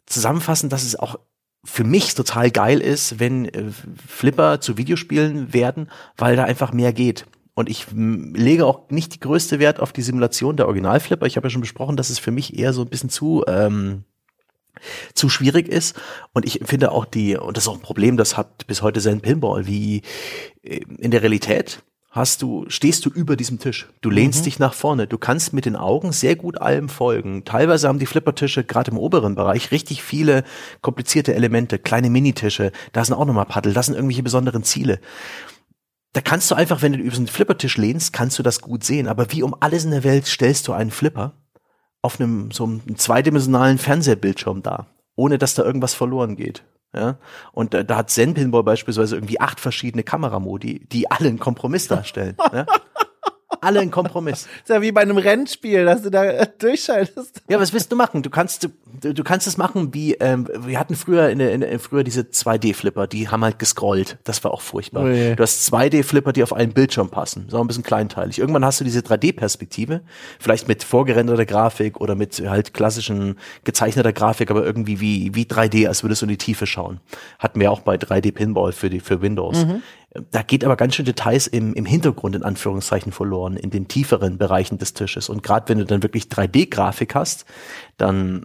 zusammenfassen, 0.07 0.69
dass 0.69 0.83
es 0.83 0.97
auch 0.97 1.19
für 1.65 1.85
mich 1.85 2.15
total 2.15 2.51
geil 2.51 2.81
ist, 2.81 3.21
wenn 3.21 3.47
äh, 3.47 3.65
Flipper 4.07 4.61
zu 4.61 4.77
Videospielen 4.77 5.53
werden, 5.53 5.91
weil 6.17 6.37
da 6.37 6.45
einfach 6.45 6.73
mehr 6.73 6.93
geht. 6.93 7.27
Und 7.55 7.69
ich 7.69 7.87
lege 7.93 8.65
auch 8.65 8.89
nicht 8.91 9.15
die 9.15 9.21
größte 9.21 9.59
Wert 9.59 9.81
auf 9.81 9.93
die 9.93 10.03
Simulation 10.03 10.57
der 10.57 10.67
Originalflipper. 10.67 11.27
Ich 11.27 11.37
habe 11.37 11.47
ja 11.47 11.51
schon 11.51 11.61
besprochen, 11.61 11.97
dass 11.97 12.09
es 12.09 12.19
für 12.19 12.31
mich 12.31 12.59
eher 12.59 12.73
so 12.73 12.83
ein 12.83 12.89
bisschen 12.89 13.11
zu 13.11 13.45
ähm, 13.47 14.05
zu 15.15 15.29
schwierig 15.29 15.69
ist. 15.69 16.01
Und 16.33 16.47
ich 16.47 16.61
finde 16.65 16.93
auch 16.93 17.05
die, 17.05 17.37
und 17.37 17.57
das 17.57 17.65
ist 17.65 17.69
auch 17.69 17.77
ein 17.77 17.83
Problem, 17.83 18.17
das 18.17 18.37
hat 18.37 18.67
bis 18.67 18.83
heute 18.83 19.01
Zen 19.01 19.21
Pinball, 19.21 19.67
wie 19.67 20.03
äh, 20.63 20.81
in 20.99 21.11
der 21.11 21.23
Realität 21.23 21.83
hast 22.11 22.43
du, 22.43 22.65
stehst 22.69 23.07
du 23.07 23.11
über 23.11 23.37
diesem 23.37 23.61
Tisch. 23.61 23.89
Du 24.01 24.11
lehnst 24.11 24.45
dich 24.45 24.59
nach 24.59 24.75
vorne. 24.75 25.07
Du 25.07 25.17
kannst 25.17 25.53
mit 25.53 25.65
den 25.65 25.77
Augen 25.77 26.13
sehr 26.13 26.35
gut 26.35 26.61
allem 26.61 26.89
folgen. 26.89 27.45
Teilweise 27.45 27.87
haben 27.89 28.01
die 28.01 28.07
Flippertische 28.07 28.65
gerade 28.65 28.91
im 28.91 28.99
oberen 28.99 29.37
Bereich 29.37 29.71
richtig 29.71 30.03
viele 30.03 30.43
komplizierte 30.83 31.35
Elemente, 31.35 31.79
kleine 31.79 32.11
Minitische. 32.11 32.73
Da 32.93 33.05
sind 33.05 33.15
auch 33.15 33.25
nochmal 33.25 33.47
Paddel, 33.47 33.73
da 33.73 33.83
sind 33.83 33.95
irgendwelche 33.95 34.25
besonderen 34.25 34.65
Ziele. 34.65 35.01
Da 36.13 36.21
kannst 36.21 36.51
du 36.51 36.57
einfach, 36.57 36.83
wenn 36.83 36.93
du 36.93 36.99
über 36.99 37.15
so 37.15 37.21
einen 37.21 37.29
Flippertisch 37.29 37.77
lehnst, 37.77 38.13
kannst 38.13 38.37
du 38.39 38.43
das 38.43 38.61
gut 38.61 38.83
sehen. 38.83 39.07
Aber 39.07 39.31
wie 39.31 39.45
um 39.45 39.55
alles 39.61 39.85
in 39.85 39.93
der 39.93 40.03
Welt 40.03 40.27
stellst 40.27 40.67
du 40.67 40.73
einen 40.73 40.91
Flipper 40.91 41.35
auf 42.03 42.19
einem 42.19 42.51
so 42.51 42.65
einem 42.65 42.97
zweidimensionalen 42.97 43.79
Fernsehbildschirm 43.79 44.63
dar, 44.63 44.89
ohne 45.21 45.37
dass 45.37 45.55
da 45.55 45.63
irgendwas 45.63 45.93
verloren 45.93 46.35
geht. 46.35 46.65
Ja, 46.93 47.19
und 47.53 47.73
äh, 47.73 47.85
da 47.85 47.99
hat 47.99 48.11
Zen 48.11 48.35
Pinball 48.35 48.65
beispielsweise 48.65 49.15
irgendwie 49.15 49.39
acht 49.39 49.61
verschiedene 49.61 50.03
Kameramodi, 50.03 50.87
die 50.91 51.09
alle 51.09 51.29
einen 51.29 51.39
Kompromiss 51.39 51.87
darstellen. 51.87 52.37
ja? 52.53 52.67
Alle 53.61 53.81
einen 53.81 53.91
Kompromiss. 53.91 54.47
ist 54.63 54.69
ja 54.69 54.81
wie 54.81 54.93
bei 54.93 55.01
einem 55.03 55.19
Rennspiel, 55.19 55.85
dass 55.85 56.03
du 56.03 56.11
da 56.11 56.25
äh, 56.25 56.47
durchschaltest. 56.59 57.43
Ja, 57.49 57.59
was 57.61 57.73
willst 57.73 57.91
du 57.91 57.97
machen? 57.97 58.23
Du 58.23 58.31
kannst 58.31 58.69
du, 59.03 59.13
du 59.15 59.25
kannst 59.25 59.47
es 59.47 59.57
machen 59.57 59.93
wie 59.93 60.15
ähm, 60.15 60.49
wir 60.61 60.79
hatten 60.79 60.95
früher 60.95 61.29
in, 61.31 61.39
der- 61.41 61.53
in, 61.53 61.61
der- 61.61 61.79
früher 61.81 62.05
diese 62.05 62.23
2D 62.23 62.75
Flipper, 62.75 63.07
die 63.07 63.29
haben 63.29 63.43
halt 63.45 63.59
gescrollt. 63.59 64.19
Das 64.25 64.43
war 64.45 64.53
auch 64.53 64.61
furchtbar. 64.61 65.05
Ui. 65.05 65.35
Du 65.37 65.43
hast 65.43 65.73
2D 65.73 66.05
Flipper, 66.05 66.33
die 66.33 66.43
auf 66.43 66.53
einen 66.53 66.73
Bildschirm 66.73 67.09
passen, 67.11 67.47
so 67.49 67.61
ein 67.61 67.67
bisschen 67.67 67.83
kleinteilig. 67.83 68.39
Irgendwann 68.39 68.65
hast 68.65 68.81
du 68.81 68.85
diese 68.85 69.01
3D 69.01 69.35
Perspektive, 69.35 70.03
vielleicht 70.39 70.69
mit 70.69 70.85
vorgerenderter 70.85 71.45
Grafik 71.47 72.01
oder 72.01 72.15
mit 72.15 72.41
halt 72.49 72.73
klassischen 72.73 73.37
gezeichneter 73.65 74.13
Grafik, 74.13 74.51
aber 74.51 74.65
irgendwie 74.65 75.01
wie 75.01 75.35
wie 75.35 75.45
3D, 75.45 75.89
als 75.89 76.03
würdest 76.05 76.23
du 76.23 76.27
in 76.27 76.31
die 76.31 76.39
Tiefe 76.39 76.67
schauen. 76.67 77.01
Hatten 77.39 77.59
wir 77.61 77.73
auch 77.73 77.81
bei 77.81 77.97
3D 77.97 78.33
Pinball 78.33 78.73
für 78.73 78.91
die 78.91 79.01
für 79.01 79.21
Windows. 79.23 79.67
Da 80.31 80.43
geht 80.43 80.65
aber 80.65 80.77
ganz 80.77 80.97
schön 80.97 81.05
Details 81.05 81.47
im, 81.47 81.73
im 81.75 81.85
Hintergrund 81.87 82.35
in 82.35 82.43
Anführungszeichen 82.43 83.13
verloren, 83.13 83.57
in 83.57 83.71
den 83.71 83.87
tieferen 83.87 84.39
Bereichen 84.39 84.79
des 84.79 84.93
Tisches. 84.93 85.29
Und 85.29 85.43
gerade 85.43 85.69
wenn 85.69 85.79
du 85.79 85.87
dann 85.87 86.03
wirklich 86.03 86.25
3D-Grafik 86.25 87.15
hast, 87.15 87.45
dann 87.97 88.45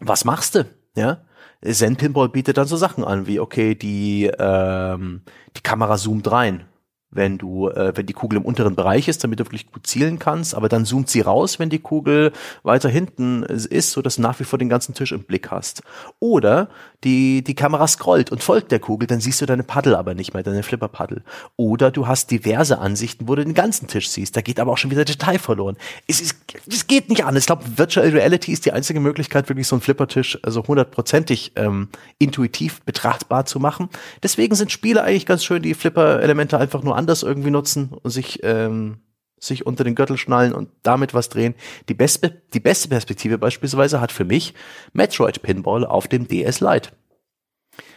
was 0.00 0.24
machst 0.24 0.56
du? 0.56 0.66
Ja? 0.96 1.24
Zen 1.64 1.96
Pinball 1.96 2.28
bietet 2.28 2.56
dann 2.56 2.66
so 2.66 2.76
Sachen 2.76 3.04
an, 3.04 3.26
wie 3.26 3.38
okay, 3.38 3.76
die, 3.76 4.30
ähm, 4.38 5.22
die 5.56 5.62
Kamera 5.62 5.96
zoomt 5.96 6.30
rein, 6.30 6.64
wenn 7.12 7.38
du, 7.38 7.68
äh, 7.68 7.92
wenn 7.94 8.06
die 8.06 8.12
Kugel 8.12 8.38
im 8.38 8.44
unteren 8.44 8.74
Bereich 8.74 9.06
ist, 9.06 9.22
damit 9.22 9.38
du 9.38 9.44
wirklich 9.44 9.70
gut 9.70 9.86
zielen 9.86 10.18
kannst, 10.18 10.54
aber 10.54 10.68
dann 10.68 10.84
zoomt 10.84 11.08
sie 11.08 11.20
raus, 11.20 11.58
wenn 11.58 11.70
die 11.70 11.78
Kugel 11.78 12.32
weiter 12.62 12.88
hinten 12.88 13.42
ist, 13.42 13.92
so 13.92 14.02
dass 14.02 14.16
du 14.16 14.22
nach 14.22 14.40
wie 14.40 14.44
vor 14.44 14.58
den 14.58 14.68
ganzen 14.68 14.94
Tisch 14.94 15.12
im 15.12 15.22
Blick 15.22 15.50
hast. 15.50 15.82
Oder 16.18 16.68
die, 17.04 17.42
die 17.42 17.54
Kamera 17.54 17.86
scrollt 17.86 18.30
und 18.30 18.42
folgt 18.42 18.72
der 18.72 18.78
Kugel, 18.78 19.06
dann 19.06 19.20
siehst 19.20 19.40
du 19.40 19.46
deine 19.46 19.62
Paddel 19.62 19.94
aber 19.94 20.14
nicht 20.14 20.34
mehr, 20.34 20.42
deine 20.42 20.62
Flipper-Paddel. 20.62 21.22
Oder 21.56 21.90
du 21.90 22.06
hast 22.06 22.30
diverse 22.30 22.78
Ansichten, 22.78 23.28
wo 23.28 23.34
du 23.34 23.44
den 23.44 23.54
ganzen 23.54 23.88
Tisch 23.88 24.08
siehst. 24.08 24.36
Da 24.36 24.40
geht 24.40 24.60
aber 24.60 24.72
auch 24.72 24.78
schon 24.78 24.90
wieder 24.90 25.04
Detail 25.04 25.38
verloren. 25.38 25.76
Es, 26.06 26.20
ist, 26.20 26.36
es 26.66 26.86
geht 26.86 27.08
nicht 27.08 27.24
an. 27.24 27.36
Ich 27.36 27.46
glaube, 27.46 27.64
Virtual 27.76 28.08
Reality 28.08 28.52
ist 28.52 28.66
die 28.66 28.72
einzige 28.72 29.00
Möglichkeit, 29.00 29.48
wirklich 29.48 29.66
so 29.66 29.76
einen 29.76 29.82
Flippertisch 29.82 30.38
also 30.42 30.64
hundertprozentig 30.66 31.52
ähm, 31.56 31.88
intuitiv 32.18 32.82
betrachtbar 32.82 33.46
zu 33.46 33.58
machen. 33.58 33.88
Deswegen 34.22 34.54
sind 34.54 34.70
Spiele 34.70 35.02
eigentlich 35.02 35.26
ganz 35.26 35.44
schön, 35.44 35.62
die 35.62 35.74
Flipper-Elemente 35.74 36.58
einfach 36.58 36.82
nur 36.82 36.96
anders 37.02 37.22
irgendwie 37.22 37.50
nutzen 37.50 37.90
und 37.90 38.10
sich 38.10 38.40
ähm, 38.42 39.00
sich 39.44 39.66
unter 39.66 39.82
den 39.82 39.96
Gürtel 39.96 40.16
schnallen 40.16 40.52
und 40.52 40.70
damit 40.84 41.14
was 41.14 41.28
drehen. 41.28 41.54
Die 41.88 41.94
beste, 41.94 42.42
die 42.54 42.60
beste 42.60 42.88
Perspektive 42.88 43.38
beispielsweise 43.38 44.00
hat 44.00 44.12
für 44.12 44.24
mich 44.24 44.54
Metroid 44.92 45.42
Pinball 45.42 45.84
auf 45.84 46.06
dem 46.06 46.28
DS 46.28 46.60
Lite. 46.60 46.90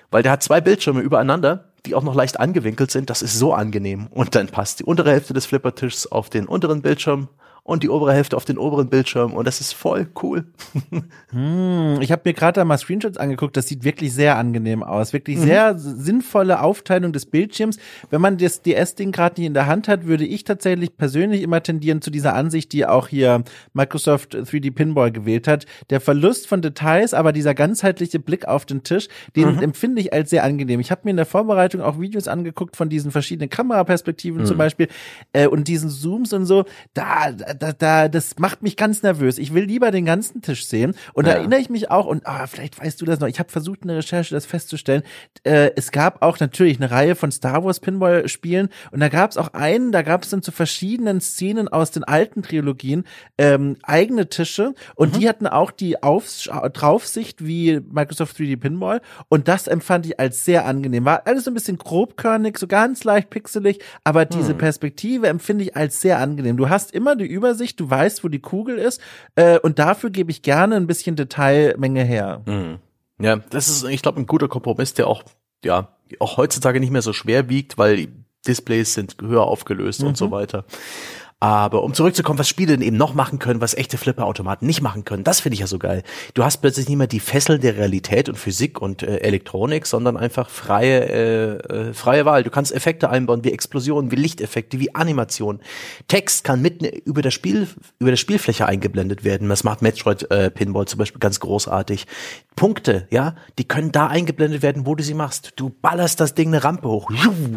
Weil 0.10 0.24
der 0.24 0.32
hat 0.32 0.44
zwei 0.44 0.60
Bildschirme 0.60 1.02
übereinander, 1.02 1.74
die 1.86 1.94
auch 1.94 2.04
noch 2.04 2.16
leicht 2.16 2.40
angewinkelt 2.40 2.90
sind. 2.90 3.12
Das 3.12 3.22
ist 3.22 3.38
so 3.38 3.54
angenehm. 3.54 4.08
Und 4.08 4.34
dann 4.34 4.48
passt 4.48 4.80
die 4.80 4.86
untere 4.86 5.12
Hälfte 5.12 5.34
des 5.34 5.46
Flippertischs 5.46 6.08
auf 6.08 6.30
den 6.30 6.48
unteren 6.48 6.82
Bildschirm 6.82 7.30
und 7.68 7.82
die 7.84 7.90
obere 7.90 8.14
Hälfte 8.14 8.38
auf 8.38 8.46
den 8.46 8.58
oberen 8.58 8.90
Bildschirm. 8.90 9.34
Und 9.34 9.46
das 9.48 9.60
ist 9.60 9.74
voll 9.74 10.08
cool. 10.24 10.46
Hm, 11.32 11.98
ich 12.02 12.12
habe 12.12 12.22
mir 12.26 12.34
gerade 12.34 12.62
da 12.62 12.66
mal 12.66 12.78
Screenshots 12.78 13.18
angeguckt, 13.18 13.58
das 13.58 13.68
sieht 13.68 13.84
wirklich 13.84 14.14
sehr 14.14 14.38
angenehm 14.38 14.84
aus. 14.84 15.10
Mhm. 15.12 15.14
Wirklich 15.18 15.40
sehr 15.40 15.78
sinnvolle 15.78 16.62
Aufteilung 16.62 17.12
des 17.12 17.26
Bildschirms. 17.26 17.78
Wenn 18.10 18.22
man 18.22 18.38
das 18.38 18.62
DS-Ding 18.62 19.12
gerade 19.12 19.42
nicht 19.42 19.48
in 19.48 19.54
der 19.54 19.66
Hand 19.68 19.88
hat, 19.88 20.06
würde 20.06 20.26
ich 20.26 20.44
tatsächlich 20.46 20.96
persönlich 20.96 21.42
immer 21.42 21.62
tendieren 21.62 22.02
zu 22.02 22.12
dieser 22.12 22.36
Ansicht, 22.36 22.72
die 22.72 22.86
auch 22.86 23.08
hier 23.10 23.44
Microsoft 23.74 24.36
3D 24.36 24.72
Pinball 24.74 25.12
gewählt 25.12 25.48
hat. 25.48 25.66
Der 25.90 26.00
Verlust 26.00 26.48
von 26.48 26.62
Details, 26.62 27.14
aber 27.14 27.34
dieser 27.34 27.54
ganzheitliche 27.54 28.20
Blick 28.20 28.48
auf 28.48 28.66
den 28.66 28.84
Tisch, 28.84 29.08
den 29.36 29.56
Mhm. 29.56 29.62
empfinde 29.64 30.02
ich 30.02 30.14
als 30.14 30.30
sehr 30.30 30.44
angenehm. 30.44 30.80
Ich 30.80 30.92
habe 30.92 31.02
mir 31.04 31.12
in 31.12 31.18
der 31.18 31.26
Vorbereitung 31.26 31.82
auch 31.82 32.00
Videos 32.00 32.28
angeguckt 32.28 32.78
von 32.78 32.88
diesen 32.90 33.12
verschiedenen 33.12 33.50
Kameraperspektiven 33.50 34.42
Mhm. 34.42 34.46
zum 34.46 34.58
Beispiel 34.58 34.88
äh, 35.34 35.48
und 35.48 35.68
diesen 35.68 35.90
Zooms 35.90 36.32
und 36.32 36.46
so. 36.46 36.66
Da, 36.94 37.32
da, 37.56 37.74
da, 37.74 38.08
das 38.08 38.38
macht 38.38 38.62
mich 38.62 38.78
ganz 38.78 39.02
nervös. 39.04 39.38
Ich 39.38 39.54
will 39.54 39.64
lieber 39.64 39.92
den 39.92 40.06
ganzen 40.06 40.42
Tisch 40.42 40.68
sehen. 40.68 40.94
Und 41.14 41.26
da 41.28 41.32
Ja. 41.32 41.38
erinnere 41.38 41.60
ich 41.60 41.70
mich 41.70 41.90
auch, 41.90 42.06
und 42.06 42.28
ah, 42.28 42.46
vielleicht 42.48 42.80
weißt 42.80 43.02
du 43.02 43.06
das 43.06 43.20
noch, 43.20 43.28
ich 43.28 43.40
habe 43.40 43.50
versucht 43.52 43.82
in 43.82 43.88
der 43.88 43.98
Recherche 43.98 44.34
das 44.36 44.46
festzustellen. 44.46 45.04
Äh, 45.44 45.72
es 45.76 45.92
gab 45.92 46.22
auch 46.22 46.40
natürlich 46.40 46.78
eine 46.78 46.92
Reihe 46.92 47.16
von 47.16 47.32
Star 47.32 47.64
Wars 47.64 47.80
Pinball-Spielen 47.80 48.70
und 48.92 49.00
da 49.00 49.10
gab 49.10 49.32
es 49.32 49.38
auch 49.38 49.54
einen, 49.54 49.92
da 49.92 50.02
gab 50.02 50.24
es 50.24 50.30
dann 50.30 50.42
zu 50.42 50.52
verschiedenen 50.52 51.22
Szenen 51.22 51.68
aus 51.68 51.92
den 51.92 52.04
alten 52.04 52.44
Trilogien 52.44 53.06
ähm, 53.38 53.78
eigene 53.84 54.30
Tische 54.30 54.74
und 54.96 55.16
die 55.16 55.28
hatten 55.28 55.48
auch 55.48 55.72
die 55.72 56.04
Aufs 56.04 56.50
Draufsicht 56.74 57.46
wie 57.46 57.80
Microsoft 57.92 58.38
3D 58.38 58.58
Pinball 58.58 59.02
und 59.30 59.48
das 59.48 59.68
empfand 59.68 60.06
ich 60.06 60.20
als 60.20 60.46
sehr 60.46 60.66
angenehm. 60.66 61.06
War 61.06 61.26
alles 61.26 61.46
so 61.46 61.52
ein 61.52 61.54
bisschen 61.54 61.78
grobkörnig, 61.78 62.58
so 62.58 62.68
ganz 62.68 63.04
leicht 63.04 63.30
pixelig, 63.30 63.80
aber 64.04 64.26
diese 64.26 64.54
Perspektive 64.54 65.28
empfinde 65.28 65.64
ich 65.66 65.76
als 65.76 66.02
sehr 66.02 66.20
angenehm. 66.20 66.58
Du 66.58 66.70
hast 66.70 66.92
immer 66.94 67.16
die 67.16 67.26
Übersicht, 67.46 67.80
du 67.80 67.90
weißt, 67.90 68.24
wo 68.24 68.28
die 68.28 68.40
Kugel 68.40 68.78
ist 68.78 69.00
äh, 69.36 69.60
und 69.60 69.80
dafür 69.80 70.10
gebe 70.10 70.32
ich 70.32 70.42
gerne 70.42 70.76
ein 70.76 70.88
bisschen 70.88 71.16
Detailmenge 71.16 72.04
her. 72.04 72.42
Ja, 73.20 73.38
das 73.38 73.70
ist, 73.70 73.84
ich 73.86 74.02
glaube, 74.02 74.20
ein 74.20 74.26
guter 74.26 74.48
Kompromiss, 74.48 74.94
der 74.94 75.08
auch, 75.08 75.24
ja, 75.64 75.90
auch 76.20 76.38
heutzutage 76.38 76.80
nicht 76.80 76.92
mehr 76.92 77.02
so 77.02 77.14
schwer 77.14 77.50
wiegt, 77.50 77.78
weil 77.78 78.08
Displays 78.46 78.94
sind 78.94 79.18
höher 79.22 79.44
aufgelöst 79.44 80.04
und 80.04 80.18
so 80.18 80.32
weiter. 80.32 80.66
Aber 81.42 81.84
um 81.84 81.94
zurückzukommen, 81.94 82.40
was 82.40 82.48
Spiele 82.48 82.78
denn 82.78 82.82
eben 82.82 82.96
noch 82.96 83.14
machen 83.14 83.40
können, 83.40 83.60
was 83.60 83.74
echte 83.74 83.98
Flipperautomaten 83.98 84.66
nicht 84.66 84.82
machen 84.82 85.04
können, 85.04 85.26
das 85.26 85.42
finde 85.42 85.56
ich 85.56 85.60
ja 85.60 85.68
so 85.68 85.78
geil. 85.78 86.02
Du 86.34 86.46
hast 86.46 86.58
plötzlich 86.58 86.88
nicht 86.88 86.98
mehr 86.98 87.08
die 87.08 87.20
Fesseln 87.20 87.60
der 87.60 87.76
Realität 87.76 88.30
und 88.30 88.38
Physik 88.38 88.82
und 88.82 89.04
äh, 89.04 89.18
Elektronik, 89.18 89.86
sondern 89.86 90.16
einfach 90.16 90.50
freie, 90.50 91.10
äh, 91.10 91.90
äh, 91.90 91.94
freie 91.94 92.26
Wahl. 92.26 92.44
Du 92.44 92.50
kannst 92.50 92.74
Effekte 92.74 93.10
einbauen, 93.10 93.44
wie 93.44 93.52
Explosionen, 93.52 94.12
wie 94.12 94.16
Lichteffekte, 94.16 94.80
wie 94.80 94.96
Animationen. 94.96 95.62
Text 96.08 96.46
kann 96.46 96.62
mitten 96.62 96.86
über 96.86 97.22
der 97.22 97.32
Spiel, 97.32 97.68
über 98.00 98.12
der 98.12 98.18
Spielfläche 98.18 98.66
eingeblendet 98.66 99.26
werden. 99.26 99.50
Das 99.50 99.66
macht 99.66 99.82
Metroid 99.82 100.32
äh, 100.32 100.50
Pinball 100.50 100.86
zum 100.86 101.00
Beispiel 101.00 101.20
ganz 101.20 101.42
großartig. 101.42 102.08
Punkte, 102.56 103.10
ja, 103.12 103.36
die 103.60 103.68
können 103.68 103.92
da 103.92 104.08
eingeblendet 104.08 104.62
werden, 104.62 104.86
wo 104.86 104.96
du 104.96 105.04
sie 105.04 105.14
machst. 105.14 105.52
Du 105.58 105.70
ballerst 105.70 106.22
das 106.22 106.34
Ding 106.34 106.48
eine 106.48 106.64
Rampe 106.64 106.88
hoch, 106.88 107.12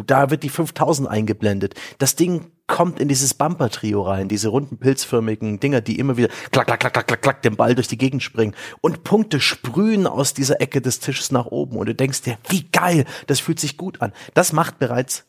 da 0.05 0.29
wird 0.29 0.43
die 0.43 0.49
5000 0.49 1.09
eingeblendet. 1.09 1.75
Das 1.97 2.17
Ding 2.17 2.51
kommt 2.69 3.01
in 3.01 3.09
dieses 3.09 3.33
Bumper-Trio 3.33 4.01
rein, 4.03 4.29
diese 4.29 4.47
runden 4.47 4.77
pilzförmigen 4.77 5.59
Dinger, 5.59 5.81
die 5.81 5.99
immer 5.99 6.15
wieder 6.15 6.29
klack, 6.51 6.67
klack, 6.67 6.79
klack, 6.79 7.07
klack, 7.07 7.21
klack, 7.21 7.41
den 7.41 7.57
Ball 7.57 7.75
durch 7.75 7.89
die 7.89 7.97
Gegend 7.97 8.23
springen. 8.23 8.55
Und 8.79 9.03
Punkte 9.03 9.41
sprühen 9.41 10.07
aus 10.07 10.33
dieser 10.33 10.61
Ecke 10.61 10.79
des 10.79 11.01
Tisches 11.01 11.31
nach 11.31 11.47
oben. 11.47 11.77
Und 11.77 11.87
du 11.87 11.95
denkst 11.95 12.21
dir, 12.21 12.37
wie 12.47 12.63
geil, 12.71 13.03
das 13.27 13.41
fühlt 13.41 13.59
sich 13.59 13.75
gut 13.75 14.01
an. 14.01 14.13
Das 14.35 14.53
macht 14.53 14.79
bereits 14.79 15.25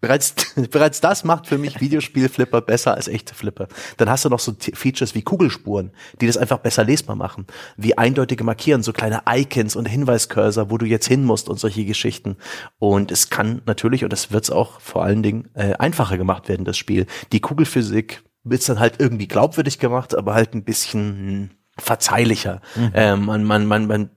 Bereits, 0.00 0.34
bereits 0.70 1.00
das 1.00 1.24
macht 1.24 1.46
für 1.46 1.58
mich 1.58 1.80
Videospielflipper 1.80 2.60
besser 2.60 2.94
als 2.94 3.08
echte 3.08 3.34
Flipper. 3.34 3.68
Dann 3.96 4.08
hast 4.08 4.24
du 4.24 4.28
noch 4.28 4.40
so 4.40 4.54
Features 4.58 5.14
wie 5.14 5.22
Kugelspuren, 5.22 5.90
die 6.20 6.26
das 6.26 6.36
einfach 6.36 6.58
besser 6.58 6.84
lesbar 6.84 7.16
machen. 7.16 7.46
Wie 7.76 7.98
eindeutige 7.98 8.44
Markieren, 8.44 8.82
so 8.82 8.92
kleine 8.92 9.22
Icons 9.28 9.76
und 9.76 9.86
Hinweiscursor, 9.86 10.70
wo 10.70 10.78
du 10.78 10.86
jetzt 10.86 11.06
hin 11.06 11.24
musst 11.24 11.48
und 11.48 11.58
solche 11.58 11.84
Geschichten. 11.84 12.36
Und 12.78 13.10
es 13.10 13.30
kann 13.30 13.62
natürlich, 13.66 14.04
und 14.04 14.12
das 14.12 14.32
wird 14.32 14.44
es 14.44 14.50
auch 14.50 14.80
vor 14.80 15.04
allen 15.04 15.22
Dingen, 15.22 15.48
äh, 15.54 15.74
einfacher 15.74 16.16
gemacht 16.16 16.48
werden, 16.48 16.64
das 16.64 16.78
Spiel. 16.78 17.06
Die 17.32 17.40
Kugelphysik 17.40 18.22
wird 18.42 18.66
dann 18.68 18.80
halt 18.80 18.94
irgendwie 18.98 19.28
glaubwürdig 19.28 19.78
gemacht, 19.78 20.14
aber 20.14 20.34
halt 20.34 20.54
ein 20.54 20.64
bisschen 20.64 21.50
verzeihlicher. 21.80 22.60
Ähm, 22.94 23.26
man, 23.26 23.44
man, 23.44 23.66
man, 23.66 23.86
man, 23.86 24.10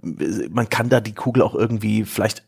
man 0.49 0.69
kann 0.69 0.89
da 0.89 0.99
die 0.99 1.13
Kugel 1.13 1.41
auch 1.41 1.55
irgendwie 1.55 2.05
vielleicht 2.05 2.43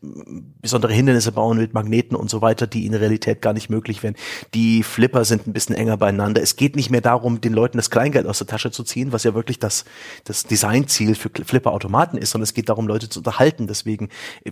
besondere 0.60 0.92
Hindernisse 0.92 1.32
bauen 1.32 1.58
mit 1.58 1.74
Magneten 1.74 2.16
und 2.16 2.30
so 2.30 2.42
weiter, 2.42 2.66
die 2.66 2.86
in 2.86 2.92
der 2.92 3.00
Realität 3.00 3.42
gar 3.42 3.52
nicht 3.52 3.70
möglich 3.70 4.02
wären. 4.02 4.14
Die 4.54 4.82
Flipper 4.82 5.24
sind 5.24 5.46
ein 5.46 5.52
bisschen 5.52 5.74
enger 5.74 5.96
beieinander. 5.96 6.42
Es 6.42 6.56
geht 6.56 6.76
nicht 6.76 6.90
mehr 6.90 7.00
darum, 7.00 7.40
den 7.40 7.52
Leuten 7.52 7.78
das 7.78 7.90
Kleingeld 7.90 8.26
aus 8.26 8.38
der 8.38 8.46
Tasche 8.46 8.70
zu 8.70 8.82
ziehen, 8.82 9.12
was 9.12 9.24
ja 9.24 9.34
wirklich 9.34 9.58
das, 9.58 9.84
das 10.24 10.44
Designziel 10.44 11.14
für 11.14 11.30
Flipper-Automaten 11.30 12.18
ist, 12.18 12.30
sondern 12.30 12.44
es 12.44 12.54
geht 12.54 12.68
darum, 12.68 12.86
Leute 12.86 13.08
zu 13.08 13.20
unterhalten. 13.20 13.66
Deswegen 13.66 14.08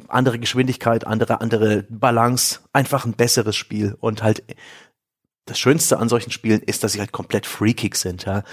andere 0.09 0.39
Geschwindigkeit, 0.39 1.07
andere, 1.07 1.41
andere 1.41 1.85
Balance, 1.89 2.61
einfach 2.73 3.05
ein 3.05 3.15
besseres 3.15 3.57
Spiel 3.57 3.97
und 4.01 4.23
halt 4.23 4.43
das 5.47 5.59
Schönste 5.59 5.99
an 5.99 6.09
solchen 6.09 6.31
Spielen 6.31 6.63
ist, 6.63 6.85
dass 6.85 6.95
sie 6.95 7.01
halt 7.01 7.13
komplett 7.13 7.45
Freakick 7.45 7.97
sind. 7.97 8.25
Ja? 8.25 8.45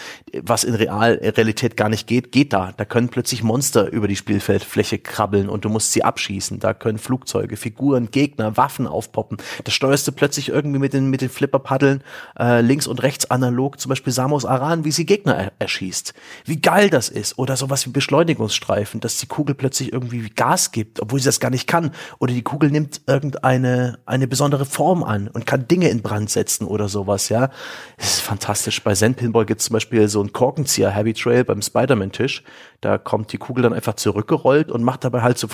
Was 0.41 0.65
in 0.65 0.75
Real 0.75 1.15
in 1.15 1.29
Realität 1.29 1.77
gar 1.77 1.87
nicht 1.87 2.05
geht, 2.05 2.33
geht 2.33 2.51
da. 2.51 2.73
Da 2.75 2.83
können 2.83 3.07
plötzlich 3.07 3.43
Monster 3.43 3.89
über 3.89 4.09
die 4.09 4.17
Spielfeldfläche 4.17 4.99
krabbeln 4.99 5.47
und 5.47 5.63
du 5.63 5.69
musst 5.69 5.93
sie 5.93 6.03
abschießen. 6.03 6.59
Da 6.59 6.73
können 6.73 6.97
Flugzeuge, 6.97 7.55
Figuren, 7.55 8.11
Gegner, 8.11 8.57
Waffen 8.57 8.87
aufpoppen. 8.87 9.37
Da 9.63 9.71
steuerst 9.71 10.05
du 10.05 10.11
plötzlich 10.11 10.49
irgendwie 10.49 10.79
mit 10.79 10.91
den 10.91 11.09
mit 11.09 11.21
den 11.21 11.29
Flipperpaddeln 11.29 12.03
äh, 12.37 12.59
links 12.59 12.87
und 12.87 13.01
rechts 13.01 13.31
analog, 13.31 13.79
zum 13.79 13.87
Beispiel 13.87 14.11
Samus 14.11 14.43
Aran, 14.43 14.83
wie 14.83 14.91
sie 14.91 15.05
Gegner 15.05 15.35
er 15.35 15.53
erschießt. 15.59 16.13
Wie 16.43 16.61
geil 16.61 16.89
das 16.89 17.07
ist. 17.07 17.39
Oder 17.39 17.55
sowas 17.55 17.85
wie 17.85 17.91
Beschleunigungsstreifen, 17.91 18.99
dass 18.99 19.17
die 19.17 19.27
Kugel 19.27 19.55
plötzlich 19.55 19.93
irgendwie 19.93 20.29
Gas 20.29 20.73
gibt, 20.73 21.01
obwohl 21.01 21.19
sie 21.19 21.25
das 21.25 21.39
gar 21.39 21.51
nicht 21.51 21.67
kann. 21.67 21.91
Oder 22.19 22.33
die 22.33 22.43
Kugel 22.43 22.69
nimmt 22.69 23.01
irgendeine 23.07 23.99
eine 24.05 24.27
besondere 24.27 24.65
Form 24.65 25.03
an 25.03 25.29
und 25.29 25.45
kann 25.47 25.69
Dinge 25.69 25.87
in 25.87 26.01
Brand 26.01 26.29
setzen 26.29 26.65
oder 26.65 26.80
sowas, 26.87 27.29
ja. 27.29 27.49
Das 27.97 28.13
ist 28.13 28.21
fantastisch. 28.21 28.83
Bei 28.83 28.93
Zen 28.93 29.15
Pinball 29.15 29.45
gibt 29.45 29.61
es 29.61 29.67
zum 29.67 29.73
Beispiel 29.73 30.07
so 30.07 30.19
einen 30.19 30.33
Korkenzieher 30.33 30.91
Heavy 30.91 31.13
Trail 31.13 31.43
beim 31.43 31.61
Spider-Man-Tisch. 31.61 32.43
Da 32.81 32.97
kommt 32.97 33.31
die 33.33 33.37
Kugel 33.37 33.63
dann 33.63 33.73
einfach 33.73 33.95
zurückgerollt 33.95 34.71
und 34.71 34.83
macht 34.83 35.03
dabei 35.03 35.21
halt 35.21 35.37
so 35.37 35.47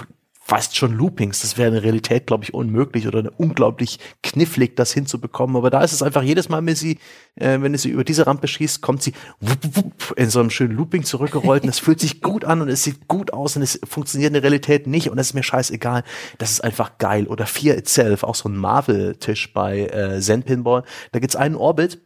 fast 0.47 0.77
schon 0.77 0.93
Loopings. 0.93 1.41
Das 1.41 1.57
wäre 1.57 1.67
in 1.67 1.73
der 1.73 1.83
Realität, 1.83 2.25
glaube 2.25 2.45
ich, 2.45 2.53
unmöglich 2.53 3.05
oder 3.05 3.31
unglaublich 3.37 3.99
knifflig, 4.23 4.77
das 4.77 4.93
hinzubekommen. 4.93 5.57
Aber 5.57 5.69
da 5.69 5.81
ist 5.83 5.91
es 5.91 6.01
einfach 6.01 6.23
jedes 6.23 6.47
Mal, 6.47 6.65
wenn 6.65 6.75
sie, 6.75 6.99
äh, 7.35 7.59
wenn 7.59 7.75
sie 7.77 7.89
über 7.89 8.05
diese 8.05 8.25
Rampe 8.25 8.47
schießt, 8.47 8.81
kommt 8.81 9.03
sie 9.03 9.11
wupp, 9.41 9.59
wupp, 9.75 10.13
in 10.15 10.29
so 10.29 10.39
einem 10.39 10.49
schönen 10.49 10.77
Looping 10.77 11.03
zurückgerollt 11.03 11.63
und 11.63 11.69
es 11.69 11.79
fühlt 11.79 11.99
sich 11.99 12.21
gut 12.21 12.45
an 12.45 12.61
und 12.61 12.69
es 12.69 12.83
sieht 12.83 13.09
gut 13.09 13.33
aus 13.33 13.57
und 13.57 13.61
es 13.61 13.77
funktioniert 13.83 14.29
in 14.29 14.35
der 14.35 14.43
Realität 14.43 14.87
nicht 14.87 15.09
und 15.09 15.19
es 15.19 15.27
ist 15.27 15.33
mir 15.33 15.43
scheißegal. 15.43 16.03
Das 16.37 16.51
ist 16.51 16.63
einfach 16.63 16.97
geil. 16.97 17.27
Oder 17.27 17.45
Fear 17.45 17.75
Itself, 17.75 18.23
auch 18.23 18.35
so 18.35 18.47
ein 18.47 18.55
Marvel-Tisch 18.55 19.51
bei 19.53 19.87
äh, 19.87 20.21
Zen 20.21 20.43
Pinball. 20.43 20.83
Da 21.11 21.19
gibt's 21.19 21.35
einen 21.35 21.55
Orbit, 21.55 21.99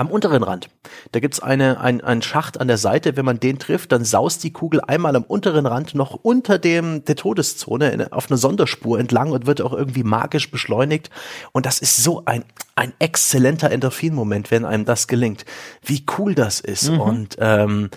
am 0.00 0.10
unteren 0.10 0.42
Rand, 0.42 0.70
da 1.12 1.20
gibt's 1.20 1.40
eine, 1.40 1.78
ein, 1.78 2.00
einen 2.00 2.22
Schacht 2.22 2.58
an 2.58 2.68
der 2.68 2.78
Seite. 2.78 3.18
Wenn 3.18 3.26
man 3.26 3.38
den 3.38 3.58
trifft, 3.58 3.92
dann 3.92 4.04
saust 4.04 4.42
die 4.42 4.50
Kugel 4.50 4.80
einmal 4.80 5.14
am 5.14 5.24
unteren 5.24 5.66
Rand 5.66 5.94
noch 5.94 6.14
unter 6.14 6.58
dem 6.58 7.04
der 7.04 7.16
Todeszone 7.16 7.90
in, 7.90 8.10
auf 8.10 8.30
eine 8.30 8.38
Sonderspur 8.38 8.98
entlang 8.98 9.30
und 9.32 9.44
wird 9.46 9.60
auch 9.60 9.74
irgendwie 9.74 10.02
magisch 10.02 10.50
beschleunigt. 10.50 11.10
Und 11.52 11.66
das 11.66 11.80
ist 11.80 12.02
so 12.02 12.24
ein, 12.24 12.44
ein 12.76 12.94
exzellenter 12.98 13.70
Endorphin-Moment, 13.70 14.50
wenn 14.50 14.64
einem 14.64 14.86
das 14.86 15.06
gelingt. 15.06 15.44
Wie 15.84 16.04
cool 16.16 16.34
das 16.34 16.60
ist. 16.60 16.88
Und 16.88 17.36
ähm, 17.38 17.90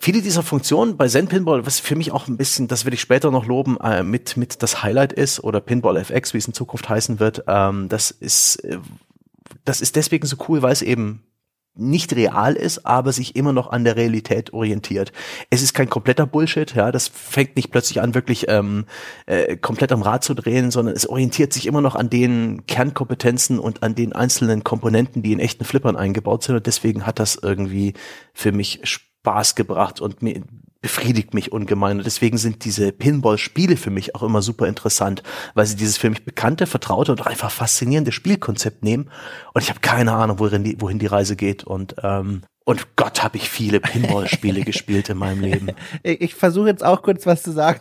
Viele 0.00 0.22
dieser 0.22 0.44
Funktionen 0.44 0.96
bei 0.96 1.08
Zen 1.08 1.26
Pinball, 1.26 1.66
was 1.66 1.80
für 1.80 1.96
mich 1.96 2.12
auch 2.12 2.28
ein 2.28 2.36
bisschen, 2.36 2.68
das 2.68 2.84
will 2.84 2.94
ich 2.94 3.00
später 3.00 3.32
noch 3.32 3.46
loben, 3.46 3.78
äh, 3.80 4.04
mit, 4.04 4.36
mit 4.36 4.62
das 4.62 4.84
Highlight 4.84 5.12
ist, 5.12 5.42
oder 5.42 5.60
Pinball 5.60 5.96
FX, 5.96 6.34
wie 6.34 6.38
es 6.38 6.46
in 6.46 6.54
Zukunft 6.54 6.88
heißen 6.88 7.18
wird, 7.18 7.42
ähm, 7.48 7.88
das 7.88 8.12
ist, 8.12 8.62
äh, 8.64 8.78
das 9.64 9.80
ist 9.80 9.96
deswegen 9.96 10.26
so 10.26 10.36
cool, 10.48 10.62
weil 10.62 10.72
es 10.72 10.82
eben 10.82 11.24
nicht 11.78 12.14
real 12.14 12.54
ist, 12.54 12.84
aber 12.84 13.12
sich 13.12 13.36
immer 13.36 13.52
noch 13.52 13.70
an 13.70 13.84
der 13.84 13.96
Realität 13.96 14.52
orientiert. 14.52 15.12
Es 15.48 15.62
ist 15.62 15.74
kein 15.74 15.88
kompletter 15.88 16.26
Bullshit, 16.26 16.74
ja, 16.74 16.90
das 16.90 17.06
fängt 17.08 17.54
nicht 17.54 17.70
plötzlich 17.70 18.00
an, 18.00 18.14
wirklich 18.14 18.46
ähm, 18.48 18.84
äh, 19.26 19.56
komplett 19.56 19.92
am 19.92 20.02
Rad 20.02 20.24
zu 20.24 20.34
drehen, 20.34 20.72
sondern 20.72 20.94
es 20.96 21.08
orientiert 21.08 21.52
sich 21.52 21.66
immer 21.66 21.80
noch 21.80 21.94
an 21.94 22.10
den 22.10 22.66
Kernkompetenzen 22.66 23.60
und 23.60 23.82
an 23.84 23.94
den 23.94 24.12
einzelnen 24.12 24.64
Komponenten, 24.64 25.22
die 25.22 25.32
in 25.32 25.38
echten 25.38 25.64
Flippern 25.64 25.96
eingebaut 25.96 26.42
sind. 26.42 26.56
Und 26.56 26.66
deswegen 26.66 27.06
hat 27.06 27.20
das 27.20 27.36
irgendwie 27.40 27.94
für 28.34 28.50
mich 28.50 28.80
Spaß 28.82 29.54
gebracht 29.54 30.00
und 30.00 30.20
mir 30.22 30.42
befriedigt 30.80 31.34
mich 31.34 31.52
ungemein. 31.52 31.98
Und 31.98 32.06
deswegen 32.06 32.38
sind 32.38 32.64
diese 32.64 32.92
Pinball-Spiele 32.92 33.76
für 33.76 33.90
mich 33.90 34.14
auch 34.14 34.22
immer 34.22 34.42
super 34.42 34.66
interessant, 34.66 35.22
weil 35.54 35.66
sie 35.66 35.76
dieses 35.76 35.98
für 35.98 36.10
mich 36.10 36.24
bekannte, 36.24 36.66
vertraute 36.66 37.12
und 37.12 37.26
einfach 37.26 37.50
faszinierende 37.50 38.12
Spielkonzept 38.12 38.82
nehmen. 38.84 39.10
Und 39.54 39.62
ich 39.62 39.70
habe 39.70 39.80
keine 39.80 40.12
Ahnung, 40.12 40.38
wohin 40.38 40.64
die, 40.64 40.80
wohin 40.80 40.98
die 40.98 41.06
Reise 41.06 41.36
geht. 41.36 41.64
Und 41.64 41.96
ähm, 42.02 42.42
und 42.64 42.96
Gott, 42.96 43.22
habe 43.22 43.38
ich 43.38 43.48
viele 43.48 43.80
Pinball-Spiele 43.80 44.60
gespielt 44.64 45.08
in 45.08 45.16
meinem 45.16 45.40
Leben. 45.40 45.68
Ich, 46.02 46.20
ich 46.20 46.34
versuche 46.34 46.68
jetzt 46.68 46.84
auch 46.84 47.00
kurz 47.00 47.24
was 47.24 47.42
zu 47.42 47.50
sagen. 47.50 47.80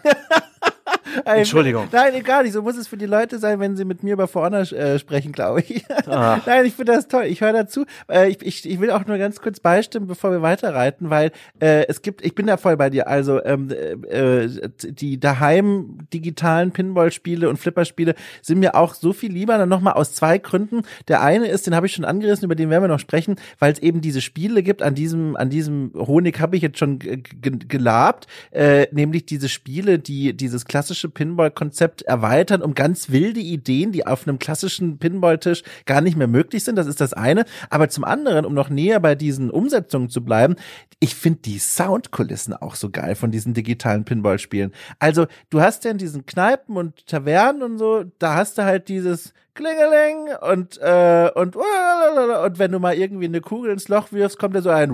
Entschuldigung. 1.26 1.88
Nein, 1.92 2.24
gar 2.24 2.44
nicht. 2.44 2.54
So 2.54 2.62
muss 2.62 2.78
es 2.78 2.88
für 2.88 2.98
die 2.98 3.06
Leute 3.06 3.40
sein, 3.40 3.60
wenn 3.60 3.76
sie 3.76 3.86
mit 3.86 4.04
mir 4.04 4.14
über 4.14 4.28
For 4.28 4.44
Honor 4.44 4.72
äh, 4.72 5.00
sprechen, 5.00 5.32
glaube 5.32 5.62
ich. 5.62 5.84
Ah. 6.08 6.40
Nein, 6.46 6.66
ich 6.66 6.74
finde 6.74 6.94
das 6.94 7.08
toll. 7.08 7.26
Ich 7.26 7.42
höre 7.42 7.54
dazu. 7.54 7.86
Äh, 8.10 8.30
ich, 8.30 8.42
ich, 8.42 8.70
ich 8.70 8.80
will 8.80 8.92
auch 8.92 9.06
nur 9.06 9.18
ganz 9.18 9.42
kurz 9.42 9.60
beistimmen, 9.60 10.08
bevor 10.08 10.32
wir 10.32 10.42
weiterreiten, 10.42 11.10
weil 11.10 11.32
äh, 11.60 11.86
es 11.88 12.02
gibt, 12.02 12.26
ich 12.26 12.36
bin 12.36 12.48
da 12.48 12.58
voll 12.58 12.78
bei 12.78 12.90
dir. 12.90 13.08
Also 13.08 13.44
ähm, 13.44 13.70
äh, 14.10 14.48
die 14.84 15.20
daheim 15.20 16.00
digitalen 16.14 16.72
Pinball-Spiele 16.72 17.50
und 17.50 17.58
Flipperspiele 17.58 18.16
sind 18.42 18.60
mir 18.60 18.76
auch 18.76 18.94
so 18.94 19.14
viel 19.14 19.32
lieber. 19.32 19.58
Dann 19.58 19.70
nochmal 19.70 19.94
aus 19.94 20.14
zwei 20.14 20.38
Gründen. 20.38 20.82
Der 21.08 21.22
eine 21.22 21.48
ist, 21.48 21.68
den 21.68 21.76
habe 21.76 21.88
ich 21.88 21.94
schon 21.94 22.06
angerissen, 22.06 22.46
über 22.46 22.56
den 22.56 22.70
werden 22.70 22.84
wir 22.84 22.88
noch 22.88 23.00
sprechen, 23.00 23.36
weil 23.60 23.74
es 23.74 23.80
eben 23.80 24.02
diese 24.02 24.22
Spiele 24.22 24.64
gibt. 24.64 24.82
An 24.82 24.96
diesem, 24.96 25.36
an 25.36 25.50
diesem 25.50 25.92
Honig 25.96 26.40
habe 26.40 26.56
ich 26.56 26.62
jetzt 26.62 26.78
schon 26.78 27.00
gelabt, 27.00 28.28
äh, 28.52 28.88
nämlich 28.92 29.26
diese 29.26 29.50
Spiele, 29.50 30.00
die 30.00 30.36
dieses 30.36 30.66
klassische 30.66 31.07
Pinball-Konzept 31.12 32.04
erweitern 32.04 32.62
um 32.62 32.74
ganz 32.74 33.10
wilde 33.10 33.40
Ideen, 33.40 33.92
die 33.92 34.06
auf 34.06 34.28
einem 34.28 34.40
klassischen 34.40 34.98
Pinball-Tisch 34.98 35.64
gar 35.86 36.02
nicht 36.02 36.18
mehr 36.18 36.28
möglich 36.28 36.64
sind. 36.64 36.76
Das 36.76 36.88
ist 36.88 37.02
das 37.02 37.14
eine. 37.14 37.46
Aber 37.70 37.90
zum 37.90 38.04
anderen, 38.04 38.46
um 38.46 38.54
noch 38.54 38.70
näher 38.70 39.00
bei 39.00 39.16
diesen 39.16 39.50
Umsetzungen 39.50 40.10
zu 40.10 40.24
bleiben, 40.24 40.56
ich 41.00 41.16
finde 41.16 41.40
die 41.42 41.60
Soundkulissen 41.60 42.54
auch 42.54 42.76
so 42.76 42.90
geil 42.90 43.16
von 43.16 43.32
diesen 43.32 43.54
digitalen 43.54 44.06
Pinball-Spielen. 44.06 44.74
Also 45.00 45.28
du 45.50 45.62
hast 45.62 45.86
ja 45.86 45.92
in 45.92 45.98
diesen 45.98 46.26
Kneipen 46.26 46.76
und 46.78 47.06
Tavernen 47.08 47.62
und 47.64 47.78
so, 47.78 48.04
da 48.20 48.36
hast 48.36 48.58
du 48.58 48.64
halt 48.64 48.90
dieses 48.90 49.34
Klingeling 49.58 50.30
und 50.40 50.80
äh, 50.82 51.32
und 51.34 51.56
und 51.56 52.60
wenn 52.60 52.72
du 52.72 52.80
mal 52.80 52.94
irgendwie 52.94 53.26
eine 53.26 53.42
Kugel 53.42 53.72
ins 53.72 53.88
Loch 53.88 54.12
wirfst, 54.12 54.38
kommt 54.38 54.56
da 54.56 54.62
so 54.62 54.70
ein 54.70 54.92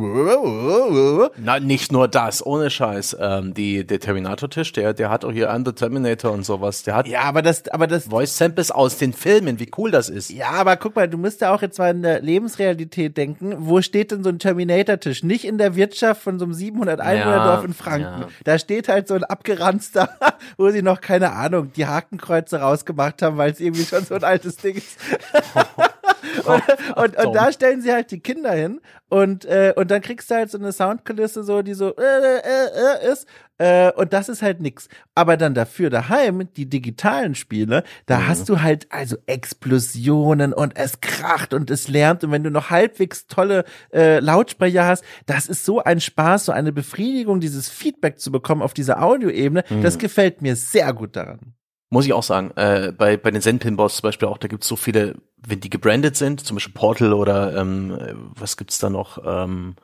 Na, 1.38 1.59
nicht 1.59 1.91
nur 1.91 2.07
das, 2.07 2.45
ohne 2.45 2.70
Scheiß. 2.70 3.18
Ähm, 3.20 3.53
die 3.53 3.86
der 3.86 3.99
Terminator-Tisch, 3.99 4.72
der 4.72 4.93
der 4.93 5.09
hat 5.09 5.26
auch 5.26 5.34
hier 5.34 5.49
Under 5.49 5.76
Terminator 5.76 6.32
und 6.32 6.45
sowas. 6.45 6.84
Der 6.84 6.95
hat 6.95 7.07
ja, 7.09 7.24
aber 7.24 7.41
das 7.41 7.68
aber 7.68 7.88
das 7.88 8.05
Voice 8.05 8.38
Samples 8.38 8.72
aus 8.72 8.97
den 8.97 9.11
Filmen, 9.11 9.59
wie 9.59 9.70
cool 9.78 9.91
das 9.91 10.07
ist. 10.07 10.32
Ja, 10.32 10.51
aber 10.51 10.78
guck 10.78 10.95
mal, 10.95 11.09
du 11.09 11.18
musst 11.18 11.41
ja 11.41 11.53
auch 11.53 11.61
jetzt 11.61 11.78
mal 11.78 11.91
in 11.91 12.01
der 12.01 12.22
Lebensrealität 12.22 13.18
denken. 13.18 13.55
Wo 13.57 13.82
steht 13.82 14.11
denn 14.11 14.24
so 14.24 14.30
ein 14.30 14.39
Terminator-Tisch? 14.39 15.24
Nicht 15.24 15.43
in 15.43 15.57
der 15.57 15.76
Wirtschaft 15.76 16.22
von 16.22 16.39
so 16.39 16.45
einem 16.45 16.53
700 16.53 17.01
Einwohner-Dorf 17.01 17.59
ja, 17.59 17.66
in 17.66 17.74
Franken. 17.74 18.22
Ja. 18.22 18.28
Da 18.45 18.57
steht 18.57 18.88
halt 18.88 19.09
so 19.09 19.16
ein 19.16 19.26
abgeranzter, 19.26 20.09
wo 20.58 20.70
sie 20.70 20.82
noch 20.82 21.02
keine 21.02 21.34
Ahnung 21.34 21.72
die 21.74 21.86
Hakenkreuze 21.86 22.62
rausgemacht 22.62 23.22
haben, 23.22 23.38
weil 23.38 23.52
es 23.52 23.60
irgendwie 23.60 23.86
schon 23.86 24.06
so 24.06 24.16
ein 24.16 24.24
altes 24.24 24.54
des 24.54 24.58
Dings. 24.58 24.84
und, 26.45 26.97
und, 26.97 27.26
und, 27.26 27.34
da 27.34 27.51
stellen 27.51 27.82
sie 27.82 27.91
halt 27.91 28.11
die 28.11 28.19
Kinder 28.19 28.51
hin 28.51 28.82
und, 29.09 29.45
äh, 29.45 29.74
und 29.76 29.91
dann 29.91 30.01
kriegst 30.01 30.32
du 30.32 30.36
halt 30.36 30.49
so 30.49 30.57
eine 30.57 30.71
Soundkulisse, 30.71 31.43
so, 31.43 31.61
die 31.61 31.74
so 31.74 31.95
äh, 31.95 32.01
äh, 32.01 32.39
äh, 32.39 33.11
ist. 33.11 33.28
Äh, 33.59 33.91
und 33.91 34.13
das 34.13 34.30
ist 34.30 34.41
halt 34.41 34.59
nix. 34.59 34.88
Aber 35.13 35.38
dann 35.38 35.53
dafür 35.53 35.89
daheim, 35.89 36.49
die 36.55 36.67
digitalen 36.67 37.36
Spiele, 37.36 37.84
da 38.07 38.19
mhm. 38.19 38.28
hast 38.28 38.49
du 38.49 38.61
halt 38.61 38.88
also 38.89 39.17
Explosionen 39.26 40.53
und 40.53 40.76
es 40.76 41.01
kracht 41.01 41.53
und 41.53 41.69
es 41.69 41.88
lärmt. 41.88 42.24
Und 42.24 42.32
wenn 42.32 42.43
du 42.43 42.49
noch 42.49 42.69
halbwegs 42.71 43.28
tolle 43.28 43.65
äh, 43.93 44.19
Lautsprecher 44.19 44.86
hast, 44.86 45.03
das 45.26 45.47
ist 45.47 45.65
so 45.65 45.84
ein 45.84 46.01
Spaß, 46.01 46.45
so 46.45 46.51
eine 46.51 46.71
Befriedigung, 46.71 47.39
dieses 47.39 47.69
Feedback 47.69 48.19
zu 48.19 48.32
bekommen 48.32 48.61
auf 48.61 48.74
dieser 48.74 49.03
Audioebene. 49.03 49.63
Mhm. 49.69 49.84
Das 49.84 49.99
gefällt 49.99 50.41
mir 50.41 50.55
sehr 50.55 50.91
gut 50.93 51.15
daran. 51.15 51.53
Muss 51.94 52.08
ich 52.08 52.14
auch 52.14 52.24
sagen. 52.24 52.50
Äh, 52.56 52.91
bei, 52.98 53.18
bei 53.18 53.30
den 53.30 53.39
Zen-Pinballs 53.39 53.98
zum 53.98 54.08
Beispiel 54.08 54.28
auch, 54.28 54.39
da 54.39 54.48
gibt's 54.48 54.68
so 54.68 54.76
viele, 54.76 55.14
wenn 55.46 55.60
die 55.60 55.70
gebrandet 55.70 56.18
sind, 56.18 56.44
zum 56.44 56.56
Beispiel 56.56 56.74
Portal 56.74 57.14
oder 57.14 57.56
ähm, 57.56 57.96
was 58.36 58.58
gibt's 58.58 58.80
da 58.80 58.89
noch? 58.89 59.20
Ähm, 59.24 59.76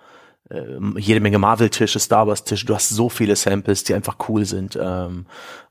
äh, 0.49 0.79
jede 0.97 1.19
Menge 1.19 1.37
Marvel-Tische, 1.37 1.99
Star 1.99 2.25
Wars-Tische. 2.25 2.65
Du 2.65 2.73
hast 2.73 2.89
so 2.89 3.09
viele 3.09 3.35
Samples, 3.35 3.83
die 3.83 3.93
einfach 3.93 4.15
cool 4.27 4.45
sind, 4.45 4.75
ähm, 4.81 5.27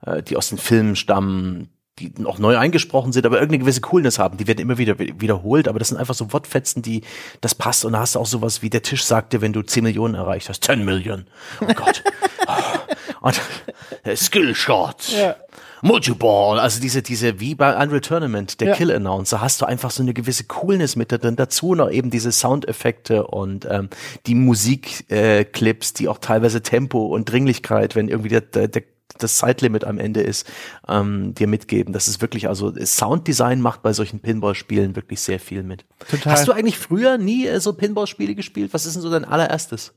äh, 0.07 0.23
die 0.23 0.37
aus 0.37 0.51
den 0.51 0.59
Filmen 0.59 0.95
stammen, 0.95 1.71
die 1.99 2.13
noch 2.19 2.39
neu 2.39 2.57
eingesprochen 2.57 3.11
sind, 3.11 3.27
aber 3.27 3.39
irgendeine 3.39 3.65
gewisse 3.65 3.81
Coolness 3.81 4.21
haben. 4.21 4.37
Die 4.37 4.47
werden 4.47 4.61
immer 4.61 4.79
wieder 4.79 4.97
wiederholt, 5.01 5.67
aber 5.67 5.81
das 5.81 5.89
sind 5.89 5.97
einfach 5.97 6.15
so 6.15 6.33
Wortfetzen, 6.33 6.83
die 6.83 7.03
das 7.41 7.57
passt. 7.57 7.85
Und 7.85 7.95
da 7.95 7.99
hast 7.99 8.15
du 8.15 8.21
auch 8.21 8.27
sowas 8.27 8.63
wie 8.63 8.71
der 8.71 8.85
Tisch 8.85 9.03
sagte, 9.03 9.41
wenn 9.41 9.53
du 9.53 9.63
10 9.63 9.83
Millionen 9.83 10.15
erreicht 10.15 10.49
hast. 10.49 10.63
10 10.63 10.85
Millionen. 10.85 11.27
Oh 11.61 11.75
Gott. 11.75 12.05
Und 13.23 13.41
äh, 14.05 14.15
Skillshot. 14.15 15.09
Ja. 15.09 15.35
Multiball, 15.83 16.59
also 16.59 16.81
diese, 16.81 17.03
diese, 17.03 17.41
wie 17.41 17.55
bei 17.55 17.77
Unreal 17.81 18.01
Tournament, 18.01 18.61
der 18.61 18.69
ja. 18.69 18.75
Kill 18.75 18.93
Announcer, 18.93 19.41
hast 19.41 19.61
du 19.61 19.67
einfach 19.67 19.91
so 19.91 20.03
eine 20.03 20.15
gewisse 20.15 20.45
Coolness 20.45 20.97
mit 20.97 21.13
drin, 21.13 21.37
dazu 21.37 21.75
noch 21.75 21.91
eben 21.91 22.11
diese 22.11 22.33
Soundeffekte 22.33 23.27
und 23.27 23.67
ähm, 23.71 23.89
die 24.27 24.35
Musikclips, 24.35 25.91
äh, 25.91 25.95
die 25.99 26.09
auch 26.09 26.19
teilweise 26.19 26.63
Tempo 26.63 27.07
und 27.07 27.31
Dringlichkeit, 27.31 27.95
wenn 27.97 28.09
irgendwie 28.09 28.31
der, 28.31 28.41
der, 28.43 28.69
der 28.69 28.83
das 29.17 29.37
Zeitlimit 29.37 29.85
am 29.85 29.99
Ende 29.99 30.21
ist, 30.21 30.47
ähm, 30.87 31.35
dir 31.35 31.47
mitgeben. 31.47 31.93
Das 31.93 32.09
ist 32.09 32.21
wirklich, 32.21 32.49
also 32.49 32.73
Sounddesign 32.77 33.61
macht 33.61 33.83
bei 33.83 33.93
solchen 33.93 34.21
Pinball-Spielen 34.21 34.97
wirklich 34.97 35.21
sehr 35.21 35.41
viel 35.41 35.63
mit. 35.63 35.85
Total. 36.11 36.33
Hast 36.33 36.49
du 36.49 36.53
eigentlich 36.53 36.79
früher 36.79 37.19
nie 37.19 37.47
äh, 37.47 37.61
so 37.61 37.73
Pinball-Spiele 37.73 38.35
gespielt? 38.35 38.73
Was 38.75 38.87
ist 38.87 38.95
denn 38.95 39.03
so 39.03 39.11
dein 39.11 39.25
allererstes? 39.25 39.95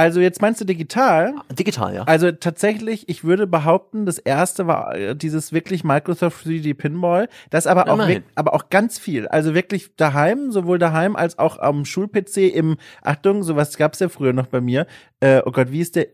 Also 0.00 0.20
jetzt 0.20 0.40
meinst 0.40 0.58
du 0.62 0.64
digital? 0.64 1.34
Digital, 1.50 1.94
ja. 1.94 2.04
Also 2.04 2.32
tatsächlich, 2.32 3.10
ich 3.10 3.22
würde 3.22 3.46
behaupten, 3.46 4.06
das 4.06 4.16
erste 4.16 4.66
war 4.66 4.94
äh, 4.94 5.14
dieses 5.14 5.52
wirklich 5.52 5.84
Microsoft 5.84 6.46
3D 6.46 6.72
Pinball. 6.72 7.28
Das 7.50 7.66
aber 7.66 7.86
auch, 7.90 8.08
aber 8.34 8.54
auch 8.54 8.70
ganz 8.70 8.98
viel. 8.98 9.28
Also 9.28 9.52
wirklich 9.54 9.94
daheim, 9.96 10.52
sowohl 10.52 10.78
daheim 10.78 11.16
als 11.16 11.38
auch 11.38 11.58
am 11.58 11.84
Schul-PC 11.84 12.38
im, 12.38 12.78
Achtung, 13.02 13.42
sowas 13.42 13.76
gab's 13.76 13.98
ja 13.98 14.08
früher 14.08 14.32
noch 14.32 14.46
bei 14.46 14.62
mir. 14.62 14.86
Äh, 15.20 15.42
oh 15.44 15.52
Gott, 15.52 15.70
wie 15.70 15.80
ist 15.80 15.96
der 15.96 16.06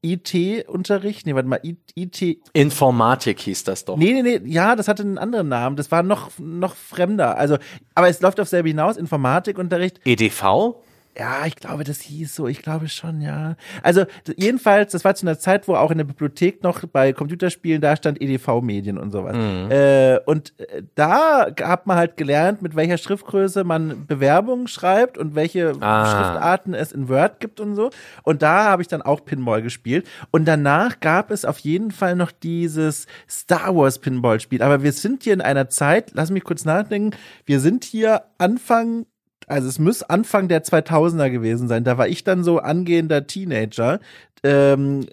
IT-Unterricht? 0.00 1.26
Nee, 1.26 1.34
warte 1.34 1.48
mal, 1.48 1.60
IT. 1.96 2.38
Informatik 2.52 3.40
hieß 3.40 3.64
das 3.64 3.86
doch. 3.86 3.96
Nee, 3.96 4.12
nee, 4.12 4.38
nee, 4.38 4.40
ja, 4.44 4.76
das 4.76 4.86
hatte 4.86 5.02
einen 5.02 5.18
anderen 5.18 5.48
Namen. 5.48 5.74
Das 5.74 5.90
war 5.90 6.04
noch, 6.04 6.30
noch 6.38 6.76
fremder. 6.76 7.38
Also, 7.38 7.58
aber 7.96 8.08
es 8.08 8.20
läuft 8.20 8.38
auf 8.38 8.46
selbe 8.46 8.68
hinaus, 8.68 8.96
Informatikunterricht. 8.96 10.00
EDV? 10.04 10.76
Ja, 11.16 11.46
ich 11.46 11.56
glaube, 11.56 11.82
das 11.82 12.00
hieß 12.00 12.34
so. 12.34 12.46
Ich 12.46 12.62
glaube 12.62 12.88
schon, 12.88 13.20
ja. 13.20 13.56
Also 13.82 14.04
jedenfalls, 14.36 14.92
das 14.92 15.04
war 15.04 15.16
zu 15.16 15.26
einer 15.26 15.38
Zeit, 15.38 15.66
wo 15.66 15.74
auch 15.74 15.90
in 15.90 15.98
der 15.98 16.04
Bibliothek 16.04 16.62
noch 16.62 16.84
bei 16.86 17.12
Computerspielen 17.12 17.80
da 17.80 17.96
stand 17.96 18.22
EDV-Medien 18.22 18.98
und 18.98 19.10
sowas. 19.10 19.34
Mhm. 19.36 19.70
Äh, 19.70 20.18
und 20.26 20.58
äh, 20.60 20.82
da 20.94 21.48
hat 21.60 21.88
man 21.88 21.96
halt 21.96 22.16
gelernt, 22.16 22.62
mit 22.62 22.76
welcher 22.76 22.98
Schriftgröße 22.98 23.64
man 23.64 24.06
Bewerbungen 24.06 24.68
schreibt 24.68 25.18
und 25.18 25.34
welche 25.34 25.72
ah. 25.80 26.04
Schriftarten 26.06 26.74
es 26.74 26.92
in 26.92 27.08
Word 27.08 27.40
gibt 27.40 27.58
und 27.58 27.74
so. 27.74 27.90
Und 28.22 28.42
da 28.42 28.64
habe 28.64 28.82
ich 28.82 28.88
dann 28.88 29.02
auch 29.02 29.24
Pinball 29.24 29.60
gespielt. 29.60 30.06
Und 30.30 30.44
danach 30.44 31.00
gab 31.00 31.32
es 31.32 31.44
auf 31.44 31.58
jeden 31.58 31.90
Fall 31.90 32.14
noch 32.14 32.30
dieses 32.30 33.06
Star 33.28 33.74
Wars 33.74 33.98
Pinball-Spiel. 33.98 34.62
Aber 34.62 34.84
wir 34.84 34.92
sind 34.92 35.24
hier 35.24 35.32
in 35.32 35.40
einer 35.40 35.68
Zeit, 35.68 36.12
lass 36.14 36.30
mich 36.30 36.44
kurz 36.44 36.64
nachdenken, 36.64 37.16
wir 37.44 37.58
sind 37.58 37.82
hier 37.82 38.22
Anfang 38.38 39.06
also 39.48 39.68
es 39.68 39.78
muss 39.78 40.02
Anfang 40.02 40.48
der 40.48 40.64
2000er 40.64 41.30
gewesen 41.30 41.68
sein. 41.68 41.84
Da 41.84 41.98
war 41.98 42.08
ich 42.08 42.24
dann 42.24 42.44
so 42.44 42.58
angehender 42.58 43.26
Teenager. 43.26 44.00
Ähm, 44.42 45.06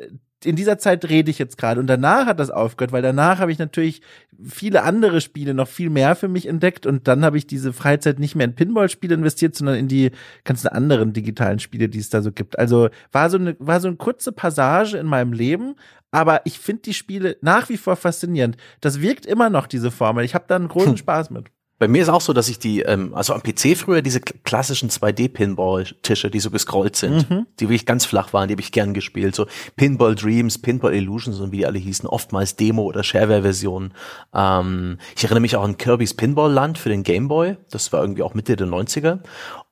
in 0.45 0.55
dieser 0.55 0.77
Zeit 0.77 1.09
rede 1.09 1.31
ich 1.31 1.39
jetzt 1.39 1.57
gerade 1.57 1.79
und 1.79 1.88
danach 1.88 2.27
hat 2.27 2.39
das 2.39 2.51
aufgehört, 2.51 2.91
weil 2.91 3.01
danach 3.01 3.39
habe 3.39 3.51
ich 3.51 3.57
natürlich 3.57 4.01
viele 4.43 4.83
andere 4.83 5.21
Spiele 5.21 5.53
noch 5.53 5.67
viel 5.67 5.89
mehr 5.89 6.15
für 6.15 6.27
mich 6.27 6.47
entdeckt 6.47 6.86
und 6.86 7.07
dann 7.07 7.25
habe 7.25 7.38
ich 7.38 7.47
diese 7.47 7.73
Freizeit 7.73 8.19
nicht 8.19 8.36
mehr 8.36 8.45
in 8.45 8.55
Pinball-Spiele 8.55 9.15
investiert, 9.15 9.55
sondern 9.55 9.75
in 9.75 9.88
die 9.88 10.11
ganzen 10.43 10.67
anderen 10.67 11.13
digitalen 11.13 11.59
Spiele, 11.59 11.89
die 11.89 11.99
es 11.99 12.09
da 12.09 12.21
so 12.21 12.31
gibt. 12.31 12.59
Also 12.59 12.89
war 13.11 13.29
so 13.29 13.38
eine 13.38 13.55
war 13.59 13.79
so 13.79 13.88
eine 13.88 13.97
kurze 13.97 14.31
Passage 14.31 14.97
in 14.97 15.07
meinem 15.07 15.33
Leben, 15.33 15.75
aber 16.11 16.41
ich 16.45 16.59
finde 16.59 16.83
die 16.83 16.93
Spiele 16.93 17.38
nach 17.41 17.69
wie 17.69 17.77
vor 17.77 17.95
faszinierend. 17.95 18.57
Das 18.81 19.01
wirkt 19.01 19.25
immer 19.25 19.49
noch 19.49 19.67
diese 19.67 19.91
Formel. 19.91 20.23
Ich 20.23 20.36
habe 20.36 20.45
da 20.47 20.55
einen 20.55 20.67
großen 20.67 20.97
Spaß 20.97 21.31
mit. 21.31 21.47
Bei 21.78 21.89
mir 21.89 22.01
ist 22.01 22.09
auch 22.09 22.21
so, 22.21 22.32
dass 22.32 22.47
ich 22.47 22.57
die, 22.57 22.82
ähm, 22.82 23.13
also 23.13 23.34
am 23.34 23.43
PC 23.43 23.78
früher 23.78 24.01
diese 24.01 24.21
klassischen 24.21 24.89
2D-Pinball-Tische, 24.89 26.30
die 26.30 26.39
so 26.39 26.49
gescrollt 26.49 26.95
sind, 26.95 27.30
mhm. 27.30 27.47
die 27.59 27.65
wirklich 27.65 27.86
ganz 27.86 28.05
flach 28.05 28.32
waren, 28.32 28.47
die 28.47 28.53
habe 28.53 28.61
ich 28.61 28.71
gern 28.71 28.93
gespielt. 28.93 29.36
So 29.36 29.45
Pinball 29.76 30.15
Dreams, 30.15 30.57
Pinball 30.59 30.93
Illusions 30.93 31.39
und 31.41 31.51
wie 31.51 31.57
die 31.57 31.65
alle 31.65 31.80
hießen, 31.80 32.07
oftmals 32.07 32.55
Demo- 32.55 32.84
oder 32.84 33.03
Shareware-Versionen. 33.03 33.93
Ähm, 34.34 34.99
ich 35.17 35.26
erinnere 35.26 35.41
mich 35.41 35.57
auch 35.57 35.63
an 35.63 35.78
Kirby's 35.78 36.13
Pinball 36.13 36.51
Land 36.51 36.78
für 36.78 36.89
den 36.89 37.03
Game 37.03 37.28
Boy. 37.28 37.57
Das 37.69 37.91
war 37.91 38.01
irgendwie 38.01 38.23
auch 38.23 38.34
Mitte 38.34 38.55
der 38.55 38.67
90er. 38.67 39.19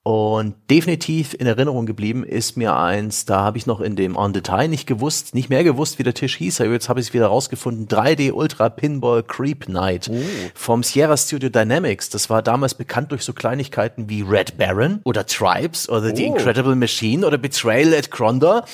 Und 0.06 0.56
definitiv 0.70 1.34
in 1.34 1.48
Erinnerung 1.48 1.86
geblieben 1.86 2.26
ist 2.26 2.58
mir 2.58 2.76
eins, 2.76 3.24
da 3.24 3.40
habe 3.40 3.58
ich 3.58 3.66
noch 3.66 3.80
in 3.80 3.96
dem 3.96 4.18
On 4.18 4.34
Detail 4.34 4.68
nicht 4.68 4.86
gewusst, 4.86 5.34
nicht 5.34 5.50
mehr 5.50 5.64
gewusst, 5.64 5.98
wie 5.98 6.04
der 6.04 6.14
Tisch 6.14 6.36
hieß, 6.36 6.60
aber 6.60 6.72
jetzt 6.72 6.90
habe 6.90 7.00
ich 7.00 7.08
es 7.08 7.14
wieder 7.14 7.28
rausgefunden. 7.28 7.88
3D 7.88 8.34
Ultra 8.34 8.68
Pinball 8.68 9.24
Creep 9.24 9.70
Night 9.70 10.10
oh. 10.12 10.22
vom 10.54 10.84
Sierra 10.84 11.16
Studio 11.16 11.48
Dynamics. 11.48 12.10
Das 12.10 12.30
war 12.30 12.42
damals 12.42 12.74
bekannt 12.74 13.14
durch 13.14 13.24
so 13.24 13.32
Kleinigkeiten 13.32 14.10
wie 14.10 14.24
Red 14.24 14.58
Baron 14.58 15.00
oder 15.06 15.26
Tribes 15.26 15.88
oder 15.88 16.10
oh. 16.12 16.16
The 16.16 16.26
Incredible 16.26 16.76
Machine 16.76 17.26
oder 17.26 17.38
Betrayal 17.38 17.94
at 17.94 18.12
Krondor. 18.12 18.66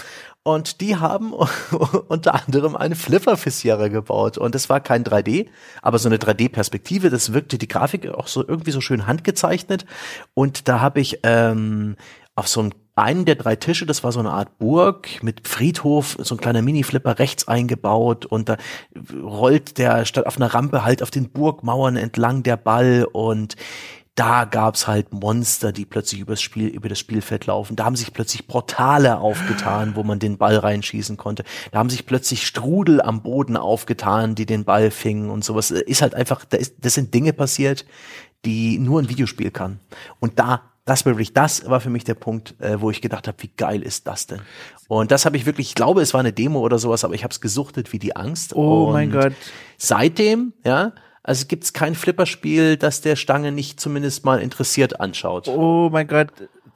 Und 0.44 0.82
die 0.82 0.96
haben 0.96 1.34
unter 2.08 2.36
anderem 2.36 2.76
eine 2.76 2.96
Flipper 2.96 3.38
für 3.38 3.52
gebaut. 3.90 4.38
Und 4.38 4.56
das 4.56 4.70
war 4.70 4.80
kein 4.80 5.04
3D, 5.04 5.48
aber 5.82 6.00
so 6.00 6.10
eine 6.10 6.18
3D-Perspektive. 6.18 7.10
Das 7.10 7.34
wirkte 7.34 7.58
die 7.58 7.68
Grafik 7.68 8.08
auch 8.10 8.28
so 8.28 8.48
irgendwie 8.48 8.72
so 8.72 8.82
schön 8.82 9.06
handgezeichnet. 9.06 9.86
Und 10.34 10.68
da 10.68 10.80
habe 10.80 11.02
ich 11.02 11.20
ähm, 11.24 11.98
auf 12.36 12.48
so 12.48 12.62
einem 12.62 12.72
einen 13.00 13.26
der 13.26 13.36
drei 13.36 13.56
Tische, 13.56 13.86
das 13.86 14.04
war 14.04 14.12
so 14.12 14.20
eine 14.20 14.32
Art 14.32 14.58
Burg 14.60 15.24
mit 15.24 15.48
Friedhof, 15.48 16.18
so 16.20 16.36
ein 16.36 16.38
kleiner 16.40 16.62
Mini-Flipper 16.62 17.18
rechts 17.18 17.48
eingebaut 17.48 18.26
und 18.26 18.50
da 18.50 18.58
rollt 19.24 19.78
der 19.78 20.06
statt 20.06 20.28
auf 20.28 20.36
einer 20.36 20.54
Rampe 20.54 20.84
halt 20.84 21.02
auf 21.02 21.10
den 21.10 21.30
Burgmauern 21.30 21.96
entlang 21.96 22.44
der 22.44 22.58
Ball 22.58 23.08
und 23.12 23.56
da 24.20 24.44
gab's 24.44 24.86
halt 24.86 25.14
Monster, 25.14 25.72
die 25.72 25.86
plötzlich 25.86 26.20
übers 26.20 26.42
Spiel, 26.42 26.68
über 26.68 26.90
das 26.90 27.00
Spielfeld 27.00 27.46
laufen. 27.46 27.78
Da 27.78 27.86
haben 27.86 27.96
sich 27.96 28.12
plötzlich 28.12 28.48
Portale 28.48 29.20
aufgetan, 29.20 29.96
wo 29.96 30.04
man 30.04 30.20
den 30.20 30.38
Ball 30.38 30.58
reinschießen 30.58 31.16
konnte. 31.16 31.46
Da 31.72 31.80
haben 31.80 31.90
sich 31.90 32.06
plötzlich 32.06 32.46
Strudel 32.46 33.02
am 33.02 33.24
Boden 33.24 33.56
aufgetan, 33.56 34.36
die 34.36 34.46
den 34.46 34.66
Ball 34.66 34.92
fingen 34.92 35.30
und 35.30 35.46
sowas. 35.46 35.72
Ist 35.72 36.02
halt 36.02 36.16
einfach, 36.16 36.44
da 36.44 36.58
ist, 36.58 36.76
das 36.82 36.96
sind 36.96 37.14
Dinge 37.14 37.32
passiert, 37.32 37.86
die 38.44 38.78
nur 38.78 39.02
ein 39.02 39.08
Videospiel 39.08 39.52
kann. 39.52 39.80
Und 40.20 40.38
da 40.38 40.64
das 40.84 41.06
war 41.06 41.14
wirklich, 41.14 41.34
das 41.34 41.70
war 41.70 41.82
für 41.82 41.92
mich 41.92 42.04
der 42.04 42.16
Punkt, 42.16 42.60
äh, 42.60 42.82
wo 42.82 42.90
ich 42.90 43.00
gedacht 43.00 43.28
habe, 43.28 43.38
wie 43.44 43.52
geil 43.56 43.84
ist 43.84 44.08
das 44.08 44.26
denn? 44.26 44.42
Und 44.88 45.12
das 45.12 45.24
habe 45.26 45.38
ich 45.38 45.46
wirklich, 45.46 45.68
ich 45.68 45.76
glaube, 45.76 46.02
es 46.02 46.16
war 46.16 46.20
eine 46.20 46.34
Demo 46.34 46.62
oder 46.62 46.80
sowas, 46.80 47.04
aber 47.04 47.14
ich 47.14 47.24
habe 47.24 47.32
es 47.32 47.42
gesuchtet 47.42 47.94
wie 47.94 48.00
die 48.00 48.16
Angst. 48.16 48.56
Oh 48.56 48.86
und 48.86 48.94
mein 48.94 49.12
Gott. 49.12 49.34
Seitdem, 49.78 50.54
ja, 50.66 50.94
also 51.24 51.46
gibt 51.48 51.64
es 51.64 51.74
kein 51.74 51.96
Flipperspiel, 51.96 52.78
das 52.78 53.02
der 53.02 53.16
Stange 53.16 53.52
nicht 53.52 53.80
zumindest 53.80 54.26
mal 54.26 54.42
interessiert 54.42 55.00
anschaut. 55.00 55.48
Oh 55.48 55.90
mein 55.92 56.08
Gott. 56.08 56.30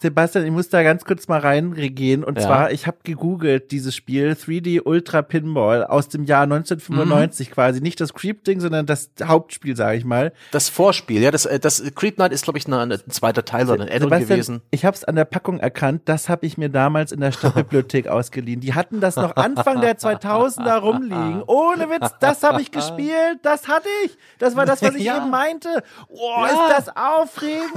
Sebastian, 0.04 0.45
ich 0.45 0.51
muss 0.51 0.70
da 0.70 0.84
ganz 0.84 1.04
kurz 1.06 1.28
mal 1.28 1.39
reingehen. 1.39 2.24
Und 2.24 2.38
Ja. 2.38 2.45
zwar, 2.45 2.72
ich 2.72 2.86
habe 2.88 2.97
gegoogelt 3.04 3.72
dieses 3.72 3.95
Spiel 3.95 4.36
3D 4.36 4.82
Ultra 4.82 5.22
Pinball 5.24 5.84
aus 5.86 6.10
dem 6.10 6.26
Jahr 6.26 6.45
1995 6.45 7.49
Mhm. 7.49 7.54
quasi. 7.54 7.82
Nicht 7.82 7.99
das 8.01 8.14
Creep-Ding, 8.14 8.60
sondern 8.60 8.86
das 8.86 9.10
Hauptspiel, 9.24 9.76
sage 9.76 9.97
ich 9.97 10.06
mal. 10.06 10.34
Das 10.51 10.70
Vorspiel, 10.70 11.22
ja, 11.22 11.32
das, 11.32 11.45
äh, 11.45 11.60
das 11.60 11.82
Creep 11.95 12.18
Night 12.20 12.32
ist, 12.34 12.43
glaube 12.43 12.60
ich, 12.60 12.68
ein, 12.68 12.74
ein 12.74 12.99
zweiter 13.10 13.43
Teil 13.45 13.70
oder 13.70 13.84
ein 13.84 13.89
Addon 13.89 14.10
gewesen. 14.20 14.62
Ich 14.72 14.86
habe 14.86 14.95
es 14.95 15.04
an 15.04 15.16
der 15.16 15.26
Packung 15.26 15.60
erkannt. 15.60 16.04
Das 16.06 16.30
habe 16.30 16.45
ich 16.45 16.58
mir 16.58 16.70
damals 16.70 17.12
in 17.12 17.22
der 17.22 17.32
Stadtbibliothek 17.32 18.08
ausgeliehen. 18.10 18.60
Die 18.60 18.74
hatten 18.74 18.99
das 18.99 19.16
noch 19.16 19.36
Anfang 19.38 19.80
der 19.82 19.97
2000er 19.97 20.78
rumliegen. 20.80 21.43
Ohne 21.47 21.89
Witz, 21.89 22.12
das 22.20 22.43
habe 22.43 22.62
ich 22.62 22.72
gespielt. 22.72 23.39
Das 23.43 23.68
hatte 23.70 23.88
ich. 24.06 24.18
Das 24.39 24.56
war 24.58 24.66
das, 24.66 24.82
was 24.82 24.95
ich 24.95 25.04
Ja. 25.06 25.18
eben 25.18 25.30
meinte. 25.30 25.70
Oh, 26.10 26.18
Ja. 26.45 26.68
ist 26.78 26.88
das 26.88 26.95
aufregend. 26.97 27.72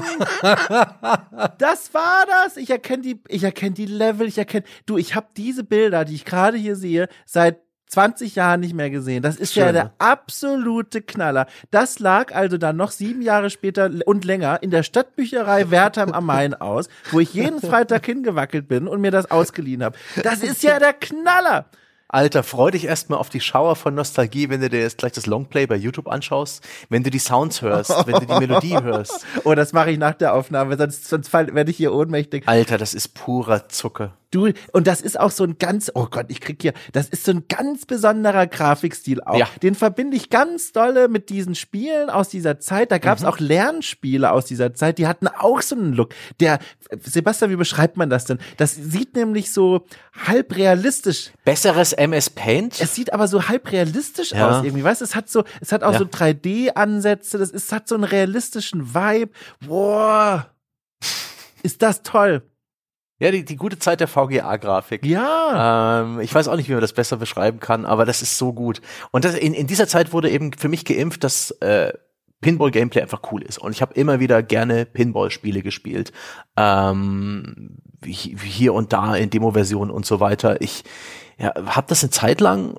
Das 1.59 1.95
war 1.95 2.16
das. 2.27 2.57
Ich 2.57 2.71
erkenne 2.71 3.03
die, 3.03 3.21
ich 3.29 3.45
erkenne 3.45 3.75
die 3.75 3.87
Level, 3.87 4.27
ich 4.27 4.39
erkenne, 4.39 4.65
du, 4.87 4.97
ich 4.97 5.15
habe 5.15 5.29
diese 5.37 5.65
Bilder, 5.65 6.05
die 6.05 6.15
ich 6.15 6.25
gerade 6.25 6.57
hier 6.57 6.77
sehe, 6.77 7.09
seit 7.25 7.61
20 7.89 8.35
Jahren 8.35 8.61
nicht 8.61 8.75
mehr 8.75 8.91
gesehen. 8.91 9.23
Das 9.23 9.37
ist 9.37 9.55
ja 9.55 9.67
Schön, 9.67 9.75
der 9.75 9.85
ne? 9.85 9.93
absolute 9.99 11.03
Knaller. 11.03 11.47
Das 11.71 11.99
lag 11.99 12.35
also 12.35 12.59
dann 12.59 12.77
noch 12.77 12.91
sieben 12.91 13.23
Jahre 13.23 13.51
später 13.51 13.91
und 14.07 14.25
länger 14.25 14.63
in 14.63 14.71
der 14.71 14.83
Stadtbücherei 14.83 15.71
Wertheim 15.71 16.13
am 16.13 16.27
Main 16.27 16.55
aus, 16.55 16.89
wo 17.13 17.21
ich 17.21 17.33
jeden 17.33 17.61
Freitag 17.61 18.05
hingewackelt 18.07 18.67
bin 18.67 18.89
und 18.89 19.01
mir 19.01 19.13
das 19.13 19.31
ausgeliehen 19.31 19.85
habe. 19.85 19.97
Das 20.23 20.43
ist 20.43 20.63
ja 20.63 20.79
der 20.79 20.95
Knaller. 20.95 21.67
Alter, 22.09 22.45
freu 22.45 22.71
dich 22.71 22.85
erstmal 22.85 23.19
auf 23.19 23.31
die 23.31 23.41
Schauer 23.41 23.75
von 23.75 23.95
Nostalgie, 23.95 24.49
wenn 24.49 24.61
du 24.61 24.71
dir 24.71 24.81
jetzt 24.81 24.99
gleich 24.99 25.13
das 25.13 25.27
Longplay 25.27 25.67
bei 25.67 25.75
YouTube 25.75 26.07
anschaust, 26.07 26.63
wenn 26.89 27.03
du 27.03 27.11
die 27.11 27.19
Sounds 27.19 27.63
hörst, 27.63 28.07
wenn 28.07 28.15
du 28.15 28.27
die 28.27 28.39
Melodie 28.47 28.77
hörst. 28.83 29.27
Oh, 29.43 29.55
das 29.55 29.73
mache 29.73 29.91
ich 29.91 29.99
nach 29.99 30.15
der 30.15 30.35
Aufnahme, 30.35 30.77
sonst, 30.77 31.09
sonst 31.09 31.33
werde 31.33 31.71
ich 31.71 31.77
hier 31.77 31.93
ohnmächtig. 31.93 32.47
Alter, 32.47 32.79
das 32.79 32.95
ist 32.95 33.15
purer 33.15 33.69
Zucker. 33.69 34.17
Du, 34.33 34.51
und 34.73 34.87
das 34.87 35.01
ist 35.01 35.19
auch 35.21 35.31
so 35.31 35.45
ein 35.45 35.57
ganz, 35.59 35.91
oh 35.95 36.07
Gott, 36.11 36.27
ich 36.29 36.41
krieg 36.41 36.61
hier, 36.61 36.73
das 36.93 37.09
ist 37.09 37.25
so 37.25 37.31
ein 37.33 37.45
ganz 37.49 37.87
besonderer 37.87 38.47
Grafikstil 38.47 39.21
auch. 39.23 39.39
Ja. 39.39 39.49
Den 39.63 39.75
verbinde 39.77 40.17
ich 40.17 40.31
ganz 40.31 40.73
dolle 40.73 41.09
mit 41.09 41.31
diesen 41.31 41.55
Spielen 41.55 42.11
aus 42.11 42.29
dieser 42.29 42.59
Zeit. 42.59 42.91
Da 42.91 42.99
gab's 42.99 43.25
auch 43.25 43.39
Lernspiele 43.39 44.31
aus 44.33 44.47
dieser 44.47 44.75
Zeit, 44.75 44.99
die 44.99 45.07
hatten 45.07 45.29
auch 45.29 45.63
so 45.63 45.77
einen 45.77 45.93
Look. 45.93 46.13
Der, 46.41 46.59
Sebastian, 47.03 47.51
wie 47.53 47.57
beschreibt 47.57 47.97
man 47.97 48.11
das 48.11 48.25
denn? 48.25 48.39
Das 48.57 48.75
sieht 48.75 49.15
nämlich 49.15 49.53
so 49.53 49.87
halb 50.27 50.57
realistisch. 50.57 51.31
Besseres 51.45 51.93
MS 51.93 52.31
Paint? 52.31 52.81
Es 52.81 52.95
sieht 52.97 53.13
aber 53.13 53.29
so 53.29 53.49
halb 53.49 53.71
realistisch 53.71 54.33
Ja. 54.33 54.59
aus 54.59 54.65
irgendwie, 54.65 54.83
weißt 54.83 55.03
du? 55.03 55.05
Es 55.05 55.15
hat 55.15 55.29
so, 55.29 55.45
es 55.61 55.71
hat 55.71 55.85
auch 55.85 55.93
Ja. 55.93 55.99
so 56.01 56.05
3D-Ansätze, 56.05 57.39
das 57.39 57.51
ist, 57.51 57.71
hat 57.73 57.87
so 57.89 57.95
einen 57.95 58.05
realistischen 58.05 58.95
Vibe. 58.95 59.31
Boah. 59.67 60.51
Ist 61.63 61.83
das 61.83 62.03
toll. 62.03 62.43
Ja, 63.19 63.31
die, 63.31 63.45
die 63.45 63.57
gute 63.57 63.79
Zeit 63.79 64.01
der 64.01 64.09
VGA-Grafik. 64.09 65.07
Ja. 65.07 66.03
Ähm, 66.03 66.21
ich 66.21 66.35
weiß 66.35 66.49
auch 66.49 66.57
nicht, 66.57 66.69
wie 66.69 66.73
man 66.73 66.83
das 66.83 66.93
besser 66.93 67.17
beschreiben 67.17 67.61
kann, 67.61 67.87
aber 67.87 68.05
das 68.05 68.21
ist 68.21 68.37
so 68.37 68.53
gut. 68.53 68.83
Und 69.11 69.25
das, 69.25 69.35
in, 69.35 69.55
in 69.55 69.67
dieser 69.67 69.89
Zeit 69.89 70.13
wurde 70.13 70.31
eben 70.31 70.53
für 70.53 70.69
mich 70.69 70.85
geimpft, 70.85 71.25
dass 71.25 71.51
äh, 71.63 71.93
Pinball-Gameplay 72.43 73.01
einfach 73.01 73.23
cool 73.33 73.43
ist. 73.43 73.59
Und 73.59 73.73
ich 73.73 73.81
habe 73.81 73.95
immer 73.95 74.21
wieder 74.21 74.43
gerne 74.43 74.85
Pinball-Spiele 74.85 75.63
gespielt. 75.63 76.13
Ähm, 76.57 77.79
hier 78.05 78.75
und 78.75 78.93
da 78.93 79.17
in 79.17 79.31
Demo-Versionen 79.31 79.91
und 79.91 80.05
so 80.05 80.21
weiter. 80.21 80.61
Ich 80.61 80.85
ja, 81.39 81.55
habe 81.55 81.87
das 81.89 82.03
eine 82.03 82.11
Zeit 82.11 82.41
lang 82.43 82.79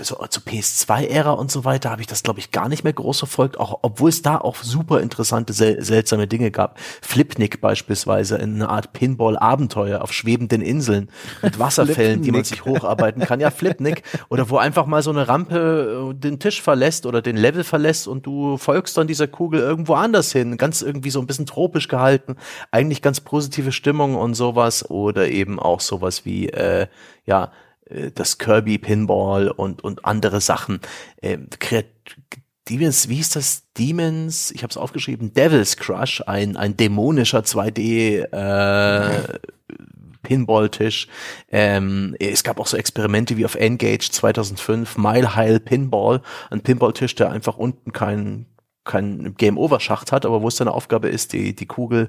so 0.00 0.16
zur 0.28 0.42
PS2-Ära 0.42 1.32
und 1.32 1.50
so 1.50 1.64
weiter 1.64 1.90
habe 1.90 2.02
ich 2.02 2.06
das, 2.06 2.22
glaube 2.22 2.38
ich, 2.38 2.50
gar 2.50 2.68
nicht 2.68 2.84
mehr 2.84 2.92
groß 2.92 3.18
verfolgt, 3.20 3.58
auch 3.58 3.78
obwohl 3.82 4.10
es 4.10 4.22
da 4.22 4.36
auch 4.36 4.56
super 4.56 5.00
interessante, 5.00 5.52
sel 5.52 5.82
seltsame 5.82 6.26
Dinge 6.26 6.50
gab. 6.50 6.78
Flipnick 6.78 7.60
beispielsweise, 7.60 8.38
eine 8.38 8.68
Art 8.68 8.92
Pinball-Abenteuer 8.92 10.02
auf 10.02 10.12
schwebenden 10.12 10.60
Inseln 10.60 11.08
mit 11.42 11.58
Wasserfällen, 11.58 12.22
die 12.22 12.30
man 12.30 12.44
sich 12.44 12.64
hocharbeiten 12.64 13.22
kann. 13.22 13.40
Ja, 13.40 13.50
Flipnick. 13.50 14.02
Oder 14.28 14.50
wo 14.50 14.58
einfach 14.58 14.86
mal 14.86 15.02
so 15.02 15.10
eine 15.10 15.28
Rampe 15.28 16.10
äh, 16.10 16.14
den 16.14 16.38
Tisch 16.38 16.60
verlässt 16.60 17.06
oder 17.06 17.22
den 17.22 17.36
Level 17.36 17.64
verlässt 17.64 18.06
und 18.06 18.26
du 18.26 18.58
folgst 18.58 18.96
dann 18.96 19.06
dieser 19.06 19.26
Kugel 19.26 19.60
irgendwo 19.60 19.94
anders 19.94 20.32
hin. 20.32 20.56
Ganz 20.58 20.82
irgendwie 20.82 21.10
so 21.10 21.20
ein 21.20 21.26
bisschen 21.26 21.46
tropisch 21.46 21.88
gehalten. 21.88 22.36
Eigentlich 22.70 23.02
ganz 23.02 23.20
positive 23.20 23.72
Stimmung 23.72 24.14
und 24.14 24.34
sowas. 24.34 24.90
Oder 24.90 25.28
eben 25.28 25.58
auch 25.58 25.80
sowas 25.80 26.24
wie, 26.24 26.48
äh, 26.48 26.86
ja, 27.24 27.50
das 28.14 28.38
Kirby 28.38 28.78
Pinball 28.78 29.48
und 29.48 29.82
und 29.84 30.04
andere 30.04 30.40
Sachen. 30.40 30.80
Ähm, 31.22 31.48
Demons, 32.68 33.08
wie 33.08 33.16
hieß 33.16 33.30
das? 33.30 33.62
Demons, 33.78 34.50
ich 34.50 34.62
habe 34.62 34.70
es 34.72 34.76
aufgeschrieben, 34.76 35.32
Devil's 35.32 35.76
Crush, 35.76 36.22
ein 36.26 36.56
ein 36.56 36.76
dämonischer 36.76 37.40
2D 37.40 38.24
äh, 38.32 39.38
Pinball-Tisch. 40.26 41.06
Ähm, 41.52 42.16
es 42.18 42.42
gab 42.42 42.58
auch 42.58 42.66
so 42.66 42.76
Experimente 42.76 43.36
wie 43.36 43.44
auf 43.44 43.54
Engage 43.54 44.10
2005, 44.10 44.98
Mile 44.98 45.36
High 45.36 45.64
Pinball, 45.64 46.20
ein 46.50 46.62
Pinball-Tisch, 46.62 47.14
der 47.14 47.30
einfach 47.30 47.56
unten 47.56 47.92
kein 48.86 49.06
kein 49.06 49.34
Game-Over-Schacht 49.36 50.12
hat, 50.12 50.26
aber 50.26 50.42
wo 50.42 50.48
es 50.48 50.56
deine 50.56 50.72
Aufgabe 50.72 51.08
ist, 51.08 51.32
die, 51.32 51.54
die 51.54 51.66
Kugel 51.66 52.08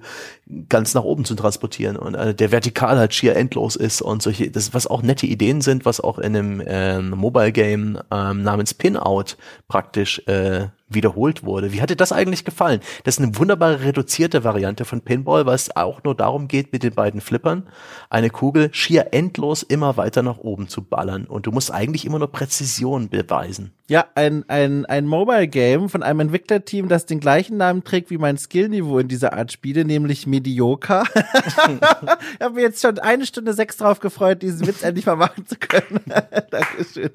ganz 0.69 0.93
nach 0.93 1.03
oben 1.03 1.25
zu 1.25 1.36
transportieren 1.36 1.97
und 1.97 2.15
äh, 2.15 2.34
der 2.34 2.51
vertikal 2.51 2.97
halt 2.97 3.13
schier 3.13 3.36
endlos 3.36 3.75
ist 3.75 4.01
und 4.01 4.21
solche, 4.21 4.49
das, 4.49 4.73
was 4.73 4.88
auch 4.88 5.01
nette 5.01 5.25
Ideen 5.25 5.61
sind, 5.61 5.86
was 5.86 5.99
auch 5.99 6.19
in 6.19 6.36
einem 6.36 6.63
ähm, 6.65 7.09
Mobile-Game 7.11 7.99
ähm, 8.11 8.43
namens 8.43 8.73
Pin-Out 8.73 9.38
praktisch 9.67 10.19
äh, 10.28 10.67
wiederholt 10.89 11.43
wurde. 11.43 11.73
Wie 11.73 11.81
hat 11.81 11.89
dir 11.89 11.95
das 11.95 12.11
eigentlich 12.11 12.45
gefallen? 12.45 12.79
Das 13.03 13.17
ist 13.17 13.23
eine 13.23 13.38
wunderbare 13.38 13.81
reduzierte 13.81 14.43
Variante 14.43 14.85
von 14.85 15.01
Pinball, 15.01 15.45
weil 15.45 15.55
es 15.55 15.75
auch 15.75 16.03
nur 16.03 16.15
darum 16.15 16.47
geht, 16.47 16.71
mit 16.71 16.83
den 16.83 16.93
beiden 16.93 17.21
Flippern 17.21 17.67
eine 18.09 18.29
Kugel 18.29 18.69
schier 18.71 19.07
endlos 19.11 19.63
immer 19.63 19.97
weiter 19.97 20.23
nach 20.23 20.38
oben 20.38 20.67
zu 20.69 20.81
ballern 20.81 21.25
und 21.25 21.45
du 21.45 21.51
musst 21.51 21.71
eigentlich 21.71 22.05
immer 22.05 22.19
nur 22.19 22.31
Präzision 22.31 23.09
beweisen. 23.09 23.73
Ja, 23.89 24.05
ein, 24.15 24.43
ein, 24.49 24.85
ein 24.85 25.05
Mobile 25.05 25.47
Game 25.47 25.88
von 25.88 26.03
einem 26.03 26.19
Entwicklerteam, 26.21 26.89
das 26.89 27.05
den 27.05 27.21
gleichen 27.21 27.55
Namen 27.57 27.83
trägt 27.85 28.09
wie 28.09 28.17
mein 28.17 28.38
Skillniveau 28.38 28.99
in 28.99 29.07
dieser 29.07 29.33
Art 29.33 29.51
Spiele, 29.51 29.85
nämlich 29.85 30.27
Mediocre. 30.27 31.03
ich 31.15 32.41
habe 32.41 32.55
mir 32.55 32.61
jetzt 32.61 32.81
schon 32.81 32.99
eine 32.99 33.25
Stunde 33.25 33.53
sechs 33.53 33.77
drauf 33.77 33.99
gefreut, 33.99 34.41
diesen 34.41 34.67
Witz 34.67 34.83
endlich 34.83 35.05
mal 35.05 35.15
machen 35.15 35.45
zu 35.45 35.55
können. 35.57 36.01
Dankeschön. 36.51 37.11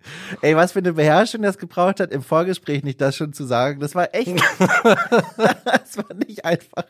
Ey, 0.40 0.56
was 0.56 0.72
für 0.72 0.80
eine 0.80 0.92
Beherrschung 0.92 1.42
das 1.42 1.58
gebraucht 1.58 1.79
hat, 1.88 2.12
im 2.12 2.22
Vorgespräch 2.22 2.82
nicht 2.82 3.00
das 3.00 3.16
schon 3.16 3.32
zu 3.32 3.44
sagen. 3.44 3.80
Das 3.80 3.94
war 3.94 4.14
echt, 4.14 4.34
das 4.58 5.96
war 5.96 6.14
nicht 6.26 6.44
einfach. 6.44 6.84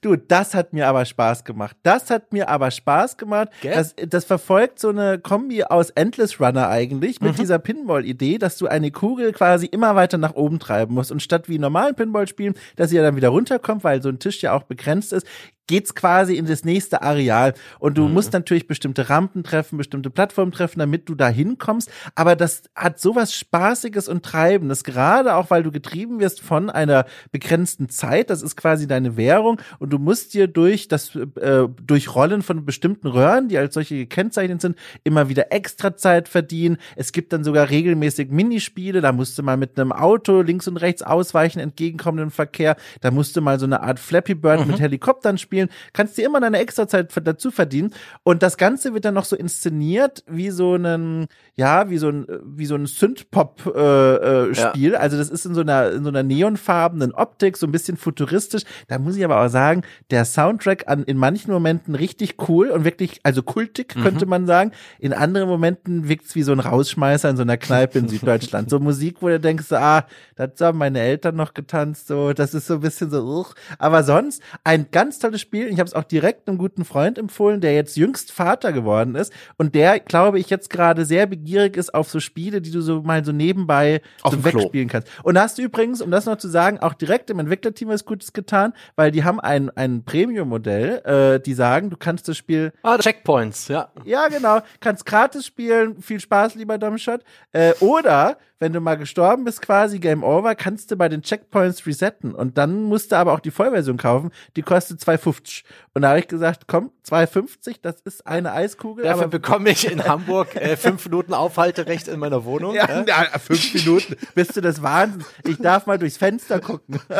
Du, 0.00 0.16
das 0.16 0.54
hat 0.54 0.72
mir 0.72 0.88
aber 0.88 1.04
Spaß 1.04 1.44
gemacht. 1.44 1.76
Das 1.82 2.10
hat 2.10 2.32
mir 2.32 2.48
aber 2.48 2.70
Spaß 2.70 3.16
gemacht. 3.16 3.48
Das, 3.62 3.94
das 3.96 4.24
verfolgt 4.24 4.78
so 4.78 4.90
eine 4.90 5.18
Kombi 5.18 5.64
aus 5.64 5.90
Endless 5.90 6.40
Runner 6.40 6.68
eigentlich 6.68 7.20
mit 7.20 7.38
dieser 7.38 7.58
Pinball-Idee, 7.58 8.38
dass 8.38 8.58
du 8.58 8.66
eine 8.66 8.90
Kugel 8.90 9.32
quasi 9.32 9.66
immer 9.66 9.94
weiter 9.96 10.18
nach 10.18 10.34
oben 10.34 10.58
treiben 10.58 10.94
musst 10.94 11.10
und 11.10 11.22
statt 11.22 11.48
wie 11.48 11.58
normalen 11.58 11.94
Pinball 11.94 12.28
spielen, 12.28 12.54
dass 12.76 12.90
sie 12.90 12.96
ja 12.96 13.02
dann 13.02 13.16
wieder 13.16 13.28
runterkommt, 13.28 13.84
weil 13.84 14.02
so 14.02 14.08
ein 14.08 14.18
Tisch 14.18 14.42
ja 14.42 14.52
auch 14.52 14.64
begrenzt 14.64 15.12
ist, 15.12 15.26
geht's 15.66 15.94
quasi 15.94 16.36
in 16.36 16.46
das 16.46 16.64
nächste 16.64 17.02
Areal. 17.02 17.54
Und 17.78 17.96
du 17.96 18.08
musst 18.08 18.32
natürlich 18.32 18.66
bestimmte 18.66 19.08
Rampen 19.08 19.44
treffen, 19.44 19.78
bestimmte 19.78 20.10
Plattformen 20.10 20.52
treffen, 20.52 20.78
damit 20.78 21.08
du 21.08 21.14
da 21.14 21.28
hinkommst, 21.28 21.90
aber 22.14 22.36
das 22.36 22.64
hat 22.74 23.00
sowas 23.00 23.34
spaßiges 23.34 24.08
und 24.08 24.24
treibendes, 24.24 24.84
gerade 24.84 25.34
auch 25.34 25.50
weil 25.50 25.62
du 25.62 25.70
getrieben 25.70 26.20
wirst 26.20 26.40
von 26.40 26.70
einer 26.70 27.06
begrenzten 27.32 27.88
Zeit, 27.88 28.30
das 28.30 28.42
ist 28.42 28.56
quasi 28.56 28.86
deine 28.86 29.16
Währung. 29.16 29.60
Und 29.78 29.92
du 29.92 29.98
musst 29.98 30.34
dir 30.34 30.48
durch 30.48 30.88
das 30.88 31.14
äh, 31.14 31.68
durch 31.86 32.14
Rollen 32.14 32.42
von 32.42 32.64
bestimmten 32.64 33.08
Röhren, 33.08 33.48
die 33.48 33.58
als 33.58 33.74
solche 33.74 33.96
gekennzeichnet 33.96 34.60
sind, 34.60 34.76
immer 35.02 35.28
wieder 35.28 35.52
extra 35.52 35.96
Zeit 35.96 36.28
verdienen. 36.28 36.76
Es 36.96 37.12
gibt 37.12 37.32
dann 37.32 37.44
sogar 37.44 37.70
regelmäßig 37.70 38.30
Minispiele, 38.30 39.00
da 39.00 39.12
musst 39.12 39.38
du 39.38 39.42
mal 39.42 39.56
mit 39.56 39.78
einem 39.78 39.92
Auto 39.92 40.42
links 40.42 40.68
und 40.68 40.76
rechts 40.76 41.02
ausweichen 41.02 41.60
entgegenkommenden 41.60 42.30
Verkehr, 42.30 42.76
da 43.00 43.10
musst 43.10 43.36
du 43.36 43.40
mal 43.40 43.58
so 43.58 43.66
eine 43.66 43.82
Art 43.82 43.98
Flappy 43.98 44.34
Bird 44.34 44.66
mit 44.66 44.80
Helikoptern 44.80 45.38
spielen 45.38 45.53
spielen, 45.54 45.68
kannst 45.92 46.18
dir 46.18 46.26
immer 46.26 46.40
deine 46.40 46.58
Extrazeit 46.58 47.12
dazu 47.24 47.50
verdienen. 47.50 47.94
Und 48.22 48.42
das 48.42 48.56
Ganze 48.56 48.92
wird 48.94 49.04
dann 49.04 49.14
noch 49.14 49.24
so 49.24 49.36
inszeniert 49.36 50.24
wie 50.26 50.50
so 50.50 50.74
ein, 50.74 51.26
ja, 51.54 51.88
wie 51.90 51.98
so 51.98 52.08
ein, 52.08 52.26
wie 52.44 52.66
so 52.66 52.74
ein 52.74 52.86
Synth-Pop-Spiel. 52.86 53.72
Äh, 53.74 54.48
äh, 54.48 54.92
ja. 54.92 54.98
Also 54.98 55.16
das 55.16 55.30
ist 55.30 55.46
in 55.46 55.54
so 55.54 55.60
einer, 55.60 55.92
in 55.92 56.02
so 56.02 56.08
einer 56.08 56.22
neonfarbenen 56.22 57.12
Optik, 57.12 57.56
so 57.56 57.66
ein 57.66 57.72
bisschen 57.72 57.96
futuristisch. 57.96 58.62
Da 58.88 58.98
muss 58.98 59.16
ich 59.16 59.24
aber 59.24 59.40
auch 59.40 59.48
sagen, 59.48 59.82
der 60.10 60.24
Soundtrack 60.24 60.88
an, 60.88 61.04
in 61.04 61.16
manchen 61.16 61.52
Momenten 61.52 61.94
richtig 61.94 62.36
cool 62.48 62.70
und 62.70 62.84
wirklich, 62.84 63.20
also 63.22 63.42
kultig, 63.42 63.94
mhm. 63.94 64.02
könnte 64.02 64.26
man 64.26 64.46
sagen. 64.46 64.72
In 64.98 65.12
anderen 65.12 65.48
Momenten 65.48 66.08
wirkt's 66.08 66.34
wie 66.34 66.42
so 66.42 66.52
ein 66.52 66.60
Rausschmeißer 66.60 67.30
in 67.30 67.36
so 67.36 67.42
einer 67.42 67.56
Kneipe 67.56 67.98
in 67.98 68.08
Süddeutschland. 68.08 68.70
So 68.70 68.80
Musik, 68.80 69.18
wo 69.20 69.28
du 69.28 69.38
denkst, 69.38 69.70
ah, 69.72 70.06
das 70.36 70.60
haben 70.60 70.78
meine 70.78 71.00
Eltern 71.00 71.36
noch 71.36 71.54
getanzt, 71.54 72.08
so, 72.08 72.32
das 72.32 72.54
ist 72.54 72.66
so 72.66 72.74
ein 72.74 72.80
bisschen 72.80 73.10
so, 73.10 73.22
uch. 73.22 73.54
aber 73.78 74.02
sonst 74.02 74.42
ein 74.64 74.86
ganz 74.90 75.18
tolles 75.18 75.40
Spiel. 75.44 75.68
Ich 75.68 75.78
habe 75.78 75.86
es 75.86 75.94
auch 75.94 76.04
direkt 76.04 76.48
einem 76.48 76.58
guten 76.58 76.84
Freund 76.84 77.18
empfohlen, 77.18 77.60
der 77.60 77.74
jetzt 77.74 77.96
jüngst 77.96 78.32
Vater 78.32 78.72
geworden 78.72 79.14
ist 79.14 79.32
und 79.56 79.74
der, 79.74 80.00
glaube 80.00 80.40
ich, 80.40 80.50
jetzt 80.50 80.70
gerade 80.70 81.04
sehr 81.04 81.26
begierig 81.26 81.76
ist 81.76 81.94
auf 81.94 82.10
so 82.10 82.18
Spiele, 82.18 82.60
die 82.60 82.72
du 82.72 82.80
so 82.80 83.02
mal 83.02 83.24
so 83.24 83.32
nebenbei 83.32 84.00
auf 84.22 84.34
so 84.34 84.44
wegspielen 84.44 84.88
kannst. 84.88 85.08
Und 85.22 85.34
da 85.34 85.42
hast 85.42 85.58
du 85.58 85.62
übrigens, 85.62 86.00
um 86.00 86.10
das 86.10 86.26
noch 86.26 86.36
zu 86.36 86.48
sagen, 86.48 86.78
auch 86.80 86.94
direkt 86.94 87.30
im 87.30 87.38
Entwicklerteam 87.38 87.88
was 87.88 88.04
Gutes 88.04 88.32
getan, 88.32 88.72
weil 88.96 89.10
die 89.10 89.24
haben 89.24 89.38
ein, 89.38 89.70
ein 89.76 90.04
Premium-Modell, 90.04 91.36
äh, 91.36 91.40
die 91.40 91.54
sagen, 91.54 91.90
du 91.90 91.96
kannst 91.96 92.26
das 92.28 92.36
Spiel. 92.36 92.72
Ah, 92.82 92.98
Checkpoints, 92.98 93.68
ja. 93.68 93.90
Ja, 94.04 94.28
genau. 94.28 94.60
Kannst 94.80 95.06
gratis 95.06 95.46
spielen. 95.46 96.00
Viel 96.00 96.20
Spaß, 96.20 96.54
lieber 96.56 96.78
Dumbshot. 96.78 97.22
Äh, 97.52 97.74
oder 97.80 98.38
wenn 98.64 98.72
du 98.72 98.80
mal 98.80 98.96
gestorben 98.96 99.44
bist, 99.44 99.60
quasi 99.60 99.98
Game 99.98 100.24
Over, 100.24 100.54
kannst 100.54 100.90
du 100.90 100.96
bei 100.96 101.10
den 101.10 101.20
Checkpoints 101.20 101.86
resetten. 101.86 102.34
Und 102.34 102.56
dann 102.56 102.84
musst 102.84 103.12
du 103.12 103.16
aber 103.16 103.34
auch 103.34 103.40
die 103.40 103.50
Vollversion 103.50 103.98
kaufen. 103.98 104.30
Die 104.56 104.62
kostet 104.62 105.00
2,50. 105.00 105.64
Und 105.92 106.00
da 106.00 106.08
habe 106.08 106.20
ich 106.20 106.28
gesagt, 106.28 106.62
komm, 106.66 106.90
2,50, 107.06 107.80
das 107.82 108.00
ist 108.00 108.26
eine 108.26 108.52
Eiskugel. 108.52 109.04
Dafür 109.04 109.28
bekomme 109.28 109.68
ich 109.68 109.90
in 109.90 110.02
Hamburg 110.02 110.56
äh, 110.56 110.78
fünf 110.78 111.04
Minuten 111.04 111.34
Aufhalterecht 111.34 112.08
in 112.08 112.18
meiner 112.18 112.46
Wohnung. 112.46 112.74
Ja, 112.74 112.88
ja. 112.88 113.04
ja 113.06 113.38
fünf 113.38 113.74
Minuten. 113.74 114.16
Bist 114.34 114.56
du 114.56 114.62
das 114.62 114.80
Wahnsinn? 114.80 115.26
Ich 115.46 115.58
darf 115.58 115.84
mal 115.84 115.98
durchs 115.98 116.16
Fenster 116.16 116.58
gucken. 116.58 116.98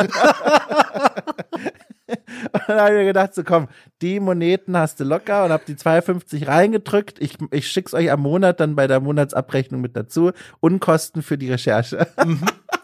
Und 2.53 2.61
dann 2.67 2.79
habe 2.79 2.89
ich 2.91 2.99
mir 2.99 3.05
gedacht, 3.05 3.33
so 3.33 3.43
komm, 3.43 3.67
die 4.01 4.19
Moneten 4.19 4.77
hast 4.77 4.99
du 4.99 5.03
locker 5.03 5.45
und 5.45 5.51
hab 5.51 5.65
die 5.65 5.75
2,50 5.75 6.47
reingedrückt. 6.47 7.19
Ich, 7.19 7.37
ich 7.51 7.67
schick's 7.67 7.93
euch 7.93 8.11
am 8.11 8.21
Monat 8.21 8.59
dann 8.59 8.75
bei 8.75 8.87
der 8.87 8.99
Monatsabrechnung 8.99 9.81
mit 9.81 9.95
dazu. 9.95 10.31
Unkosten 10.59 11.23
für 11.23 11.37
die 11.37 11.51
Recherche. 11.51 12.07
Mhm. 12.23 12.41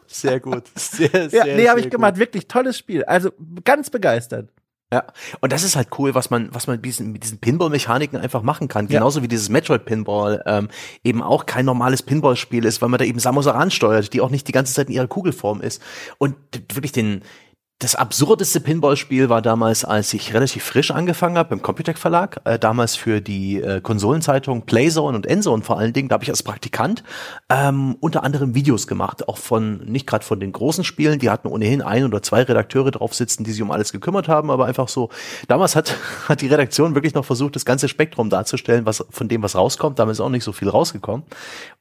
Sehr 0.08 0.40
gut. 0.40 0.64
Sehr, 0.76 1.10
sehr, 1.30 1.46
ja, 1.46 1.56
nee, 1.56 1.70
habe 1.70 1.80
ich 1.80 1.90
gemacht. 1.90 2.18
Wirklich 2.18 2.48
tolles 2.48 2.78
Spiel. 2.78 3.04
Also 3.06 3.32
ganz 3.64 3.90
begeistert. 3.90 4.50
Ja, 4.94 5.06
und 5.40 5.54
das 5.54 5.64
ist 5.64 5.78
halt 5.78 5.88
cool, 5.98 6.16
was 6.16 6.32
man, 6.32 6.54
was 6.54 6.68
man 6.68 6.76
mit 6.76 6.86
diesen, 6.86 7.14
mit 7.14 7.24
diesen 7.24 7.38
Pinball-Mechaniken 7.38 8.20
einfach 8.20 8.42
machen 8.42 8.68
kann. 8.68 8.90
Genauso 8.90 9.20
ja. 9.20 9.24
wie 9.24 9.30
dieses 9.30 9.48
Metroid-Pinball 9.48 10.44
ähm, 10.46 10.68
eben 11.06 11.24
auch 11.24 11.46
kein 11.46 11.64
normales 11.64 12.04
Pinball-Spiel 12.04 12.66
ist, 12.66 12.82
weil 12.82 12.90
man 12.90 12.98
da 12.98 13.06
eben 13.06 13.20
Samus 13.20 13.48
ansteuert, 13.48 14.12
die 14.12 14.20
auch 14.20 14.30
nicht 14.30 14.50
die 14.50 14.52
ganze 14.52 14.74
Zeit 14.74 14.90
in 14.90 14.96
ihrer 14.96 15.08
Kugelform 15.08 15.62
ist. 15.62 15.82
Und 16.18 16.36
wirklich 16.74 16.92
den, 16.92 17.22
das 17.82 17.96
absurdeste 17.96 18.60
Pinball-Spiel 18.60 19.30
war 19.30 19.42
damals, 19.42 19.84
als 19.84 20.14
ich 20.14 20.36
relativ 20.36 20.64
frisch 20.64 20.92
angefangen 20.92 21.36
habe 21.36 21.50
beim 21.50 21.64
Computec 21.64 21.98
Verlag, 21.98 22.40
äh, 22.44 22.60
damals 22.60 22.96
für 22.96 23.22
die 23.22 23.60
äh, 23.60 23.82
Konsolenzeitung 23.82 24.68
Playzone 24.68 25.16
und 25.16 25.26
Endzone 25.26 25.64
vor 25.64 25.80
allen 25.80 25.92
Dingen, 25.92 26.08
da 26.08 26.14
habe 26.14 26.24
ich 26.24 26.30
als 26.30 26.44
Praktikant 26.44 27.04
ähm, 27.50 27.98
unter 28.00 28.24
anderem 28.24 28.54
Videos 28.54 28.86
gemacht, 28.86 29.28
auch 29.28 29.38
von, 29.38 29.80
nicht 29.86 30.06
gerade 30.06 30.24
von 30.24 30.40
den 30.40 30.52
großen 30.52 30.84
Spielen, 30.84 31.18
die 31.18 31.32
hatten 31.32 31.48
ohnehin 31.48 31.82
ein 31.82 32.06
oder 32.06 32.22
zwei 32.22 32.44
Redakteure 32.44 32.92
drauf 32.92 33.16
sitzen, 33.16 33.44
die 33.44 33.52
sich 33.52 33.64
um 33.64 33.72
alles 33.72 33.92
gekümmert 33.92 34.28
haben, 34.28 34.52
aber 34.52 34.68
einfach 34.68 34.88
so, 34.88 35.10
damals 35.48 35.76
hat, 35.76 35.96
hat 36.30 36.42
die 36.42 36.48
Redaktion 36.48 36.94
wirklich 36.94 37.16
noch 37.16 37.26
versucht, 37.26 37.56
das 37.56 37.66
ganze 37.66 37.88
Spektrum 37.88 38.30
darzustellen, 38.30 38.86
was 38.86 39.04
von 39.10 39.28
dem, 39.28 39.42
was 39.42 39.56
rauskommt, 39.56 39.98
damals 39.98 40.20
ist 40.20 40.22
auch 40.22 40.30
nicht 40.30 40.44
so 40.44 40.52
viel 40.52 40.70
rausgekommen. 40.70 41.26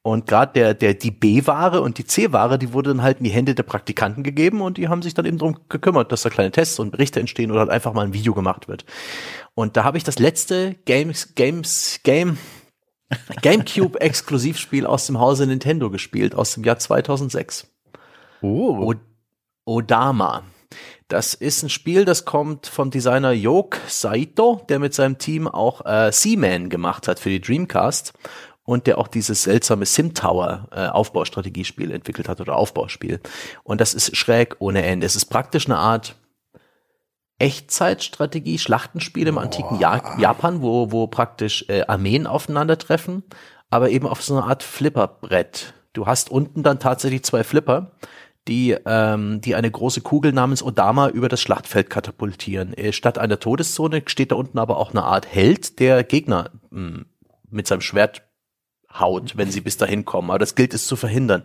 Und 0.02 0.26
gerade 0.26 0.52
der, 0.54 0.72
der, 0.72 0.94
die 0.94 1.10
B-Ware 1.10 1.82
und 1.82 1.98
die 1.98 2.06
C-Ware, 2.06 2.58
die 2.58 2.72
wurde 2.72 2.88
dann 2.88 3.02
halt 3.02 3.18
in 3.18 3.24
die 3.24 3.30
Hände 3.30 3.54
der 3.54 3.64
Praktikanten 3.64 4.22
gegeben 4.22 4.62
und 4.62 4.78
die 4.78 4.88
haben 4.88 5.02
sich 5.02 5.12
dann 5.12 5.26
eben 5.26 5.36
drum 5.36 5.58
gekümmert, 5.68 5.89
dass 5.92 6.22
da 6.22 6.30
kleine 6.30 6.50
Tests 6.50 6.78
und 6.78 6.90
Berichte 6.90 7.20
entstehen 7.20 7.50
oder 7.50 7.60
halt 7.60 7.70
einfach 7.70 7.92
mal 7.92 8.04
ein 8.04 8.14
Video 8.14 8.34
gemacht 8.34 8.68
wird. 8.68 8.84
Und 9.54 9.76
da 9.76 9.84
habe 9.84 9.98
ich 9.98 10.04
das 10.04 10.18
letzte 10.18 10.74
Games, 10.84 11.34
Games, 11.34 12.00
Game, 12.02 12.38
GameCube 13.42 14.00
Exklusivspiel 14.00 14.86
aus 14.86 15.06
dem 15.06 15.18
Hause 15.18 15.46
Nintendo 15.46 15.90
gespielt, 15.90 16.34
aus 16.34 16.54
dem 16.54 16.64
Jahr 16.64 16.78
2006. 16.78 17.70
Oh. 18.42 18.94
Odama. 19.64 20.44
Das 21.08 21.34
ist 21.34 21.64
ein 21.64 21.70
Spiel, 21.70 22.04
das 22.04 22.24
kommt 22.24 22.68
vom 22.68 22.90
Designer 22.92 23.32
Yoke 23.32 23.78
Saito, 23.88 24.64
der 24.68 24.78
mit 24.78 24.94
seinem 24.94 25.18
Team 25.18 25.48
auch 25.48 25.84
äh, 25.84 26.12
Seaman 26.12 26.68
gemacht 26.68 27.08
hat 27.08 27.18
für 27.18 27.30
die 27.30 27.40
Dreamcast 27.40 28.12
und 28.64 28.86
der 28.86 28.98
auch 28.98 29.08
dieses 29.08 29.42
seltsame 29.42 29.86
Sim 29.86 30.14
Tower 30.14 30.68
äh, 30.70 30.86
Aufbaustrategiespiel 30.86 31.90
entwickelt 31.90 32.28
hat 32.28 32.40
oder 32.40 32.56
Aufbauspiel. 32.56 33.20
Und 33.64 33.80
das 33.80 33.94
ist 33.94 34.16
schräg 34.16 34.56
ohne 34.58 34.82
Ende. 34.82 35.06
Es 35.06 35.16
ist 35.16 35.26
praktisch 35.26 35.66
eine 35.66 35.78
Art 35.78 36.16
Echtzeitstrategie, 37.38 38.58
Schlachtenspiel 38.58 39.26
im 39.26 39.38
antiken 39.38 39.80
ja 39.80 40.18
Japan, 40.18 40.60
wo, 40.60 40.92
wo 40.92 41.06
praktisch 41.06 41.64
äh, 41.68 41.82
Armeen 41.86 42.26
aufeinandertreffen, 42.26 43.24
aber 43.70 43.90
eben 43.90 44.06
auf 44.06 44.22
so 44.22 44.36
eine 44.36 44.46
Art 44.46 44.62
Flipperbrett. 44.62 45.72
Du 45.94 46.06
hast 46.06 46.30
unten 46.30 46.62
dann 46.62 46.78
tatsächlich 46.78 47.24
zwei 47.24 47.42
Flipper, 47.42 47.92
die, 48.46 48.76
ähm, 48.84 49.40
die 49.40 49.54
eine 49.54 49.70
große 49.70 50.02
Kugel 50.02 50.32
namens 50.32 50.62
Odama 50.62 51.08
über 51.08 51.28
das 51.28 51.40
Schlachtfeld 51.40 51.88
katapultieren. 51.88 52.74
Äh, 52.74 52.92
statt 52.92 53.18
einer 53.18 53.40
Todeszone 53.40 54.02
steht 54.06 54.32
da 54.32 54.36
unten 54.36 54.58
aber 54.58 54.76
auch 54.76 54.90
eine 54.90 55.04
Art 55.04 55.26
Held, 55.26 55.78
der 55.80 56.04
Gegner 56.04 56.50
mh, 56.70 56.88
hm, 56.88 57.06
mit 57.48 57.66
seinem 57.66 57.80
Schwert 57.80 58.22
haut, 58.98 59.36
wenn 59.36 59.50
sie 59.50 59.60
bis 59.60 59.76
dahin 59.76 60.04
kommen. 60.04 60.30
Aber 60.30 60.38
das 60.38 60.54
gilt 60.54 60.74
es 60.74 60.86
zu 60.86 60.96
verhindern. 60.96 61.44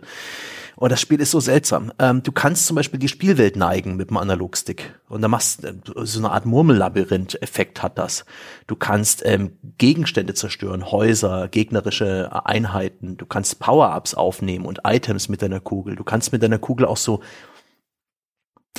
Und 0.76 0.92
das 0.92 1.00
Spiel 1.00 1.20
ist 1.20 1.30
so 1.30 1.40
seltsam. 1.40 1.90
Ähm, 1.98 2.22
du 2.22 2.32
kannst 2.32 2.66
zum 2.66 2.76
Beispiel 2.76 3.00
die 3.00 3.08
Spielwelt 3.08 3.56
neigen 3.56 3.96
mit 3.96 4.10
dem 4.10 4.18
Analogstick. 4.18 4.94
Und 5.08 5.22
da 5.22 5.28
machst 5.28 5.64
äh, 5.64 5.72
so 6.02 6.18
eine 6.18 6.30
Art 6.30 6.44
Murmellabyrinth-Effekt 6.44 7.82
hat 7.82 7.96
das. 7.96 8.26
Du 8.66 8.76
kannst 8.76 9.24
ähm, 9.24 9.52
Gegenstände 9.78 10.34
zerstören, 10.34 10.90
Häuser, 10.92 11.48
gegnerische 11.48 12.44
Einheiten. 12.44 13.16
Du 13.16 13.24
kannst 13.24 13.58
Power-Ups 13.58 14.14
aufnehmen 14.14 14.66
und 14.66 14.80
Items 14.84 15.30
mit 15.30 15.40
deiner 15.40 15.60
Kugel. 15.60 15.96
Du 15.96 16.04
kannst 16.04 16.32
mit 16.32 16.42
deiner 16.42 16.58
Kugel 16.58 16.84
auch 16.84 16.98
so 16.98 17.22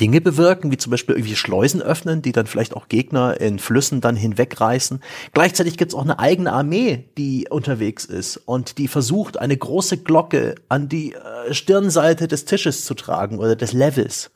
Dinge 0.00 0.20
bewirken, 0.20 0.70
wie 0.70 0.76
zum 0.76 0.90
Beispiel 0.90 1.16
irgendwie 1.16 1.36
Schleusen 1.36 1.82
öffnen, 1.82 2.22
die 2.22 2.32
dann 2.32 2.46
vielleicht 2.46 2.74
auch 2.74 2.88
Gegner 2.88 3.40
in 3.40 3.58
Flüssen 3.58 4.00
dann 4.00 4.16
hinwegreißen. 4.16 5.00
Gleichzeitig 5.32 5.76
gibt's 5.76 5.94
auch 5.94 6.02
eine 6.02 6.18
eigene 6.18 6.52
Armee, 6.52 7.04
die 7.16 7.46
unterwegs 7.50 8.04
ist 8.04 8.36
und 8.36 8.78
die 8.78 8.88
versucht, 8.88 9.38
eine 9.38 9.56
große 9.56 9.98
Glocke 9.98 10.54
an 10.68 10.88
die 10.88 11.14
äh, 11.14 11.52
Stirnseite 11.52 12.28
des 12.28 12.44
Tisches 12.44 12.84
zu 12.84 12.94
tragen 12.94 13.38
oder 13.38 13.56
des 13.56 13.72
Levels. 13.72 14.30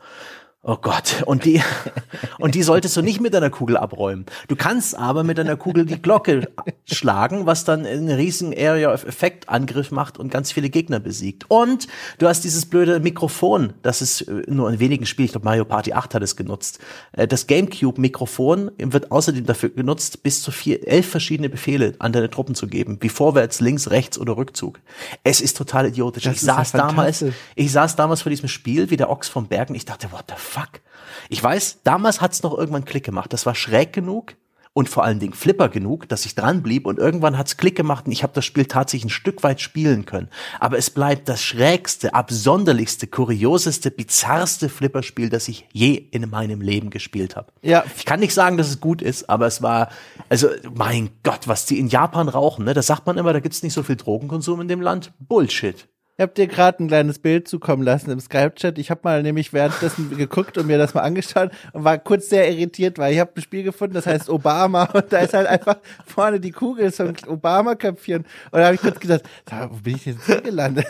Oh 0.64 0.76
Gott, 0.76 1.24
und 1.26 1.44
die, 1.44 1.60
und 2.39 2.55
die 2.55 2.62
solltest 2.62 2.97
du 2.97 3.02
nicht 3.02 3.20
mit 3.20 3.34
einer 3.34 3.51
Kugel 3.51 3.76
abräumen. 3.76 4.26
Du 4.47 4.55
kannst 4.55 4.97
aber 4.97 5.24
mit 5.24 5.40
einer 5.40 5.56
Kugel 5.56 5.84
die 5.84 6.01
Glocke 6.01 6.48
schlagen, 6.90 7.46
was 7.46 7.64
dann 7.64 7.86
einen 7.86 8.10
riesigen 8.10 8.52
Area 8.59 8.92
of 8.92 9.04
Effect 9.04 9.48
Angriff 9.48 9.90
macht 9.90 10.18
und 10.18 10.30
ganz 10.30 10.50
viele 10.50 10.68
Gegner 10.68 10.98
besiegt. 10.98 11.44
Und 11.48 11.86
du 12.18 12.26
hast 12.26 12.42
dieses 12.42 12.66
blöde 12.66 12.98
Mikrofon, 12.98 13.74
das 13.82 14.02
ist 14.02 14.22
äh, 14.22 14.42
nur 14.48 14.70
in 14.70 14.80
wenigen 14.80 15.06
Spielen, 15.06 15.26
ich 15.26 15.32
glaube 15.32 15.44
Mario 15.44 15.64
Party 15.64 15.92
8 15.92 16.14
hat 16.14 16.22
es 16.22 16.36
genutzt. 16.36 16.80
Äh, 17.12 17.28
das 17.28 17.46
Gamecube 17.46 18.00
Mikrofon 18.00 18.72
wird 18.78 19.12
außerdem 19.12 19.46
dafür 19.46 19.70
genutzt, 19.70 20.22
bis 20.22 20.42
zu 20.42 20.50
vier, 20.50 20.86
elf 20.86 21.09
verschiedene 21.09 21.48
Befehle 21.48 21.94
an 22.00 22.12
deine 22.12 22.30
Truppen 22.30 22.54
zu 22.54 22.66
geben, 22.66 22.98
wie 23.00 23.09
vorwärts, 23.09 23.60
links, 23.60 23.90
rechts 23.90 24.18
oder 24.18 24.36
Rückzug. 24.36 24.80
Es 25.22 25.40
ist 25.40 25.56
total 25.56 25.86
idiotisch. 25.86 26.24
Das 26.24 26.34
ich 26.34 26.40
saß 26.40 26.72
damals, 26.72 27.24
ich 27.54 27.70
saß 27.70 27.96
damals 27.96 28.22
vor 28.22 28.30
diesem 28.30 28.48
Spiel 28.48 28.90
wie 28.90 28.96
der 28.96 29.09
Ochs 29.09 29.28
vom 29.28 29.46
Bergen. 29.46 29.74
Ich 29.74 29.84
dachte, 29.84 30.10
what 30.10 30.24
the 30.28 30.34
fuck? 30.36 30.80
Ich 31.28 31.42
weiß, 31.42 31.80
damals 31.84 32.20
hat's 32.20 32.42
noch 32.42 32.56
irgendwann 32.56 32.84
Klick 32.84 33.04
gemacht. 33.04 33.32
Das 33.32 33.46
war 33.46 33.54
schräg 33.54 33.92
genug 33.92 34.34
und 34.74 34.89
vor 34.89 35.05
allen 35.05 35.19
Dingen 35.19 35.35
flipper 35.35 35.69
genug, 35.69 36.09
dass 36.09 36.24
ich 36.24 36.35
dran 36.35 36.62
blieb 36.62 36.86
und 36.86 36.99
irgendwann 36.99 37.36
hat's 37.36 37.57
Klick 37.57 37.77
gemacht 37.77 38.07
und 38.07 38.12
ich 38.12 38.23
habe 38.23 38.32
das 38.32 38.44
Spiel 38.44 38.65
tatsächlich 38.65 39.07
ein 39.07 39.11
Stück 39.11 39.43
weit 39.43 39.61
spielen 39.61 40.07
können. 40.07 40.28
Aber 40.61 40.78
es 40.78 40.89
bleibt 40.90 41.28
das 41.28 41.43
schrägste, 41.43 42.15
absonderlichste, 42.15 43.07
kurioseste, 43.07 43.90
bizarrste 43.90 44.69
Flipperspiel, 44.69 45.28
das 45.28 45.49
ich 45.49 45.69
je 45.73 45.94
in 45.94 46.28
meinem 46.31 46.61
Leben 46.61 46.90
gespielt 46.90 47.36
habe. 47.36 47.53
Ja. 47.61 47.85
Ich 47.97 48.07
kann 48.07 48.20
nicht 48.20 48.35
sagen, 48.35 48.57
dass 48.57 48.69
es 48.69 48.81
gut 48.81 49.03
ist, 49.03 49.28
aber 49.28 49.47
es 49.47 49.61
war, 49.61 49.90
also 50.28 50.49
mein 50.74 51.11
Gott, 51.23 51.49
was 51.49 51.66
die 51.66 51.78
in 51.78 51.89
Japan 51.89 52.28
rauchen, 52.28 52.65
ne? 52.65 52.73
Da 52.73 52.82
sagt 52.82 53.07
man 53.07 53.19
immer, 53.19 53.32
da 53.32 53.40
gibt's 53.40 53.62
nicht 53.62 53.74
so 53.74 53.82
viel 53.82 53.97
Drogenkonsum 53.97 54.61
in 54.62 54.69
dem 54.69 54.81
Land. 54.81 55.12
Bullshit. 55.19 55.89
Ich 56.23 56.24
habe 56.24 56.35
dir 56.35 56.47
gerade 56.47 56.85
ein 56.85 56.86
kleines 56.86 57.19
Bild 57.19 57.49
zukommen 57.49 57.82
lassen 57.82 58.09
im 58.12 58.20
Skype-Chat. 58.20 58.78
Ich 58.78 58.93
habe 58.93 59.01
mal 59.03 59.24
nämlich 59.24 59.53
währenddessen 59.53 60.09
geguckt 60.16 60.57
und 60.57 60.69
mir 60.69 60.78
das 60.78 60.94
mal 60.94 61.01
angeschaut 61.01 61.51
und 61.73 61.82
war 61.82 61.99
kurz 61.99 62.28
sehr 62.28 62.49
irritiert, 62.49 62.97
weil 62.97 63.12
ich 63.12 63.19
habe 63.19 63.32
ein 63.35 63.43
Spiel 63.43 63.65
gefunden, 63.65 63.94
das 63.94 64.07
heißt 64.07 64.31
Obama 64.31 64.85
und 64.93 65.12
da 65.12 65.19
ist 65.19 65.35
halt 65.35 65.49
einfach 65.49 65.78
vorne 66.07 66.39
die 66.39 66.53
Kugel, 66.53 66.93
so 66.93 67.03
ein 67.03 67.16
Obama-Köpfchen. 67.27 68.19
Und 68.53 68.61
da 68.61 68.66
habe 68.66 68.77
ich 68.77 68.81
kurz 68.81 69.01
gedacht, 69.01 69.23
wo 69.70 69.78
bin 69.78 69.97
ich 69.97 70.07
jetzt 70.07 70.24
hier 70.24 70.40
gelandet? 70.43 70.86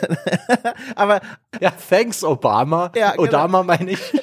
Aber 0.95 1.19
ja, 1.59 1.71
thanks 1.71 2.23
Obama. 2.23 2.91
Ja, 2.95 3.13
genau. 3.13 3.23
Obama 3.23 3.63
meine 3.63 3.89
ich. 3.89 4.13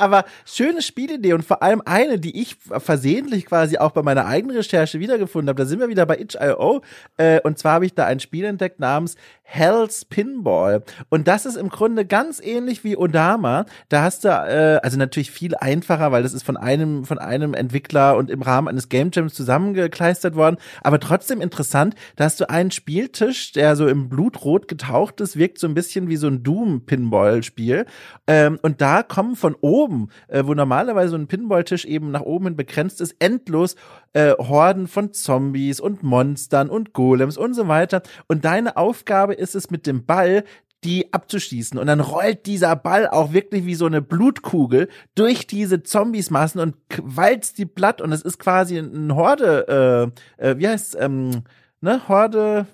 Aber 0.00 0.24
schöne 0.44 0.82
Spielidee 0.82 1.32
und 1.32 1.44
vor 1.44 1.62
allem 1.62 1.82
eine, 1.84 2.18
die 2.18 2.40
ich 2.40 2.56
versehentlich 2.56 3.46
quasi 3.46 3.78
auch 3.78 3.92
bei 3.92 4.02
meiner 4.02 4.26
eigenen 4.26 4.56
Recherche 4.56 5.00
wiedergefunden 5.00 5.48
habe. 5.48 5.62
Da 5.62 5.68
sind 5.68 5.80
wir 5.80 5.88
wieder 5.88 6.06
bei 6.06 6.18
itch.io 6.18 6.82
äh, 7.16 7.40
und 7.40 7.58
zwar 7.58 7.74
habe 7.74 7.86
ich 7.86 7.94
da 7.94 8.06
ein 8.06 8.20
Spiel 8.20 8.44
entdeckt 8.44 8.80
namens 8.80 9.16
Hell's 9.50 10.04
Pinball. 10.04 10.84
Und 11.08 11.26
das 11.26 11.44
ist 11.44 11.56
im 11.56 11.70
Grunde 11.70 12.06
ganz 12.06 12.40
ähnlich 12.40 12.84
wie 12.84 12.96
Odama. 12.96 13.66
Da 13.88 14.02
hast 14.02 14.24
du, 14.24 14.28
äh, 14.28 14.78
also 14.80 14.96
natürlich 14.96 15.32
viel 15.32 15.56
einfacher, 15.56 16.12
weil 16.12 16.22
das 16.22 16.34
ist 16.34 16.44
von 16.44 16.56
einem, 16.56 17.04
von 17.04 17.18
einem 17.18 17.54
Entwickler 17.54 18.16
und 18.16 18.30
im 18.30 18.42
Rahmen 18.42 18.68
eines 18.68 18.88
Game 18.88 19.10
Jams 19.12 19.34
zusammengekleistert 19.34 20.36
worden. 20.36 20.56
Aber 20.82 21.00
trotzdem 21.00 21.40
interessant, 21.40 21.96
da 22.14 22.24
hast 22.24 22.40
du 22.40 22.48
einen 22.48 22.70
Spieltisch, 22.70 23.50
der 23.50 23.74
so 23.74 23.88
im 23.88 24.08
Blutrot 24.08 24.68
getaucht 24.68 25.20
ist, 25.20 25.36
wirkt 25.36 25.58
so 25.58 25.66
ein 25.66 25.74
bisschen 25.74 26.08
wie 26.08 26.16
so 26.16 26.28
ein 26.28 26.44
Doom-Pinball-Spiel. 26.44 27.86
Ähm, 28.28 28.58
und 28.62 28.80
da 28.80 29.02
kommen 29.02 29.34
von 29.34 29.56
oben, 29.60 29.89
äh, 30.28 30.44
wo 30.44 30.54
normalerweise 30.54 31.10
so 31.10 31.16
ein 31.16 31.26
Pinball-Tisch 31.26 31.84
eben 31.84 32.10
nach 32.10 32.22
oben 32.22 32.46
hin 32.46 32.56
begrenzt 32.56 33.00
ist, 33.00 33.16
endlos 33.18 33.76
äh, 34.12 34.32
Horden 34.38 34.88
von 34.88 35.12
Zombies 35.12 35.80
und 35.80 36.02
Monstern 36.02 36.68
und 36.70 36.92
Golems 36.92 37.36
und 37.36 37.54
so 37.54 37.68
weiter. 37.68 38.02
Und 38.28 38.44
deine 38.44 38.76
Aufgabe 38.76 39.34
ist 39.34 39.54
es 39.54 39.70
mit 39.70 39.86
dem 39.86 40.06
Ball, 40.06 40.44
die 40.84 41.12
abzuschießen. 41.12 41.78
Und 41.78 41.86
dann 41.86 42.00
rollt 42.00 42.46
dieser 42.46 42.74
Ball 42.76 43.06
auch 43.08 43.32
wirklich 43.32 43.66
wie 43.66 43.74
so 43.74 43.86
eine 43.86 44.00
Blutkugel 44.00 44.88
durch 45.14 45.46
diese 45.46 45.82
Zombiesmassen 45.82 46.60
und 46.60 46.76
walzt 47.02 47.58
die 47.58 47.66
platt. 47.66 48.00
Und 48.00 48.12
es 48.12 48.22
ist 48.22 48.38
quasi 48.38 48.78
ein 48.78 49.14
Horde, 49.14 50.12
äh, 50.38 50.50
äh, 50.50 50.58
wie 50.58 50.68
heißt 50.68 50.96
ähm, 50.98 51.42
ne, 51.80 52.08
Horde, 52.08 52.66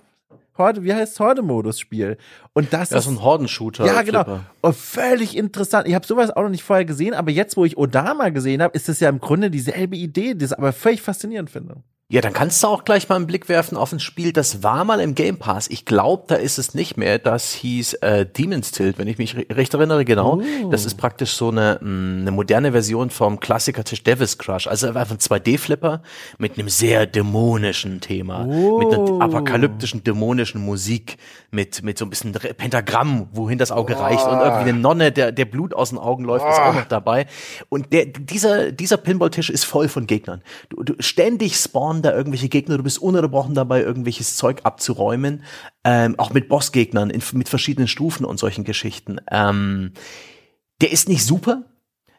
Horde, 0.58 0.84
wie 0.84 0.94
heißt 0.94 1.18
Horde-Modus-Spiel? 1.20 2.16
Und 2.52 2.72
das, 2.72 2.90
das 2.90 3.06
ist 3.06 3.10
ein 3.10 3.22
Hordenshooter. 3.22 3.86
Ja, 3.86 4.02
genau. 4.02 4.40
Und 4.60 4.76
völlig 4.76 5.36
interessant. 5.36 5.86
Ich 5.88 5.94
habe 5.94 6.06
sowas 6.06 6.30
auch 6.30 6.42
noch 6.42 6.48
nicht 6.48 6.64
vorher 6.64 6.84
gesehen, 6.84 7.14
aber 7.14 7.30
jetzt, 7.30 7.56
wo 7.56 7.64
ich 7.64 7.76
Odama 7.76 8.30
gesehen 8.30 8.62
habe, 8.62 8.74
ist 8.76 8.88
es 8.88 9.00
ja 9.00 9.08
im 9.08 9.20
Grunde 9.20 9.50
dieselbe 9.50 9.96
Idee, 9.96 10.34
die 10.34 10.44
ich 10.44 10.56
aber 10.56 10.72
völlig 10.72 11.02
faszinierend 11.02 11.50
finde. 11.50 11.82
Ja, 12.08 12.20
dann 12.20 12.32
kannst 12.32 12.62
du 12.62 12.68
auch 12.68 12.84
gleich 12.84 13.08
mal 13.08 13.16
einen 13.16 13.26
Blick 13.26 13.48
werfen 13.48 13.76
auf 13.76 13.90
ein 13.90 13.98
Spiel, 13.98 14.32
das 14.32 14.62
war 14.62 14.84
mal 14.84 15.00
im 15.00 15.16
Game 15.16 15.38
Pass. 15.38 15.66
Ich 15.68 15.84
glaube, 15.84 16.22
da 16.28 16.36
ist 16.36 16.56
es 16.56 16.72
nicht 16.72 16.96
mehr. 16.96 17.18
Das 17.18 17.50
hieß 17.50 17.94
äh, 17.94 18.24
Demon's 18.24 18.70
Tilt, 18.70 18.96
wenn 18.98 19.08
ich 19.08 19.18
mich 19.18 19.34
recht 19.50 19.74
erinnere, 19.74 20.04
genau. 20.04 20.40
Oh. 20.40 20.70
Das 20.70 20.84
ist 20.84 20.94
praktisch 20.94 21.32
so 21.32 21.48
eine, 21.48 21.80
mh, 21.80 21.90
mm, 21.90 22.20
eine 22.20 22.30
moderne 22.30 22.70
Version 22.70 23.10
vom 23.10 23.40
Klassiker-Tisch 23.40 24.04
Devil's 24.04 24.38
Crush. 24.38 24.68
Also 24.68 24.86
einfach 24.86 25.10
ein 25.10 25.18
2D-Flipper 25.18 26.00
mit 26.38 26.56
einem 26.56 26.68
sehr 26.68 27.06
dämonischen 27.06 28.00
Thema, 28.00 28.46
oh. 28.46 28.78
mit 28.78 28.94
einer 28.94 29.20
apokalyptischen, 29.22 30.04
dämonischen 30.04 30.64
Musik, 30.64 31.16
mit, 31.50 31.82
mit 31.82 31.98
so 31.98 32.04
ein 32.04 32.10
bisschen 32.10 32.30
Pentagramm, 32.30 33.30
wohin 33.32 33.58
das 33.58 33.72
Auge 33.72 33.96
oh. 33.98 34.02
reicht 34.02 34.24
und 34.24 34.38
irgendwie 34.38 34.68
eine 34.68 34.78
Nonne, 34.78 35.10
der, 35.10 35.32
der 35.32 35.44
Blut 35.44 35.74
aus 35.74 35.88
den 35.88 35.98
Augen 35.98 36.22
läuft, 36.22 36.48
ist 36.48 36.60
auch 36.60 36.72
noch 36.72 36.86
dabei. 36.86 37.26
Und 37.68 37.92
der, 37.92 38.06
dieser, 38.06 38.70
dieser 38.70 38.96
Pinball-Tisch 38.96 39.50
ist 39.50 39.64
voll 39.64 39.88
von 39.88 40.06
Gegnern. 40.06 40.42
Du, 40.68 40.84
du 40.84 40.94
ständig 41.00 41.56
spawnen 41.56 41.95
spawnen 41.96 42.02
da 42.02 42.12
irgendwelche 42.12 42.48
Gegner, 42.48 42.76
du 42.76 42.82
bist 42.82 42.98
ununterbrochen 42.98 43.54
dabei, 43.54 43.82
irgendwelches 43.82 44.36
Zeug 44.36 44.60
abzuräumen, 44.64 45.42
ähm, 45.84 46.18
auch 46.18 46.32
mit 46.32 46.48
Bossgegnern 46.48 47.10
in, 47.10 47.22
mit 47.32 47.48
verschiedenen 47.48 47.88
Stufen 47.88 48.24
und 48.24 48.38
solchen 48.38 48.64
Geschichten. 48.64 49.18
Ähm, 49.30 49.92
der 50.80 50.92
ist 50.92 51.08
nicht 51.08 51.24
super, 51.24 51.64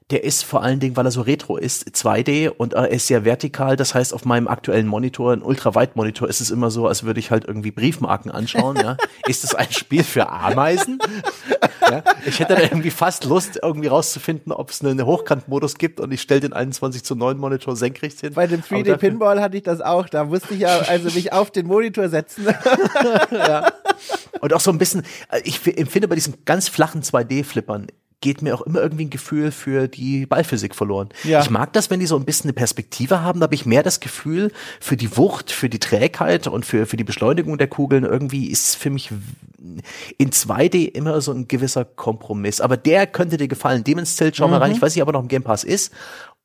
der 0.09 0.23
ist 0.23 0.43
vor 0.43 0.63
allen 0.63 0.79
Dingen, 0.79 0.95
weil 0.95 1.05
er 1.05 1.11
so 1.11 1.19
retro 1.19 1.57
ist, 1.57 1.89
2D 1.89 2.47
und 2.49 2.73
er 2.73 2.89
ist 2.89 3.07
sehr 3.07 3.25
vertikal. 3.25 3.75
Das 3.75 3.93
heißt, 3.93 4.13
auf 4.13 4.23
meinem 4.23 4.47
aktuellen 4.47 4.87
Monitor, 4.87 5.33
ein 5.33 5.41
Ultraweit-Monitor, 5.41 6.29
ist 6.29 6.39
es 6.39 6.49
immer 6.49 6.71
so, 6.71 6.87
als 6.87 7.03
würde 7.03 7.19
ich 7.19 7.29
halt 7.29 7.43
irgendwie 7.45 7.71
Briefmarken 7.71 8.31
anschauen. 8.31 8.77
Ja. 8.77 8.95
Ist 9.27 9.43
es 9.43 9.53
ein 9.53 9.69
Spiel 9.69 10.05
für 10.05 10.29
Ameisen? 10.29 10.99
ja. 11.81 12.03
Ich 12.25 12.39
hätte 12.39 12.55
da 12.55 12.61
irgendwie 12.61 12.91
fast 12.91 13.25
Lust, 13.25 13.59
irgendwie 13.61 13.87
rauszufinden, 13.87 14.53
ob 14.53 14.69
es 14.69 14.81
einen 14.81 15.05
Hochkant-Modus 15.05 15.77
gibt 15.77 15.99
und 15.99 16.13
ich 16.13 16.21
stelle 16.21 16.39
den 16.39 16.53
21 16.53 17.03
zu 17.03 17.15
9 17.15 17.37
Monitor 17.37 17.75
senkrecht 17.75 18.21
hin. 18.21 18.33
Bei 18.33 18.47
dem 18.47 18.61
3D-Pinball 18.61 19.41
hatte 19.41 19.57
ich 19.57 19.63
das 19.63 19.81
auch. 19.81 20.07
Da 20.07 20.23
musste 20.23 20.53
ich 20.53 20.61
ja 20.61 20.79
also 20.87 21.09
mich 21.13 21.33
auf 21.33 21.51
den 21.51 21.67
Monitor 21.67 22.07
setzen. 22.07 22.47
ja. 23.31 23.73
Und 24.39 24.53
auch 24.53 24.61
so 24.61 24.71
ein 24.71 24.77
bisschen, 24.77 25.03
ich 25.43 25.65
empfinde 25.77 26.07
bei 26.07 26.15
diesen 26.15 26.45
ganz 26.45 26.69
flachen 26.69 27.01
2D-Flippern 27.01 27.87
geht 28.21 28.41
mir 28.41 28.55
auch 28.55 28.61
immer 28.61 28.81
irgendwie 28.81 29.05
ein 29.05 29.09
Gefühl 29.09 29.51
für 29.51 29.87
die 29.87 30.25
Ballphysik 30.25 30.73
verloren. 30.73 31.09
Ja. 31.23 31.41
Ich 31.41 31.49
mag 31.49 31.73
das, 31.73 31.89
wenn 31.89 31.99
die 31.99 32.07
so 32.07 32.15
ein 32.15 32.25
bisschen 32.25 32.45
eine 32.45 32.53
Perspektive 32.53 33.21
haben, 33.21 33.39
da 33.39 33.45
habe 33.45 33.55
ich 33.55 33.65
mehr 33.65 33.83
das 33.83 33.99
Gefühl 33.99 34.51
für 34.79 34.97
die 34.97 35.17
Wucht, 35.17 35.51
für 35.51 35.69
die 35.69 35.79
Trägheit 35.79 36.47
und 36.47 36.65
für, 36.65 36.87
für 36.87 36.97
die 36.97 37.03
Beschleunigung 37.03 37.57
der 37.57 37.67
Kugeln. 37.67 38.03
Irgendwie 38.03 38.47
ist 38.47 38.75
für 38.75 38.89
mich 38.89 39.11
in 40.17 40.31
2D 40.31 40.93
immer 40.95 41.21
so 41.21 41.31
ein 41.31 41.47
gewisser 41.47 41.85
Kompromiss. 41.85 42.59
Aber 42.59 42.75
der 42.75 43.05
könnte 43.05 43.37
dir 43.37 43.47
gefallen. 43.47 43.83
Demon's 43.83 44.15
Tilt, 44.15 44.35
schau 44.35 44.47
mhm. 44.47 44.51
mal 44.51 44.57
rein. 44.59 44.71
Ich 44.71 44.81
weiß 44.81 44.95
nicht, 44.95 45.03
ob 45.03 45.09
er 45.09 45.13
noch 45.13 45.21
im 45.21 45.27
Game 45.27 45.43
Pass 45.43 45.63
ist 45.63 45.93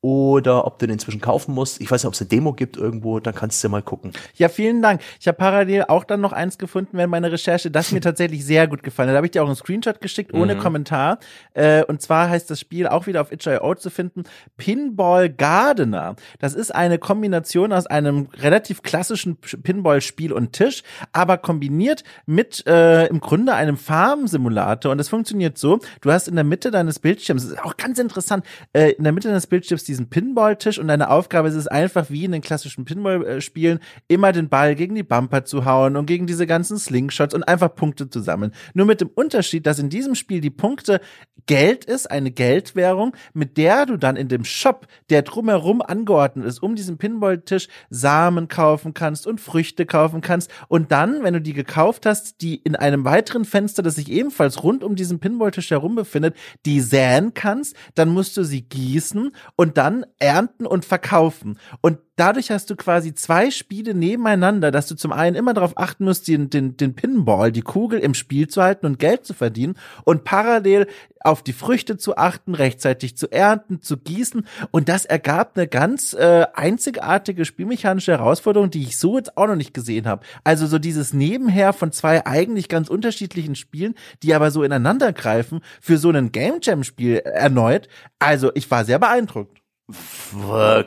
oder 0.03 0.67
ob 0.67 0.79
du 0.79 0.85
den 0.85 0.93
inzwischen 0.93 1.21
kaufen 1.21 1.55
musst. 1.55 1.79
Ich 1.79 1.89
weiß 1.89 2.03
nicht, 2.03 2.07
ob 2.07 2.13
es 2.13 2.19
eine 2.19 2.27
Demo 2.27 2.51
gibt 2.51 2.75
irgendwo, 2.75 3.21
dann 3.21 3.33
kannst 3.33 3.63
du 3.63 3.69
mal 3.69 3.81
gucken. 3.81 4.11
Ja, 4.35 4.49
vielen 4.49 4.81
Dank. 4.81 5.01
Ich 5.17 5.29
habe 5.29 5.37
parallel 5.37 5.85
auch 5.87 6.03
dann 6.03 6.19
noch 6.19 6.33
eins 6.33 6.57
gefunden 6.57 6.97
während 6.97 7.09
meiner 7.09 7.31
Recherche, 7.31 7.71
das 7.71 7.93
mir 7.93 8.01
tatsächlich 8.01 8.45
sehr 8.45 8.67
gut 8.67 8.83
gefallen 8.83 9.07
hat. 9.07 9.13
Da 9.13 9.17
habe 9.17 9.27
ich 9.27 9.31
dir 9.31 9.41
auch 9.41 9.47
einen 9.47 9.55
Screenshot 9.55 10.01
geschickt, 10.01 10.33
ohne 10.33 10.55
mhm. 10.55 10.59
Kommentar. 10.59 11.19
Äh, 11.53 11.85
und 11.85 12.01
zwar 12.01 12.29
heißt 12.29 12.49
das 12.49 12.59
Spiel 12.59 12.85
auch 12.87 13.07
wieder 13.07 13.21
auf 13.21 13.31
itch.io 13.31 13.75
zu 13.75 13.89
finden, 13.89 14.23
Pinball 14.57 15.29
Gardener. 15.29 16.17
Das 16.39 16.53
ist 16.53 16.75
eine 16.75 16.99
Kombination 16.99 17.71
aus 17.71 17.85
einem 17.85 18.27
relativ 18.33 18.81
klassischen 18.81 19.37
Pinball-Spiel 19.37 20.33
und 20.33 20.51
Tisch, 20.51 20.83
aber 21.13 21.37
kombiniert 21.37 22.03
mit 22.25 22.67
äh, 22.67 23.07
im 23.07 23.21
Grunde 23.21 23.53
einem 23.53 23.77
Farm-Simulator. 23.77 24.91
Und 24.91 24.97
das 24.97 25.07
funktioniert 25.07 25.57
so, 25.57 25.79
du 26.01 26.11
hast 26.11 26.27
in 26.27 26.35
der 26.35 26.43
Mitte 26.43 26.71
deines 26.71 26.99
Bildschirms, 26.99 27.43
das 27.43 27.53
ist 27.53 27.63
auch 27.63 27.77
ganz 27.77 27.99
interessant, 27.99 28.45
äh, 28.73 28.91
in 28.91 29.05
der 29.05 29.13
Mitte 29.13 29.29
deines 29.29 29.47
Bildschirms 29.47 29.85
diesen 29.93 30.09
Pinball-Tisch 30.09 30.79
und 30.79 30.87
deine 30.87 31.09
Aufgabe 31.11 31.47
ist 31.47 31.53
es 31.53 31.67
einfach 31.67 32.09
wie 32.09 32.25
in 32.25 32.31
den 32.31 32.41
klassischen 32.41 32.83
Pinball-Spielen 32.83 33.79
immer 34.07 34.31
den 34.31 34.49
Ball 34.49 34.73
gegen 34.73 34.95
die 34.95 35.03
Bumper 35.03 35.45
zu 35.45 35.65
hauen 35.65 35.95
und 35.95 36.07
gegen 36.07 36.25
diese 36.25 36.47
ganzen 36.47 36.79
Slingshots 36.79 37.35
und 37.35 37.43
einfach 37.43 37.75
Punkte 37.75 38.09
zu 38.09 38.21
sammeln. 38.21 38.53
Nur 38.73 38.87
mit 38.87 39.01
dem 39.01 39.09
Unterschied, 39.13 39.67
dass 39.67 39.77
in 39.77 39.89
diesem 39.89 40.15
Spiel 40.15 40.41
die 40.41 40.49
Punkte 40.49 40.99
Geld 41.45 41.85
ist, 41.85 42.09
eine 42.09 42.31
Geldwährung, 42.31 43.15
mit 43.33 43.57
der 43.57 43.85
du 43.85 43.97
dann 43.97 44.15
in 44.15 44.29
dem 44.29 44.45
Shop, 44.45 44.87
der 45.09 45.23
drumherum 45.23 45.81
angeordnet 45.81 46.45
ist, 46.45 46.63
um 46.63 46.75
diesen 46.75 46.97
Pinball-Tisch 46.97 47.67
Samen 47.89 48.47
kaufen 48.47 48.93
kannst 48.93 49.27
und 49.27 49.41
Früchte 49.41 49.85
kaufen 49.85 50.21
kannst 50.21 50.49
und 50.69 50.91
dann, 50.91 51.23
wenn 51.23 51.33
du 51.33 51.41
die 51.41 51.53
gekauft 51.53 52.05
hast, 52.05 52.41
die 52.41 52.55
in 52.55 52.75
einem 52.75 53.05
weiteren 53.05 53.45
Fenster, 53.45 53.83
das 53.83 53.95
sich 53.95 54.09
ebenfalls 54.09 54.63
rund 54.63 54.83
um 54.83 54.95
diesen 54.95 55.19
Pinball-Tisch 55.19 55.69
herum 55.71 55.95
befindet, 55.95 56.35
die 56.65 56.79
säen 56.79 57.33
kannst, 57.33 57.75
dann 57.93 58.09
musst 58.09 58.37
du 58.37 58.43
sie 58.43 58.61
gießen 58.61 59.31
und 59.55 59.77
dann 59.77 59.82
dann 59.83 60.05
ernten 60.17 60.65
und 60.65 60.85
verkaufen. 60.85 61.59
Und 61.81 61.97
dadurch 62.15 62.51
hast 62.51 62.69
du 62.69 62.77
quasi 62.77 63.13
zwei 63.13 63.51
Spiele 63.51 63.93
nebeneinander, 63.93 64.71
dass 64.71 64.87
du 64.87 64.95
zum 64.95 65.11
einen 65.11 65.35
immer 65.35 65.53
darauf 65.53 65.77
achten 65.77 66.05
musst, 66.05 66.29
den, 66.29 66.49
den, 66.49 66.77
den 66.77 66.95
Pinball, 66.95 67.51
die 67.51 67.63
Kugel 67.63 67.99
im 67.99 68.13
Spiel 68.13 68.47
zu 68.47 68.63
halten 68.63 68.85
und 68.85 68.97
Geld 68.97 69.25
zu 69.25 69.33
verdienen 69.33 69.75
und 70.05 70.23
parallel 70.23 70.87
auf 71.19 71.43
die 71.43 71.51
Früchte 71.51 71.97
zu 71.97 72.15
achten, 72.15 72.55
rechtzeitig 72.55 73.17
zu 73.17 73.29
ernten, 73.29 73.81
zu 73.81 73.97
gießen. 73.97 74.47
Und 74.71 74.87
das 74.87 75.03
ergab 75.03 75.57
eine 75.57 75.67
ganz 75.67 76.13
äh, 76.13 76.45
einzigartige 76.53 77.43
spielmechanische 77.43 78.13
Herausforderung, 78.13 78.69
die 78.69 78.83
ich 78.83 78.97
so 78.97 79.17
jetzt 79.17 79.35
auch 79.35 79.47
noch 79.47 79.57
nicht 79.57 79.73
gesehen 79.73 80.07
habe. 80.07 80.25
Also 80.45 80.65
so 80.65 80.79
dieses 80.79 81.11
Nebenher 81.11 81.73
von 81.73 81.91
zwei 81.91 82.25
eigentlich 82.25 82.69
ganz 82.69 82.87
unterschiedlichen 82.89 83.55
Spielen, 83.55 83.95
die 84.21 84.33
aber 84.33 84.49
so 84.49 84.63
ineinander 84.63 85.11
greifen, 85.11 85.59
für 85.81 85.97
so 85.97 86.09
ein 86.09 86.31
Game 86.31 86.59
Jam 86.61 86.85
Spiel 86.85 87.17
erneut. 87.17 87.89
Also 88.19 88.51
ich 88.53 88.71
war 88.71 88.85
sehr 88.85 88.99
beeindruckt. 88.99 89.63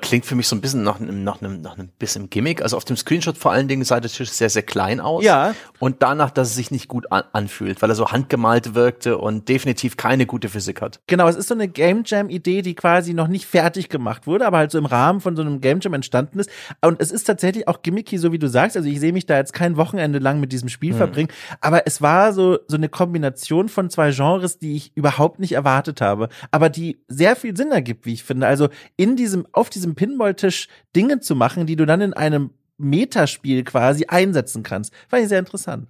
Klingt 0.00 0.24
für 0.24 0.34
mich 0.34 0.48
so 0.48 0.56
ein 0.56 0.62
bisschen 0.62 0.82
nach 0.82 0.98
einem, 0.98 1.22
nach 1.22 1.42
einem, 1.42 1.60
nach 1.60 1.76
einem 1.76 1.88
bisschen 1.98 2.30
Gimmick. 2.30 2.62
Also 2.62 2.78
auf 2.78 2.84
dem 2.86 2.96
Screenshot 2.96 3.36
vor 3.36 3.52
allen 3.52 3.68
Dingen 3.68 3.84
sah 3.84 4.00
der 4.00 4.10
Tisch 4.10 4.30
sehr, 4.30 4.48
sehr 4.48 4.62
klein 4.62 5.00
aus. 5.00 5.22
Ja. 5.22 5.54
Und 5.78 6.02
danach, 6.02 6.30
dass 6.30 6.48
es 6.48 6.54
sich 6.54 6.70
nicht 6.70 6.88
gut 6.88 7.12
an 7.12 7.24
anfühlt, 7.32 7.82
weil 7.82 7.90
er 7.90 7.94
so 7.94 8.08
handgemalt 8.08 8.74
wirkte 8.74 9.18
und 9.18 9.50
definitiv 9.50 9.98
keine 9.98 10.24
gute 10.24 10.48
Physik 10.48 10.80
hat. 10.80 11.00
Genau, 11.08 11.28
es 11.28 11.36
ist 11.36 11.48
so 11.48 11.54
eine 11.54 11.68
Game 11.68 12.04
Jam 12.06 12.30
Idee, 12.30 12.62
die 12.62 12.74
quasi 12.74 13.12
noch 13.12 13.28
nicht 13.28 13.44
fertig 13.44 13.90
gemacht 13.90 14.26
wurde, 14.26 14.46
aber 14.46 14.56
halt 14.58 14.70
so 14.70 14.78
im 14.78 14.86
Rahmen 14.86 15.20
von 15.20 15.36
so 15.36 15.42
einem 15.42 15.60
Game 15.60 15.80
Jam 15.80 15.92
entstanden 15.92 16.38
ist. 16.38 16.48
Und 16.80 16.98
es 17.00 17.10
ist 17.10 17.24
tatsächlich 17.24 17.68
auch 17.68 17.82
gimmicky, 17.82 18.16
so 18.16 18.32
wie 18.32 18.38
du 18.38 18.48
sagst. 18.48 18.78
Also 18.78 18.88
ich 18.88 18.98
sehe 18.98 19.12
mich 19.12 19.26
da 19.26 19.36
jetzt 19.36 19.52
kein 19.52 19.76
Wochenende 19.76 20.18
lang 20.20 20.40
mit 20.40 20.52
diesem 20.52 20.70
Spiel 20.70 20.92
hm. 20.92 20.96
verbringen, 20.96 21.28
aber 21.60 21.86
es 21.86 22.00
war 22.00 22.32
so, 22.32 22.58
so 22.66 22.76
eine 22.76 22.88
Kombination 22.88 23.68
von 23.68 23.90
zwei 23.90 24.10
Genres, 24.10 24.58
die 24.58 24.74
ich 24.74 24.96
überhaupt 24.96 25.38
nicht 25.38 25.52
erwartet 25.52 26.00
habe, 26.00 26.30
aber 26.50 26.70
die 26.70 26.98
sehr 27.08 27.36
viel 27.36 27.54
Sinn 27.54 27.72
ergibt, 27.72 28.06
wie 28.06 28.14
ich 28.14 28.24
finde. 28.24 28.46
Also 28.46 28.68
in 28.96 29.16
diesem, 29.16 29.46
auf 29.52 29.70
diesem 29.70 29.94
Pinballtisch 29.94 30.68
Dinge 30.94 31.20
zu 31.20 31.34
machen, 31.34 31.66
die 31.66 31.76
du 31.76 31.86
dann 31.86 32.00
in 32.00 32.12
einem 32.12 32.50
Metaspiel 32.78 33.64
quasi 33.64 34.06
einsetzen 34.06 34.62
kannst. 34.62 34.92
Fand 35.08 35.22
ich 35.22 35.28
sehr 35.28 35.38
interessant. 35.38 35.88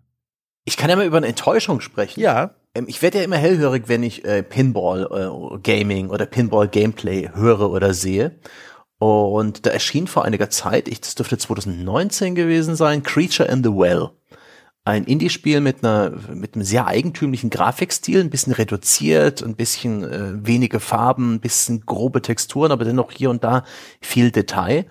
Ich 0.65 0.77
kann 0.77 0.91
ja 0.91 0.97
mal 0.97 1.07
über 1.07 1.17
eine 1.17 1.29
Enttäuschung 1.29 1.81
sprechen. 1.81 2.21
Ja. 2.21 2.55
Ähm, 2.75 2.87
ich 2.89 3.03
werde 3.03 3.19
ja 3.19 3.25
immer 3.25 3.37
hellhörig, 3.37 3.85
wenn 3.87 4.03
ich 4.03 4.25
äh, 4.25 4.43
Pinball 4.43 5.09
äh, 5.11 5.59
Gaming 5.63 6.11
oder 6.11 6.27
Pinball 6.27 6.69
Gameplay 6.69 7.31
höre 7.35 7.71
oder 7.71 7.95
sehe. 7.95 8.39
Und 8.99 9.67
da 9.67 9.71
erschien 9.71 10.07
vor 10.07 10.25
einiger 10.25 10.49
Zeit, 10.49 10.89
ich, 10.89 11.01
das 11.03 11.15
dürfte 11.15 11.37
2019 11.37 12.35
gewesen 12.35 12.77
sein, 12.77 13.03
Creature 13.03 13.49
in 13.49 13.63
the 13.63 13.71
Well. 13.71 14.11
Ein 14.87 15.05
Indie-Spiel 15.05 15.61
mit 15.61 15.85
einer 15.85 16.13
mit 16.33 16.55
einem 16.55 16.65
sehr 16.65 16.87
eigentümlichen 16.87 17.51
Grafikstil, 17.51 18.21
ein 18.21 18.31
bisschen 18.31 18.53
reduziert, 18.53 19.43
ein 19.43 19.57
bisschen 19.57 20.05
äh, 20.05 20.47
wenige 20.47 20.79
Farben, 20.79 21.35
ein 21.35 21.41
bisschen 21.41 21.85
grobe 21.85 22.23
Texturen, 22.23 22.71
aber 22.71 22.85
dennoch 22.85 23.11
hier 23.11 23.31
und 23.31 23.43
da 23.43 23.65
viel 24.01 24.31
Detail. 24.31 24.87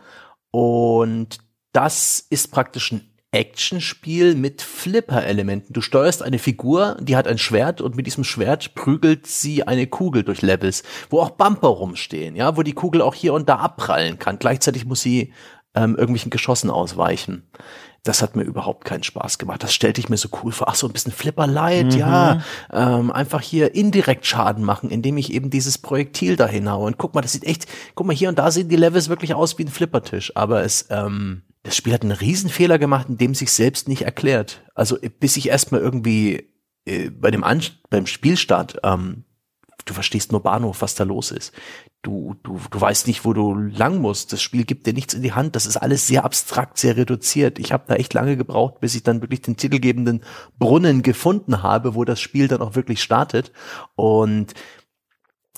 Und 0.51 1.37
das 1.71 2.25
ist 2.29 2.51
praktisch 2.51 2.91
ein 2.91 3.09
Actionspiel 3.31 4.35
mit 4.35 4.61
Flipper-Elementen. 4.61 5.71
Du 5.71 5.79
steuerst 5.79 6.23
eine 6.23 6.39
Figur, 6.39 6.97
die 6.99 7.15
hat 7.15 7.27
ein 7.27 7.37
Schwert 7.37 7.79
und 7.79 7.95
mit 7.95 8.05
diesem 8.05 8.25
Schwert 8.25 8.75
prügelt 8.75 9.27
sie 9.27 9.63
eine 9.63 9.87
Kugel 9.87 10.23
durch 10.23 10.41
Levels, 10.41 10.83
wo 11.09 11.21
auch 11.21 11.31
Bumper 11.31 11.69
rumstehen, 11.69 12.35
ja, 12.35 12.57
wo 12.57 12.63
die 12.63 12.73
Kugel 12.73 13.01
auch 13.01 13.15
hier 13.15 13.33
und 13.33 13.47
da 13.47 13.55
abprallen 13.57 14.19
kann. 14.19 14.39
Gleichzeitig 14.39 14.85
muss 14.85 15.01
sie 15.01 15.31
ähm, 15.73 15.95
irgendwelchen 15.95 16.31
Geschossen 16.31 16.69
ausweichen. 16.69 17.49
Das 18.05 18.21
hat 18.21 18.35
mir 18.35 18.43
überhaupt 18.43 18.85
keinen 18.85 19.03
Spaß 19.03 19.39
gemacht. 19.39 19.63
Das 19.63 19.73
stellte 19.73 19.99
ich 19.99 20.09
mir 20.09 20.17
so 20.17 20.29
cool 20.43 20.51
vor. 20.51 20.69
Ach 20.69 20.75
so, 20.75 20.87
ein 20.87 20.93
bisschen 20.93 21.11
Flipper 21.11 21.47
Light, 21.47 21.93
mhm. 21.93 21.99
ja. 21.99 22.41
Ähm, 22.71 23.11
einfach 23.11 23.41
hier 23.41 23.73
indirekt 23.73 24.25
Schaden 24.25 24.63
machen, 24.63 24.91
indem 24.91 25.17
ich 25.17 25.33
eben 25.33 25.49
dieses 25.49 25.79
Projektil 25.79 26.35
dahin 26.35 26.71
haue. 26.71 26.85
Und 26.85 26.99
guck 26.99 27.15
mal, 27.15 27.21
das 27.21 27.33
sieht 27.33 27.43
echt, 27.43 27.65
guck 27.95 28.05
mal, 28.05 28.15
hier 28.15 28.29
und 28.29 28.37
da 28.37 28.51
sehen 28.51 28.69
die 28.69 28.75
Levels 28.75 29.09
wirklich 29.09 29.33
aus 29.33 29.57
wie 29.57 29.63
ein 29.63 29.69
Flippertisch. 29.69 30.31
Aber 30.35 30.63
es, 30.63 30.85
ähm, 30.91 31.41
das 31.63 31.75
Spiel 31.75 31.93
hat 31.93 32.03
einen 32.03 32.11
Riesenfehler 32.11 32.77
gemacht, 32.77 33.09
in 33.09 33.17
dem 33.17 33.33
sich 33.33 33.51
selbst 33.51 33.87
nicht 33.87 34.03
erklärt. 34.03 34.61
Also 34.75 34.97
bis 35.19 35.35
ich 35.35 35.49
erstmal 35.49 35.81
irgendwie 35.81 36.51
äh, 36.85 37.09
bei 37.09 37.31
dem 37.31 37.43
An 37.43 37.61
beim 37.89 38.05
Spielstart, 38.05 38.77
ähm, 38.83 39.23
du 39.85 39.93
verstehst 39.93 40.31
nur 40.31 40.41
Bahnhof, 40.41 40.81
was 40.81 40.95
da 40.95 41.03
los 41.03 41.31
ist. 41.31 41.53
Du, 42.01 42.35
du, 42.43 42.59
du 42.69 42.81
weißt 42.81 43.07
nicht, 43.07 43.25
wo 43.25 43.33
du 43.33 43.55
lang 43.55 43.99
musst. 43.99 44.33
Das 44.33 44.41
Spiel 44.41 44.63
gibt 44.63 44.85
dir 44.85 44.93
nichts 44.93 45.13
in 45.13 45.21
die 45.21 45.33
Hand. 45.33 45.55
Das 45.55 45.65
ist 45.65 45.77
alles 45.77 46.05
sehr 46.05 46.25
abstrakt, 46.25 46.77
sehr 46.77 46.97
reduziert. 46.97 47.57
Ich 47.57 47.71
habe 47.71 47.85
da 47.87 47.95
echt 47.95 48.13
lange 48.13 48.37
gebraucht, 48.37 48.79
bis 48.79 48.95
ich 48.95 49.03
dann 49.03 49.21
wirklich 49.21 49.41
den 49.41 49.57
titelgebenden 49.57 50.21
Brunnen 50.59 51.01
gefunden 51.01 51.63
habe, 51.63 51.95
wo 51.95 52.03
das 52.03 52.19
Spiel 52.19 52.47
dann 52.47 52.61
auch 52.61 52.75
wirklich 52.75 53.01
startet. 53.01 53.51
Und 53.95 54.53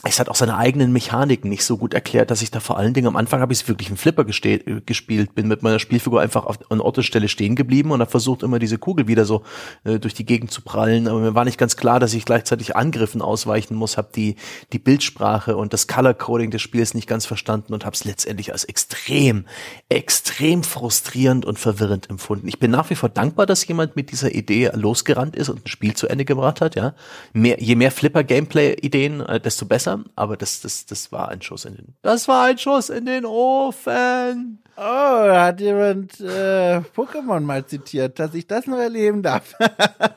es 0.04 0.20
hat 0.20 0.30
auch 0.30 0.36
seine 0.36 0.58
eigenen 0.58 0.94
Mechaniken 0.94 1.50
nicht 1.50 1.64
so 1.64 1.76
gut 1.78 1.94
erklärt, 1.94 2.30
dass 2.30 2.44
ich 2.44 2.52
da 2.52 2.60
vor 2.60 2.78
allen 2.78 2.94
Dingen 2.94 3.08
am 3.08 3.16
Anfang 3.16 3.42
habe 3.42 3.52
ich 3.52 3.68
wirklich 3.68 3.90
einen 3.90 3.98
Flipper 3.98 4.26
gespielt, 4.26 5.36
bin 5.36 5.48
mit 5.48 5.64
meiner 5.64 5.80
Spielfigur 5.80 6.22
einfach 6.22 6.46
auf 6.46 6.60
an 6.70 6.82
Ort 6.82 7.00
und 7.00 7.04
Stelle 7.04 7.28
stehen 7.28 7.56
geblieben 7.56 7.92
und 7.92 8.00
habe 8.00 8.12
versucht 8.12 8.44
immer 8.44 8.60
diese 8.60 8.78
Kugel 8.78 9.08
wieder 9.08 9.26
so 9.26 9.42
äh, 9.86 10.00
durch 10.00 10.14
die 10.14 10.26
Gegend 10.26 10.52
zu 10.52 10.62
prallen, 10.62 11.08
aber 11.08 11.20
mir 11.20 11.36
war 11.36 11.46
nicht 11.46 11.58
ganz 11.58 11.78
klar, 11.78 12.00
dass 12.00 12.14
ich 12.14 12.26
gleichzeitig 12.26 12.76
Angriffen 12.76 13.22
ausweichen 13.22 13.76
muss, 13.76 13.98
habe 13.98 14.10
die 14.16 14.36
die 14.72 14.80
Bildsprache 14.80 15.58
und 15.58 15.74
das 15.74 15.88
Color 15.88 16.14
Coding 16.14 16.52
des 16.52 16.62
Spiels 16.62 16.94
nicht 16.94 17.08
ganz 17.08 17.26
verstanden 17.26 17.74
und 17.74 17.84
habe 17.84 17.96
es 17.96 18.04
letztendlich 18.04 18.52
als 18.52 18.66
extrem 18.66 19.46
extrem 19.90 20.64
frustrierend 20.64 21.44
und 21.46 21.58
verwirrend 21.58 22.10
empfunden. 22.10 22.48
Ich 22.48 22.60
bin 22.60 22.70
nach 22.70 22.90
wie 22.92 22.96
vor 22.96 23.10
dankbar, 23.10 23.48
dass 23.48 23.66
jemand 23.66 23.96
mit 23.96 24.12
dieser 24.12 24.34
Idee 24.34 24.70
losgerannt 24.74 25.36
ist 25.36 25.50
und 25.50 25.66
ein 25.66 25.68
Spiel 25.68 25.96
zu 25.96 26.08
Ende 26.08 26.24
gebracht 26.24 26.62
hat, 26.62 26.76
ja. 26.76 26.94
Mehr, 27.34 27.60
je 27.60 27.76
mehr 27.76 27.92
Flipper 27.92 28.24
Gameplay 28.24 28.76
Ideen, 28.76 29.22
äh, 29.22 29.40
desto 29.40 29.66
besser 29.66 29.87
besser, 29.88 30.04
aber 30.16 30.38
das, 30.38 30.62
das, 30.62 30.86
das 30.86 31.12
war 31.12 31.30
ein 31.30 31.42
Schuss 31.42 31.66
in 31.66 31.76
den, 31.76 31.96
das 32.02 32.28
war 32.28 32.46
ein 32.46 32.58
Schuss 32.58 32.90
in 32.90 33.06
den 33.06 33.26
Ofen. 33.26 34.60
Oh, 34.80 34.84
da 35.26 35.46
hat 35.46 35.60
jemand 35.60 36.20
äh, 36.20 36.82
Pokémon 36.96 37.40
mal 37.40 37.66
zitiert, 37.66 38.20
dass 38.20 38.36
ich 38.36 38.46
das 38.46 38.68
noch 38.68 38.78
erleben 38.78 39.24
darf. 39.24 39.56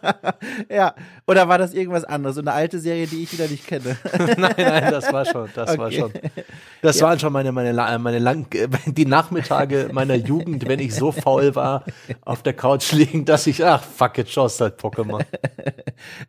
ja, 0.69 0.95
oder 1.27 1.49
war 1.49 1.57
das 1.57 1.73
irgendwas 1.73 2.05
anderes? 2.05 2.37
Eine 2.37 2.53
alte 2.53 2.79
Serie, 2.79 3.07
die 3.07 3.23
ich 3.23 3.33
wieder 3.33 3.49
nicht 3.49 3.67
kenne? 3.67 3.97
nein, 4.19 4.55
nein, 4.59 4.91
das 4.91 5.11
war 5.11 5.25
schon, 5.25 5.49
das 5.55 5.71
okay. 5.71 5.79
war 5.79 5.91
schon. 5.91 6.13
Das 6.83 7.01
ja. 7.01 7.07
waren 7.07 7.19
schon 7.19 7.33
meine, 7.33 7.53
meine, 7.53 7.73
meine 7.99 8.19
lang, 8.19 8.49
die 8.87 9.07
Nachmittage 9.07 9.89
meiner 9.93 10.17
Jugend, 10.17 10.69
wenn 10.69 10.79
ich 10.79 10.95
so 10.95 11.11
faul 11.11 11.55
war, 11.55 11.85
auf 12.21 12.43
der 12.43 12.53
Couch 12.53 12.93
liegen, 12.93 13.25
dass 13.25 13.47
ich, 13.47 13.65
ach, 13.65 13.83
fuck 13.83 14.19
it, 14.19 14.29
schaust 14.29 14.61
halt 14.61 14.79
Pokémon. 14.79 15.25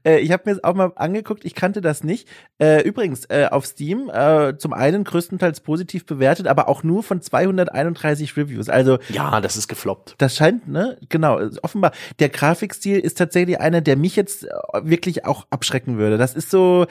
äh, 0.05 0.19
ich 0.19 0.31
habe 0.31 0.43
mir 0.45 0.55
das 0.55 0.63
auch 0.63 0.73
mal 0.73 0.93
angeguckt, 0.95 1.43
ich 1.43 1.53
kannte 1.53 1.81
das 1.81 2.05
nicht. 2.05 2.29
Äh, 2.61 2.83
übrigens, 2.83 3.25
äh, 3.25 3.47
auf 3.51 3.65
Steam, 3.65 4.09
zum 4.57 4.71
einen 4.71 5.03
größtenteils 5.03 5.59
positiv 5.59 6.05
bewertet, 6.05 6.47
aber 6.47 6.69
auch 6.69 6.83
nur 6.83 7.03
von 7.03 7.21
231 7.21 8.20
30 8.21 8.37
Reviews. 8.37 8.69
Also 8.69 8.99
ja, 9.09 9.41
das 9.41 9.57
ist 9.57 9.67
gefloppt. 9.67 10.15
Das 10.17 10.35
scheint, 10.35 10.67
ne? 10.67 10.97
Genau, 11.09 11.39
offenbar. 11.61 11.91
Der 12.19 12.29
Grafikstil 12.29 12.99
ist 12.99 13.17
tatsächlich 13.17 13.59
einer, 13.59 13.81
der 13.81 13.97
mich 13.97 14.15
jetzt 14.15 14.45
äh, 14.45 14.49
wirklich 14.83 15.25
auch 15.25 15.47
abschrecken 15.49 15.97
würde. 15.97 16.17
Das 16.17 16.33
ist 16.33 16.49
so, 16.51 16.85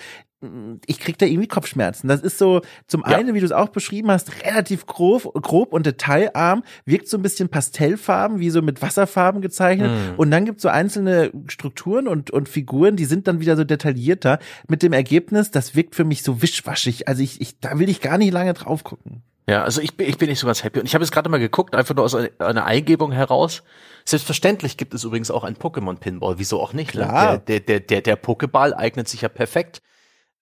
ich 0.87 0.99
krieg 1.01 1.19
da 1.19 1.27
irgendwie 1.27 1.49
Kopfschmerzen. 1.49 2.09
Das 2.09 2.23
ist 2.23 2.39
so, 2.39 2.63
zum 2.87 3.03
ja. 3.07 3.17
einen, 3.17 3.35
wie 3.35 3.41
du 3.41 3.47
es 3.47 3.53
auch 3.53 3.69
beschrieben 3.69 4.11
hast, 4.11 4.45
relativ 4.45 4.87
grob, 4.87 5.35
grob 5.35 5.73
und 5.73 5.85
detailarm, 5.85 6.63
wirkt 6.87 7.09
so 7.09 7.19
ein 7.19 7.23
bisschen 7.23 7.51
Pastellfarben, 7.51 8.41
wie 8.41 8.51
so 8.51 8.63
mit 8.63 8.81
Wasserfarben 8.81 9.43
gezeichnet. 9.43 9.91
Mm. 9.91 10.19
Und 10.19 10.31
dann 10.31 10.47
gibt's 10.47 10.63
so 10.63 10.71
einzelne 10.71 11.31
Strukturen 11.49 12.09
und, 12.09 12.31
und 12.31 12.49
Figuren, 12.49 12.97
die 12.97 13.05
sind 13.05 13.29
dann 13.29 13.41
wieder 13.41 13.57
so 13.57 13.65
detaillierter, 13.65 14.39
mit 14.67 14.83
dem 14.83 14.95
Ergebnis, 14.95 15.51
das 15.51 15.75
wirkt 15.75 15.95
für 15.95 16.05
mich 16.05 16.23
so 16.23 16.41
wischwaschig. 16.41 17.07
Also 17.07 17.23
ich, 17.23 17.41
ich 17.41 17.61
da 17.61 17.79
will 17.79 17.91
ich 17.91 18.01
gar 18.01 18.17
nicht 18.17 18.33
lange 18.33 18.55
drauf 18.55 18.83
gucken. 18.83 19.23
Ja, 19.49 19.65
also 19.65 19.81
ich 19.81 19.97
bin, 19.97 20.09
ich 20.09 20.19
bin 20.19 20.29
nicht 20.29 20.39
so 20.39 20.47
ganz 20.47 20.63
happy. 20.63 20.81
Und 20.81 20.87
ich 20.87 20.95
habe 20.95 21.03
jetzt 21.03 21.13
gerade 21.13 21.29
mal 21.29 21.39
geguckt, 21.39 21.75
einfach 21.75 21.95
nur 21.95 22.05
aus 22.05 22.15
einer 22.15 22.65
Eingebung 22.65 23.13
heraus. 23.13 23.63
Selbstverständlich 24.05 24.77
gibt 24.77 24.95
es 24.95 25.05
übrigens 25.05 25.31
auch 25.31 25.45
ein 25.45 25.57
Pokémon-Pinball. 25.57 26.39
Wieso 26.39 26.61
auch 26.61 26.73
nicht? 26.73 26.95
Ne? 26.95 27.03
Klar. 27.03 27.39
Der, 27.39 27.61
der, 27.61 27.61
der, 27.61 27.81
der, 27.81 28.01
der 28.03 28.23
Pokéball 28.23 28.73
eignet 28.75 29.09
sich 29.09 29.23
ja 29.23 29.29
perfekt. 29.29 29.83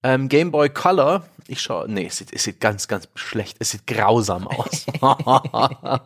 Ähm, 0.05 0.29
Game 0.29 0.53
Boy 0.53 0.69
Color, 0.69 1.25
ich 1.49 1.61
schaue, 1.61 1.91
nee, 1.91 2.07
es 2.07 2.19
sieht, 2.19 2.33
es 2.33 2.45
sieht 2.45 2.61
ganz, 2.61 2.87
ganz 2.87 3.09
schlecht, 3.17 3.57
es 3.59 3.73
sieht 3.73 3.85
grausam 3.89 4.47
aus. 4.47 4.87
Aber 5.01 6.05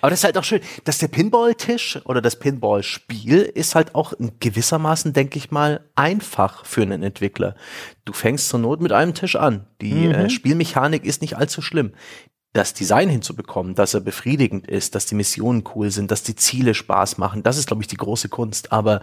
das 0.00 0.20
ist 0.20 0.24
halt 0.24 0.38
auch 0.38 0.44
schön, 0.44 0.60
dass 0.84 0.98
der 0.98 1.08
Pinball-Tisch 1.08 1.98
oder 2.04 2.20
das 2.20 2.38
Pinball-Spiel 2.38 3.40
ist 3.40 3.74
halt 3.74 3.96
auch 3.96 4.12
in 4.12 4.38
gewissermaßen, 4.38 5.12
denke 5.12 5.38
ich 5.38 5.50
mal, 5.50 5.90
einfach 5.96 6.64
für 6.64 6.82
einen 6.82 7.02
Entwickler. 7.02 7.56
Du 8.04 8.12
fängst 8.12 8.48
zur 8.48 8.60
Not 8.60 8.80
mit 8.80 8.92
einem 8.92 9.12
Tisch 9.12 9.34
an. 9.34 9.66
Die 9.80 9.92
mhm. 9.92 10.12
äh, 10.12 10.30
Spielmechanik 10.30 11.04
ist 11.04 11.20
nicht 11.20 11.36
allzu 11.36 11.62
schlimm 11.62 11.94
das 12.52 12.74
Design 12.74 13.08
hinzubekommen, 13.08 13.74
dass 13.74 13.94
er 13.94 14.00
befriedigend 14.00 14.66
ist, 14.68 14.94
dass 14.94 15.06
die 15.06 15.14
Missionen 15.14 15.64
cool 15.74 15.90
sind, 15.90 16.10
dass 16.10 16.22
die 16.22 16.36
Ziele 16.36 16.74
Spaß 16.74 17.16
machen, 17.16 17.42
das 17.42 17.56
ist, 17.56 17.66
glaube 17.66 17.82
ich, 17.82 17.86
die 17.86 17.96
große 17.96 18.28
Kunst. 18.28 18.72
Aber 18.72 19.00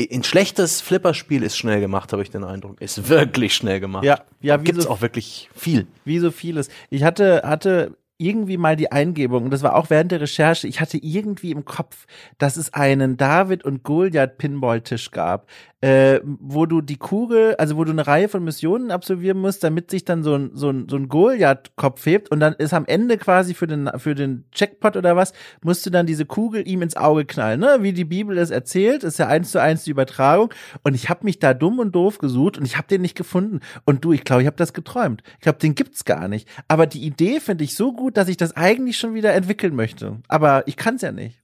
ein 0.00 0.22
schlechtes 0.22 0.80
Flipperspiel 0.80 1.42
ist 1.42 1.56
schnell 1.56 1.80
gemacht, 1.80 2.12
habe 2.12 2.22
ich 2.22 2.30
den 2.30 2.44
Eindruck. 2.44 2.80
Ist 2.80 3.08
wirklich 3.08 3.54
schnell 3.54 3.80
gemacht. 3.80 4.04
Ja, 4.04 4.20
ja, 4.40 4.60
wie 4.60 4.64
gibt's 4.64 4.84
so, 4.84 4.90
auch 4.90 5.00
wirklich 5.00 5.50
viel. 5.54 5.86
Wie 6.04 6.20
so 6.20 6.30
vieles. 6.30 6.68
Ich 6.90 7.02
hatte 7.02 7.42
hatte 7.44 7.96
irgendwie 8.18 8.56
mal 8.56 8.76
die 8.76 8.92
Eingebung, 8.92 9.44
und 9.44 9.50
das 9.50 9.62
war 9.62 9.74
auch 9.74 9.90
während 9.90 10.12
der 10.12 10.20
Recherche, 10.20 10.68
ich 10.68 10.80
hatte 10.80 10.96
irgendwie 10.96 11.50
im 11.50 11.64
Kopf, 11.64 12.06
dass 12.38 12.56
es 12.56 12.72
einen 12.72 13.16
David 13.16 13.64
und 13.64 13.82
Goliath 13.82 14.38
Pinball-Tisch 14.38 15.10
gab, 15.10 15.48
äh, 15.82 16.20
wo 16.24 16.64
du 16.64 16.80
die 16.80 16.96
Kugel, 16.96 17.56
also 17.56 17.76
wo 17.76 17.84
du 17.84 17.90
eine 17.90 18.06
Reihe 18.06 18.28
von 18.28 18.44
Missionen 18.44 18.92
absolvieren 18.92 19.38
musst, 19.38 19.64
damit 19.64 19.90
sich 19.90 20.04
dann 20.04 20.22
so 20.22 20.34
ein, 20.34 20.52
so 20.54 20.70
ein, 20.70 20.86
so 20.88 20.96
ein 20.96 21.08
Goliath-Kopf 21.08 22.06
hebt 22.06 22.30
und 22.30 22.38
dann 22.38 22.54
ist 22.54 22.72
am 22.72 22.86
Ende 22.86 23.18
quasi 23.18 23.52
für 23.52 23.66
den, 23.66 23.90
für 23.98 24.14
den 24.14 24.44
Checkpot 24.52 24.96
oder 24.96 25.16
was, 25.16 25.32
musst 25.62 25.84
du 25.84 25.90
dann 25.90 26.06
diese 26.06 26.24
Kugel 26.24 26.66
ihm 26.66 26.82
ins 26.82 26.96
Auge 26.96 27.24
knallen, 27.24 27.58
ne? 27.60 27.78
Wie 27.80 27.92
die 27.92 28.04
Bibel 28.04 28.38
es 28.38 28.50
erzählt, 28.50 29.02
ist 29.02 29.18
ja 29.18 29.26
eins 29.26 29.50
zu 29.50 29.60
eins 29.60 29.82
die 29.82 29.90
Übertragung. 29.90 30.54
Und 30.84 30.94
ich 30.94 31.10
habe 31.10 31.24
mich 31.24 31.40
da 31.40 31.52
dumm 31.52 31.80
und 31.80 31.92
doof 31.92 32.18
gesucht 32.18 32.58
und 32.58 32.64
ich 32.64 32.76
habe 32.76 32.86
den 32.86 33.02
nicht 33.02 33.16
gefunden. 33.16 33.58
Und 33.84 34.04
du, 34.04 34.12
ich 34.12 34.22
glaube, 34.22 34.42
ich 34.42 34.46
habe 34.46 34.56
das 34.56 34.72
geträumt. 34.72 35.24
Ich 35.34 35.40
glaube, 35.40 35.58
den 35.58 35.74
gibt's 35.74 36.04
gar 36.04 36.28
nicht. 36.28 36.48
Aber 36.68 36.86
die 36.86 37.04
Idee 37.04 37.40
finde 37.40 37.64
ich 37.64 37.74
so 37.74 37.92
gut, 37.92 38.16
dass 38.16 38.28
ich 38.28 38.36
das 38.36 38.56
eigentlich 38.56 38.98
schon 38.98 39.14
wieder 39.14 39.32
entwickeln 39.32 39.74
möchte. 39.74 40.18
Aber 40.28 40.62
ich 40.68 40.76
kann's 40.76 41.02
ja 41.02 41.10
nicht. 41.10 41.41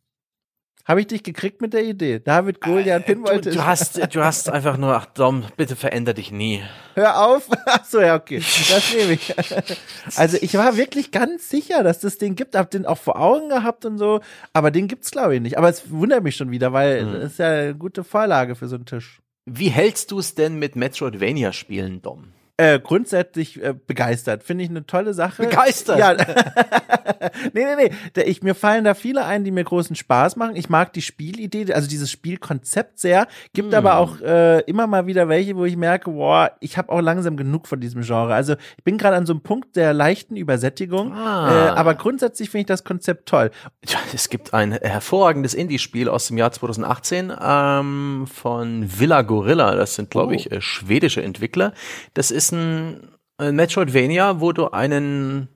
Habe 0.88 1.02
ich 1.02 1.06
dich 1.06 1.22
gekriegt 1.22 1.60
mit 1.60 1.74
der 1.74 1.84
Idee? 1.84 2.18
David 2.18 2.62
Goliath 2.62 3.02
äh, 3.02 3.12
Pinball 3.12 3.42
du, 3.42 3.50
du 3.50 3.66
hast 3.66 4.00
du 4.14 4.24
hast 4.24 4.48
einfach 4.48 4.78
nur 4.78 4.96
ach 4.96 5.04
Dom, 5.04 5.44
bitte 5.58 5.76
veränder 5.76 6.14
dich 6.14 6.32
nie. 6.32 6.62
Hör 6.94 7.26
auf. 7.26 7.46
Ach 7.66 7.84
so, 7.84 8.00
ja, 8.00 8.16
okay. 8.16 8.38
Das 8.38 8.94
nehme 8.94 9.12
ich. 9.12 9.34
Also, 10.16 10.38
ich 10.40 10.54
war 10.54 10.78
wirklich 10.78 11.10
ganz 11.10 11.50
sicher, 11.50 11.82
dass 11.82 12.00
das 12.00 12.16
Ding 12.16 12.34
gibt, 12.34 12.56
hab 12.56 12.70
den 12.70 12.86
auch 12.86 12.96
vor 12.96 13.20
Augen 13.20 13.50
gehabt 13.50 13.84
und 13.84 13.98
so, 13.98 14.20
aber 14.54 14.70
den 14.70 14.88
gibt's 14.88 15.10
glaube 15.10 15.36
ich 15.36 15.42
nicht, 15.42 15.58
aber 15.58 15.68
es 15.68 15.90
wundert 15.90 16.24
mich 16.24 16.36
schon 16.36 16.50
wieder, 16.50 16.72
weil 16.72 17.04
mhm. 17.04 17.12
das 17.12 17.32
ist 17.32 17.38
ja 17.38 17.48
eine 17.48 17.74
gute 17.74 18.02
Vorlage 18.02 18.54
für 18.54 18.66
so 18.66 18.76
einen 18.76 18.86
Tisch. 18.86 19.20
Wie 19.44 19.68
hältst 19.68 20.10
du 20.10 20.18
es 20.18 20.34
denn 20.34 20.58
mit 20.58 20.74
Metroidvania 20.74 21.52
Spielen, 21.52 22.00
Dom? 22.00 22.32
Äh, 22.60 22.80
grundsätzlich 22.80 23.62
äh, 23.62 23.72
begeistert. 23.86 24.42
Finde 24.42 24.64
ich 24.64 24.70
eine 24.70 24.84
tolle 24.84 25.14
Sache. 25.14 25.44
Begeistert? 25.44 25.98
Ja. 25.98 26.12
nee, 27.54 27.64
nee, 27.64 27.90
nee. 28.16 28.22
Ich, 28.22 28.42
mir 28.42 28.56
fallen 28.56 28.82
da 28.82 28.94
viele 28.94 29.24
ein, 29.24 29.44
die 29.44 29.52
mir 29.52 29.62
großen 29.62 29.94
Spaß 29.94 30.34
machen. 30.34 30.56
Ich 30.56 30.68
mag 30.68 30.92
die 30.92 31.02
Spielidee, 31.02 31.72
also 31.72 31.88
dieses 31.88 32.10
Spielkonzept 32.10 32.98
sehr. 32.98 33.28
Gibt 33.52 33.70
mm. 33.70 33.74
aber 33.76 33.98
auch 33.98 34.20
äh, 34.20 34.60
immer 34.62 34.88
mal 34.88 35.06
wieder 35.06 35.28
welche, 35.28 35.54
wo 35.54 35.66
ich 35.66 35.76
merke, 35.76 36.10
boah, 36.10 36.50
ich 36.58 36.76
habe 36.76 36.90
auch 36.90 37.00
langsam 37.00 37.36
genug 37.36 37.68
von 37.68 37.78
diesem 37.78 38.02
Genre. 38.02 38.34
Also 38.34 38.56
ich 38.76 38.82
bin 38.82 38.98
gerade 38.98 39.16
an 39.16 39.24
so 39.24 39.34
einem 39.34 39.42
Punkt 39.42 39.76
der 39.76 39.92
leichten 39.92 40.34
Übersättigung. 40.34 41.12
Ah. 41.12 41.68
Äh, 41.68 41.68
aber 41.70 41.94
grundsätzlich 41.94 42.50
finde 42.50 42.62
ich 42.62 42.66
das 42.66 42.82
Konzept 42.82 43.28
toll. 43.28 43.52
Ja, 43.86 44.00
es 44.12 44.30
gibt 44.30 44.52
ein 44.52 44.72
hervorragendes 44.72 45.54
Indie-Spiel 45.54 46.08
aus 46.08 46.26
dem 46.26 46.38
Jahr 46.38 46.50
2018 46.50 47.32
ähm, 47.40 48.26
von 48.26 48.98
Villa 48.98 49.22
Gorilla. 49.22 49.76
Das 49.76 49.94
sind, 49.94 50.10
glaube 50.10 50.32
oh. 50.32 50.36
ich, 50.36 50.50
äh, 50.50 50.60
schwedische 50.60 51.22
Entwickler. 51.22 51.72
Das 52.14 52.32
ist 52.32 52.47
ist 52.52 52.52
ein 52.52 53.54
Metroidvania, 53.54 54.40
wo 54.40 54.52
du 54.52 54.68
einen 54.68 55.48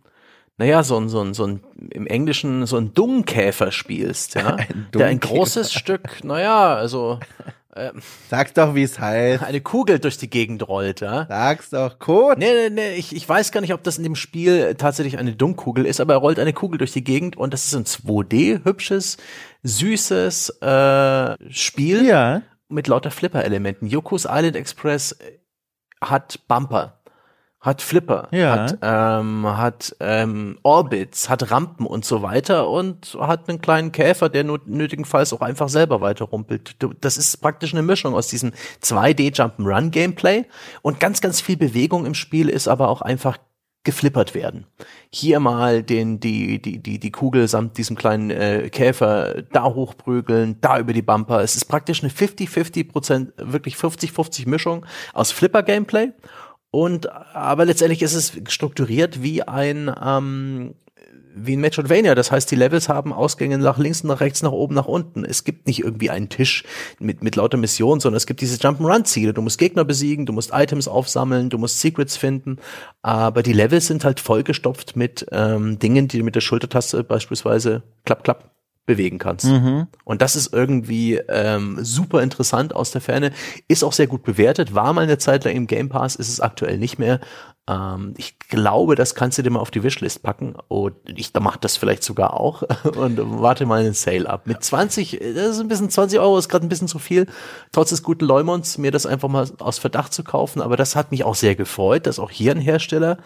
naja, 0.59 0.83
so 0.85 0.97
ein, 0.99 1.09
so 1.09 1.23
ein, 1.23 1.35
so 1.35 1.47
ein, 1.47 1.61
im 1.91 2.07
Englischen 2.07 2.67
so 2.67 2.77
ein 2.77 2.95
Dungkäfer 2.95 3.73
spielst, 3.73 4.35
ja, 4.35 4.55
ein 4.57 4.87
der 4.95 5.07
ein 5.07 5.19
großes 5.19 5.73
Stück, 5.73 6.23
naja, 6.23 6.75
also, 6.75 7.19
ähm, 7.75 8.03
Sag's 8.29 8.53
doch, 8.53 8.75
wie 8.75 8.83
es 8.83 8.99
heißt. 8.99 9.43
Eine 9.43 9.63
Kugel 9.63 9.99
durch 9.99 10.19
die 10.19 10.29
Gegend 10.29 10.69
rollt, 10.69 11.01
ja. 11.01 11.25
Sag's 11.27 11.71
doch, 11.71 11.99
Code. 11.99 12.39
Nee, 12.39 12.53
nee, 12.53 12.71
nee, 12.71 12.95
ich, 12.97 13.17
ich 13.17 13.27
weiß 13.27 13.51
gar 13.51 13.63
nicht, 13.63 13.73
ob 13.73 13.83
das 13.83 13.97
in 13.97 14.05
dem 14.05 14.15
Spiel 14.15 14.75
tatsächlich 14.75 15.19
eine 15.19 15.33
Dunkkugel 15.33 15.87
ist, 15.87 15.99
aber 16.01 16.13
er 16.13 16.19
rollt 16.19 16.39
eine 16.39 16.53
Kugel 16.53 16.77
durch 16.77 16.93
die 16.93 17.03
Gegend 17.03 17.37
und 17.39 17.55
das 17.55 17.65
ist 17.65 17.75
ein 17.75 17.85
2D, 17.85 18.65
hübsches, 18.65 19.17
süßes 19.63 20.51
äh, 20.61 21.37
Spiel 21.51 22.05
ja. 22.05 22.43
mit 22.69 22.89
lauter 22.89 23.11
Flipper-Elementen. 23.11 23.87
Yoko's 23.87 24.27
Island 24.27 24.57
Express 24.57 25.17
hat 26.03 26.41
Bumper 26.49 26.99
hat 27.63 27.81
Flipper, 27.81 28.27
ja. 28.33 28.51
hat, 28.51 28.79
ähm, 28.83 29.47
hat 29.47 29.95
ähm, 30.01 30.59
Orbits, 30.65 31.29
hat 31.31 31.53
Rampen 31.53 31.87
und 31.87 32.05
so 32.05 32.21
weiter 32.21 32.69
und 32.69 33.17
hat 33.21 33.49
einen 33.49 33.61
kleinen 33.61 33.93
Käfer, 33.93 34.29
der 34.29 34.43
nötigenfalls 34.43 35.33
auch 35.33 35.43
einfach 35.43 35.69
selber 35.69 36.01
weiterrumpelt. 36.01 36.77
Das 37.01 37.17
ist 37.17 37.41
praktisch 37.41 37.73
eine 37.73 37.83
Mischung 37.83 38.15
aus 38.15 38.27
diesem 38.27 38.51
2D 38.83 39.37
Jump'n'Run 39.37 39.91
Gameplay 39.91 40.45
und 40.83 40.99
ganz, 40.99 41.21
ganz 41.21 41.41
viel 41.41 41.57
Bewegung 41.57 42.05
im 42.05 42.15
Spiel 42.15 42.49
ist 42.49 42.67
aber 42.67 42.89
auch 42.89 43.01
einfach 43.01 43.39
geflippert 43.85 44.35
werden. 44.35 44.67
Hier 45.11 45.41
mal 45.41 45.83
den 45.83 46.21
die 46.21 46.61
die 46.63 46.83
die 46.83 46.99
die 46.99 47.11
Kugel 47.11 47.49
samt 47.49 47.79
diesem 47.79 47.97
kleinen 47.97 48.31
äh, 48.31 48.69
Käfer 48.71 49.43
da 49.53 49.65
hochprügeln, 49.65 50.59
da 50.61 50.79
über 50.79 50.93
die 50.93 51.03
Bumper. 51.03 51.41
Es 51.41 51.57
ist 51.57 51.65
praktisch 51.65 52.03
eine 52.03 52.13
50-50 52.13 52.89
Prozent, 52.89 53.33
wirklich 53.37 53.75
50-50 53.75 54.49
Mischung 54.49 54.87
aus 55.13 55.33
Flipper 55.33 55.63
Gameplay 55.63 56.13
und 56.71 57.11
aber 57.13 57.67
letztendlich 57.67 58.03
ist 58.03 58.15
es 58.15 58.33
strukturiert 58.49 59.23
wie 59.23 59.43
ein 59.43 59.95
ähm, 60.03 60.75
wie 61.35 61.57
ein 61.57 61.61
Metroidvania. 61.61 62.15
Das 62.15 62.31
heißt, 62.31 62.51
die 62.51 62.57
Levels 62.57 62.89
haben 62.89 63.13
Ausgänge 63.13 63.59
nach 63.59 63.79
links, 63.79 64.05
nach 64.05 64.21
rechts, 64.21 64.43
nach 64.43 64.53
oben, 64.53 64.75
nach 64.75 64.87
unten. 64.87 65.25
Es 65.25 65.45
gibt 65.45 65.67
nicht 65.67 65.81
irgendwie 65.81 66.11
einen 66.11 66.29
Tisch 66.29 66.65
mit, 66.99 67.23
mit 67.23 67.37
lauter 67.37 67.57
Missionen, 67.57 68.01
sondern 68.01 68.17
es 68.17 68.27
gibt 68.27 68.41
diese 68.41 68.57
Jump'n'Run-Ziele. 68.57 69.33
Du 69.33 69.43
musst 69.43 69.59
Gegner 69.59 69.85
besiegen, 69.85 70.27
du 70.27 70.33
musst 70.33 70.51
Items 70.53 70.89
aufsammeln, 70.89 71.51
du 71.51 71.59
musst 71.59 71.81
Secrets 71.81 72.17
finden. 72.17 72.59
Aber 73.03 73.43
die 73.43 73.53
Levels 73.53 73.87
sind 73.87 74.05
halt 74.05 74.21
vollgestopft 74.21 74.97
mit 74.97 75.27
ähm, 75.33 75.79
Dingen, 75.79 76.09
die 76.09 76.19
du 76.19 76.25
mit 76.25 76.35
der 76.35 76.41
Schultertaste 76.41 77.05
beispielsweise 77.05 77.83
klapp, 78.05 78.25
klapp 78.25 78.53
bewegen 78.85 79.19
kannst. 79.19 79.47
Mhm. 79.47 79.87
Und 80.05 80.23
das 80.23 80.35
ist 80.35 80.53
irgendwie 80.53 81.15
ähm, 81.29 81.79
super 81.83 82.23
interessant 82.23 82.75
aus 82.75 82.91
der 82.91 83.01
Ferne. 83.01 83.33
Ist 83.69 83.85
auch 83.85 83.93
sehr 83.93 84.09
gut 84.09 84.25
bewertet. 84.25 84.75
War 84.75 84.93
mal 84.93 85.03
eine 85.03 85.19
Zeit 85.19 85.45
lang 85.45 85.55
im 85.55 85.67
Game 85.67 85.89
Pass, 85.89 86.17
ist 86.17 86.29
es 86.29 86.41
aktuell 86.41 86.79
nicht 86.79 86.99
mehr. 86.99 87.21
Ähm, 87.69 88.15
ich 88.17 88.41
glaube, 88.41 88.97
das 88.97 89.15
kannst 89.15 89.39
du 89.39 89.43
dir 89.43 89.51
mal 89.51 89.61
auf 89.61 89.71
die 89.71 89.85
Wishlist 89.85 90.25
packen. 90.25 90.57
Und 90.67 90.97
ich 91.07 91.33
mach 91.39 91.57
das 91.57 91.77
vielleicht 91.77 92.03
sogar 92.03 92.35
auch 92.35 92.63
und 92.97 93.21
warte 93.41 93.67
mal 93.67 93.81
einen 93.81 93.95
Sale 93.95 94.29
ab. 94.29 94.47
Mit 94.47 94.65
20, 94.65 95.21
das 95.21 95.57
ist 95.57 95.61
ein 95.61 95.69
bisschen 95.69 95.91
20 95.91 96.19
Euro, 96.19 96.37
ist 96.37 96.49
gerade 96.49 96.67
ein 96.67 96.69
bisschen 96.69 96.89
zu 96.89 96.99
viel. 96.99 97.27
Trotz 97.71 97.91
des 97.91 98.03
guten 98.03 98.25
Leumons, 98.25 98.79
mir 98.79 98.91
das 98.91 99.07
einfach 99.07 99.29
mal 99.29 99.49
aus 99.61 99.79
Verdacht 99.79 100.13
zu 100.13 100.25
kaufen. 100.25 100.61
Aber 100.61 100.77
das 100.77 100.97
hat 100.97 101.13
mich 101.13 101.23
auch 101.23 101.37
sehr 101.37 101.55
gefreut, 101.55 102.07
dass 102.07 102.19
auch 102.19 102.31
hier 102.31 102.51
ein 102.51 102.61
Hersteller 102.61 103.19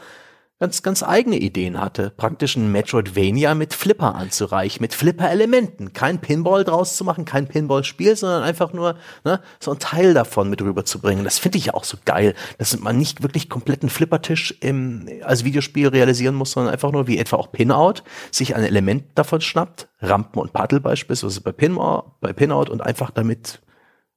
ganz, 0.59 0.83
ganz 0.83 1.03
eigene 1.03 1.37
Ideen 1.37 1.81
hatte. 1.81 2.11
Praktisch 2.17 2.57
ein 2.57 2.73
Metroidvania 2.73 3.55
mit 3.55 3.75
Flipper 3.75 4.15
anzureichen, 4.15 4.81
mit 4.81 4.95
Flipper-Elementen. 4.95 5.93
Kein 5.93 6.21
Pinball 6.21 6.65
draus 6.65 6.97
zu 6.97 7.05
machen, 7.05 7.25
kein 7.25 7.47
Pinball-Spiel, 7.47 8.17
sondern 8.17 8.43
einfach 8.43 8.73
nur 8.73 8.97
ne, 9.25 9.41
so 9.61 9.73
ein 9.73 9.79
Teil 9.79 10.15
davon 10.15 10.49
mit 10.49 10.63
rüberzubringen. 10.63 11.25
Das 11.25 11.39
finde 11.39 11.59
ich 11.59 11.67
ja 11.67 11.75
auch 11.75 11.85
so 11.85 11.99
geil, 12.05 12.35
dass 12.59 12.79
man 12.79 12.97
nicht 12.97 13.23
wirklich 13.23 13.51
kompletten 13.51 13.91
Flippertisch 13.91 14.55
im, 14.61 15.09
als 15.23 15.45
Videospiel 15.45 15.89
realisieren 15.89 16.35
muss, 16.35 16.53
sondern 16.53 16.73
einfach 16.73 16.93
nur 16.93 17.07
wie 17.07 17.19
etwa 17.19 17.37
auch 17.37 17.53
Pinout 17.53 18.03
sich 18.31 18.57
ein 18.57 18.65
Element 18.65 19.05
davon 19.15 19.41
schnappt, 19.41 19.89
Rampen 20.01 20.41
und 20.41 20.53
Paddle 20.53 20.81
beispielsweise 20.81 21.41
bei, 21.43 21.53
Pinout, 21.53 22.13
bei 22.21 22.33
Pinout 22.33 22.71
und 22.71 22.81
einfach 22.81 23.11
damit 23.11 23.61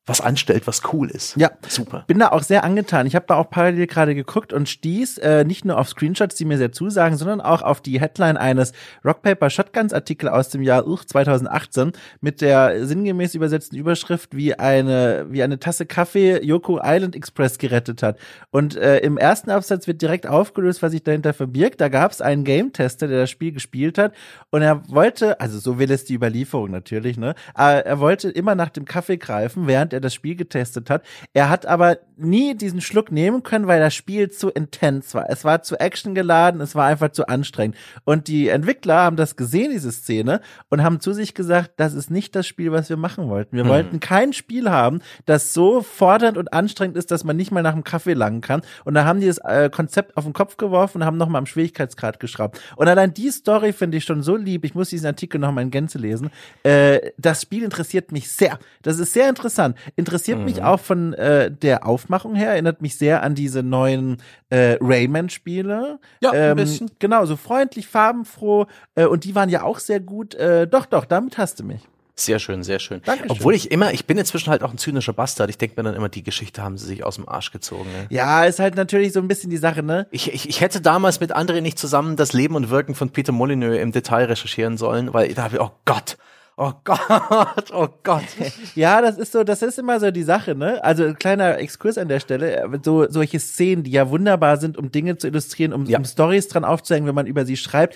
was 0.10 0.22
anstellt, 0.22 0.68
was 0.68 0.81
cool 0.91 1.10
ist. 1.10 1.36
Ja, 1.38 1.52
super. 1.68 2.03
Bin 2.07 2.19
da 2.19 2.30
auch 2.30 2.44
sehr 2.44 2.64
angetan. 2.64 3.06
Ich 3.06 3.15
habe 3.15 3.26
da 3.27 3.36
auch 3.36 3.49
parallel 3.49 3.88
gerade 3.88 4.15
geguckt 4.15 4.52
und 4.52 4.68
stieß 4.68 5.19
äh, 5.19 5.44
nicht 5.44 5.65
nur 5.65 5.77
auf 5.77 5.90
Screenshots, 5.90 6.36
die 6.36 6.45
mir 6.45 6.57
sehr 6.57 6.72
zusagen, 6.72 7.18
sondern 7.18 7.41
auch 7.41 7.61
auf 7.61 7.81
die 7.81 7.99
Headline 8.02 8.38
eines 8.38 8.73
Rock 9.06 9.22
Paper 9.22 9.49
Shotguns 9.49 9.94
Artikel 9.94 10.30
aus 10.30 10.49
dem 10.49 10.61
Jahr 10.61 10.88
uh, 10.88 10.98
2018 10.98 11.94
mit 12.22 12.41
der 12.41 12.86
sinngemäß 12.86 13.36
übersetzten 13.36 13.77
Überschrift, 13.77 14.36
wie 14.36 14.56
eine 14.56 15.27
wie 15.30 15.44
eine 15.44 15.60
Tasse 15.60 15.86
Kaffee 15.86 16.44
Yoko 16.44 16.80
Island 16.84 17.15
Express 17.15 17.57
gerettet 17.57 18.03
hat. 18.03 18.18
Und 18.49 18.76
äh, 18.76 18.98
im 18.99 19.18
ersten 19.18 19.52
Absatz 19.52 19.88
wird 19.88 20.02
direkt 20.02 20.27
aufgelöst, 20.27 20.81
was 20.81 20.91
sich 20.91 21.03
dahinter 21.03 21.34
verbirgt. 21.34 21.80
Da 21.81 21.90
gab 21.90 22.11
es 22.11 22.22
einen 22.22 22.44
Game 22.44 22.73
Tester, 22.73 23.07
der 23.07 23.22
das 23.22 23.30
Spiel 23.30 23.52
gespielt 23.52 23.98
hat 23.98 24.14
und 24.49 24.61
er 24.61 24.88
wollte, 24.90 25.40
also 25.40 25.60
so 25.60 25.80
will 25.80 25.91
es 25.91 26.06
die 26.06 26.15
Überlieferung 26.15 26.72
natürlich, 26.72 27.18
ne? 27.18 27.36
Aber 27.53 27.86
er 27.86 27.99
wollte 27.99 28.30
immer 28.30 28.56
nach 28.56 28.69
dem 28.69 28.86
Kaffee 28.86 29.18
greifen, 29.18 29.68
während 29.68 29.94
er 29.94 29.99
er 30.00 30.02
das 30.02 30.14
Spiel 30.14 30.36
getestet 30.36 30.90
hat. 30.90 31.04
Er 31.34 31.50
hat 31.50 31.66
aber 31.66 31.98
nie 32.18 32.56
diesen 32.56 32.82
Schluck 32.82 33.12
nehmen 33.12 33.44
können, 33.44 33.68
weil 33.68 33.80
das 33.80 33.94
Spiel 33.94 34.30
zu 34.30 34.50
intens 34.50 35.14
war. 35.14 35.30
Es 35.30 35.46
war 35.46 35.62
zu 35.62 35.80
Action 35.80 36.16
geladen, 36.16 36.62
es 36.62 36.76
war 36.76 36.86
einfach 36.86 37.12
zu 37.12 37.28
anstrengend. 37.28 37.78
Und 38.04 38.28
die 38.28 38.50
Entwickler 38.50 38.96
haben 38.96 39.16
das 39.16 39.36
gesehen, 39.36 39.72
diese 39.72 39.92
Szene, 39.92 40.42
und 40.70 40.84
haben 40.84 41.00
zu 41.00 41.14
sich 41.14 41.34
gesagt, 41.34 41.72
das 41.78 41.94
ist 41.94 42.12
nicht 42.12 42.36
das 42.36 42.46
Spiel, 42.46 42.72
was 42.72 42.90
wir 42.90 42.98
machen 42.98 43.30
wollten. 43.30 43.56
Wir 43.56 43.64
mhm. 43.64 43.70
wollten 43.70 44.00
kein 44.00 44.34
Spiel 44.34 44.70
haben, 44.70 45.00
das 45.26 45.54
so 45.54 45.82
fordernd 45.82 46.38
und 46.38 46.54
anstrengend 46.54 46.98
ist, 46.98 47.12
dass 47.12 47.24
man 47.24 47.38
nicht 47.38 47.52
mal 47.52 47.64
nach 47.64 47.74
dem 47.74 47.84
Kaffee 47.84 48.14
langen 48.14 48.42
kann. 48.42 48.62
Und 48.86 48.94
da 48.94 49.06
haben 49.06 49.20
die 49.20 49.28
das 49.28 49.38
äh, 49.40 49.70
Konzept 49.70 50.18
auf 50.18 50.24
den 50.26 50.34
Kopf 50.34 50.58
geworfen 50.58 51.02
und 51.02 51.06
haben 51.06 51.18
nochmal 51.18 51.40
am 51.40 51.46
Schwierigkeitsgrad 51.46 52.20
geschraubt. 52.20 52.60
Und 52.76 52.88
allein 52.88 53.14
die 53.14 53.32
Story 53.32 53.74
finde 53.74 53.98
ich 53.98 54.04
schon 54.04 54.24
so 54.24 54.36
lieb. 54.36 54.66
Ich 54.66 54.76
muss 54.76 54.90
diesen 54.90 55.08
Artikel 55.08 55.40
nochmal 55.40 55.64
in 55.64 55.72
Gänze 55.72 55.98
lesen. 55.98 56.32
Äh, 56.64 57.12
das 57.18 57.42
Spiel 57.44 57.64
interessiert 57.64 58.12
mich 58.12 58.30
sehr. 58.32 58.60
Das 58.82 59.00
ist 59.00 59.14
sehr 59.14 59.30
interessant. 59.30 59.78
Interessiert 59.95 60.39
mhm. 60.39 60.45
mich 60.45 60.64
auch 60.64 60.80
von 60.80 61.14
äh, 61.14 61.51
der 61.51 61.85
Aufmachung 61.85 62.35
her, 62.35 62.51
erinnert 62.51 62.81
mich 62.81 62.97
sehr 62.97 63.23
an 63.23 63.35
diese 63.35 63.64
neuen 63.64 64.18
äh, 64.49 64.77
Rayman-Spiele. 64.81 65.99
Ja, 66.22 66.34
ähm, 66.34 66.51
ein 66.51 66.56
bisschen. 66.57 66.91
Genau, 66.99 67.26
so 67.26 67.35
freundlich, 67.35 67.88
farbenfroh 67.88 68.68
äh, 68.95 69.06
und 69.06 69.23
die 69.23 69.35
waren 69.35 69.49
ja 69.49 69.64
auch 69.64 69.80
sehr 69.80 69.99
gut. 69.99 70.35
Äh, 70.35 70.68
doch, 70.68 70.85
doch, 70.85 71.06
damit 71.06 71.38
hast 71.38 71.60
du 71.60 71.64
mich. 71.64 71.81
Sehr 72.19 72.39
schön, 72.39 72.64
sehr 72.64 72.80
schön. 72.80 73.01
Dankeschön. 73.06 73.31
Obwohl 73.31 73.56
ich 73.56 73.72
immer, 73.72 73.93
ich 73.93 74.06
bin 74.06 74.18
inzwischen 74.18 74.49
halt 74.49 74.61
auch 74.61 74.72
ein 74.72 74.77
zynischer 74.77 75.14
Bastard. 75.14 75.49
Ich 75.49 75.57
denke 75.57 75.76
mir 75.77 75.84
dann 75.84 75.95
immer, 75.95 76.10
die 76.10 76.22
Geschichte 76.22 76.61
haben 76.61 76.77
sie 76.77 76.85
sich 76.85 77.06
aus 77.06 77.15
dem 77.15 77.30
Arsch 77.30 77.51
gezogen. 77.51 77.85
Ne? 77.85 78.07
Ja, 78.10 78.43
ist 78.43 78.60
halt 78.60 78.76
natürlich 78.76 79.14
so 79.14 79.22
ein 79.22 79.30
bisschen 79.30 79.49
die 79.49 79.57
Sache, 79.57 79.84
ne? 79.84 80.06
Ich, 80.11 80.34
ich, 80.34 80.49
ich 80.49 80.60
hätte 80.60 80.81
damals 80.81 81.22
mit 81.22 81.34
André 81.34 81.61
nicht 81.61 81.80
zusammen 81.80 82.18
das 82.18 82.34
Leben 82.34 82.56
und 82.56 82.69
Wirken 82.69 82.93
von 82.93 83.11
Peter 83.11 83.31
Molyneux 83.31 83.80
im 83.80 83.93
Detail 83.93 84.26
recherchieren 84.26 84.77
sollen, 84.77 85.14
weil 85.14 85.34
da 85.34 85.43
habe 85.43 85.56
ich, 85.56 85.61
oh 85.61 85.72
Gott, 85.85 86.18
Oh 86.61 86.73
Gott, 86.84 87.72
oh 87.73 87.88
Gott. 88.03 88.26
ja, 88.76 89.02
das 89.02 89.18
ist 89.18 89.31
so, 89.31 89.45
das 89.45 89.61
ist 89.61 89.80
immer 89.80 89.98
so 90.02 90.11
die 90.11 90.23
Sache, 90.23 90.56
ne? 90.56 90.84
Also 90.84 91.14
kleiner 91.14 91.57
Exkurs 91.57 91.98
an 91.98 92.10
der 92.10 92.19
Stelle, 92.19 92.69
so 92.84 93.10
solche 93.10 93.40
Szenen, 93.40 93.84
die 93.84 93.91
ja 93.91 94.10
wunderbar 94.10 94.57
sind, 94.57 94.77
um 94.77 94.91
Dinge 94.91 95.15
zu 95.15 95.27
illustrieren, 95.27 95.72
um, 95.72 95.86
ja. 95.86 95.98
um 95.98 96.03
Stories 96.03 96.49
dran 96.49 96.65
aufzuhängen, 96.65 97.07
wenn 97.07 97.15
man 97.15 97.27
über 97.27 97.45
sie 97.45 97.56
schreibt. 97.56 97.95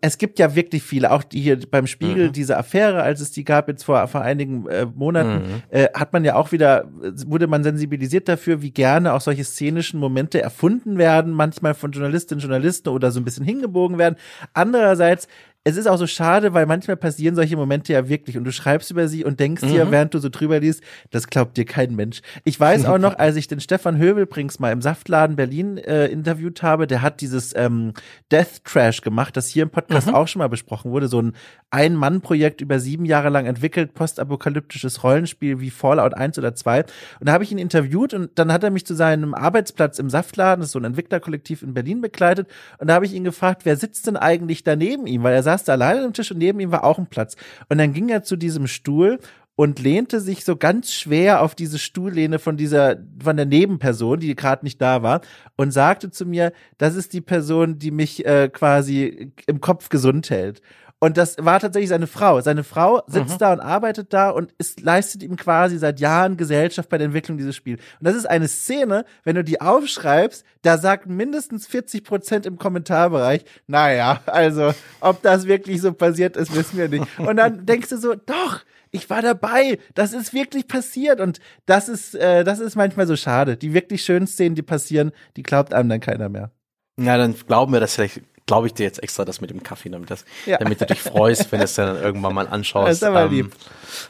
Es 0.00 0.18
gibt 0.18 0.40
ja 0.40 0.56
wirklich 0.56 0.82
viele, 0.82 1.12
auch 1.12 1.22
die 1.22 1.40
hier 1.40 1.56
beim 1.70 1.86
Spiegel, 1.86 2.28
mhm. 2.28 2.32
diese 2.32 2.56
Affäre, 2.56 3.04
als 3.04 3.20
es 3.20 3.30
die 3.30 3.44
gab 3.44 3.68
jetzt 3.68 3.84
vor, 3.84 4.08
vor 4.08 4.22
einigen 4.22 4.66
äh, 4.66 4.84
Monaten, 4.84 5.34
mhm. 5.34 5.62
äh, 5.70 5.86
hat 5.94 6.12
man 6.12 6.24
ja 6.24 6.34
auch 6.34 6.50
wieder, 6.50 6.88
wurde 7.28 7.46
man 7.46 7.62
sensibilisiert 7.62 8.28
dafür, 8.28 8.60
wie 8.60 8.72
gerne 8.72 9.12
auch 9.12 9.20
solche 9.20 9.44
szenischen 9.44 10.00
Momente 10.00 10.42
erfunden 10.42 10.98
werden, 10.98 11.32
manchmal 11.32 11.74
von 11.74 11.92
Journalistinnen, 11.92 12.42
Journalisten 12.42 12.88
oder 12.88 13.12
so 13.12 13.20
ein 13.20 13.24
bisschen 13.24 13.44
hingebogen 13.44 13.98
werden. 13.98 14.16
Andererseits 14.52 15.28
es 15.68 15.76
ist 15.76 15.86
auch 15.86 15.98
so 15.98 16.06
schade, 16.06 16.54
weil 16.54 16.66
manchmal 16.66 16.96
passieren 16.96 17.34
solche 17.34 17.56
Momente 17.56 17.92
ja 17.92 18.08
wirklich 18.08 18.38
und 18.38 18.44
du 18.44 18.52
schreibst 18.52 18.90
über 18.90 19.06
sie 19.06 19.24
und 19.24 19.38
denkst 19.38 19.62
mhm. 19.62 19.68
dir, 19.68 19.90
während 19.90 20.14
du 20.14 20.18
so 20.18 20.28
drüber 20.28 20.60
liest, 20.60 20.82
das 21.10 21.26
glaubt 21.26 21.56
dir 21.56 21.64
kein 21.64 21.94
Mensch. 21.94 22.22
Ich 22.44 22.58
weiß 22.58 22.86
auch 22.86 22.98
noch, 22.98 23.14
als 23.18 23.36
ich 23.36 23.48
den 23.48 23.60
Stefan 23.60 23.98
Hövelbrings 23.98 24.58
mal 24.58 24.72
im 24.72 24.80
Saftladen 24.80 25.36
Berlin 25.36 25.76
äh, 25.78 26.06
interviewt 26.06 26.62
habe, 26.62 26.86
der 26.86 27.02
hat 27.02 27.20
dieses 27.20 27.54
ähm, 27.54 27.92
Death 28.32 28.64
Trash 28.64 29.02
gemacht, 29.02 29.36
das 29.36 29.48
hier 29.48 29.64
im 29.64 29.70
Podcast 29.70 30.08
mhm. 30.08 30.14
auch 30.14 30.26
schon 30.26 30.40
mal 30.40 30.48
besprochen 30.48 30.90
wurde, 30.90 31.08
so 31.08 31.20
ein 31.20 31.34
Ein-Mann-Projekt 31.70 32.60
über 32.60 32.80
sieben 32.80 33.04
Jahre 33.04 33.28
lang 33.28 33.46
entwickelt, 33.46 33.94
postapokalyptisches 33.94 35.04
Rollenspiel 35.04 35.60
wie 35.60 35.70
Fallout 35.70 36.14
1 36.14 36.38
oder 36.38 36.54
2. 36.54 36.80
Und 36.80 37.28
da 37.28 37.32
habe 37.32 37.44
ich 37.44 37.52
ihn 37.52 37.58
interviewt 37.58 38.14
und 38.14 38.30
dann 38.38 38.52
hat 38.52 38.64
er 38.64 38.70
mich 38.70 38.86
zu 38.86 38.94
seinem 38.94 39.34
Arbeitsplatz 39.34 39.98
im 39.98 40.08
Saftladen, 40.08 40.60
das 40.60 40.68
ist 40.68 40.72
so 40.72 40.78
ein 40.78 40.84
Entwicklerkollektiv 40.84 41.62
in 41.62 41.74
Berlin 41.74 42.00
begleitet 42.00 42.48
und 42.78 42.88
da 42.88 42.94
habe 42.94 43.04
ich 43.04 43.12
ihn 43.12 43.24
gefragt, 43.24 43.62
wer 43.64 43.76
sitzt 43.76 44.06
denn 44.06 44.16
eigentlich 44.16 44.64
da 44.64 44.76
neben 44.76 45.06
ihm, 45.06 45.22
weil 45.22 45.34
er 45.34 45.42
saß 45.42 45.57
da 45.64 45.72
alleine 45.72 46.04
am 46.04 46.12
Tisch 46.12 46.30
und 46.30 46.38
neben 46.38 46.60
ihm 46.60 46.70
war 46.70 46.84
auch 46.84 46.98
ein 46.98 47.06
Platz. 47.06 47.36
Und 47.68 47.78
dann 47.78 47.92
ging 47.92 48.08
er 48.08 48.22
zu 48.22 48.36
diesem 48.36 48.66
Stuhl 48.66 49.18
und 49.58 49.80
lehnte 49.80 50.20
sich 50.20 50.44
so 50.44 50.56
ganz 50.56 50.92
schwer 50.92 51.42
auf 51.42 51.56
diese 51.56 51.80
Stuhllehne 51.80 52.38
von 52.38 52.56
dieser, 52.56 52.96
von 53.20 53.36
der 53.36 53.44
Nebenperson, 53.44 54.20
die 54.20 54.36
gerade 54.36 54.64
nicht 54.64 54.80
da 54.80 55.02
war, 55.02 55.20
und 55.56 55.72
sagte 55.72 56.12
zu 56.12 56.26
mir, 56.26 56.52
das 56.78 56.94
ist 56.94 57.12
die 57.12 57.20
Person, 57.20 57.76
die 57.76 57.90
mich 57.90 58.24
äh, 58.24 58.48
quasi 58.52 59.32
im 59.48 59.60
Kopf 59.60 59.88
gesund 59.88 60.30
hält. 60.30 60.62
Und 61.00 61.16
das 61.16 61.36
war 61.38 61.60
tatsächlich 61.60 61.90
seine 61.90 62.08
Frau. 62.08 62.40
Seine 62.40 62.64
Frau 62.64 63.02
sitzt 63.06 63.34
Mhm. 63.34 63.38
da 63.38 63.52
und 63.52 63.60
arbeitet 63.60 64.12
da 64.12 64.30
und 64.30 64.52
ist, 64.58 64.80
leistet 64.80 65.22
ihm 65.22 65.36
quasi 65.36 65.78
seit 65.78 66.00
Jahren 66.00 66.36
Gesellschaft 66.36 66.88
bei 66.88 66.98
der 66.98 67.04
Entwicklung 67.06 67.38
dieses 67.38 67.54
Spiels. 67.54 67.80
Und 68.00 68.06
das 68.08 68.16
ist 68.16 68.26
eine 68.28 68.48
Szene, 68.48 69.04
wenn 69.22 69.36
du 69.36 69.44
die 69.44 69.60
aufschreibst, 69.60 70.44
da 70.62 70.76
sagt 70.76 71.06
mindestens 71.06 71.68
40 71.68 72.02
Prozent 72.02 72.46
im 72.46 72.58
Kommentarbereich, 72.58 73.44
naja, 73.68 74.20
also, 74.26 74.74
ob 75.00 75.22
das 75.22 75.46
wirklich 75.46 75.80
so 75.80 75.92
passiert 75.92 76.36
ist, 76.36 76.52
wissen 76.54 76.76
wir 76.78 76.88
nicht. 76.88 77.06
Und 77.20 77.36
dann 77.36 77.64
denkst 77.66 77.90
du 77.90 77.96
so, 77.96 78.14
doch, 78.16 78.60
ich 78.90 79.08
war 79.08 79.22
dabei, 79.22 79.78
das 79.94 80.12
ist 80.12 80.32
wirklich 80.34 80.66
passiert 80.66 81.20
und 81.20 81.38
das 81.66 81.88
ist, 81.88 82.14
äh, 82.16 82.42
das 82.42 82.58
ist 82.58 82.74
manchmal 82.74 83.06
so 83.06 83.14
schade. 83.16 83.56
Die 83.56 83.72
wirklich 83.72 84.02
schönen 84.02 84.26
Szenen, 84.26 84.56
die 84.56 84.62
passieren, 84.62 85.12
die 85.36 85.42
glaubt 85.44 85.74
einem 85.74 85.90
dann 85.90 86.00
keiner 86.00 86.28
mehr. 86.28 86.50
Ja, 86.98 87.16
dann 87.18 87.34
glauben 87.46 87.72
wir 87.72 87.78
das 87.80 87.94
vielleicht, 87.94 88.22
glaube 88.48 88.66
ich 88.66 88.74
dir 88.74 88.82
jetzt 88.84 89.00
extra 89.02 89.24
das 89.24 89.40
mit 89.40 89.50
dem 89.50 89.62
Kaffee, 89.62 89.90
damit, 89.90 90.10
das, 90.10 90.24
Ja. 90.46 90.56
damit 90.56 90.80
du 90.80 90.86
dich 90.86 91.00
freust, 91.00 91.52
wenn 91.52 91.60
du 91.60 91.66
es 91.66 91.74
dann 91.74 91.96
irgendwann 92.02 92.34
mal 92.34 92.48
anschaust. 92.48 92.88
Das 92.88 92.96
ist 92.96 93.02
aber 93.04 93.26
lieb. 93.28 93.54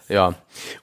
Ja. 0.09 0.35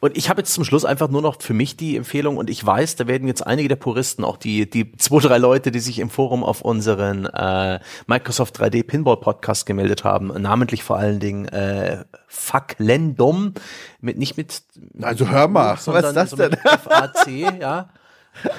Und 0.02 0.16
ich 0.16 0.30
habe 0.30 0.42
jetzt 0.42 0.54
zum 0.54 0.64
Schluss 0.66 0.86
einfach 0.86 1.10
nur 1.10 1.22
noch 1.22 1.42
für 1.42 1.54
mich 1.54 1.76
die 1.78 1.96
Empfehlung 1.98 2.38
und 2.38 2.50
ich 2.50 2.64
weiß, 2.66 2.98
da 2.98 3.08
werden 3.08 3.28
jetzt 3.28 3.46
einige 3.46 3.70
der 3.70 3.76
Puristen, 3.78 4.24
auch 4.24 4.38
die, 4.38 4.70
die 4.70 4.92
zwei, 4.98 5.20
drei 5.20 5.38
Leute, 5.38 5.72
die 5.72 5.80
sich 5.80 6.00
im 6.00 6.10
Forum 6.10 6.44
auf 6.44 6.62
unseren 6.62 7.26
äh, 7.26 7.80
Microsoft 8.08 8.60
3D 8.60 8.84
Pinball 8.84 9.18
Podcast 9.18 9.66
gemeldet 9.66 10.04
haben, 10.04 10.28
namentlich 10.42 10.84
vor 10.84 10.98
allen 10.98 11.20
Dingen 11.20 11.48
äh, 11.48 12.04
Fuck 12.28 12.76
Lendom, 12.78 13.54
mit 14.02 14.18
nicht 14.18 14.38
mit 14.38 14.64
Also 15.02 15.30
hör 15.30 15.48
mal, 15.48 15.78
was 15.86 15.88
ist 15.88 16.16
das 16.16 16.32
denn? 16.32 16.56
FAC, 16.56 17.28
ja. 17.60 17.90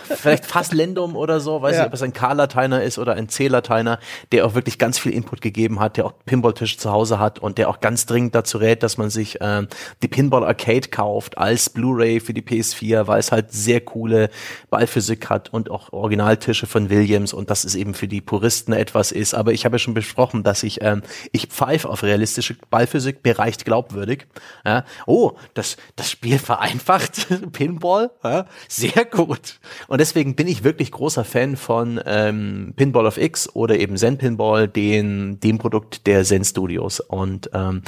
Vielleicht 0.08 0.46
Fasslendum 0.46 1.16
oder 1.16 1.40
so, 1.40 1.60
weiß 1.62 1.74
Ja. 1.74 1.78
nicht, 1.82 1.88
ob 1.88 1.94
es 1.94 2.02
ein 2.02 2.12
K-Lateiner 2.12 2.82
ist 2.82 2.98
oder 2.98 3.14
ein 3.14 3.28
C-Lateiner, 3.28 3.98
der 4.32 4.46
auch 4.46 4.54
wirklich 4.54 4.78
ganz 4.78 4.98
viel 4.98 5.12
Input 5.12 5.40
gegeben 5.40 5.80
hat, 5.80 5.96
der 5.96 6.06
auch 6.06 6.14
Pinballtisch 6.24 6.78
zu 6.78 6.90
Hause 6.90 7.18
hat 7.18 7.38
und 7.38 7.58
der 7.58 7.68
auch 7.68 7.80
ganz 7.80 8.06
dringend 8.06 8.34
dazu 8.34 8.58
rät, 8.58 8.82
dass 8.82 8.96
man 8.98 9.10
sich 9.10 9.38
ähm, 9.40 9.68
die 10.02 10.08
Pinball 10.08 10.44
Arcade 10.44 10.88
kauft 10.88 11.38
als 11.38 11.70
Blu-ray 11.70 12.20
für 12.20 12.32
die 12.32 12.42
PS4, 12.42 13.06
weil 13.06 13.20
es 13.20 13.32
halt 13.32 13.52
sehr 13.52 13.80
coole 13.80 14.30
Ballphysik 14.70 15.28
hat 15.30 15.52
und 15.52 15.70
auch 15.70 15.92
Originaltische 15.92 16.66
von 16.66 16.90
Williams 16.90 17.32
und 17.32 17.50
das 17.50 17.64
ist 17.64 17.74
eben 17.74 17.94
für 17.94 18.08
die 18.08 18.20
Puristen 18.20 18.72
etwas 18.72 19.12
ist. 19.12 19.34
Aber 19.34 19.52
ich 19.52 19.64
habe 19.64 19.74
ja 19.74 19.78
schon 19.78 19.94
besprochen, 19.94 20.42
dass 20.42 20.62
ich 20.62 20.80
ähm, 20.82 21.02
ich 21.32 21.46
pfeife 21.48 21.88
auf 21.88 22.02
realistische 22.02 22.56
Ballphysik, 22.70 23.22
bereicht 23.22 23.64
glaubwürdig. 23.64 24.26
Ja. 24.64 24.84
Oh, 25.06 25.32
das 25.54 25.76
das 25.96 26.10
Spiel 26.10 26.38
vereinfacht 26.38 27.26
Pinball, 27.52 28.10
ja. 28.24 28.46
sehr 28.68 29.04
gut. 29.04 29.58
Und 29.88 30.00
deswegen 30.00 30.36
bin 30.36 30.48
ich 30.48 30.64
wirklich 30.64 30.90
großer 30.90 31.24
Fan 31.24 31.56
von 31.56 32.00
ähm, 32.04 32.74
Pinball 32.76 33.06
of 33.06 33.18
X 33.18 33.54
oder 33.54 33.78
eben 33.78 33.96
Zen 33.96 34.18
Pinball, 34.18 34.68
den, 34.68 35.40
dem 35.40 35.58
Produkt 35.58 36.06
der 36.06 36.24
Zen 36.24 36.44
Studios. 36.44 37.00
Und 37.00 37.50
ähm, 37.52 37.82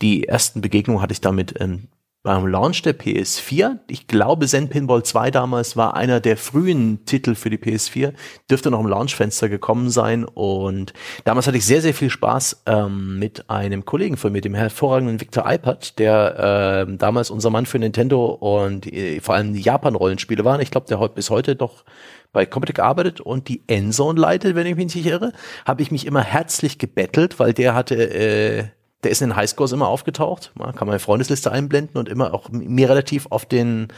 die 0.00 0.28
ersten 0.28 0.60
Begegnungen 0.60 1.02
hatte 1.02 1.12
ich 1.12 1.20
damit 1.20 1.54
ähm, 1.60 1.88
beim 2.22 2.46
Launch 2.46 2.82
der 2.82 2.96
PS4. 2.98 3.78
Ich 3.88 4.06
glaube, 4.06 4.46
Zen 4.46 4.68
Pinball 4.68 5.02
2 5.02 5.32
damals 5.32 5.76
war 5.76 5.96
einer 5.96 6.20
der 6.20 6.36
frühen 6.36 7.04
Titel 7.04 7.34
für 7.34 7.50
die 7.50 7.58
PS4. 7.58 8.12
Dürfte 8.48 8.70
noch 8.70 8.80
im 8.80 8.86
Launchfenster 8.86 9.48
gekommen 9.48 9.90
sein. 9.90 10.24
Und 10.24 10.92
damals 11.24 11.48
hatte 11.48 11.56
ich 11.56 11.66
sehr, 11.66 11.82
sehr 11.82 11.94
viel 11.94 12.10
Spaß 12.10 12.62
ähm, 12.66 13.18
mit 13.18 13.50
einem 13.50 13.84
Kollegen 13.84 14.16
von 14.16 14.32
mir, 14.32 14.40
dem 14.40 14.54
hervorragenden 14.54 15.20
Victor 15.20 15.46
Eipert, 15.46 15.98
der 15.98 16.84
ähm, 16.86 16.98
damals 16.98 17.30
unser 17.30 17.50
Mann 17.50 17.66
für 17.66 17.80
Nintendo 17.80 18.26
und 18.26 18.86
äh, 18.92 19.20
vor 19.20 19.34
allem 19.34 19.52
die 19.52 19.60
Japan-Rollenspiele 19.60 20.44
waren. 20.44 20.60
Ich 20.60 20.70
glaube, 20.70 20.86
der 20.86 21.00
heute 21.00 21.14
bis 21.14 21.28
heute 21.28 21.56
doch 21.56 21.84
bei 22.32 22.46
Computec 22.46 22.78
arbeitet 22.78 23.20
und 23.20 23.48
die 23.48 23.62
Endzone 23.66 24.18
leitet, 24.18 24.54
wenn 24.54 24.66
ich 24.66 24.76
mich 24.76 24.94
nicht 24.94 25.06
irre, 25.06 25.32
habe 25.66 25.82
ich 25.82 25.90
mich 25.90 26.06
immer 26.06 26.22
herzlich 26.22 26.78
gebettelt, 26.78 27.38
weil 27.40 27.52
der 27.52 27.74
hatte 27.74 27.96
äh, 27.96 28.64
der 29.02 29.10
ist 29.10 29.22
in 29.22 29.30
den 29.30 29.36
Highscores 29.36 29.72
immer 29.72 29.88
aufgetaucht, 29.88 30.52
Man 30.54 30.74
kann 30.74 30.86
meine 30.86 31.00
Freundesliste 31.00 31.50
einblenden 31.50 31.96
und 31.96 32.08
immer 32.08 32.34
auch 32.34 32.50
mir 32.50 32.88
relativ 32.88 33.26
auf 33.30 33.46
den 33.46 33.88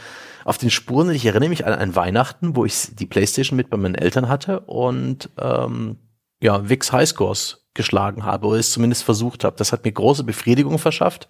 auf 0.43 0.57
den 0.59 0.69
Spuren. 0.69 1.09
Ich 1.09 1.25
erinnere 1.25 1.49
mich 1.49 1.65
an, 1.65 1.73
an 1.73 1.95
Weihnachten, 1.95 2.55
wo 2.55 2.65
ich 2.65 2.95
die 2.95 3.07
Playstation 3.07 3.57
mit 3.57 3.69
bei 3.69 3.77
meinen 3.77 3.95
Eltern 3.95 4.29
hatte 4.29 4.61
und 4.61 5.29
ähm, 5.39 5.97
ja, 6.45 6.69
Wix 6.69 6.91
Highscores 6.91 7.61
geschlagen 7.73 8.23
habe 8.23 8.47
oder 8.47 8.57
es 8.59 8.71
zumindest 8.71 9.03
versucht 9.03 9.43
habe. 9.43 9.57
Das 9.57 9.73
hat 9.73 9.83
mir 9.83 9.91
große 9.91 10.23
Befriedigung 10.23 10.79
verschafft. 10.79 11.27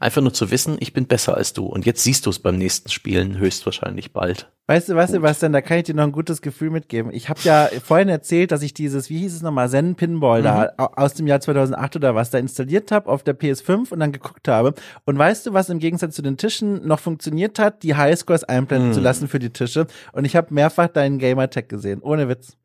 Einfach 0.00 0.22
nur 0.22 0.32
zu 0.32 0.50
wissen, 0.50 0.76
ich 0.80 0.92
bin 0.92 1.06
besser 1.06 1.36
als 1.36 1.52
du. 1.52 1.66
Und 1.66 1.86
jetzt 1.86 2.02
siehst 2.02 2.26
du 2.26 2.30
es 2.30 2.40
beim 2.40 2.56
nächsten 2.58 2.90
Spielen 2.90 3.38
höchstwahrscheinlich 3.38 4.12
bald. 4.12 4.50
Weißt 4.66 4.88
du 4.88 4.96
was, 4.96 5.12
Sebastian, 5.12 5.52
da 5.52 5.60
kann 5.60 5.76
ich 5.78 5.84
dir 5.84 5.94
noch 5.94 6.02
ein 6.02 6.10
gutes 6.10 6.42
Gefühl 6.42 6.70
mitgeben. 6.70 7.12
Ich 7.12 7.28
habe 7.28 7.38
ja 7.44 7.68
vorhin 7.84 8.08
erzählt, 8.08 8.50
dass 8.50 8.62
ich 8.62 8.74
dieses, 8.74 9.08
wie 9.08 9.18
hieß 9.20 9.36
es 9.36 9.42
nochmal, 9.42 9.68
Zen 9.68 9.94
Pinball 9.94 10.42
da 10.42 10.70
au- 10.78 10.90
aus 10.96 11.14
dem 11.14 11.28
Jahr 11.28 11.38
2008 11.40 11.94
oder 11.94 12.16
was 12.16 12.30
da 12.30 12.38
installiert 12.38 12.90
habe 12.90 13.08
auf 13.08 13.22
der 13.22 13.38
PS5 13.38 13.92
und 13.92 14.00
dann 14.00 14.10
geguckt 14.10 14.48
habe. 14.48 14.74
Und 15.04 15.16
weißt 15.16 15.46
du, 15.46 15.52
was 15.52 15.68
im 15.68 15.78
Gegensatz 15.78 16.16
zu 16.16 16.22
den 16.22 16.38
Tischen 16.38 16.84
noch 16.88 16.98
funktioniert 16.98 17.60
hat, 17.60 17.84
die 17.84 17.94
Highscores 17.94 18.42
einblenden 18.42 18.94
zu 18.94 19.00
lassen 19.00 19.28
für 19.28 19.38
die 19.38 19.50
Tische. 19.50 19.86
Und 20.12 20.24
ich 20.24 20.34
habe 20.34 20.52
mehrfach 20.52 20.88
deinen 20.88 21.18
Gamertag 21.20 21.68
gesehen, 21.68 22.00
ohne 22.02 22.28
Witz. 22.28 22.56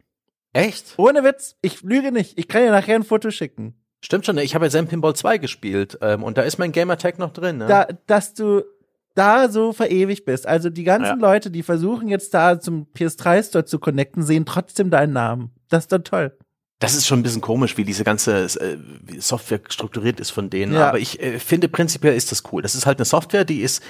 Echt? 0.53 0.93
Ohne 0.97 1.23
Witz, 1.23 1.55
ich 1.61 1.81
lüge 1.81 2.11
nicht. 2.11 2.37
Ich 2.37 2.47
kann 2.47 2.63
dir 2.63 2.71
nachher 2.71 2.95
ein 2.95 3.03
Foto 3.03 3.31
schicken. 3.31 3.75
Stimmt 4.01 4.25
schon, 4.25 4.37
ich 4.37 4.55
habe 4.55 4.65
ja 4.65 4.71
Zen 4.71 4.87
Pinball 4.87 5.15
2 5.15 5.37
gespielt 5.39 5.97
ähm, 6.01 6.23
und 6.23 6.37
da 6.37 6.43
ist 6.43 6.57
mein 6.57 6.71
Gamertag 6.71 7.19
noch 7.19 7.33
drin. 7.33 7.57
Ne? 7.57 7.67
Da, 7.67 7.87
dass 8.07 8.33
du 8.33 8.63
da 9.13 9.49
so 9.49 9.73
verewigt 9.73 10.25
bist. 10.25 10.47
Also 10.47 10.69
die 10.69 10.85
ganzen 10.85 11.19
Ja. 11.19 11.27
Leute, 11.27 11.51
die 11.51 11.63
versuchen 11.63 12.07
jetzt 12.07 12.33
da 12.33 12.59
zum 12.59 12.87
PS3 12.95 13.43
Store 13.47 13.65
zu 13.65 13.77
connecten, 13.79 14.23
sehen 14.23 14.45
trotzdem 14.45 14.89
deinen 14.89 15.13
Namen. 15.13 15.51
Das 15.67 15.83
ist 15.83 15.91
doch 15.91 15.99
toll. 15.99 16.37
Das 16.79 16.95
ist 16.95 17.05
schon 17.07 17.19
ein 17.19 17.23
bisschen 17.23 17.41
komisch, 17.41 17.75
wie 17.75 17.83
diese 17.83 18.05
ganze 18.05 18.45
äh, 18.45 18.77
Software 19.19 19.59
strukturiert 19.67 20.21
ist 20.21 20.29
von 20.29 20.49
denen. 20.49 20.73
Ja. 20.73 20.87
Aber 20.87 20.99
ich 20.99 21.21
äh, 21.21 21.37
finde 21.39 21.67
prinzipiell 21.67 22.15
ist 22.15 22.31
das 22.31 22.43
cool. 22.53 22.61
Das 22.61 22.73
ist 22.73 22.85
halt 22.85 22.99
eine 22.99 23.05
Software, 23.05 23.43
die 23.43 23.61
ist 23.61 23.83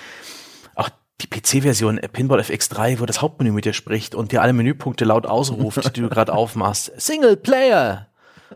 die 1.21 1.27
PC-Version 1.27 1.97
äh, 1.97 2.07
Pinball 2.07 2.39
FX3, 2.39 2.99
wo 2.99 3.05
das 3.05 3.21
Hauptmenü 3.21 3.51
mit 3.51 3.65
dir 3.65 3.73
spricht 3.73 4.15
und 4.15 4.31
dir 4.31 4.41
alle 4.41 4.53
Menüpunkte 4.53 5.05
laut 5.05 5.25
ausruft, 5.25 5.95
die 5.95 6.01
du 6.01 6.09
gerade 6.09 6.33
aufmachst. 6.33 6.91
Single 6.97 7.37
Player. 7.37 8.07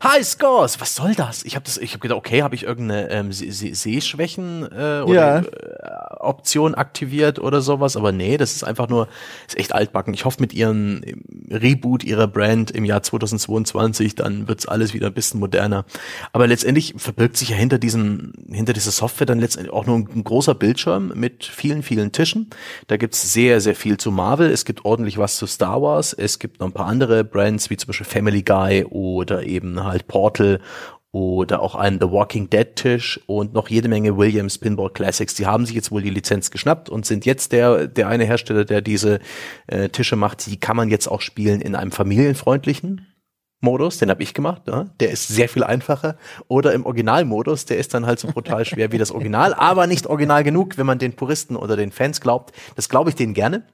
High 0.02 0.26
Scores, 0.26 0.80
was 0.82 0.96
soll 0.96 1.14
das? 1.16 1.44
Ich 1.44 1.56
habe 1.56 1.66
das, 1.66 1.78
ich 1.78 1.92
habe 1.92 2.00
gedacht, 2.00 2.18
okay, 2.18 2.42
habe 2.42 2.56
ich 2.56 2.64
irgendeine 2.64 3.10
ähm, 3.12 3.32
Se- 3.32 3.52
Se- 3.52 3.76
Sehschwächen 3.76 4.64
äh, 4.72 5.02
oder 5.02 5.14
Ja. 5.14 5.38
äh, 5.40 6.14
Option 6.20 6.74
aktiviert 6.74 7.38
oder 7.38 7.62
sowas, 7.62 7.98
aber 7.98 8.12
nee, 8.14 8.38
das 8.38 8.54
ist 8.56 8.64
einfach 8.64 8.88
nur, 8.88 9.10
ist 9.46 9.58
echt 9.58 9.76
altbacken. 9.76 10.14
Ich 10.14 10.24
hoffe 10.26 10.40
mit 10.42 10.54
ihren 10.54 11.02
ähm, 11.06 11.24
Reboot 11.52 12.04
ihrer 12.06 12.28
Brand 12.28 12.72
im 12.72 12.86
Jahr 12.86 13.04
2022, 13.04 14.16
dann 14.16 14.48
wird's 14.48 14.66
alles 14.66 14.94
wieder 14.94 15.08
ein 15.08 15.14
bisschen 15.14 15.40
moderner. 15.42 15.86
Aber 16.32 16.48
letztendlich 16.48 16.94
verbirgt 16.98 17.38
sich 17.38 17.50
ja 17.50 17.58
hinter 17.58 17.78
diesem, 17.78 18.34
hinter 18.50 18.74
dieser 18.74 18.92
Software 18.92 19.26
dann 19.28 19.40
letztendlich 19.40 19.74
auch 19.74 19.86
nur 19.86 19.98
ein, 19.98 20.08
ein 20.16 20.24
großer 20.24 20.56
Bildschirm 20.56 21.12
mit 21.16 21.44
vielen, 21.46 21.84
vielen 21.84 22.12
Tischen. 22.14 22.50
Da 22.88 22.98
gibt's 22.98 23.34
sehr, 23.34 23.60
sehr 23.62 23.76
viel 23.76 23.98
zu 23.98 24.12
Marvel. 24.12 24.50
Es 24.50 24.64
gibt 24.66 24.86
ordentlich 24.86 25.18
was 25.18 25.36
zu 25.38 25.46
Star 25.46 25.82
Wars. 25.82 26.14
Es 26.14 26.40
gibt 26.40 26.60
noch 26.62 26.68
ein 26.68 26.74
paar 26.74 26.88
andere 26.88 27.24
Brands, 27.26 27.70
wie 27.70 27.78
zum 27.78 27.88
Beispiel 27.88 28.06
Family 28.08 28.44
Guy 28.44 28.86
oder 28.86 29.44
eben 29.44 29.83
halt 29.86 30.08
Portal 30.08 30.60
oder 31.12 31.62
auch 31.62 31.76
einen 31.76 32.00
The 32.02 32.10
Walking 32.10 32.50
Dead 32.50 32.76
Tisch 32.76 33.20
und 33.28 33.54
noch 33.54 33.70
jede 33.70 33.88
Menge 33.88 34.18
Williams 34.18 34.58
Pinball 34.58 34.90
Classics. 34.90 35.36
Die 35.36 35.46
haben 35.46 35.66
sich 35.66 35.76
jetzt 35.76 35.92
wohl 35.92 36.02
die 36.02 36.10
Lizenz 36.10 36.50
geschnappt 36.50 36.90
und 36.90 37.06
sind 37.06 37.26
jetzt 37.26 37.52
der, 37.52 37.88
der 37.88 38.08
eine 38.08 38.26
Hersteller, 38.26 38.66
der 38.66 38.82
diese 38.82 39.20
äh, 39.68 39.90
Tische 39.90 40.16
macht. 40.16 40.46
Die 40.48 40.60
kann 40.60 40.76
man 40.76 40.90
jetzt 40.90 41.08
auch 41.08 41.22
spielen 41.22 41.62
in 41.62 41.76
einem 41.76 41.92
familienfreundlichen 41.92 43.08
Modus, 43.64 43.98
den 43.98 44.10
habe 44.10 44.22
ich 44.22 44.34
gemacht, 44.34 44.68
ne? 44.68 44.92
der 45.00 45.12
ist 45.12 45.30
sehr 45.30 45.48
viel 45.48 45.64
einfacher. 45.64 46.18
Oder 46.48 46.74
im 46.74 46.86
Originalmodus, 46.86 47.66
der 47.66 47.78
ist 47.78 47.94
dann 47.94 48.06
halt 48.06 48.20
so 48.20 48.28
brutal 48.28 48.66
schwer 48.66 48.92
wie 48.92 48.98
das 48.98 49.12
Original, 49.12 49.54
aber 49.54 49.88
nicht 49.88 50.08
original 50.08 50.44
genug, 50.44 50.78
wenn 50.78 50.86
man 50.86 51.00
den 51.00 51.16
Puristen 51.16 51.56
oder 51.56 51.78
den 51.78 51.92
Fans 51.92 52.20
glaubt. 52.20 52.54
Das 52.76 52.90
glaube 52.90 53.10
ich 53.10 53.16
denen 53.16 53.34
gerne. 53.34 53.66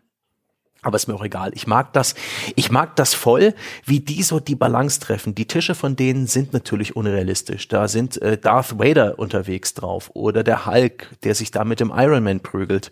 Aber 0.82 0.96
ist 0.96 1.08
mir 1.08 1.16
auch 1.16 1.24
egal. 1.24 1.52
Ich 1.54 1.68
mag 1.68 1.92
das. 1.94 2.16
Ich 2.56 2.72
mag 2.72 2.96
das 2.96 3.14
voll, 3.14 3.54
wie 3.86 4.00
die 4.00 4.24
so 4.24 4.40
die 4.40 4.56
Balance 4.56 5.00
treffen. 5.00 5.36
Die 5.36 5.46
Tische 5.46 5.76
von 5.76 5.96
denen 5.96 6.28
sind 6.28 6.54
natürlich 6.54 6.96
unrealistisch. 6.96 7.68
Da 7.68 7.88
sind 7.88 8.22
äh, 8.22 8.38
Darth 8.38 8.80
Vader 8.80 9.20
unterwegs 9.20 9.74
drauf 9.74 10.10
oder 10.14 10.44
der 10.44 10.66
Hulk, 10.66 11.10
der 11.24 11.36
sich 11.36 11.52
da 11.52 11.66
mit 11.66 11.82
dem 11.82 11.92
Iron 11.94 12.24
Man 12.24 12.40
prügelt. 12.40 12.92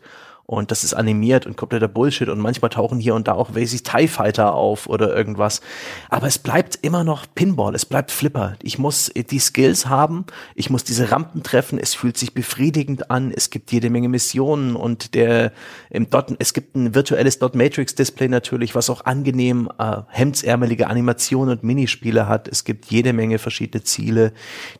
Und 0.49 0.71
das 0.71 0.85
ist 0.85 0.93
animiert 0.93 1.45
und 1.45 1.57
kompletter 1.57 1.89
Bullshit 1.89 2.29
und 2.29 2.39
manchmal 2.39 2.69
tauchen 2.69 2.99
hier 2.99 3.15
und 3.15 3.27
da 3.27 3.33
auch 3.33 3.53
welche 3.53 3.83
TIE 3.83 4.07
Fighter 4.07 4.53
auf 4.53 4.87
oder 4.87 5.13
irgendwas. 5.13 5.59
Aber 6.07 6.25
es 6.25 6.39
bleibt 6.39 6.79
immer 6.81 7.03
noch 7.03 7.25
Pinball, 7.35 7.75
es 7.75 7.85
bleibt 7.85 8.11
Flipper. 8.11 8.55
Ich 8.63 8.79
muss 8.79 9.11
die 9.13 9.39
Skills 9.39 9.87
haben, 9.87 10.25
ich 10.55 10.69
muss 10.69 10.85
diese 10.85 11.11
Rampen 11.11 11.43
treffen, 11.43 11.77
es 11.77 11.95
fühlt 11.95 12.17
sich 12.17 12.33
befriedigend 12.33 13.11
an, 13.11 13.33
es 13.35 13.49
gibt 13.49 13.73
jede 13.73 13.89
Menge 13.89 14.07
Missionen 14.07 14.77
und 14.77 15.15
der 15.15 15.51
im 15.89 16.09
Dot, 16.09 16.33
es 16.39 16.53
gibt 16.53 16.77
ein 16.77 16.95
virtuelles 16.95 17.39
Dot 17.39 17.53
Matrix 17.53 17.95
Display 17.95 18.29
natürlich, 18.29 18.73
was 18.73 18.89
auch 18.89 19.03
angenehm 19.03 19.69
äh, 19.77 19.97
hemdsärmelige 20.07 20.87
Animationen 20.87 21.57
und 21.57 21.63
Minispiele 21.63 22.29
hat. 22.29 22.47
Es 22.47 22.63
gibt 22.63 22.85
jede 22.85 23.11
Menge 23.11 23.37
verschiedene 23.37 23.83
Ziele, 23.83 24.31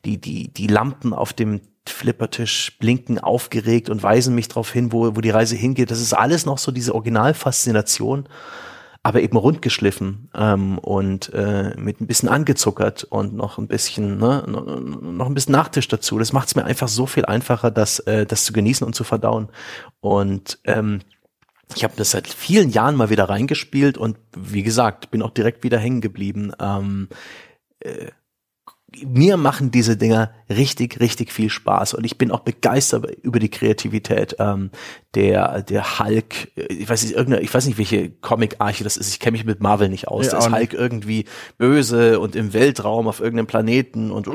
die 0.06 0.18
die 0.18 0.48
die 0.48 0.68
Lampen 0.68 1.12
auf 1.12 1.34
dem 1.34 1.60
Flippertisch 1.90 2.78
blinken 2.80 3.20
aufgeregt 3.20 3.90
und 3.90 4.04
weisen 4.04 4.36
mich 4.36 4.48
darauf 4.48 4.72
hin, 4.72 4.92
wo, 4.92 5.16
wo 5.16 5.22
die 5.22 5.30
Reise 5.30 5.56
hingeht. 5.56 5.92
Das 5.92 6.02
ist 6.02 6.14
alles 6.14 6.46
noch 6.46 6.58
so 6.58 6.72
diese 6.72 6.94
Originalfaszination. 6.96 8.28
aber 9.04 9.22
eben 9.22 9.38
rund 9.38 9.62
geschliffen 9.62 10.30
ähm, 10.36 10.78
und 10.80 11.34
äh, 11.34 11.74
mit 11.78 12.02
ein 12.02 12.08
bisschen 12.08 12.28
angezuckert 12.28 13.06
und 13.06 13.36
noch 13.36 13.58
ein 13.58 13.68
bisschen, 13.68 14.18
ne, 14.18 14.44
noch 14.46 15.28
ein 15.28 15.34
bisschen 15.34 15.54
Nachtisch 15.54 15.88
dazu. 15.88 16.20
Das 16.20 16.34
macht 16.34 16.50
es 16.50 16.56
mir 16.56 16.66
einfach 16.66 16.90
so 16.90 17.06
viel 17.06 17.24
einfacher, 17.24 17.72
das, 17.72 18.00
äh, 18.00 18.26
das 18.26 18.44
zu 18.44 18.52
genießen 18.52 18.86
und 18.86 18.96
zu 18.96 19.06
verdauen. 19.06 19.48
Und 20.02 20.60
ähm, 20.66 21.00
ich 21.74 21.86
habe 21.86 21.94
das 21.96 22.12
seit 22.12 22.28
vielen 22.28 22.70
Jahren 22.70 22.96
mal 22.96 23.10
wieder 23.10 23.30
reingespielt 23.30 23.98
und 23.98 24.18
wie 24.36 24.64
gesagt, 24.64 25.10
bin 25.10 25.22
auch 25.22 25.32
direkt 25.32 25.64
wieder 25.64 25.80
hängen 25.80 26.02
geblieben. 26.02 26.52
Ähm, 26.60 27.08
äh, 27.80 28.08
mir 29.06 29.36
machen 29.38 29.70
diese 29.70 29.98
Dinger 29.98 30.32
richtig, 30.50 31.00
richtig 31.00 31.34
viel 31.34 31.50
Spaß 31.50 31.94
und 31.94 32.06
ich 32.06 32.18
bin 32.18 32.32
auch 32.32 32.40
begeistert 32.40 33.06
über 33.22 33.40
die 33.40 33.50
Kreativität. 33.50 34.36
Ähm, 34.40 34.72
der, 35.14 35.62
der 35.64 36.00
Hulk, 36.00 36.52
äh, 36.56 36.74
ich 36.74 36.88
weiß 36.88 37.04
nicht, 37.04 37.16
irgendeine, 37.16 37.44
ich 37.44 37.54
weiß 37.54 37.66
nicht, 37.66 37.78
welche 37.78 38.10
Comic-Arche 38.10 38.84
das 38.84 38.96
ist, 38.98 39.10
ich 39.10 39.20
kenne 39.20 39.34
mich 39.34 39.46
mit 39.46 39.62
Marvel 39.62 39.90
nicht 39.90 40.08
aus. 40.08 40.28
Ja, 40.28 40.34
da 40.34 40.38
ist 40.40 40.52
Hulk 40.52 40.74
irgendwie 40.74 41.26
böse 41.58 42.20
und 42.20 42.36
im 42.36 42.54
Weltraum 42.54 43.08
auf 43.08 43.20
irgendeinem 43.20 43.48
Planeten 43.48 44.12
und, 44.12 44.28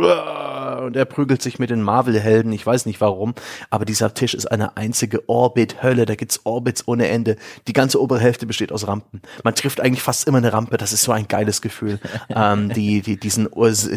und 0.78 0.96
er 0.96 1.04
prügelt 1.04 1.42
sich 1.42 1.58
mit 1.58 1.70
den 1.70 1.82
Marvel-Helden, 1.82 2.52
ich 2.52 2.66
weiß 2.66 2.86
nicht 2.86 3.00
warum, 3.00 3.34
aber 3.70 3.84
dieser 3.84 4.14
Tisch 4.14 4.34
ist 4.34 4.46
eine 4.46 4.76
einzige 4.76 5.28
Orbit-Hölle, 5.28 6.06
da 6.06 6.14
gibt's 6.14 6.40
Orbits 6.44 6.86
ohne 6.86 7.08
Ende. 7.08 7.36
Die 7.68 7.72
ganze 7.72 8.00
obere 8.00 8.20
Hälfte 8.20 8.46
besteht 8.46 8.72
aus 8.72 8.86
Rampen. 8.86 9.22
Man 9.44 9.54
trifft 9.54 9.80
eigentlich 9.80 10.02
fast 10.02 10.26
immer 10.26 10.38
eine 10.38 10.52
Rampe, 10.52 10.76
das 10.76 10.92
ist 10.92 11.02
so 11.02 11.12
ein 11.12 11.28
geiles 11.28 11.62
Gefühl. 11.62 11.98
ähm, 12.28 12.68
die, 12.70 13.02
die, 13.02 13.16
diesen, 13.18 13.48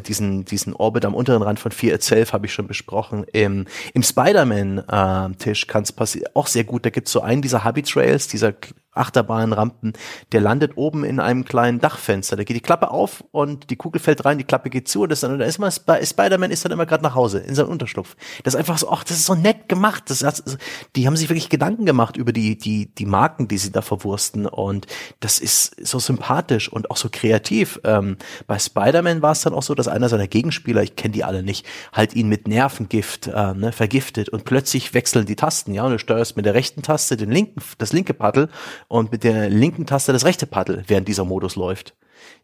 diesen 0.07 0.45
diesen, 0.45 0.73
Orbit 0.73 1.05
am 1.05 1.15
unteren 1.15 1.41
Rand 1.41 1.59
von 1.59 1.71
Fear 1.71 1.95
Itself 1.95 2.33
habe 2.33 2.45
ich 2.45 2.53
schon 2.53 2.67
besprochen. 2.67 3.25
Im, 3.31 3.65
im 3.93 4.03
Spider-Man-Tisch 4.03 5.63
äh, 5.63 5.67
kann 5.67 5.83
es 5.83 5.91
passieren, 5.91 6.29
auch 6.33 6.47
sehr 6.47 6.63
gut. 6.63 6.85
Da 6.85 6.89
gibt's 6.89 7.11
so 7.11 7.21
einen 7.21 7.41
dieser 7.41 7.63
Hubby-Trails, 7.63 8.27
dieser 8.27 8.53
Achterbahnrampen, 8.95 9.93
der 10.31 10.41
landet 10.41 10.77
oben 10.77 11.03
in 11.03 11.19
einem 11.19 11.45
kleinen 11.45 11.79
Dachfenster. 11.79 12.35
Da 12.35 12.43
geht 12.43 12.55
die 12.55 12.61
Klappe 12.61 12.91
auf 12.91 13.23
und 13.31 13.69
die 13.69 13.75
Kugel 13.75 14.01
fällt 14.01 14.25
rein, 14.25 14.37
die 14.37 14.43
Klappe 14.43 14.69
geht 14.69 14.87
zu 14.87 15.03
und 15.03 15.09
das 15.09 15.19
dann, 15.19 15.33
und 15.33 15.39
da 15.39 15.45
ist 15.45 15.59
mal 15.59 15.71
Spider-Man 15.71 16.51
ist 16.51 16.65
dann 16.65 16.71
immer 16.71 16.85
gerade 16.85 17.03
nach 17.03 17.15
Hause 17.15 17.39
in 17.39 17.55
seinem 17.55 17.69
Unterschlupf. 17.69 18.15
Das 18.43 18.53
ist 18.53 18.59
einfach 18.59 18.77
so, 18.77 18.89
ach, 18.89 19.03
das 19.03 19.17
ist 19.17 19.25
so 19.25 19.35
nett 19.35 19.69
gemacht. 19.69 20.03
Das, 20.07 20.19
das, 20.19 20.57
die 20.95 21.07
haben 21.07 21.15
sich 21.15 21.29
wirklich 21.29 21.49
Gedanken 21.49 21.85
gemacht 21.85 22.17
über 22.17 22.31
die, 22.31 22.57
die, 22.57 22.93
die 22.93 23.05
Marken, 23.05 23.47
die 23.47 23.57
sie 23.57 23.71
da 23.71 23.81
verwursten 23.81 24.45
und 24.45 24.87
das 25.19 25.39
ist 25.39 25.75
so 25.85 25.99
sympathisch 25.99 26.71
und 26.71 26.91
auch 26.91 26.97
so 26.97 27.09
kreativ. 27.11 27.79
Ähm, 27.83 28.17
bei 28.47 28.57
Spider-Man 28.59 29.21
war 29.21 29.31
es 29.31 29.41
dann 29.41 29.53
auch 29.53 29.63
so, 29.63 29.75
dass 29.75 29.87
einer 29.87 30.09
seiner 30.09 30.27
Gegenspieler, 30.27 30.83
ich 30.83 30.95
kenne 30.95 31.13
die 31.13 31.23
alle 31.23 31.43
nicht, 31.43 31.65
halt 31.93 32.15
ihn 32.15 32.27
mit 32.27 32.47
Nervengift 32.47 33.27
äh, 33.27 33.53
ne, 33.53 33.71
vergiftet 33.71 34.29
und 34.29 34.45
plötzlich 34.45 34.93
wechseln 34.93 35.25
die 35.25 35.35
Tasten, 35.35 35.73
ja, 35.73 35.83
und 35.83 35.91
du 35.91 35.99
steuerst 35.99 36.37
mit 36.37 36.45
der 36.45 36.53
rechten 36.53 36.81
Taste 36.81 37.17
den 37.17 37.31
linken, 37.31 37.61
das 37.77 37.93
linke 37.93 38.13
Paddel 38.13 38.49
und 38.87 39.11
mit 39.11 39.23
der 39.23 39.49
linken 39.49 39.85
Taste 39.85 40.13
das 40.13 40.25
rechte 40.25 40.47
Paddel, 40.47 40.83
während 40.87 41.07
dieser 41.07 41.25
Modus 41.25 41.55
läuft. 41.55 41.95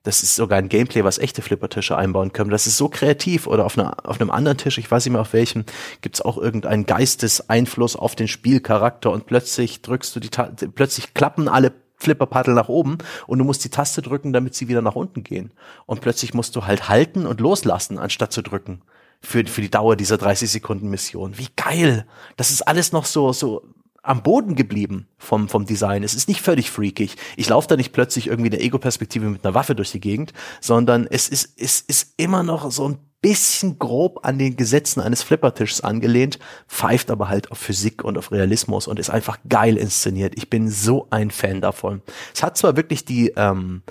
Das 0.03 0.23
ist 0.23 0.35
sogar 0.35 0.57
ein 0.57 0.69
Gameplay, 0.69 1.03
was 1.03 1.19
echte 1.19 1.41
Flippertische 1.41 1.95
einbauen 1.95 2.33
können. 2.33 2.49
Das 2.49 2.67
ist 2.67 2.77
so 2.77 2.89
kreativ. 2.89 3.47
Oder 3.47 3.65
auf, 3.65 3.77
einer, 3.77 3.97
auf 4.03 4.19
einem 4.19 4.31
anderen 4.31 4.57
Tisch, 4.57 4.77
ich 4.77 4.89
weiß 4.89 5.05
nicht 5.05 5.13
mehr 5.13 5.21
auf 5.21 5.33
welchem, 5.33 5.65
gibt 6.01 6.15
es 6.15 6.21
auch 6.21 6.37
irgendeinen 6.37 6.85
Geisteseinfluss 6.85 7.95
auf 7.95 8.15
den 8.15 8.27
Spielcharakter 8.27 9.11
und 9.11 9.25
plötzlich 9.25 9.81
drückst 9.81 10.15
du 10.15 10.19
die, 10.19 10.29
Ta 10.29 10.51
plötzlich 10.73 11.13
klappen 11.13 11.47
alle 11.47 11.73
Flipperpaddel 11.97 12.55
nach 12.55 12.67
oben 12.67 12.97
und 13.27 13.37
du 13.37 13.45
musst 13.45 13.63
die 13.63 13.69
Taste 13.69 14.01
drücken, 14.01 14.33
damit 14.33 14.55
sie 14.55 14.67
wieder 14.67 14.81
nach 14.81 14.95
unten 14.95 15.23
gehen. 15.23 15.51
Und 15.85 16.01
plötzlich 16.01 16.33
musst 16.33 16.55
du 16.55 16.65
halt 16.65 16.89
halten 16.89 17.27
und 17.27 17.39
loslassen, 17.39 17.99
anstatt 17.99 18.33
zu 18.33 18.41
drücken. 18.41 18.81
Für, 19.23 19.45
für 19.45 19.61
die 19.61 19.69
Dauer 19.69 19.95
dieser 19.95 20.17
30 20.17 20.49
Sekunden 20.49 20.89
Mission. 20.89 21.37
Wie 21.37 21.49
geil! 21.55 22.07
Das 22.37 22.49
ist 22.49 22.63
alles 22.63 22.91
noch 22.91 23.05
so, 23.05 23.31
so 23.33 23.61
am 24.03 24.23
Boden 24.23 24.55
geblieben 24.55 25.07
vom, 25.17 25.47
vom 25.47 25.65
Design. 25.65 26.03
Es 26.03 26.13
ist 26.13 26.27
nicht 26.27 26.41
völlig 26.41 26.71
freakig. 26.71 27.15
Ich 27.37 27.49
laufe 27.49 27.67
da 27.67 27.75
nicht 27.75 27.93
plötzlich 27.93 28.27
irgendwie 28.27 28.47
in 28.47 28.51
der 28.51 28.63
Ego-Perspektive 28.63 29.29
mit 29.29 29.45
einer 29.45 29.53
Waffe 29.53 29.75
durch 29.75 29.91
die 29.91 29.99
Gegend, 29.99 30.33
sondern 30.59 31.07
es 31.09 31.29
ist, 31.29 31.53
es 31.57 31.81
ist 31.81 32.13
immer 32.17 32.43
noch 32.43 32.71
so 32.71 32.87
ein 32.87 32.97
bisschen 33.21 33.77
grob 33.77 34.25
an 34.25 34.39
den 34.39 34.57
Gesetzen 34.57 34.99
eines 34.99 35.21
Flippertischs 35.21 35.81
angelehnt, 35.81 36.39
pfeift 36.67 37.11
aber 37.11 37.29
halt 37.29 37.51
auf 37.51 37.59
Physik 37.59 38.03
und 38.03 38.17
auf 38.17 38.31
Realismus 38.31 38.87
und 38.87 38.97
ist 38.97 39.11
einfach 39.11 39.37
geil 39.47 39.77
inszeniert. 39.77 40.33
Ich 40.35 40.49
bin 40.49 40.69
so 40.69 41.07
ein 41.11 41.29
Fan 41.29 41.61
davon. 41.61 42.01
Es 42.33 42.41
hat 42.41 42.57
zwar 42.57 42.75
wirklich 42.75 43.05
die, 43.05 43.33
ähm, 43.35 43.83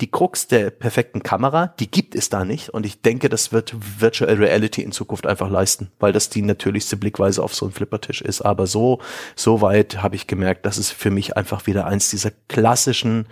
die 0.00 0.10
Krux 0.10 0.46
der 0.46 0.70
perfekten 0.70 1.22
Kamera, 1.22 1.74
die 1.80 1.90
gibt 1.90 2.14
es 2.14 2.28
da 2.28 2.44
nicht. 2.44 2.70
Und 2.70 2.86
ich 2.86 3.02
denke, 3.02 3.28
das 3.28 3.52
wird 3.52 3.74
Virtual 4.00 4.32
Reality 4.34 4.82
in 4.82 4.92
Zukunft 4.92 5.26
einfach 5.26 5.50
leisten, 5.50 5.90
weil 5.98 6.12
das 6.12 6.30
die 6.30 6.42
natürlichste 6.42 6.96
Blickweise 6.96 7.42
auf 7.42 7.54
so 7.54 7.66
einen 7.66 7.72
Flippertisch 7.72 8.22
ist. 8.22 8.42
Aber 8.42 8.66
so, 8.66 9.00
so 9.34 9.60
weit 9.60 10.02
habe 10.02 10.14
ich 10.14 10.26
gemerkt, 10.26 10.66
dass 10.66 10.78
es 10.78 10.90
für 10.90 11.10
mich 11.10 11.36
einfach 11.36 11.66
wieder 11.66 11.86
eins 11.86 12.10
dieser 12.10 12.30
klassischen 12.48 13.26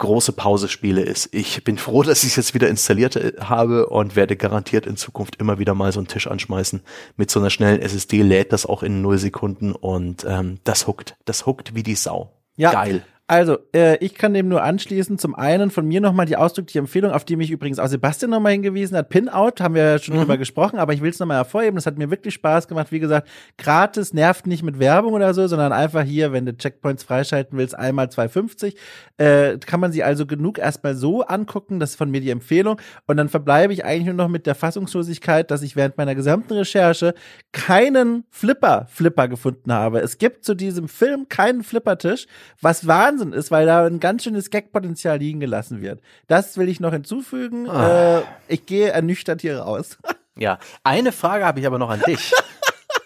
große 0.00 0.32
Pause-Spiele 0.32 1.02
ist. 1.02 1.32
Ich 1.32 1.62
bin 1.62 1.78
froh, 1.78 2.02
dass 2.04 2.24
ich 2.24 2.30
es 2.30 2.36
jetzt 2.36 2.54
wieder 2.54 2.68
installiert 2.68 3.16
äh, 3.16 3.32
habe 3.40 3.86
und 3.86 4.16
werde 4.16 4.36
garantiert 4.36 4.86
in 4.86 4.96
Zukunft 4.96 5.36
immer 5.36 5.58
wieder 5.58 5.74
mal 5.74 5.92
so 5.92 6.00
einen 6.00 6.08
Tisch 6.08 6.26
anschmeißen. 6.26 6.82
Mit 7.16 7.30
so 7.30 7.38
einer 7.38 7.50
schnellen 7.50 7.80
SSD 7.80 8.22
lädt 8.22 8.52
das 8.52 8.66
auch 8.66 8.82
in 8.82 9.02
null 9.02 9.18
Sekunden 9.18 9.72
und 9.72 10.24
ähm, 10.28 10.58
das 10.64 10.88
huckt. 10.88 11.16
Das 11.24 11.46
huckt 11.46 11.74
wie 11.74 11.84
die 11.84 11.94
Sau. 11.94 12.32
Ja, 12.56 12.72
Geil. 12.72 13.04
Also, 13.30 13.58
äh, 13.72 13.96
ich 14.04 14.16
kann 14.16 14.34
dem 14.34 14.48
nur 14.48 14.64
anschließen. 14.64 15.16
Zum 15.16 15.36
einen 15.36 15.70
von 15.70 15.86
mir 15.86 16.00
nochmal 16.00 16.26
die 16.26 16.36
ausdrückliche 16.36 16.80
Empfehlung, 16.80 17.12
auf 17.12 17.24
die 17.24 17.36
mich 17.36 17.52
übrigens 17.52 17.78
auch 17.78 17.86
Sebastian 17.86 18.32
nochmal 18.32 18.50
hingewiesen 18.50 18.96
hat. 18.96 19.08
Pin-Out, 19.08 19.60
haben 19.60 19.76
wir 19.76 19.84
ja 19.84 19.98
schon 20.00 20.16
mhm. 20.16 20.22
drüber 20.22 20.36
gesprochen, 20.36 20.80
aber 20.80 20.94
ich 20.94 21.00
will 21.00 21.10
es 21.10 21.20
nochmal 21.20 21.36
hervorheben. 21.36 21.76
Das 21.76 21.86
hat 21.86 21.96
mir 21.96 22.10
wirklich 22.10 22.34
Spaß 22.34 22.66
gemacht. 22.66 22.90
Wie 22.90 22.98
gesagt, 22.98 23.28
gratis, 23.56 24.12
nervt 24.12 24.48
nicht 24.48 24.64
mit 24.64 24.80
Werbung 24.80 25.12
oder 25.12 25.32
so, 25.32 25.46
sondern 25.46 25.72
einfach 25.72 26.02
hier, 26.02 26.32
wenn 26.32 26.44
du 26.44 26.56
Checkpoints 26.56 27.04
freischalten 27.04 27.56
willst, 27.56 27.78
einmal 27.78 28.06
2,50. 28.06 28.74
Äh, 29.16 29.58
kann 29.58 29.78
man 29.78 29.92
sie 29.92 30.02
also 30.02 30.26
genug 30.26 30.58
erstmal 30.58 30.96
so 30.96 31.22
angucken. 31.22 31.78
Das 31.78 31.90
ist 31.90 31.96
von 31.96 32.10
mir 32.10 32.20
die 32.20 32.30
Empfehlung. 32.30 32.80
Und 33.06 33.16
dann 33.16 33.28
verbleibe 33.28 33.72
ich 33.72 33.84
eigentlich 33.84 34.06
nur 34.06 34.14
noch 34.14 34.28
mit 34.28 34.44
der 34.44 34.56
Fassungslosigkeit, 34.56 35.52
dass 35.52 35.62
ich 35.62 35.76
während 35.76 35.96
meiner 35.98 36.16
gesamten 36.16 36.54
Recherche 36.54 37.14
keinen 37.52 38.24
Flipper-Flipper 38.30 39.28
gefunden 39.28 39.72
habe. 39.72 40.00
Es 40.00 40.18
gibt 40.18 40.44
zu 40.44 40.56
diesem 40.56 40.88
Film 40.88 41.28
keinen 41.28 41.62
Flippertisch, 41.62 42.26
was 42.60 42.88
Wahnsinn 42.88 43.19
Wahnsinn 43.20 43.32
ist, 43.32 43.50
weil 43.50 43.66
da 43.66 43.84
ein 43.84 44.00
ganz 44.00 44.24
schönes 44.24 44.50
Gagpotenzial 44.50 45.18
liegen 45.18 45.40
gelassen 45.40 45.80
wird. 45.80 46.00
Das 46.26 46.56
will 46.56 46.68
ich 46.68 46.80
noch 46.80 46.92
hinzufügen. 46.92 47.68
Ah. 47.68 48.18
Äh, 48.18 48.22
ich 48.48 48.66
gehe 48.66 48.88
ernüchtert 48.90 49.40
hier 49.42 49.60
raus. 49.60 49.98
Ja, 50.36 50.58
eine 50.84 51.12
Frage 51.12 51.44
habe 51.44 51.60
ich 51.60 51.66
aber 51.66 51.78
noch 51.78 51.90
an 51.90 52.00
dich. 52.06 52.32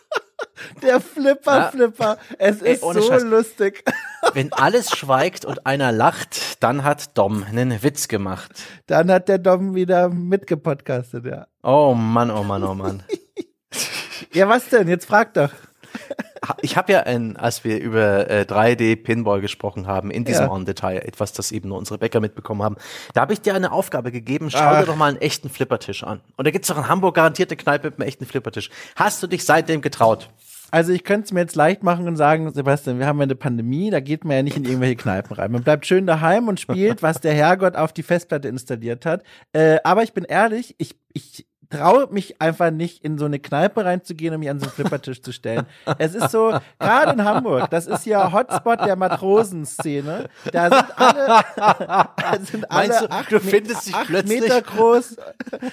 Der 0.83 1.01
Flipper, 1.01 1.57
ja. 1.57 1.71
Flipper. 1.71 2.19
Es 2.39 2.63
Ey, 2.63 2.75
ist 2.75 2.83
so 2.83 2.93
Scheiß. 2.93 3.25
lustig. 3.25 3.83
Wenn 4.35 4.53
alles 4.53 4.91
schweigt 4.91 5.45
und 5.45 5.67
einer 5.67 5.91
lacht, 5.91 6.63
dann 6.63 6.85
hat 6.85 7.19
Dom 7.19 7.43
einen 7.43 7.83
Witz 7.83 8.07
gemacht. 8.07 8.53
Dann 8.87 9.11
hat 9.11 9.29
der 9.29 9.39
Dom 9.39 9.75
wieder 9.75 10.11
mitgepodcastet, 10.11 11.25
ja. 11.25 11.47
Oh 11.65 11.95
Mann, 11.95 12.31
oh 12.31 12.45
Mann, 12.45 12.63
oh 12.63 12.75
Mann. 12.75 13.03
ja, 14.33 14.49
was 14.49 14.69
denn? 14.69 14.87
Jetzt 14.87 15.07
frag 15.07 15.35
doch 15.35 15.51
ich 16.63 16.77
habe 16.77 16.93
ja, 16.93 17.01
ein, 17.01 17.37
als 17.37 17.65
wir 17.65 17.81
über 17.81 18.31
äh, 18.31 18.43
3D-Pinball 18.49 19.41
gesprochen 19.41 19.87
haben, 19.87 20.11
in 20.11 20.25
diesem 20.25 20.47
ja. 20.47 20.51
On-Detail, 20.51 20.99
etwas, 20.99 21.33
das 21.33 21.53
eben 21.53 21.69
nur 21.69 21.79
unsere 21.79 21.99
Bäcker 21.99 22.21
mitbekommen 22.21 22.63
haben, 22.63 22.77
da 23.13 23.23
habe 23.23 23.33
ich 23.33 23.41
dir 23.41 23.55
eine 23.55 23.73
Aufgabe 23.73 24.13
gegeben, 24.13 24.51
schau 24.51 24.59
Ach. 24.61 24.81
dir 24.81 24.87
doch 24.87 24.97
mal 24.97 25.09
einen 25.09 25.21
echten 25.21 25.49
Flippertisch 25.49 26.05
an. 26.05 26.21
Und 26.37 26.47
da 26.47 26.51
gibt's 26.51 26.69
doch 26.69 26.77
in 26.77 26.89
Hamburg 26.89 27.15
garantierte 27.15 27.57
Kneipe 27.57 27.89
mit 27.89 28.01
einem 28.01 28.09
echten 28.09 28.27
Flippertisch. 28.27 28.71
Hast 28.97 29.23
du 29.23 29.27
dich 29.27 29.45
seitdem 29.45 29.81
getraut? 29.81 30.31
Also 30.71 30.93
ich 30.93 31.05
könnte 31.05 31.27
es 31.27 31.33
mir 31.33 31.41
jetzt 31.41 31.55
leicht 31.55 31.85
machen 31.85 32.09
und 32.09 32.17
sagen, 32.17 32.53
Sebastian, 32.53 32.99
wir 32.99 33.07
haben 33.07 33.19
ja 33.19 33.23
eine 33.23 33.37
Pandemie, 33.37 33.91
da 33.91 34.01
geht 34.01 34.25
man 34.25 34.37
ja 34.37 34.43
nicht 34.43 34.57
in 34.57 34.65
irgendwelche 34.65 34.97
Kneipen 34.97 35.37
rein. 35.37 35.53
Man 35.53 35.63
bleibt 35.63 35.87
schön 35.87 36.05
daheim 36.05 36.49
und 36.49 36.59
spielt, 36.59 37.01
was 37.03 37.21
der 37.21 37.33
Herrgott 37.33 37.77
auf 37.77 37.93
die 37.93 38.03
Festplatte 38.03 38.49
installiert 38.49 39.07
hat. 39.07 39.23
Äh, 39.53 39.79
aber 39.85 40.03
ich 40.03 40.15
bin 40.15 40.25
ehrlich, 40.25 40.75
ich, 40.79 40.97
ich 41.13 41.47
traue 41.75 42.09
mich 42.11 42.41
einfach 42.41 42.71
nicht, 42.71 43.05
in 43.05 43.19
so 43.19 43.25
eine 43.25 43.39
Kneipe 43.39 43.85
reinzugehen 43.85 44.35
und 44.35 44.41
mich 44.41 44.51
an 44.51 44.61
so 44.61 44.67
einen 44.67 44.73
Flippertisch 44.73 45.23
zu 45.23 45.33
stellen. 45.33 45.67
Es 45.99 46.15
ist 46.15 46.31
so, 46.31 46.55
gerade 46.79 47.13
in 47.13 47.25
Hamburg, 47.25 47.71
das 47.71 47.87
ist 47.87 48.07
ja 48.07 48.33
Hotspot 48.33 48.81
der 48.81 48.97
Matrosenszene. 48.97 50.29
Da 50.53 50.71
sind 50.71 50.99
alle, 50.99 51.45
da 51.57 52.39
sind 52.41 52.71
alle 52.71 52.99
du, 53.01 53.11
acht, 53.11 53.33
du 53.33 53.41
findest 53.41 53.87
dich 53.87 53.95
acht 53.95 54.07
plötzlich 54.07 54.41
Meter 54.41 54.63
groß 54.63 55.17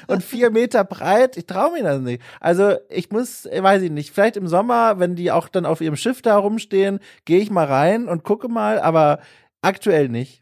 und 0.07 0.23
vier 0.23 0.49
Meter 0.49 0.83
breit. 0.83 1.37
Ich 1.37 1.45
traue 1.45 1.73
mir 1.73 1.83
das 1.83 2.01
nicht. 2.01 2.21
Also 2.39 2.75
ich 2.89 3.11
muss, 3.11 3.45
weiß 3.45 3.83
ich 3.83 3.91
nicht, 3.91 4.11
vielleicht 4.11 4.37
im 4.37 4.47
Sommer, 4.47 4.99
wenn 4.99 5.15
die 5.15 5.31
auch 5.31 5.47
dann 5.47 5.65
auf 5.65 5.81
ihrem 5.81 5.95
Schiff 5.95 6.21
da 6.21 6.37
rumstehen, 6.37 6.99
gehe 7.25 7.39
ich 7.39 7.51
mal 7.51 7.65
rein 7.65 8.07
und 8.07 8.23
gucke 8.23 8.47
mal, 8.47 8.79
aber 8.79 9.19
aktuell 9.61 10.09
nicht. 10.09 10.40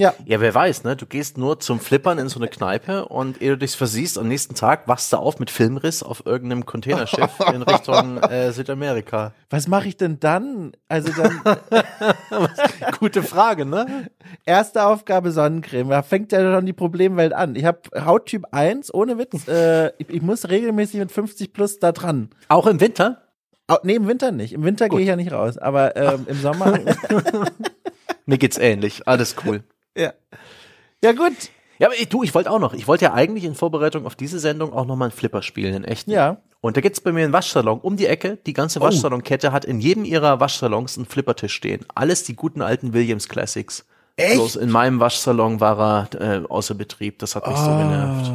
Ja. 0.00 0.14
Ja, 0.24 0.40
wer 0.40 0.54
weiß, 0.54 0.84
ne? 0.84 0.96
Du 0.96 1.04
gehst 1.04 1.36
nur 1.36 1.60
zum 1.60 1.78
Flippern 1.78 2.16
in 2.16 2.30
so 2.30 2.40
eine 2.40 2.48
Kneipe 2.48 3.04
und 3.04 3.42
ehe 3.42 3.50
du 3.50 3.58
dich 3.58 3.76
versiehst, 3.76 4.16
am 4.16 4.28
nächsten 4.28 4.54
Tag 4.54 4.88
wachst 4.88 5.12
du 5.12 5.18
auf 5.18 5.38
mit 5.38 5.50
Filmriss 5.50 6.02
auf 6.02 6.24
irgendeinem 6.24 6.64
Containerschiff 6.64 7.38
in 7.54 7.60
Richtung 7.60 8.16
äh, 8.16 8.50
Südamerika. 8.50 9.34
Was 9.50 9.68
mache 9.68 9.88
ich 9.88 9.98
denn 9.98 10.18
dann? 10.18 10.72
Also 10.88 11.12
dann. 11.12 11.42
Gute 12.98 13.22
Frage, 13.22 13.66
ne? 13.66 14.10
Erste 14.46 14.86
Aufgabe 14.86 15.32
Sonnencreme. 15.32 15.90
Da 15.90 16.02
fängt 16.02 16.32
ja 16.32 16.50
schon 16.50 16.64
die 16.64 16.72
Problemwelt 16.72 17.34
an. 17.34 17.54
Ich 17.54 17.66
habe 17.66 17.80
Hauttyp 17.94 18.46
1, 18.52 18.94
ohne 18.94 19.18
Witz. 19.18 19.46
Äh, 19.50 19.88
ich, 19.98 20.08
ich 20.08 20.22
muss 20.22 20.48
regelmäßig 20.48 21.00
mit 21.00 21.12
50 21.12 21.52
plus 21.52 21.78
da 21.78 21.92
dran. 21.92 22.30
Auch 22.48 22.66
im 22.66 22.80
Winter? 22.80 23.22
Oh, 23.68 23.76
nee, 23.82 23.96
im 23.96 24.06
Winter 24.06 24.30
nicht. 24.32 24.52
Im 24.52 24.62
Winter 24.64 24.88
gehe 24.88 25.00
ich 25.00 25.08
ja 25.08 25.16
nicht 25.16 25.32
raus. 25.32 25.58
Aber 25.58 25.96
ähm, 25.96 26.26
im 26.28 26.40
Sommer. 26.40 26.78
Mir 28.26 28.38
geht's 28.38 28.58
ähnlich. 28.58 29.08
Alles 29.08 29.34
cool. 29.44 29.64
Ja. 29.96 30.12
Ja, 31.02 31.12
gut. 31.12 31.32
Ja, 31.78 31.86
aber 31.88 31.96
du, 32.08 32.22
ich 32.22 32.34
wollte 32.34 32.50
auch 32.50 32.58
noch. 32.58 32.74
Ich 32.74 32.86
wollte 32.86 33.06
ja 33.06 33.14
eigentlich 33.14 33.44
in 33.44 33.54
Vorbereitung 33.54 34.04
auf 34.06 34.14
diese 34.14 34.38
Sendung 34.38 34.72
auch 34.72 34.84
nochmal 34.84 35.08
einen 35.08 35.16
Flipper 35.16 35.40
spielen, 35.42 35.74
in 35.74 35.84
echt. 35.84 36.08
Ja. 36.08 36.36
Und 36.60 36.76
da 36.76 36.82
gibt's 36.82 37.00
bei 37.00 37.10
mir 37.10 37.24
einen 37.24 37.32
Waschsalon 37.32 37.80
um 37.80 37.96
die 37.96 38.06
Ecke. 38.06 38.36
Die 38.46 38.52
ganze 38.52 38.80
Oh. 38.80 38.82
Waschsalonkette 38.82 39.50
hat 39.50 39.64
in 39.64 39.80
jedem 39.80 40.04
ihrer 40.04 40.40
Waschsalons 40.40 40.98
einen 40.98 41.06
Flippertisch 41.06 41.54
stehen. 41.54 41.86
Alles 41.94 42.22
die 42.24 42.36
guten 42.36 42.60
alten 42.60 42.92
Williams 42.92 43.28
Classics. 43.30 43.86
Echt? 44.16 44.34
Bloß 44.34 44.56
in 44.56 44.70
meinem 44.70 45.00
Waschsalon 45.00 45.60
war 45.60 46.10
er 46.14 46.42
äh, 46.42 46.46
außer 46.46 46.74
Betrieb. 46.74 47.18
Das 47.20 47.34
hat 47.34 47.46
mich 47.46 47.56
so 47.56 47.62
Ah. 47.70 47.82
genervt. 47.82 48.32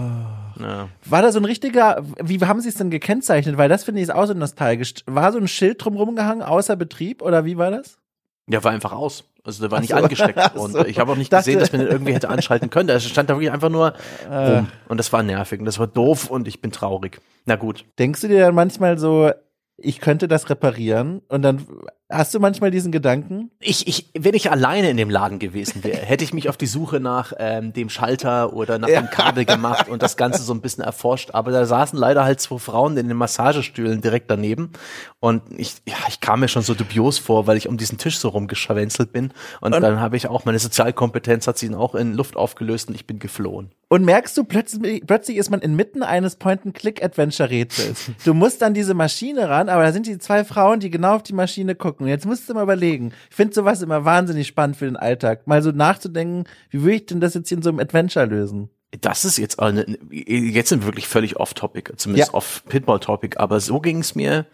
Ja. 0.60 0.88
War 1.06 1.22
da 1.22 1.32
so 1.32 1.38
ein 1.40 1.46
richtiger, 1.46 2.04
wie 2.24 2.40
haben 2.40 2.62
sie 2.62 2.70
es 2.70 2.76
denn 2.76 2.90
gekennzeichnet? 2.90 3.58
Weil 3.58 3.70
das 3.70 3.84
finde 3.84 4.02
ich 4.02 4.12
auch 4.12 4.26
so 4.26 4.34
nostalgisch. 4.34 4.96
War 5.06 5.32
so 5.32 5.38
ein 5.38 5.48
Schild 5.48 5.84
drumherum 5.86 6.16
gehangen, 6.16 6.42
außer 6.42 6.76
Betrieb, 6.78 7.22
oder 7.22 7.46
wie 7.46 7.58
war 7.58 7.70
das? 7.70 8.00
Der 8.48 8.64
war 8.64 8.72
einfach 8.72 8.94
aus. 8.94 9.26
Also 9.46 9.62
der 9.62 9.72
war 9.72 9.80
nicht 9.80 9.92
so. 9.92 9.96
angesteckt. 9.96 10.56
Und 10.56 10.72
so. 10.74 10.86
ich 10.86 11.00
habe 11.00 11.12
auch 11.12 11.16
nicht 11.16 11.32
gesehen, 11.32 11.60
dass 11.60 11.72
man 11.72 11.82
den 11.82 11.90
irgendwie 11.92 12.14
hätte 12.14 12.30
anschalten 12.30 12.70
können. 12.70 12.88
Da 12.88 13.00
stand 13.00 13.30
da 13.30 13.36
wirklich 13.36 13.52
einfach 13.52 13.70
nur 13.70 13.94
Äh. 14.30 14.36
rum. 14.58 14.68
Und 14.88 14.98
das 14.98 15.14
war 15.14 15.22
nervig. 15.24 15.60
Und 15.60 15.66
das 15.66 15.78
war 15.80 15.88
doof 15.88 16.30
und 16.30 16.48
ich 16.48 16.62
bin 16.62 16.72
traurig. 16.72 17.22
Na 17.46 17.56
gut. 17.56 17.86
Denkst 18.00 18.22
du 18.22 18.28
dir 18.28 18.40
dann 18.40 18.56
manchmal 18.56 18.98
so, 18.98 19.32
ich 19.78 20.00
könnte 20.00 20.28
das 20.28 20.50
reparieren? 20.50 21.22
Und 21.28 21.42
dann 21.42 21.66
hast 22.10 22.34
du 22.34 22.40
manchmal 22.40 22.72
diesen 22.72 22.92
Gedanken? 22.92 23.50
Ich, 23.60 23.88
ich, 23.88 24.12
wenn 24.18 24.36
ich 24.36 24.52
alleine 24.52 24.90
in 24.90 24.96
dem 24.98 25.10
Laden 25.10 25.40
gewesen 25.40 25.84
wäre, 25.84 25.98
hätte 25.98 26.24
ich 26.24 26.34
mich 26.34 26.48
auf 26.50 26.56
die 26.56 26.68
Suche 26.68 27.00
nach 27.00 27.34
ähm, 27.40 27.74
dem 27.74 27.90
Schalter 27.90 28.54
oder 28.54 28.78
nach 28.80 28.88
Ja. 28.88 29.02
dem 29.02 29.10
Kabel 29.10 29.44
gemacht 29.44 29.90
und 29.90 30.02
das 30.04 30.16
Ganze 30.16 30.44
so 30.44 30.54
ein 30.54 30.62
bisschen 30.62 30.84
erforscht. 30.84 31.32
Aber 31.34 31.52
da 31.52 31.66
saßen 31.66 31.98
leider 31.98 32.24
halt 32.24 32.40
zwei 32.40 32.58
Frauen 32.60 32.96
in 32.98 33.08
den 33.08 33.18
Massagestühlen 33.18 34.02
direkt 34.02 34.30
daneben. 34.32 34.72
Und 35.20 35.42
ich, 35.58 35.76
ja, 35.88 35.96
ich 36.08 36.20
kam 36.22 36.42
mir 36.42 36.48
schon 36.48 36.62
so 36.62 36.74
dubios 36.76 37.18
vor, 37.18 37.48
weil 37.48 37.58
ich 37.58 37.68
um 37.68 37.78
diesen 37.78 37.98
Tisch 37.98 38.20
so 38.20 38.30
rumgeschwänzelt 38.30 39.12
bin. 39.12 39.34
Und, 39.62 39.74
Und- 39.74 39.82
dann 39.82 40.00
habe 40.00 40.16
ich 40.16 40.28
auch 40.28 40.46
meine 40.46 40.60
Sozialkompetenz 40.60 41.48
hat 41.48 41.58
sich 41.58 41.70
dann 41.70 41.78
auch 41.80 41.96
in 41.96 42.14
Luft 42.14 42.38
aufgelöst 42.38 42.88
und 42.90 42.96
ich 42.96 43.08
bin 43.08 43.20
geflohen. 43.20 43.72
Und 43.88 44.04
merkst 44.04 44.36
du, 44.38 44.44
plötzlich, 44.44 45.04
plötzlich 45.06 45.38
ist 45.38 45.52
man 45.52 45.60
inmitten 45.62 46.02
eines 46.02 46.38
Point-and-Click-Adventure-Rätsels. 46.38 48.12
Du 48.26 48.34
musst 48.34 48.64
an 48.64 48.74
diese 48.74 48.94
Maschine 48.94 49.48
ran, 49.50 49.65
aber 49.70 49.84
da 49.84 49.92
sind 49.92 50.08
die 50.08 50.18
zwei 50.18 50.44
Frauen, 50.44 50.80
die 50.80 50.90
genau 50.90 51.16
auf 51.16 51.24
die 51.24 51.34
Maschine 51.34 51.76
gucken. 51.76 52.06
Und 52.06 52.10
jetzt 52.10 52.26
musst 52.26 52.50
du 52.50 52.54
mal 52.54 52.64
überlegen. 52.64 53.12
Ich 53.30 53.36
finde 53.36 53.54
sowas 53.54 53.82
immer 53.82 54.06
wahnsinnig 54.06 54.48
spannend 54.48 54.78
für 54.78 54.86
den 54.86 54.98
Alltag. 54.98 55.48
Mal 55.48 55.62
so 55.62 55.72
nachzudenken, 55.72 56.46
wie 56.70 56.82
würde 56.82 56.96
ich 56.96 57.06
denn 57.06 57.20
das 57.20 57.34
jetzt 57.34 57.50
hier 57.50 57.58
in 57.58 57.64
so 57.64 57.70
einem 57.70 57.80
Adventure 57.80 58.26
lösen? 58.26 58.70
Das 59.02 59.26
ist 59.26 59.38
jetzt 59.38 59.60
eine, 59.60 59.86
jetzt 60.12 60.70
sind 60.70 60.82
wir 60.82 60.88
wirklich 60.88 61.08
völlig 61.08 61.38
off-topic, 61.38 61.94
zumindest 61.98 62.30
Ja. 62.30 62.34
off-Pinball-Topic, 62.34 63.38
aber 63.38 63.60
so 63.60 63.82
ging 63.82 64.00
es 64.00 64.16
mir, 64.16 64.46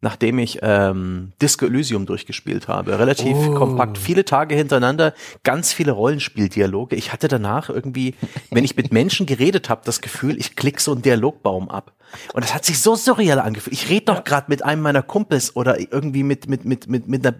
nachdem 0.00 0.38
ich 0.38 0.58
ähm, 0.62 1.32
Disco 1.40 1.66
Elysium 1.66 2.06
durchgespielt 2.06 2.68
habe. 2.68 2.98
Relativ 2.98 3.36
Oh. 3.36 3.54
kompakt, 3.54 3.98
viele 3.98 4.24
Tage 4.24 4.54
hintereinander, 4.54 5.14
ganz 5.42 5.72
viele 5.72 5.92
Rollenspieldialoge. 5.92 6.96
Ich 6.96 7.12
hatte 7.12 7.28
danach 7.28 7.68
irgendwie, 7.70 8.14
wenn 8.50 8.64
ich 8.64 8.76
mit 8.76 8.92
Menschen 8.92 9.26
geredet 9.26 9.68
habe, 9.68 9.82
das 9.84 10.00
Gefühl, 10.00 10.38
ich 10.38 10.56
klick 10.56 10.80
so 10.80 10.92
einen 10.92 11.02
Dialogbaum 11.02 11.70
ab. 11.70 11.92
Und 12.34 12.44
das 12.44 12.54
hat 12.54 12.64
sich 12.64 12.80
so 12.80 12.94
surreal 12.94 13.40
angefühlt. 13.40 13.74
Ich 13.74 13.88
rede 13.90 14.06
doch 14.06 14.24
gerade 14.24 14.46
mit 14.48 14.64
einem 14.64 14.80
meiner 14.82 15.02
Kumpels 15.02 15.56
oder 15.56 15.78
irgendwie 15.80 16.22
mit, 16.22 16.48
mit, 16.48 16.64
mit, 16.64 16.86
mit, 16.88 17.08
mit 17.08 17.26
einer 17.26 17.36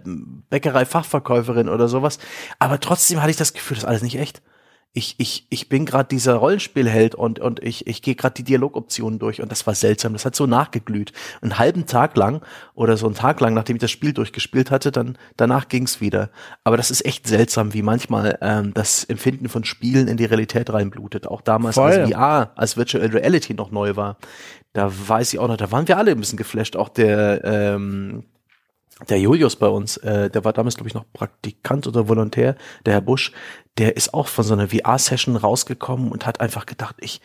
Bäckerei-Fachverkäuferin 0.51 1.69
oder 1.69 1.89
sowas. 1.89 2.19
Aber 2.59 2.81
trotzdem 2.81 3.20
hatte 3.20 3.31
ich 3.31 3.37
das 3.37 3.53
Gefühl, 3.53 3.77
das 3.77 3.85
ist 3.85 3.89
alles 3.89 4.03
nicht 4.03 4.19
echt 4.19 4.43
ich, 4.97 5.14
ich, 5.18 5.47
ich 5.51 5.68
bin 5.68 5.85
gerade 5.85 6.09
dieser 6.09 6.36
Rollenspielheld 6.36 7.14
und, 7.14 7.39
und 7.39 7.62
ich, 7.62 7.86
ich 7.86 8.01
gehe 8.01 8.14
gerade 8.14 8.32
die 8.32 8.44
Dialogoptionen 8.44 9.18
durch 9.18 9.43
und 9.43 9.52
das 9.52 9.66
war 9.66 9.74
seltsam. 9.74 10.14
Das 10.14 10.24
hat 10.24 10.35
so 10.35 10.47
nachgeglüht. 10.47 11.12
Einen 11.43 11.59
halben 11.59 11.85
Tag 11.85 12.16
lang 12.16 12.40
oder 12.74 12.97
so 12.97 13.05
einen 13.05 13.14
Tag 13.14 13.39
lang, 13.40 13.52
nachdem 13.52 13.77
ich 13.77 13.82
das 13.82 13.90
Spiel 13.90 14.14
durchgespielt 14.14 14.70
hatte, 14.70 14.93
dann 14.93 15.18
danach 15.36 15.68
ging's 15.68 16.01
wieder. 16.01 16.31
Aber 16.64 16.78
das 16.78 16.90
ist 16.90 17.05
echt 17.05 17.27
seltsam, 17.27 17.74
wie 17.74 17.82
manchmal 17.82 18.39
ähm, 18.40 18.73
das 18.73 19.05
Empfinden 19.05 19.51
von 19.51 19.64
Spielen 19.64 20.09
in 20.09 20.16
die 20.16 20.24
Realität 20.24 20.73
reinblutet. 20.73 21.27
Auch 21.27 21.43
damals, 21.43 21.74
Voll. 21.74 21.93
als 21.93 22.10
VR, 22.10 22.52
als 22.56 22.78
Virtual 22.78 23.05
Reality 23.05 23.52
noch 23.52 23.70
neu 23.70 23.97
war. 23.97 24.16
Da 24.73 24.90
weiß 24.90 25.35
ich 25.35 25.39
auch 25.39 25.48
noch, 25.48 25.59
da 25.59 25.70
waren 25.70 25.86
wir 25.89 25.98
alle 25.98 26.12
ein 26.12 26.20
bisschen 26.20 26.39
geflasht. 26.39 26.74
Auch 26.74 26.89
der 26.89 27.44
ähm, 27.44 28.24
der 29.09 29.20
Julius 29.20 29.56
bei 29.56 29.68
uns, 29.68 29.98
äh, 29.98 30.31
der 30.31 30.44
war 30.44 30.52
damals, 30.52 30.77
glaube 30.77 30.89
ich, 30.89 30.94
noch 30.94 31.05
Praktikant 31.12 31.86
oder 31.86 32.09
Volontär, 32.09 32.56
der 32.86 32.94
Herr 32.94 33.01
Busch, 33.02 33.32
der 33.77 33.97
ist 33.97 34.14
auch 34.14 34.27
von 34.28 34.44
so 34.44 34.55
einer 34.55 34.68
VR-Session 34.68 35.36
rausgekommen 35.36 36.10
und 36.10 36.24
hat 36.24 36.40
einfach 36.40 36.64
gedacht, 36.64 36.97
ich, 37.01 37.20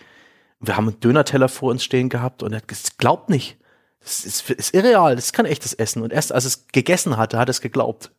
wir 0.60 0.76
haben 0.76 0.90
einen 0.90 1.00
Dönerteller 1.00 1.48
vor 1.48 1.72
uns 1.72 1.84
stehen 1.84 2.10
gehabt 2.10 2.44
und 2.44 2.52
er 2.52 2.58
hat 2.58 2.68
gesagt, 2.68 2.98
glaubt 2.98 3.30
nicht. 3.30 3.58
Das 4.02 4.26
ist, 4.26 4.50
ist 4.50 4.74
irreal, 4.74 5.16
das 5.16 5.26
ist 5.26 5.34
kein 5.34 5.46
echtes 5.46 5.74
Essen. 5.74 6.02
Und 6.02 6.12
erst 6.12 6.34
als 6.34 6.46
es 6.46 6.68
gegessen 6.68 7.18
hatte, 7.18 7.38
hat 7.38 7.50
es 7.50 7.62
geglaubt. 7.62 8.12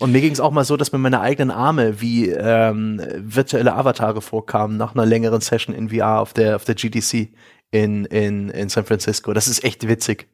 Und 0.00 0.12
mir 0.12 0.20
ging 0.20 0.32
es 0.32 0.40
auch 0.40 0.50
mal 0.50 0.64
so, 0.64 0.76
dass 0.76 0.92
mir 0.92 0.98
meine 0.98 1.20
eigenen 1.20 1.50
Arme 1.50 2.00
wie 2.00 2.28
ähm, 2.28 3.00
virtuelle 3.16 3.74
Avatare 3.74 4.20
vorkamen 4.20 4.76
nach 4.76 4.94
einer 4.94 5.06
längeren 5.06 5.40
Session 5.40 5.74
in 5.74 5.90
VR 5.90 6.20
auf 6.20 6.32
der 6.32 6.56
auf 6.56 6.64
der 6.64 6.74
GDC 6.74 7.32
in 7.70 8.04
in 8.04 8.48
in 8.50 8.68
San 8.68 8.84
Francisco. 8.84 9.32
Das 9.32 9.48
ist 9.48 9.64
echt 9.64 9.88
witzig. 9.88 10.28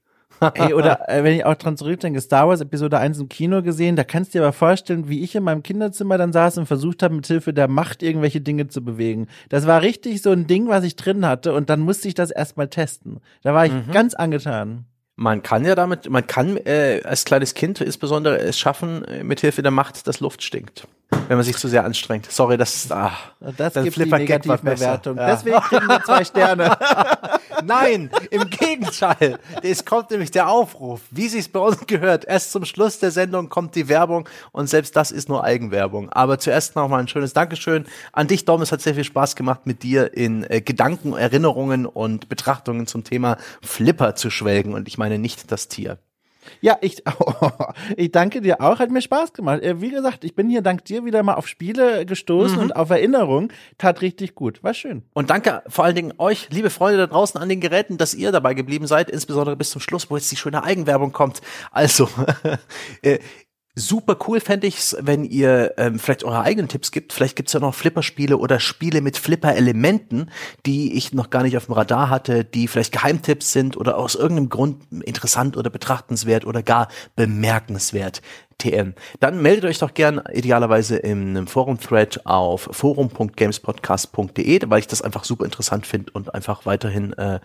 Ey, 0.54 0.74
oder 0.74 1.08
äh, 1.08 1.24
wenn 1.24 1.34
ich 1.34 1.44
auch 1.44 1.54
dran 1.54 1.76
zurückdenke, 1.76 2.20
Star 2.20 2.48
Wars 2.48 2.60
Episode 2.60 2.98
1 2.98 3.18
im 3.18 3.28
Kino 3.28 3.62
gesehen, 3.62 3.96
da 3.96 4.04
kannst 4.04 4.34
du 4.34 4.38
dir 4.38 4.44
aber 4.44 4.52
vorstellen, 4.52 5.08
wie 5.08 5.22
ich 5.22 5.34
in 5.34 5.44
meinem 5.44 5.62
Kinderzimmer 5.62 6.18
dann 6.18 6.32
saß 6.32 6.58
und 6.58 6.66
versucht 6.66 7.02
habe, 7.02 7.14
mit 7.14 7.26
Hilfe 7.26 7.52
der 7.52 7.68
Macht 7.68 8.02
irgendwelche 8.02 8.40
Dinge 8.40 8.68
zu 8.68 8.84
bewegen. 8.84 9.28
Das 9.48 9.66
war 9.66 9.82
richtig 9.82 10.22
so 10.22 10.30
ein 10.30 10.46
Ding, 10.46 10.68
was 10.68 10.84
ich 10.84 10.96
drin 10.96 11.26
hatte 11.26 11.54
und 11.54 11.70
dann 11.70 11.80
musste 11.80 12.08
ich 12.08 12.14
das 12.14 12.30
erstmal 12.30 12.68
testen. 12.68 13.20
Da 13.42 13.54
war 13.54 13.66
ich 13.66 13.72
ganz 13.92 14.14
angetan. 14.14 14.84
Man 15.16 15.42
kann 15.42 15.64
ja 15.64 15.76
damit, 15.76 16.10
man 16.10 16.26
kann 16.26 16.56
äh, 16.56 17.00
als 17.04 17.24
kleines 17.24 17.54
Kind 17.54 17.80
insbesondere 17.80 18.38
es 18.38 18.58
schaffen, 18.58 19.04
äh, 19.04 19.22
mit 19.22 19.40
Hilfe 19.40 19.62
der 19.62 19.70
Macht, 19.70 20.08
dass 20.08 20.18
Luft 20.18 20.42
stinkt. 20.42 20.88
Wenn 21.28 21.36
man 21.36 21.44
sich 21.44 21.56
zu 21.56 21.68
sehr 21.68 21.84
anstrengt. 21.84 22.30
Sorry, 22.30 22.56
das 22.56 22.74
ist, 22.76 22.92
ah, 22.92 23.12
das 23.40 23.72
Dein 23.72 23.84
gibt 23.84 23.96
die 23.96 24.10
war 24.10 24.18
besser. 24.18 24.18
Negativbewertung. 24.18 25.16
Ja. 25.16 25.26
Deswegen 25.26 25.60
kriegen 25.60 25.86
wir 25.86 26.02
zwei 26.04 26.24
Sterne. 26.24 26.76
Nein, 27.64 28.10
im 28.30 28.50
Gegenteil. 28.50 29.38
Es 29.62 29.84
kommt 29.84 30.10
nämlich 30.10 30.30
der 30.30 30.48
Aufruf, 30.48 31.00
wie 31.10 31.28
sich's 31.28 31.48
bei 31.48 31.60
uns 31.60 31.86
gehört. 31.86 32.24
Erst 32.24 32.52
zum 32.52 32.64
Schluss 32.64 32.98
der 32.98 33.10
Sendung 33.10 33.48
kommt 33.48 33.74
die 33.74 33.88
Werbung 33.88 34.28
und 34.52 34.68
selbst 34.68 34.96
das 34.96 35.10
ist 35.10 35.28
nur 35.28 35.44
Eigenwerbung. 35.44 36.10
Aber 36.10 36.38
zuerst 36.38 36.76
noch 36.76 36.88
mal 36.88 36.98
ein 36.98 37.08
schönes 37.08 37.32
Dankeschön 37.32 37.86
an 38.12 38.26
dich, 38.26 38.44
Dom. 38.44 38.62
Es 38.62 38.72
hat 38.72 38.82
sehr 38.82 38.94
viel 38.94 39.04
Spaß 39.04 39.36
gemacht, 39.36 39.66
mit 39.66 39.82
dir 39.82 40.14
in 40.14 40.44
äh, 40.50 40.60
Gedanken, 40.60 41.14
Erinnerungen 41.14 41.86
und 41.86 42.28
Betrachtungen 42.28 42.86
zum 42.86 43.04
Thema 43.04 43.38
Flipper 43.62 44.14
zu 44.14 44.30
schwelgen. 44.30 44.74
Und 44.74 44.88
ich 44.88 44.98
meine 44.98 45.18
nicht 45.18 45.50
das 45.50 45.68
Tier. 45.68 45.98
Ja, 46.60 46.78
ich, 46.80 47.02
ich 47.96 48.10
danke 48.10 48.40
dir 48.40 48.60
auch, 48.60 48.78
hat 48.78 48.90
mir 48.90 49.02
Spaß 49.02 49.32
gemacht. 49.32 49.62
Äh, 49.62 49.80
Wie 49.80 49.90
gesagt, 49.90 50.24
ich 50.24 50.34
bin 50.34 50.48
hier 50.48 50.62
dank 50.62 50.84
dir 50.84 51.04
wieder 51.04 51.22
mal 51.22 51.34
auf 51.34 51.48
Spiele 51.48 52.06
gestoßen 52.06 52.58
und 52.58 52.76
auf 52.76 52.90
Erinnerung. 52.90 53.52
Tat 53.78 54.00
richtig 54.02 54.34
gut, 54.34 54.62
war 54.62 54.74
schön. 54.74 55.02
Und 55.12 55.30
danke 55.30 55.62
vor 55.68 55.84
allen 55.84 55.94
Dingen 55.94 56.14
euch, 56.18 56.48
liebe 56.50 56.70
Freunde 56.70 56.98
da 56.98 57.06
draußen 57.06 57.40
an 57.40 57.48
den 57.48 57.60
Geräten, 57.60 57.98
dass 57.98 58.14
ihr 58.14 58.32
dabei 58.32 58.54
geblieben 58.54 58.86
seid, 58.86 59.10
insbesondere 59.10 59.56
bis 59.56 59.70
zum 59.70 59.80
Schluss, 59.80 60.10
wo 60.10 60.16
jetzt 60.16 60.30
die 60.30 60.36
schöne 60.36 60.62
Eigenwerbung 60.64 61.12
kommt. 61.12 61.40
Also, 61.70 62.08
äh, 63.02 63.18
super 63.76 64.16
cool 64.28 64.40
fände 64.40 64.66
ich's, 64.66 64.96
wenn 65.00 65.24
ihr 65.24 65.74
ähm, 65.78 65.98
vielleicht 65.98 66.24
eure 66.24 66.42
eigenen 66.42 66.68
Tipps 66.68 66.92
gibt. 66.92 67.12
Vielleicht 67.12 67.36
gibt's 67.36 67.52
ja 67.52 67.60
noch 67.60 67.74
Flipperspiele 67.74 68.36
oder 68.36 68.60
Spiele 68.60 69.00
mit 69.00 69.16
Flipper-Elementen, 69.16 70.30
die 70.64 70.94
ich 70.96 71.12
noch 71.12 71.30
gar 71.30 71.42
nicht 71.42 71.56
auf 71.56 71.66
dem 71.66 71.74
Radar 71.74 72.08
hatte, 72.08 72.44
die 72.44 72.68
vielleicht 72.68 72.92
Geheimtipps 72.92 73.52
sind 73.52 73.76
oder 73.76 73.98
aus 73.98 74.14
irgendeinem 74.14 74.48
Grund 74.48 74.84
interessant 75.04 75.56
oder 75.56 75.70
betrachtenswert 75.70 76.46
oder 76.46 76.62
gar 76.62 76.88
bemerkenswert. 77.16 78.22
TM. 78.58 78.94
Dann 79.18 79.42
meldet 79.42 79.64
euch 79.64 79.78
doch 79.78 79.94
gern 79.94 80.22
idealerweise 80.32 80.96
in 80.96 81.30
einem 81.30 81.48
Forum-Thread 81.48 82.24
auf 82.24 82.68
forum.gamespodcast.de, 82.70 84.60
weil 84.66 84.78
ich 84.78 84.86
das 84.86 85.02
einfach 85.02 85.24
super 85.24 85.44
interessant 85.44 85.88
finde 85.88 86.12
und 86.12 86.32
einfach 86.32 86.64
weiterhin 86.64 87.12
äh, 87.14 87.40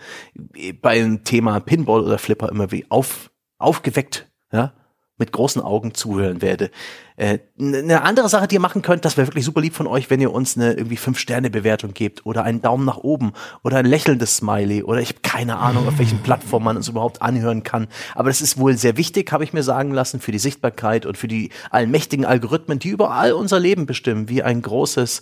beim 0.81 1.23
Thema 1.23 1.60
Pinball 1.61 2.01
oder 2.01 2.19
Flipper 2.19 2.49
immer 2.49 2.72
wie 2.72 2.85
auf, 2.89 3.31
aufgeweckt, 3.57 4.27
ja, 4.51 4.73
mit 5.20 5.32
großen 5.32 5.62
Augen 5.62 5.94
zuhören 5.94 6.41
werde. 6.41 6.72
Äh, 7.18 7.40
eine 7.60 8.02
andere 8.04 8.30
Sache, 8.30 8.48
die 8.48 8.56
ihr 8.56 8.62
machen 8.62 8.82
könnt, 8.82 9.04
das 9.04 9.18
wäre 9.18 9.28
wirklich 9.28 9.44
super 9.44 9.60
lieb 9.60 9.76
von 9.76 9.88
euch, 9.88 10.10
wenn 10.10 10.22
ihr 10.22 10.32
uns 10.32 10.56
eine 10.56 10.74
irgendwie 10.74 10.96
fünf 10.96 11.20
Sterne 11.20 11.50
Bewertung 11.50 11.94
gebt 11.94 12.26
oder 12.26 12.44
einen 12.44 12.62
Daumen 12.62 12.86
nach 12.86 12.98
oben 12.98 13.34
oder 13.62 13.78
ein 13.78 13.86
lächelndes 13.86 14.38
Smiley 14.38 14.84
oder 14.84 15.02
ich 15.02 15.10
habe 15.10 15.20
keine 15.22 15.58
Ahnung, 15.58 15.88
auf 15.88 16.00
welchen 16.00 16.20
Plattformen 16.24 16.66
man 16.66 16.78
uns 16.78 16.88
überhaupt 16.88 17.22
anhören 17.22 17.64
kann. 17.64 17.88
Aber 18.16 18.30
das 18.30 18.41
ist 18.41 18.58
wohl 18.58 18.78
sehr 18.78 18.96
wichtig, 18.96 19.32
habe 19.34 19.44
ich 19.44 19.52
mir 19.52 19.64
sagen 19.64 19.91
lassen, 19.91 20.22
für 20.22 20.32
die 20.32 20.40
Sichtbarkeit 20.40 21.06
und 21.06 21.18
für 21.18 21.28
die 21.28 21.50
allmächtigen 21.70 22.26
Algorithmen, 22.26 22.80
die 22.80 22.90
überall 22.90 23.34
unser 23.34 23.60
Leben 23.60 23.86
bestimmen, 23.86 24.30
wie 24.30 24.41
ein 24.41 24.62
großes 24.62 25.22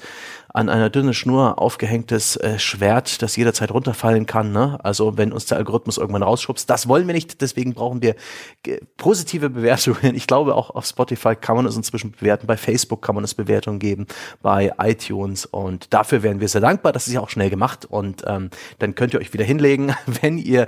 an 0.53 0.69
einer 0.69 0.89
dünnen 0.89 1.13
Schnur 1.13 1.59
aufgehängtes 1.61 2.37
äh, 2.37 2.59
Schwert, 2.59 3.21
das 3.21 3.35
jederzeit 3.35 3.71
runterfallen 3.71 4.25
kann. 4.25 4.51
Ne? 4.51 4.79
Also 4.83 5.17
wenn 5.17 5.31
uns 5.31 5.45
der 5.45 5.57
Algorithmus 5.57 5.97
irgendwann 5.97 6.23
rausschubst, 6.23 6.69
das 6.69 6.87
wollen 6.87 7.07
wir 7.07 7.13
nicht. 7.13 7.41
Deswegen 7.41 7.73
brauchen 7.73 8.01
wir 8.01 8.15
ge- 8.63 8.81
positive 8.97 9.49
Bewertungen. 9.49 10.15
Ich 10.15 10.27
glaube 10.27 10.55
auch 10.55 10.69
auf 10.71 10.85
Spotify 10.85 11.35
kann 11.35 11.55
man 11.55 11.65
es 11.65 11.75
inzwischen 11.75 12.11
bewerten. 12.11 12.47
Bei 12.47 12.57
Facebook 12.57 13.01
kann 13.01 13.15
man 13.15 13.23
es 13.23 13.33
Bewertungen 13.33 13.79
geben, 13.79 14.07
bei 14.41 14.73
iTunes 14.79 15.45
und 15.45 15.93
dafür 15.93 16.23
wären 16.23 16.39
wir 16.39 16.47
sehr 16.47 16.61
dankbar. 16.61 16.91
Das 16.91 17.07
ist 17.07 17.13
ja 17.13 17.21
auch 17.21 17.29
schnell 17.29 17.49
gemacht 17.49 17.85
und 17.85 18.23
ähm, 18.25 18.49
dann 18.79 18.95
könnt 18.95 19.13
ihr 19.13 19.19
euch 19.19 19.33
wieder 19.33 19.45
hinlegen, 19.45 19.95
wenn 20.21 20.37
ihr 20.37 20.67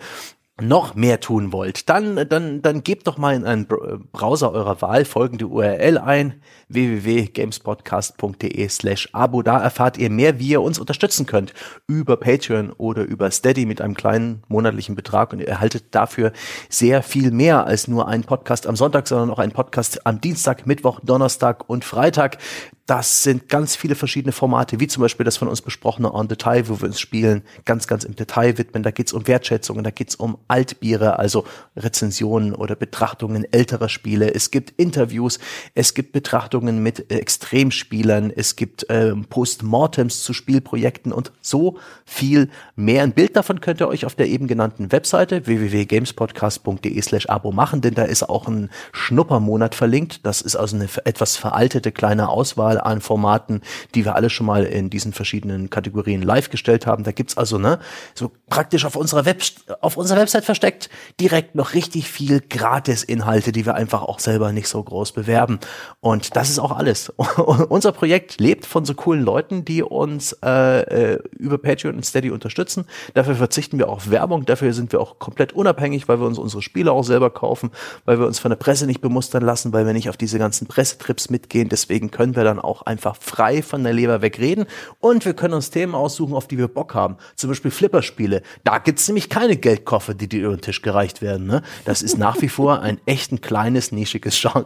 noch 0.61 0.95
mehr 0.95 1.19
tun 1.19 1.51
wollt, 1.51 1.89
dann, 1.89 2.27
dann, 2.29 2.61
dann 2.61 2.83
gebt 2.83 3.07
doch 3.07 3.17
mal 3.17 3.35
in 3.35 3.45
einen 3.45 3.67
Browser 3.67 4.51
eurer 4.51 4.81
Wahl 4.81 5.05
folgende 5.05 5.47
URL 5.47 5.97
ein, 5.97 6.41
www.gamespodcast.de 6.69 8.69
slash 8.69 9.09
abo. 9.13 9.41
Da 9.41 9.59
erfahrt 9.59 9.97
ihr 9.97 10.09
mehr, 10.09 10.39
wie 10.39 10.49
ihr 10.49 10.61
uns 10.61 10.79
unterstützen 10.79 11.25
könnt, 11.25 11.53
über 11.87 12.17
Patreon 12.17 12.71
oder 12.71 13.03
über 13.03 13.31
Steady 13.31 13.65
mit 13.65 13.81
einem 13.81 13.95
kleinen 13.95 14.43
monatlichen 14.47 14.95
Betrag 14.95 15.33
und 15.33 15.39
ihr 15.39 15.47
erhaltet 15.47 15.85
dafür 15.91 16.31
sehr 16.69 17.03
viel 17.03 17.31
mehr 17.31 17.65
als 17.65 17.87
nur 17.87 18.07
einen 18.07 18.23
Podcast 18.23 18.67
am 18.67 18.75
Sonntag, 18.75 19.07
sondern 19.07 19.31
auch 19.31 19.39
einen 19.39 19.51
Podcast 19.51 20.05
am 20.05 20.21
Dienstag, 20.21 20.67
Mittwoch, 20.67 20.99
Donnerstag 21.03 21.69
und 21.69 21.85
Freitag. 21.85 22.37
Das 22.89 23.21
sind 23.21 23.49
ganz 23.49 23.75
viele 23.75 23.93
verschiedene 23.93 24.31
Formate, 24.31 24.79
wie 24.79 24.87
zum 24.87 25.01
Beispiel 25.01 25.23
das 25.23 25.37
von 25.37 25.47
uns 25.47 25.61
besprochene 25.61 26.11
On 26.11 26.27
Detail, 26.27 26.67
wo 26.69 26.81
wir 26.81 26.87
uns 26.87 26.99
Spielen 26.99 27.43
ganz, 27.63 27.85
ganz 27.85 28.03
im 28.03 28.15
Detail 28.15 28.57
widmen. 28.57 28.81
Da 28.81 28.89
geht's 28.89 29.13
um 29.13 29.27
Wertschätzungen, 29.27 29.83
da 29.83 29.91
geht's 29.91 30.15
um 30.15 30.39
Altbiere, 30.49 31.19
also 31.19 31.45
Rezensionen 31.77 32.53
oder 32.53 32.75
Betrachtungen 32.75 33.45
älterer 33.51 33.87
Spiele. 33.87 34.33
Es 34.33 34.51
gibt 34.51 34.71
Interviews, 34.71 35.39
es 35.75 35.93
gibt 35.93 36.11
Betrachtungen 36.11 36.83
mit 36.83 37.11
Extremspielern, 37.11 38.31
es 38.35 38.55
gibt 38.55 38.85
ähm, 38.89 39.25
Postmortems 39.25 40.23
zu 40.23 40.33
Spielprojekten 40.33 41.11
und 41.11 41.31
so 41.41 41.77
viel 42.05 42.49
mehr. 42.75 43.03
Ein 43.03 43.13
Bild 43.13 43.35
davon 43.35 43.61
könnt 43.61 43.79
ihr 43.81 43.87
euch 43.87 44.05
auf 44.05 44.15
der 44.15 44.27
eben 44.27 44.47
genannten 44.47 44.91
Webseite 44.91 45.45
www.gamespodcast.de 45.45 47.01
slash 47.01 47.27
abo 47.27 47.51
machen, 47.51 47.81
denn 47.81 47.93
da 47.93 48.03
ist 48.03 48.23
auch 48.23 48.47
ein 48.47 48.69
Schnuppermonat 48.91 49.75
verlinkt. 49.75 50.25
Das 50.25 50.41
ist 50.41 50.55
also 50.55 50.75
eine 50.75 50.89
etwas 51.05 51.37
veraltete 51.37 51.91
kleine 51.91 52.29
Auswahl 52.29 52.79
an 52.79 53.01
Formaten, 53.01 53.61
die 53.95 54.05
wir 54.05 54.15
alle 54.15 54.29
schon 54.29 54.47
mal 54.47 54.63
in 54.65 54.89
diesen 54.89 55.13
verschiedenen 55.13 55.69
Kategorien 55.69 56.21
live 56.21 56.49
gestellt 56.49 56.87
haben. 56.87 57.03
Da 57.03 57.11
gibt's 57.11 57.37
also 57.37 57.57
ne 57.57 57.79
so 58.15 58.31
praktisch 58.49 58.85
auf 58.85 58.95
unserer 58.95 59.25
Web 59.25 59.43
auf 59.81 59.97
unserer 59.97 60.19
Website 60.39 60.45
versteckt 60.45 60.89
direkt 61.19 61.55
noch 61.55 61.73
richtig 61.73 62.09
viel 62.09 62.41
Gratis-Inhalte, 62.41 63.51
die 63.51 63.65
wir 63.65 63.75
einfach 63.75 64.03
auch 64.03 64.19
selber 64.19 64.51
nicht 64.51 64.67
so 64.67 64.81
groß 64.81 65.11
bewerben. 65.11 65.59
Und 65.99 66.35
das 66.35 66.49
ist 66.49 66.59
auch 66.59 66.71
alles. 66.71 67.09
Unser 67.69 67.91
Projekt 67.91 68.39
lebt 68.39 68.65
von 68.65 68.85
so 68.85 68.93
coolen 68.93 69.23
Leuten, 69.23 69.65
die 69.65 69.83
uns 69.83 70.33
äh, 70.43 71.13
äh, 71.13 71.19
über 71.37 71.57
Patreon 71.57 71.95
und 71.95 72.05
Steady 72.05 72.31
unterstützen. 72.31 72.85
Dafür 73.13 73.35
verzichten 73.35 73.77
wir 73.77 73.89
auf 73.89 74.09
Werbung. 74.11 74.45
Dafür 74.45 74.73
sind 74.73 74.91
wir 74.91 75.01
auch 75.01 75.19
komplett 75.19 75.53
unabhängig, 75.53 76.07
weil 76.07 76.19
wir 76.19 76.27
uns 76.27 76.37
unsere 76.37 76.61
Spiele 76.61 76.91
auch 76.91 77.03
selber 77.03 77.29
kaufen, 77.29 77.71
weil 78.05 78.19
wir 78.19 78.25
uns 78.25 78.39
von 78.39 78.49
der 78.49 78.57
Presse 78.57 78.85
nicht 78.85 79.01
bemustern 79.01 79.43
lassen, 79.43 79.73
weil 79.73 79.85
wir 79.85 79.93
nicht 79.93 80.09
auf 80.09 80.17
diese 80.17 80.39
ganzen 80.39 80.67
Pressetrips 80.67 81.29
mitgehen. 81.29 81.69
Deswegen 81.69 82.11
können 82.11 82.35
wir 82.35 82.43
dann 82.43 82.59
auch 82.59 82.83
einfach 82.83 83.17
frei 83.19 83.61
von 83.61 83.83
der 83.83 83.93
Leber 83.93 84.21
wegreden 84.21 84.65
und 84.99 85.25
wir 85.25 85.33
können 85.33 85.53
uns 85.53 85.69
Themen 85.69 85.95
aussuchen, 85.95 86.33
auf 86.33 86.47
die 86.47 86.57
wir 86.57 86.67
Bock 86.67 86.93
haben. 86.95 87.17
Zum 87.35 87.49
Beispiel 87.49 87.71
Flipperspiele. 87.71 88.41
Da 88.63 88.77
gibt's 88.77 89.07
nämlich 89.07 89.29
keine 89.29 89.57
Geldkoffer, 89.57 90.13
die 90.13 90.28
dir 90.29 90.45
über 90.45 90.55
den 90.55 90.61
Tisch 90.61 90.81
gereicht 90.81 91.21
werden. 91.21 91.47
Ne? 91.47 91.61
Das 91.85 92.01
ist 92.01 92.17
nach 92.17 92.41
wie 92.41 92.49
vor 92.49 92.81
ein 92.81 92.99
echt 93.05 93.31
ein 93.31 93.41
kleines, 93.41 93.91
nischiges 93.91 94.39
Genre. 94.39 94.65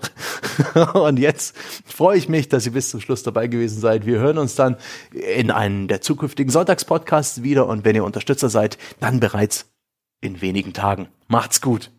und 0.94 1.18
jetzt 1.18 1.56
freue 1.86 2.18
ich 2.18 2.30
mich, 2.30 2.50
dass 2.50 2.66
ihr 2.66 2.74
bis 2.74 2.90
zum 2.90 3.02
Schluss 3.02 3.24
dabei 3.24 3.48
gewesen 3.48 3.80
seid. 3.80 4.06
Wir 4.06 4.20
hören 4.20 4.38
uns 4.38 4.56
dann 4.56 4.78
in 5.12 5.52
einem 5.52 5.88
der 5.88 6.02
zukünftigen 6.02 6.52
Sonntagspodcasts 6.52 7.44
wieder 7.44 7.68
und 7.68 7.86
wenn 7.86 7.96
ihr 7.96 8.04
Unterstützer 8.04 8.50
seid, 8.50 8.78
dann 9.00 9.20
bereits 9.20 9.66
in 10.22 10.42
wenigen 10.42 10.74
Tagen. 10.74 11.08
Macht's 11.28 11.62
gut. 11.62 11.92